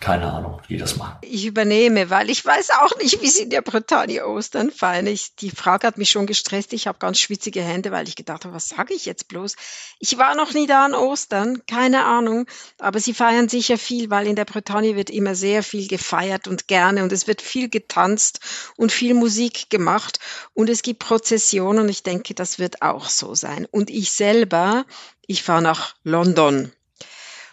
keine 0.00 0.32
Ahnung, 0.32 0.60
wie 0.68 0.76
das 0.76 0.96
machen. 0.96 1.18
Ich 1.22 1.44
übernehme, 1.44 2.08
weil 2.08 2.30
ich 2.30 2.44
weiß 2.44 2.70
auch 2.70 2.96
nicht, 2.98 3.20
wie 3.20 3.28
sie 3.28 3.42
in 3.42 3.50
der 3.50 3.62
Bretagne 3.62 4.24
Ostern 4.26 4.70
feiern. 4.70 5.08
Ich, 5.08 5.34
die 5.34 5.50
Frage 5.50 5.88
hat 5.88 5.98
mich 5.98 6.10
schon 6.10 6.26
gestresst. 6.26 6.72
Ich 6.72 6.86
habe 6.86 7.00
ganz 7.00 7.18
schwitzige 7.18 7.62
Hände, 7.62 7.90
weil 7.90 8.06
ich 8.06 8.14
gedacht 8.14 8.44
habe, 8.44 8.54
was 8.54 8.68
sage 8.68 8.94
ich 8.94 9.06
jetzt 9.06 9.26
bloß? 9.26 9.56
Ich 9.98 10.16
war 10.16 10.36
noch 10.36 10.54
nie 10.54 10.68
da 10.68 10.84
an 10.84 10.94
Ostern, 10.94 11.62
keine 11.66 12.04
Ahnung. 12.04 12.46
Aber 12.78 13.00
sie 13.00 13.12
feiern 13.12 13.48
sicher 13.48 13.76
viel, 13.76 14.08
weil 14.08 14.28
in 14.28 14.36
der 14.36 14.44
Bretagne 14.44 14.94
wird 14.94 15.10
immer 15.10 15.34
sehr 15.34 15.64
viel 15.64 15.88
gefeiert 15.88 16.46
und 16.46 16.68
gerne 16.68 17.02
und 17.02 17.10
es 17.10 17.26
wird 17.26 17.42
viel 17.42 17.68
getanzt 17.68 18.38
und 18.76 18.92
viel 18.92 19.14
Musik 19.14 19.68
gemacht 19.68 20.20
und 20.54 20.70
es 20.70 20.82
gibt 20.82 21.00
Prozessionen 21.00 21.82
und 21.82 21.88
ich 21.88 22.04
denke, 22.04 22.34
das 22.34 22.60
wird 22.60 22.82
auch 22.82 23.08
so 23.08 23.34
sein. 23.34 23.66
Und 23.68 23.90
ich 23.90 24.12
selber, 24.12 24.84
ich 25.26 25.42
fahre 25.42 25.62
nach 25.62 25.96
London 26.04 26.70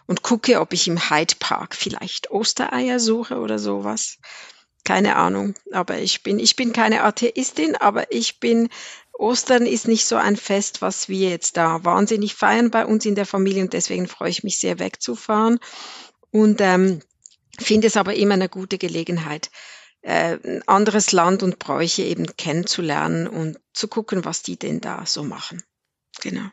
und 0.08 0.22
gucke, 0.22 0.60
ob 0.60 0.74
ich 0.74 0.88
im 0.88 1.10
Hyde 1.10 1.36
Park 1.40 1.76
vielleicht 1.76 2.32
Ostereier 2.32 3.00
suche 3.00 3.40
oder 3.40 3.60
sowas. 3.60 4.18
Keine 4.84 5.16
Ahnung, 5.16 5.56
aber 5.72 5.98
ich 6.00 6.22
bin, 6.22 6.38
ich 6.38 6.56
bin 6.56 6.72
keine 6.72 7.04
Atheistin, 7.04 7.76
aber 7.76 8.12
ich 8.12 8.40
bin, 8.40 8.70
Ostern 9.14 9.66
ist 9.66 9.88
nicht 9.88 10.06
so 10.06 10.16
ein 10.16 10.36
Fest, 10.36 10.82
was 10.82 11.10
wir 11.10 11.30
jetzt 11.30 11.58
da 11.58 11.84
wahnsinnig 11.84 12.36
feiern 12.36 12.70
bei 12.70 12.86
uns 12.86 13.06
in 13.06 13.16
der 13.16 13.26
Familie 13.26 13.64
und 13.64 13.74
deswegen 13.74 14.08
freue 14.08 14.30
ich 14.30 14.44
mich 14.44 14.60
sehr 14.60 14.78
wegzufahren 14.78 15.60
und 16.32 16.62
ähm, 16.62 17.02
finde 17.58 17.88
es 17.88 17.98
aber 17.98 18.16
immer 18.16 18.36
eine 18.36 18.50
gute 18.50 18.78
Gelegenheit, 18.78 19.50
äh, 20.02 20.38
ein 20.44 20.68
anderes 20.68 21.12
Land 21.14 21.44
und 21.44 21.60
Bräuche 21.60 22.04
eben 22.04 22.36
kennenzulernen 22.36 23.28
und 23.28 23.58
zu 23.74 23.88
gucken, 23.88 24.26
was 24.26 24.44
die 24.44 24.58
denn 24.58 24.82
da 24.82 25.06
so 25.06 25.24
machen. 25.24 25.64
Genau. 26.22 26.50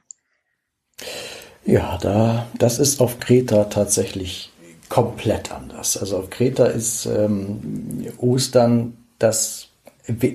Ja, 1.64 1.98
da, 2.00 2.48
das 2.58 2.78
ist 2.78 3.00
auf 3.00 3.20
Kreta 3.20 3.64
tatsächlich 3.64 4.50
komplett 4.88 5.52
anders. 5.52 5.96
Also 5.96 6.18
auf 6.18 6.30
Kreta 6.30 6.66
ist 6.66 7.06
ähm, 7.06 8.04
Ostern 8.18 8.96
das 9.18 9.68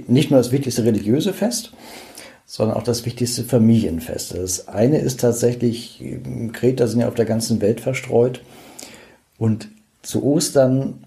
nicht 0.08 0.32
nur 0.32 0.40
das 0.40 0.52
wichtigste 0.52 0.86
religiöse 0.86 1.34
Fest, 1.34 1.74
sondern 2.45 2.78
auch 2.78 2.84
das 2.84 3.06
wichtigste 3.06 3.44
Familienfest. 3.44 4.36
Das 4.36 4.70
eine 4.70 4.99
ist 4.99 5.20
tatsächlich, 5.20 6.02
Kreta 6.54 6.88
sind 6.88 7.02
ja 7.02 7.10
auf 7.10 7.16
der 7.16 7.26
ganzen 7.26 7.60
Welt 7.62 7.82
verstreut 7.82 8.41
und 9.38 9.68
zu 10.02 10.24
Ostern, 10.24 11.04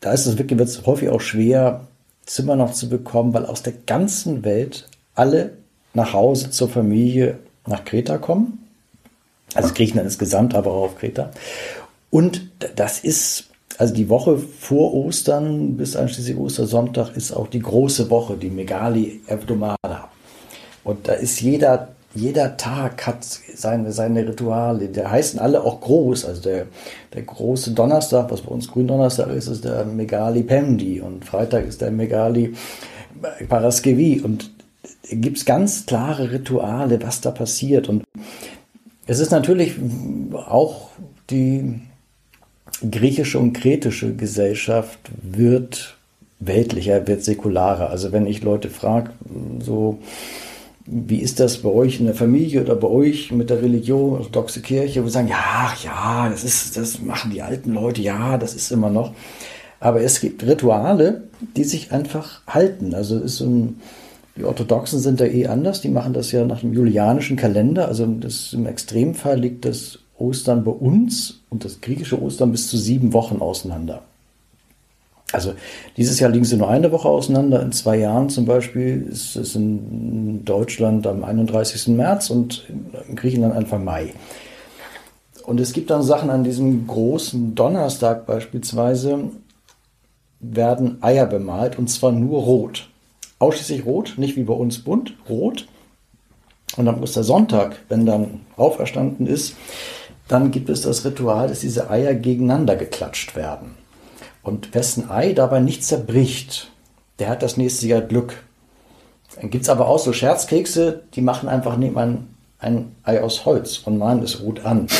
da 0.00 0.12
ist 0.12 0.26
es 0.26 0.36
wirklich, 0.36 0.58
wird 0.58 0.68
es 0.68 0.84
häufig 0.84 1.08
auch 1.08 1.22
schwer, 1.22 1.86
Zimmer 2.26 2.56
noch 2.56 2.72
zu 2.72 2.90
bekommen, 2.90 3.32
weil 3.32 3.46
aus 3.46 3.62
der 3.62 3.72
ganzen 3.72 4.44
Welt 4.44 4.86
alle 5.14 5.54
nach 5.94 6.12
Hause 6.12 6.50
zur 6.50 6.68
Familie 6.68 7.38
nach 7.66 7.84
Kreta 7.84 8.18
kommen 8.18 8.63
also 9.54 9.72
Griechenland 9.74 10.06
insgesamt, 10.06 10.54
aber 10.54 10.72
auch 10.72 10.84
auf 10.84 10.98
Kreta. 10.98 11.30
Und 12.10 12.48
das 12.76 13.00
ist, 13.00 13.48
also 13.78 13.94
die 13.94 14.08
Woche 14.08 14.38
vor 14.38 14.94
Ostern 14.94 15.76
bis 15.76 15.96
einschließlich 15.96 16.36
Ostersonntag 16.36 17.16
ist 17.16 17.32
auch 17.32 17.48
die 17.48 17.60
große 17.60 18.10
Woche, 18.10 18.36
die 18.36 18.50
Megali 18.50 19.20
Evdomada. 19.26 20.10
Und 20.84 21.08
da 21.08 21.14
ist 21.14 21.40
jeder, 21.40 21.88
jeder 22.14 22.56
Tag 22.56 23.06
hat 23.06 23.24
seine, 23.24 23.90
seine 23.90 24.28
Rituale. 24.28 24.88
Der 24.88 25.10
heißen 25.10 25.40
alle 25.40 25.64
auch 25.64 25.80
groß. 25.80 26.26
Also 26.26 26.42
der, 26.42 26.66
der 27.12 27.22
große 27.22 27.72
Donnerstag, 27.72 28.30
was 28.30 28.42
bei 28.42 28.50
uns 28.52 28.70
Gründonnerstag 28.70 29.30
ist, 29.30 29.48
ist 29.48 29.64
der 29.64 29.84
Megali 29.84 30.42
Pemdi. 30.42 31.00
Und 31.00 31.24
Freitag 31.24 31.66
ist 31.66 31.80
der 31.80 31.90
Megali 31.90 32.54
Paraskevi. 33.48 34.20
Und 34.20 34.52
gibt 35.10 35.38
es 35.38 35.44
ganz 35.44 35.86
klare 35.86 36.30
Rituale, 36.30 37.02
was 37.02 37.20
da 37.20 37.30
passiert. 37.30 37.88
Und 37.88 38.04
es 39.06 39.18
ist 39.18 39.30
natürlich 39.30 39.74
auch 40.34 40.90
die 41.30 41.80
griechische 42.90 43.38
und 43.38 43.52
kretische 43.52 44.14
Gesellschaft 44.14 44.98
wird 45.22 45.96
weltlicher, 46.40 47.06
wird 47.06 47.24
säkularer. 47.24 47.90
Also 47.90 48.12
wenn 48.12 48.26
ich 48.26 48.42
Leute 48.42 48.70
frage, 48.70 49.10
so 49.60 49.98
wie 50.86 51.20
ist 51.20 51.40
das 51.40 51.58
bei 51.58 51.70
euch 51.70 52.00
in 52.00 52.06
der 52.06 52.14
Familie 52.14 52.60
oder 52.60 52.76
bei 52.76 52.88
euch 52.88 53.32
mit 53.32 53.48
der 53.48 53.62
Religion, 53.62 54.18
orthodoxe 54.18 54.60
Kirche, 54.60 55.02
wo 55.02 55.06
sie 55.06 55.14
sagen, 55.14 55.28
ja, 55.28 55.72
ja, 55.82 56.28
das 56.28 56.44
ist, 56.44 56.76
das 56.76 57.00
machen 57.00 57.30
die 57.30 57.40
alten 57.40 57.72
Leute, 57.72 58.02
ja, 58.02 58.36
das 58.36 58.54
ist 58.54 58.70
immer 58.70 58.90
noch. 58.90 59.12
Aber 59.80 60.02
es 60.02 60.20
gibt 60.20 60.46
Rituale, 60.46 61.24
die 61.56 61.64
sich 61.64 61.92
einfach 61.92 62.42
halten. 62.46 62.94
Also 62.94 63.16
es 63.16 63.24
ist 63.24 63.36
so 63.38 63.46
ein, 63.46 63.80
die 64.36 64.44
Orthodoxen 64.44 64.98
sind 64.98 65.20
da 65.20 65.26
eh 65.26 65.46
anders, 65.46 65.80
die 65.80 65.88
machen 65.88 66.12
das 66.12 66.32
ja 66.32 66.44
nach 66.44 66.60
dem 66.60 66.72
julianischen 66.72 67.36
Kalender. 67.36 67.86
Also 67.86 68.06
das, 68.06 68.52
im 68.52 68.66
Extremfall 68.66 69.38
liegt 69.38 69.64
das 69.64 70.00
Ostern 70.18 70.64
bei 70.64 70.72
uns 70.72 71.40
und 71.50 71.64
das 71.64 71.80
griechische 71.80 72.20
Ostern 72.20 72.50
bis 72.50 72.68
zu 72.68 72.76
sieben 72.76 73.12
Wochen 73.12 73.40
auseinander. 73.40 74.02
Also 75.32 75.54
dieses 75.96 76.20
Jahr 76.20 76.30
liegen 76.30 76.44
sie 76.44 76.56
nur 76.56 76.68
eine 76.68 76.92
Woche 76.92 77.08
auseinander. 77.08 77.62
In 77.62 77.72
zwei 77.72 77.96
Jahren 77.96 78.28
zum 78.28 78.44
Beispiel 78.44 79.06
ist 79.10 79.36
es 79.36 79.54
in 79.56 80.44
Deutschland 80.44 81.06
am 81.06 81.24
31. 81.24 81.88
März 81.88 82.30
und 82.30 82.68
in 83.08 83.16
Griechenland 83.16 83.54
Anfang 83.54 83.84
Mai. 83.84 84.14
Und 85.44 85.60
es 85.60 85.72
gibt 85.72 85.90
dann 85.90 86.02
Sachen 86.02 86.30
an 86.30 86.44
diesem 86.44 86.86
großen 86.86 87.54
Donnerstag 87.54 88.26
beispielsweise, 88.26 89.30
werden 90.40 91.02
Eier 91.02 91.26
bemalt 91.26 91.78
und 91.78 91.88
zwar 91.88 92.12
nur 92.12 92.42
rot 92.42 92.88
ausschließlich 93.38 93.84
rot, 93.84 94.14
nicht 94.16 94.36
wie 94.36 94.44
bei 94.44 94.54
uns 94.54 94.78
bunt, 94.78 95.14
rot. 95.28 95.66
Und 96.76 96.88
am 96.88 97.02
Ostersonntag, 97.02 97.80
wenn 97.88 98.06
dann 98.06 98.40
auferstanden 98.56 99.26
ist, 99.26 99.54
dann 100.28 100.50
gibt 100.50 100.68
es 100.68 100.82
das 100.82 101.04
Ritual, 101.04 101.48
dass 101.48 101.60
diese 101.60 101.90
Eier 101.90 102.14
gegeneinander 102.14 102.76
geklatscht 102.76 103.36
werden. 103.36 103.74
Und 104.42 104.74
wessen 104.74 105.10
Ei 105.10 105.32
dabei 105.32 105.60
nicht 105.60 105.84
zerbricht, 105.84 106.70
der 107.18 107.28
hat 107.28 107.42
das 107.42 107.56
nächste 107.56 107.86
Jahr 107.86 108.00
Glück. 108.00 108.42
Dann 109.36 109.50
gibt 109.50 109.64
es 109.64 109.70
aber 109.70 109.88
auch 109.88 109.98
so 109.98 110.12
Scherzkekse, 110.12 111.02
die 111.14 111.20
machen 111.20 111.48
einfach 111.48 111.76
nebenan 111.76 112.28
ein 112.58 112.96
Ei 113.02 113.22
aus 113.22 113.44
Holz 113.44 113.78
und 113.78 113.98
malen 113.98 114.22
es 114.22 114.42
rot 114.42 114.64
an. 114.64 114.88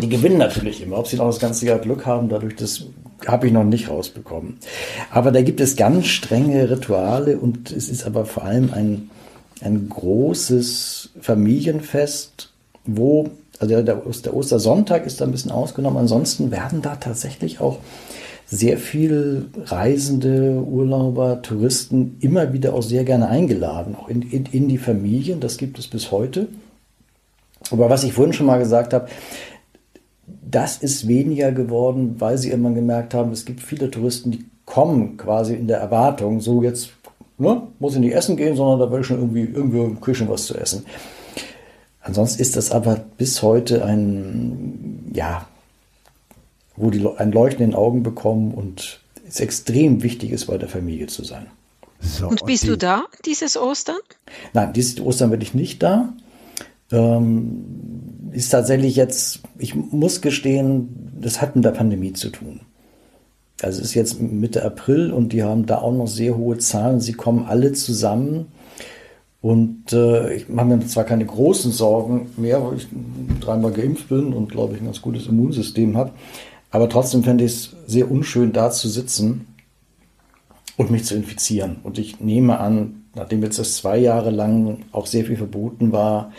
Die 0.00 0.08
gewinnen 0.08 0.38
natürlich 0.38 0.82
immer. 0.82 0.98
Ob 0.98 1.06
sie 1.06 1.16
noch 1.16 1.26
das 1.26 1.38
ganze 1.38 1.66
Jahr 1.66 1.78
Glück 1.78 2.06
haben, 2.06 2.28
dadurch, 2.28 2.56
dass 2.56 2.86
habe 3.26 3.46
ich 3.46 3.52
noch 3.52 3.64
nicht 3.64 3.88
rausbekommen. 3.88 4.58
Aber 5.10 5.32
da 5.32 5.42
gibt 5.42 5.60
es 5.60 5.76
ganz 5.76 6.06
strenge 6.06 6.70
Rituale 6.70 7.38
und 7.38 7.70
es 7.70 7.88
ist 7.88 8.06
aber 8.06 8.24
vor 8.24 8.44
allem 8.44 8.72
ein, 8.72 9.10
ein 9.60 9.88
großes 9.88 11.10
Familienfest, 11.20 12.52
wo, 12.84 13.30
also 13.58 13.82
der, 13.82 13.82
der 13.82 14.34
Ostersonntag 14.34 15.06
ist 15.06 15.20
da 15.20 15.24
ein 15.24 15.32
bisschen 15.32 15.52
ausgenommen. 15.52 15.98
Ansonsten 15.98 16.50
werden 16.50 16.82
da 16.82 16.96
tatsächlich 16.96 17.60
auch 17.60 17.78
sehr 18.46 18.76
viel 18.76 19.46
Reisende, 19.64 20.62
Urlauber, 20.62 21.40
Touristen 21.40 22.18
immer 22.20 22.52
wieder 22.52 22.74
auch 22.74 22.82
sehr 22.82 23.04
gerne 23.04 23.28
eingeladen, 23.28 23.96
auch 23.96 24.08
in, 24.08 24.22
in, 24.22 24.44
in 24.46 24.68
die 24.68 24.78
Familien. 24.78 25.40
Das 25.40 25.56
gibt 25.56 25.78
es 25.78 25.88
bis 25.88 26.10
heute. 26.10 26.48
Aber 27.70 27.88
was 27.88 28.04
ich 28.04 28.12
vorhin 28.12 28.34
schon 28.34 28.46
mal 28.46 28.58
gesagt 28.58 28.92
habe, 28.92 29.08
das 30.40 30.78
ist 30.78 31.08
weniger 31.08 31.52
geworden, 31.52 32.16
weil 32.18 32.38
sie 32.38 32.50
immer 32.50 32.70
gemerkt 32.70 33.14
haben, 33.14 33.32
es 33.32 33.44
gibt 33.44 33.60
viele 33.60 33.90
Touristen, 33.90 34.30
die 34.30 34.44
kommen 34.64 35.16
quasi 35.16 35.54
in 35.54 35.66
der 35.66 35.78
Erwartung, 35.78 36.40
so 36.40 36.62
jetzt 36.62 36.90
ne, 37.38 37.62
muss 37.78 37.94
ich 37.94 38.00
nicht 38.00 38.14
essen 38.14 38.36
gehen, 38.36 38.56
sondern 38.56 38.78
da 38.78 38.92
will 38.92 39.00
ich 39.00 39.06
schon 39.06 39.18
irgendwie 39.18 39.42
irgendwo 39.44 39.84
im 39.84 40.00
Küchen 40.00 40.28
was 40.28 40.46
zu 40.46 40.56
essen. 40.56 40.86
Ansonsten 42.00 42.40
ist 42.40 42.56
das 42.56 42.70
aber 42.70 42.96
bis 43.16 43.42
heute 43.42 43.84
ein, 43.84 45.10
ja, 45.14 45.46
wo 46.76 46.90
die 46.90 47.06
ein 47.16 47.32
Leuchten 47.32 47.62
in 47.62 47.70
den 47.70 47.76
Augen 47.76 48.02
bekommen 48.02 48.52
und 48.52 49.00
es 49.26 49.40
extrem 49.40 50.02
wichtig 50.02 50.30
ist, 50.30 50.46
bei 50.46 50.58
der 50.58 50.68
Familie 50.68 51.06
zu 51.06 51.24
sein. 51.24 51.46
So, 52.00 52.26
und 52.26 52.44
bist 52.44 52.64
und 52.64 52.66
die, 52.66 52.72
du 52.72 52.78
da 52.78 53.04
dieses 53.24 53.56
Ostern? 53.56 53.98
Nein, 54.52 54.72
dieses 54.72 55.00
Ostern 55.00 55.30
bin 55.30 55.40
ich 55.40 55.54
nicht 55.54 55.82
da. 55.82 56.12
Ähm, 56.90 57.64
ist 58.32 58.50
tatsächlich 58.50 58.96
jetzt, 58.96 59.40
ich 59.58 59.74
muss 59.74 60.20
gestehen, 60.20 61.12
das 61.20 61.40
hat 61.40 61.54
mit 61.56 61.64
der 61.64 61.70
Pandemie 61.70 62.12
zu 62.12 62.30
tun. 62.30 62.60
Also 63.62 63.80
es 63.80 63.88
ist 63.88 63.94
jetzt 63.94 64.20
Mitte 64.20 64.64
April 64.64 65.12
und 65.12 65.32
die 65.32 65.42
haben 65.42 65.66
da 65.66 65.78
auch 65.78 65.92
noch 65.92 66.08
sehr 66.08 66.36
hohe 66.36 66.58
Zahlen. 66.58 67.00
Sie 67.00 67.12
kommen 67.12 67.46
alle 67.46 67.72
zusammen. 67.72 68.46
Und 69.40 69.92
äh, 69.92 70.34
ich 70.34 70.48
mache 70.48 70.66
mir 70.66 70.86
zwar 70.86 71.04
keine 71.04 71.26
großen 71.26 71.72
Sorgen 71.72 72.30
mehr, 72.36 72.64
weil 72.64 72.76
ich 72.76 72.88
dreimal 73.40 73.72
geimpft 73.72 74.08
bin 74.08 74.32
und 74.32 74.50
glaube 74.50 74.74
ich 74.74 74.80
ein 74.80 74.86
ganz 74.86 75.02
gutes 75.02 75.26
Immunsystem 75.26 75.96
habe. 75.96 76.12
Aber 76.70 76.88
trotzdem 76.88 77.22
fände 77.22 77.44
ich 77.44 77.52
es 77.52 77.76
sehr 77.86 78.10
unschön, 78.10 78.52
da 78.52 78.70
zu 78.70 78.88
sitzen 78.88 79.46
und 80.76 80.90
mich 80.90 81.04
zu 81.04 81.14
infizieren. 81.14 81.76
Und 81.82 81.98
ich 81.98 82.20
nehme 82.20 82.58
an, 82.58 83.04
nachdem 83.14 83.42
jetzt 83.42 83.58
das 83.58 83.76
zwei 83.76 83.98
Jahre 83.98 84.30
lang 84.30 84.78
auch 84.92 85.06
sehr 85.06 85.24
viel 85.24 85.36
verboten 85.36 85.92
war, 85.92 86.32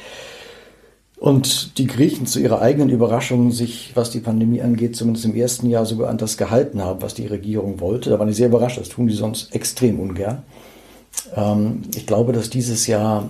und 1.24 1.78
die 1.78 1.88
Griechen 1.88 2.26
zu 2.26 2.42
ihrer 2.42 2.62
eigenen 2.62 2.90
Überraschung 2.90 3.54
sich, 3.54 3.94
was 3.96 4.10
die 4.10 4.20
Pandemie 4.20 4.62
angeht, 4.62 4.98
zumindest 4.98 5.24
im 5.24 5.38
ersten 5.38 5.70
Jahr 5.70 5.86
sogar 5.86 6.10
an 6.10 6.18
das 6.18 6.36
gehalten 6.36 6.82
haben, 6.82 7.02
was 7.02 7.14
die 7.14 7.28
Regierung 7.28 7.80
wollte. 7.80 8.10
Da 8.10 8.20
waren 8.20 8.28
die 8.28 8.34
sehr 8.34 8.50
überrascht, 8.50 8.78
das 8.78 8.90
tun 8.90 9.08
die 9.08 9.14
sonst 9.14 9.56
extrem 9.56 10.02
ungern. 10.02 10.44
Ähm, 11.34 11.84
ich 11.96 12.06
glaube, 12.06 12.34
dass 12.34 12.50
dieses 12.50 12.88
Jahr 12.88 13.30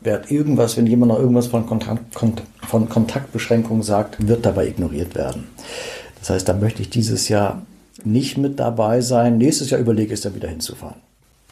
wird 0.00 0.30
irgendwas, 0.30 0.78
wenn 0.78 0.86
jemand 0.86 1.12
noch 1.12 1.18
irgendwas 1.18 1.48
von, 1.48 1.66
Kontakt, 1.66 2.16
von 2.66 2.88
Kontaktbeschränkungen 2.88 3.82
sagt, 3.82 4.26
wird 4.26 4.46
dabei 4.46 4.68
ignoriert 4.68 5.14
werden. 5.14 5.44
Das 6.20 6.30
heißt, 6.30 6.48
da 6.48 6.54
möchte 6.54 6.80
ich 6.80 6.88
dieses 6.88 7.28
Jahr 7.28 7.60
nicht 8.02 8.38
mit 8.38 8.58
dabei 8.58 9.02
sein. 9.02 9.36
Nächstes 9.36 9.68
Jahr 9.68 9.80
überlege 9.80 10.14
ich 10.14 10.20
es 10.20 10.22
dann 10.22 10.34
wieder 10.34 10.48
hinzufahren. 10.48 11.05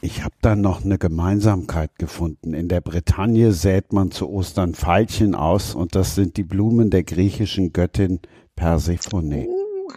Ich 0.05 0.23
habe 0.23 0.35
da 0.43 0.55
noch 0.55 0.85
eine 0.85 0.99
Gemeinsamkeit 0.99 1.99
gefunden. 1.99 2.53
In 2.53 2.69
der 2.69 2.83
Bretagne 2.83 3.53
sät 3.53 3.95
man 3.95 4.11
zu 4.11 4.29
Ostern 4.29 4.75
Veilchen 4.75 5.35
aus 5.35 5.75
und 5.75 5.95
das 5.95 6.15
sind 6.15 6.37
die 6.37 6.43
Blumen 6.43 6.91
der 6.91 7.05
griechischen 7.05 7.73
Göttin 7.73 8.21
Persephone. 8.55 9.47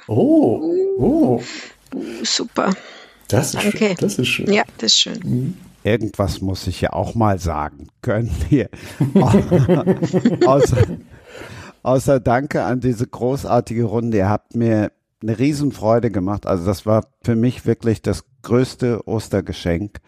Oh, 0.07 0.61
oh. 0.97 1.41
Super. 2.23 2.73
Das 3.27 3.53
ist, 3.53 3.61
Danke. 3.61 3.77
schön. 3.79 3.95
das 3.99 4.17
ist 4.17 4.27
schön. 4.29 4.49
Ja, 4.49 4.63
das 4.77 4.93
ist 4.93 4.99
schön. 4.99 5.57
Irgendwas 5.83 6.39
muss 6.39 6.67
ich 6.67 6.79
ja 6.79 6.93
auch 6.93 7.13
mal 7.13 7.37
sagen 7.37 7.89
können 8.01 8.31
hier. 8.47 8.69
außer, 10.45 10.77
außer 11.83 12.21
Danke 12.21 12.63
an 12.63 12.79
diese 12.79 13.07
großartige 13.07 13.83
Runde. 13.83 14.15
Ihr 14.15 14.29
habt 14.29 14.55
mir 14.55 14.93
eine 15.21 15.37
Riesenfreude 15.37 16.11
gemacht. 16.11 16.45
Also 16.45 16.65
das 16.65 16.85
war 16.85 17.07
für 17.25 17.35
mich 17.35 17.65
wirklich 17.65 18.01
das 18.01 18.23
größte 18.41 19.07
Ostergeschenk. 19.07 19.99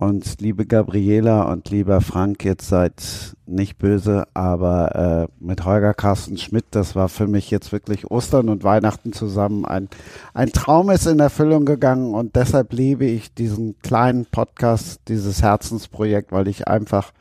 Und 0.00 0.40
liebe 0.40 0.64
Gabriela 0.64 1.42
und 1.52 1.68
lieber 1.68 2.00
Frank, 2.00 2.42
jetzt 2.42 2.68
seid 2.68 3.36
nicht 3.44 3.76
böse, 3.76 4.26
aber 4.32 5.28
äh, 5.28 5.44
mit 5.44 5.66
Holger 5.66 5.92
Carsten 5.92 6.38
Schmidt, 6.38 6.64
das 6.70 6.96
war 6.96 7.10
für 7.10 7.26
mich 7.26 7.50
jetzt 7.50 7.70
wirklich 7.70 8.10
Ostern 8.10 8.48
und 8.48 8.64
Weihnachten 8.64 9.12
zusammen. 9.12 9.66
Ein, 9.66 9.90
ein 10.32 10.52
Traum 10.52 10.88
ist 10.88 11.04
in 11.06 11.20
Erfüllung 11.20 11.66
gegangen 11.66 12.14
und 12.14 12.34
deshalb 12.34 12.72
liebe 12.72 13.04
ich 13.04 13.34
diesen 13.34 13.78
kleinen 13.82 14.24
Podcast, 14.24 15.02
dieses 15.08 15.42
Herzensprojekt, 15.42 16.32
weil 16.32 16.48
ich 16.48 16.66
einfach 16.66 17.12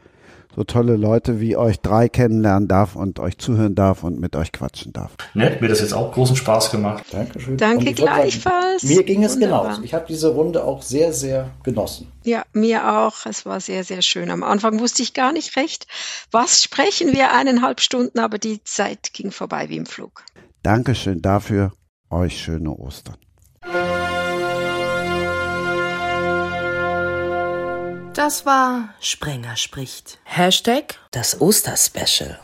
so 0.56 0.64
tolle 0.64 0.96
Leute 0.96 1.40
wie 1.40 1.56
euch 1.56 1.80
drei 1.80 2.10
kennenlernen 2.10 2.68
darf 2.68 2.96
und 2.96 3.20
euch 3.20 3.38
zuhören 3.38 3.76
darf 3.76 4.04
und 4.04 4.20
mit 4.20 4.36
euch 4.36 4.52
quatschen 4.52 4.92
darf. 4.94 5.16
Nett, 5.34 5.62
mir 5.62 5.68
das 5.68 5.80
jetzt 5.80 5.94
auch 5.94 6.12
großen 6.12 6.36
Spaß 6.36 6.72
gemacht. 6.72 7.06
Dankeschön. 7.12 7.58
Danke 7.58 7.94
gleichfalls. 7.94 8.84
mir 8.84 9.04
ging 9.04 9.24
es 9.24 9.36
Wunderbar. 9.36 9.64
genauso. 9.64 9.84
Ich 9.84 9.94
habe 9.94 10.06
diese 10.08 10.30
Runde 10.30 10.64
auch 10.64 10.82
sehr, 10.82 11.14
sehr 11.14 11.52
genossen. 11.64 12.12
Ja, 12.24 12.44
mir 12.54 12.98
auch. 12.98 13.26
Es 13.26 13.46
war 13.46 13.60
sehr, 13.60 13.84
sehr 13.84 14.02
schön. 14.02 14.32
Am 14.32 14.44
Anfang 14.44 14.80
wusste 14.80 15.04
ich 15.04 15.14
gar 15.14 15.32
nicht 15.32 15.56
recht, 15.56 15.88
was 16.32 16.64
sprechen 16.64 17.14
wir 17.14 17.32
eineinhalb 17.34 17.80
Stunden, 17.80 18.20
aber 18.20 18.38
die 18.38 18.64
Zeit 18.64 19.14
ging 19.14 19.32
vorbei 19.32 19.70
wie 19.70 19.78
im 19.78 19.86
Flug. 19.86 20.24
Dankeschön 20.64 21.22
dafür. 21.22 21.72
Euch 22.10 22.40
schöne 22.42 22.72
Ostern. 22.72 23.18
Das 28.20 28.46
war 28.46 28.96
Sprenger 29.00 29.56
spricht. 29.56 30.20
Hashtag 30.26 30.96
das 31.12 31.40
Osterspecial. 31.40 32.38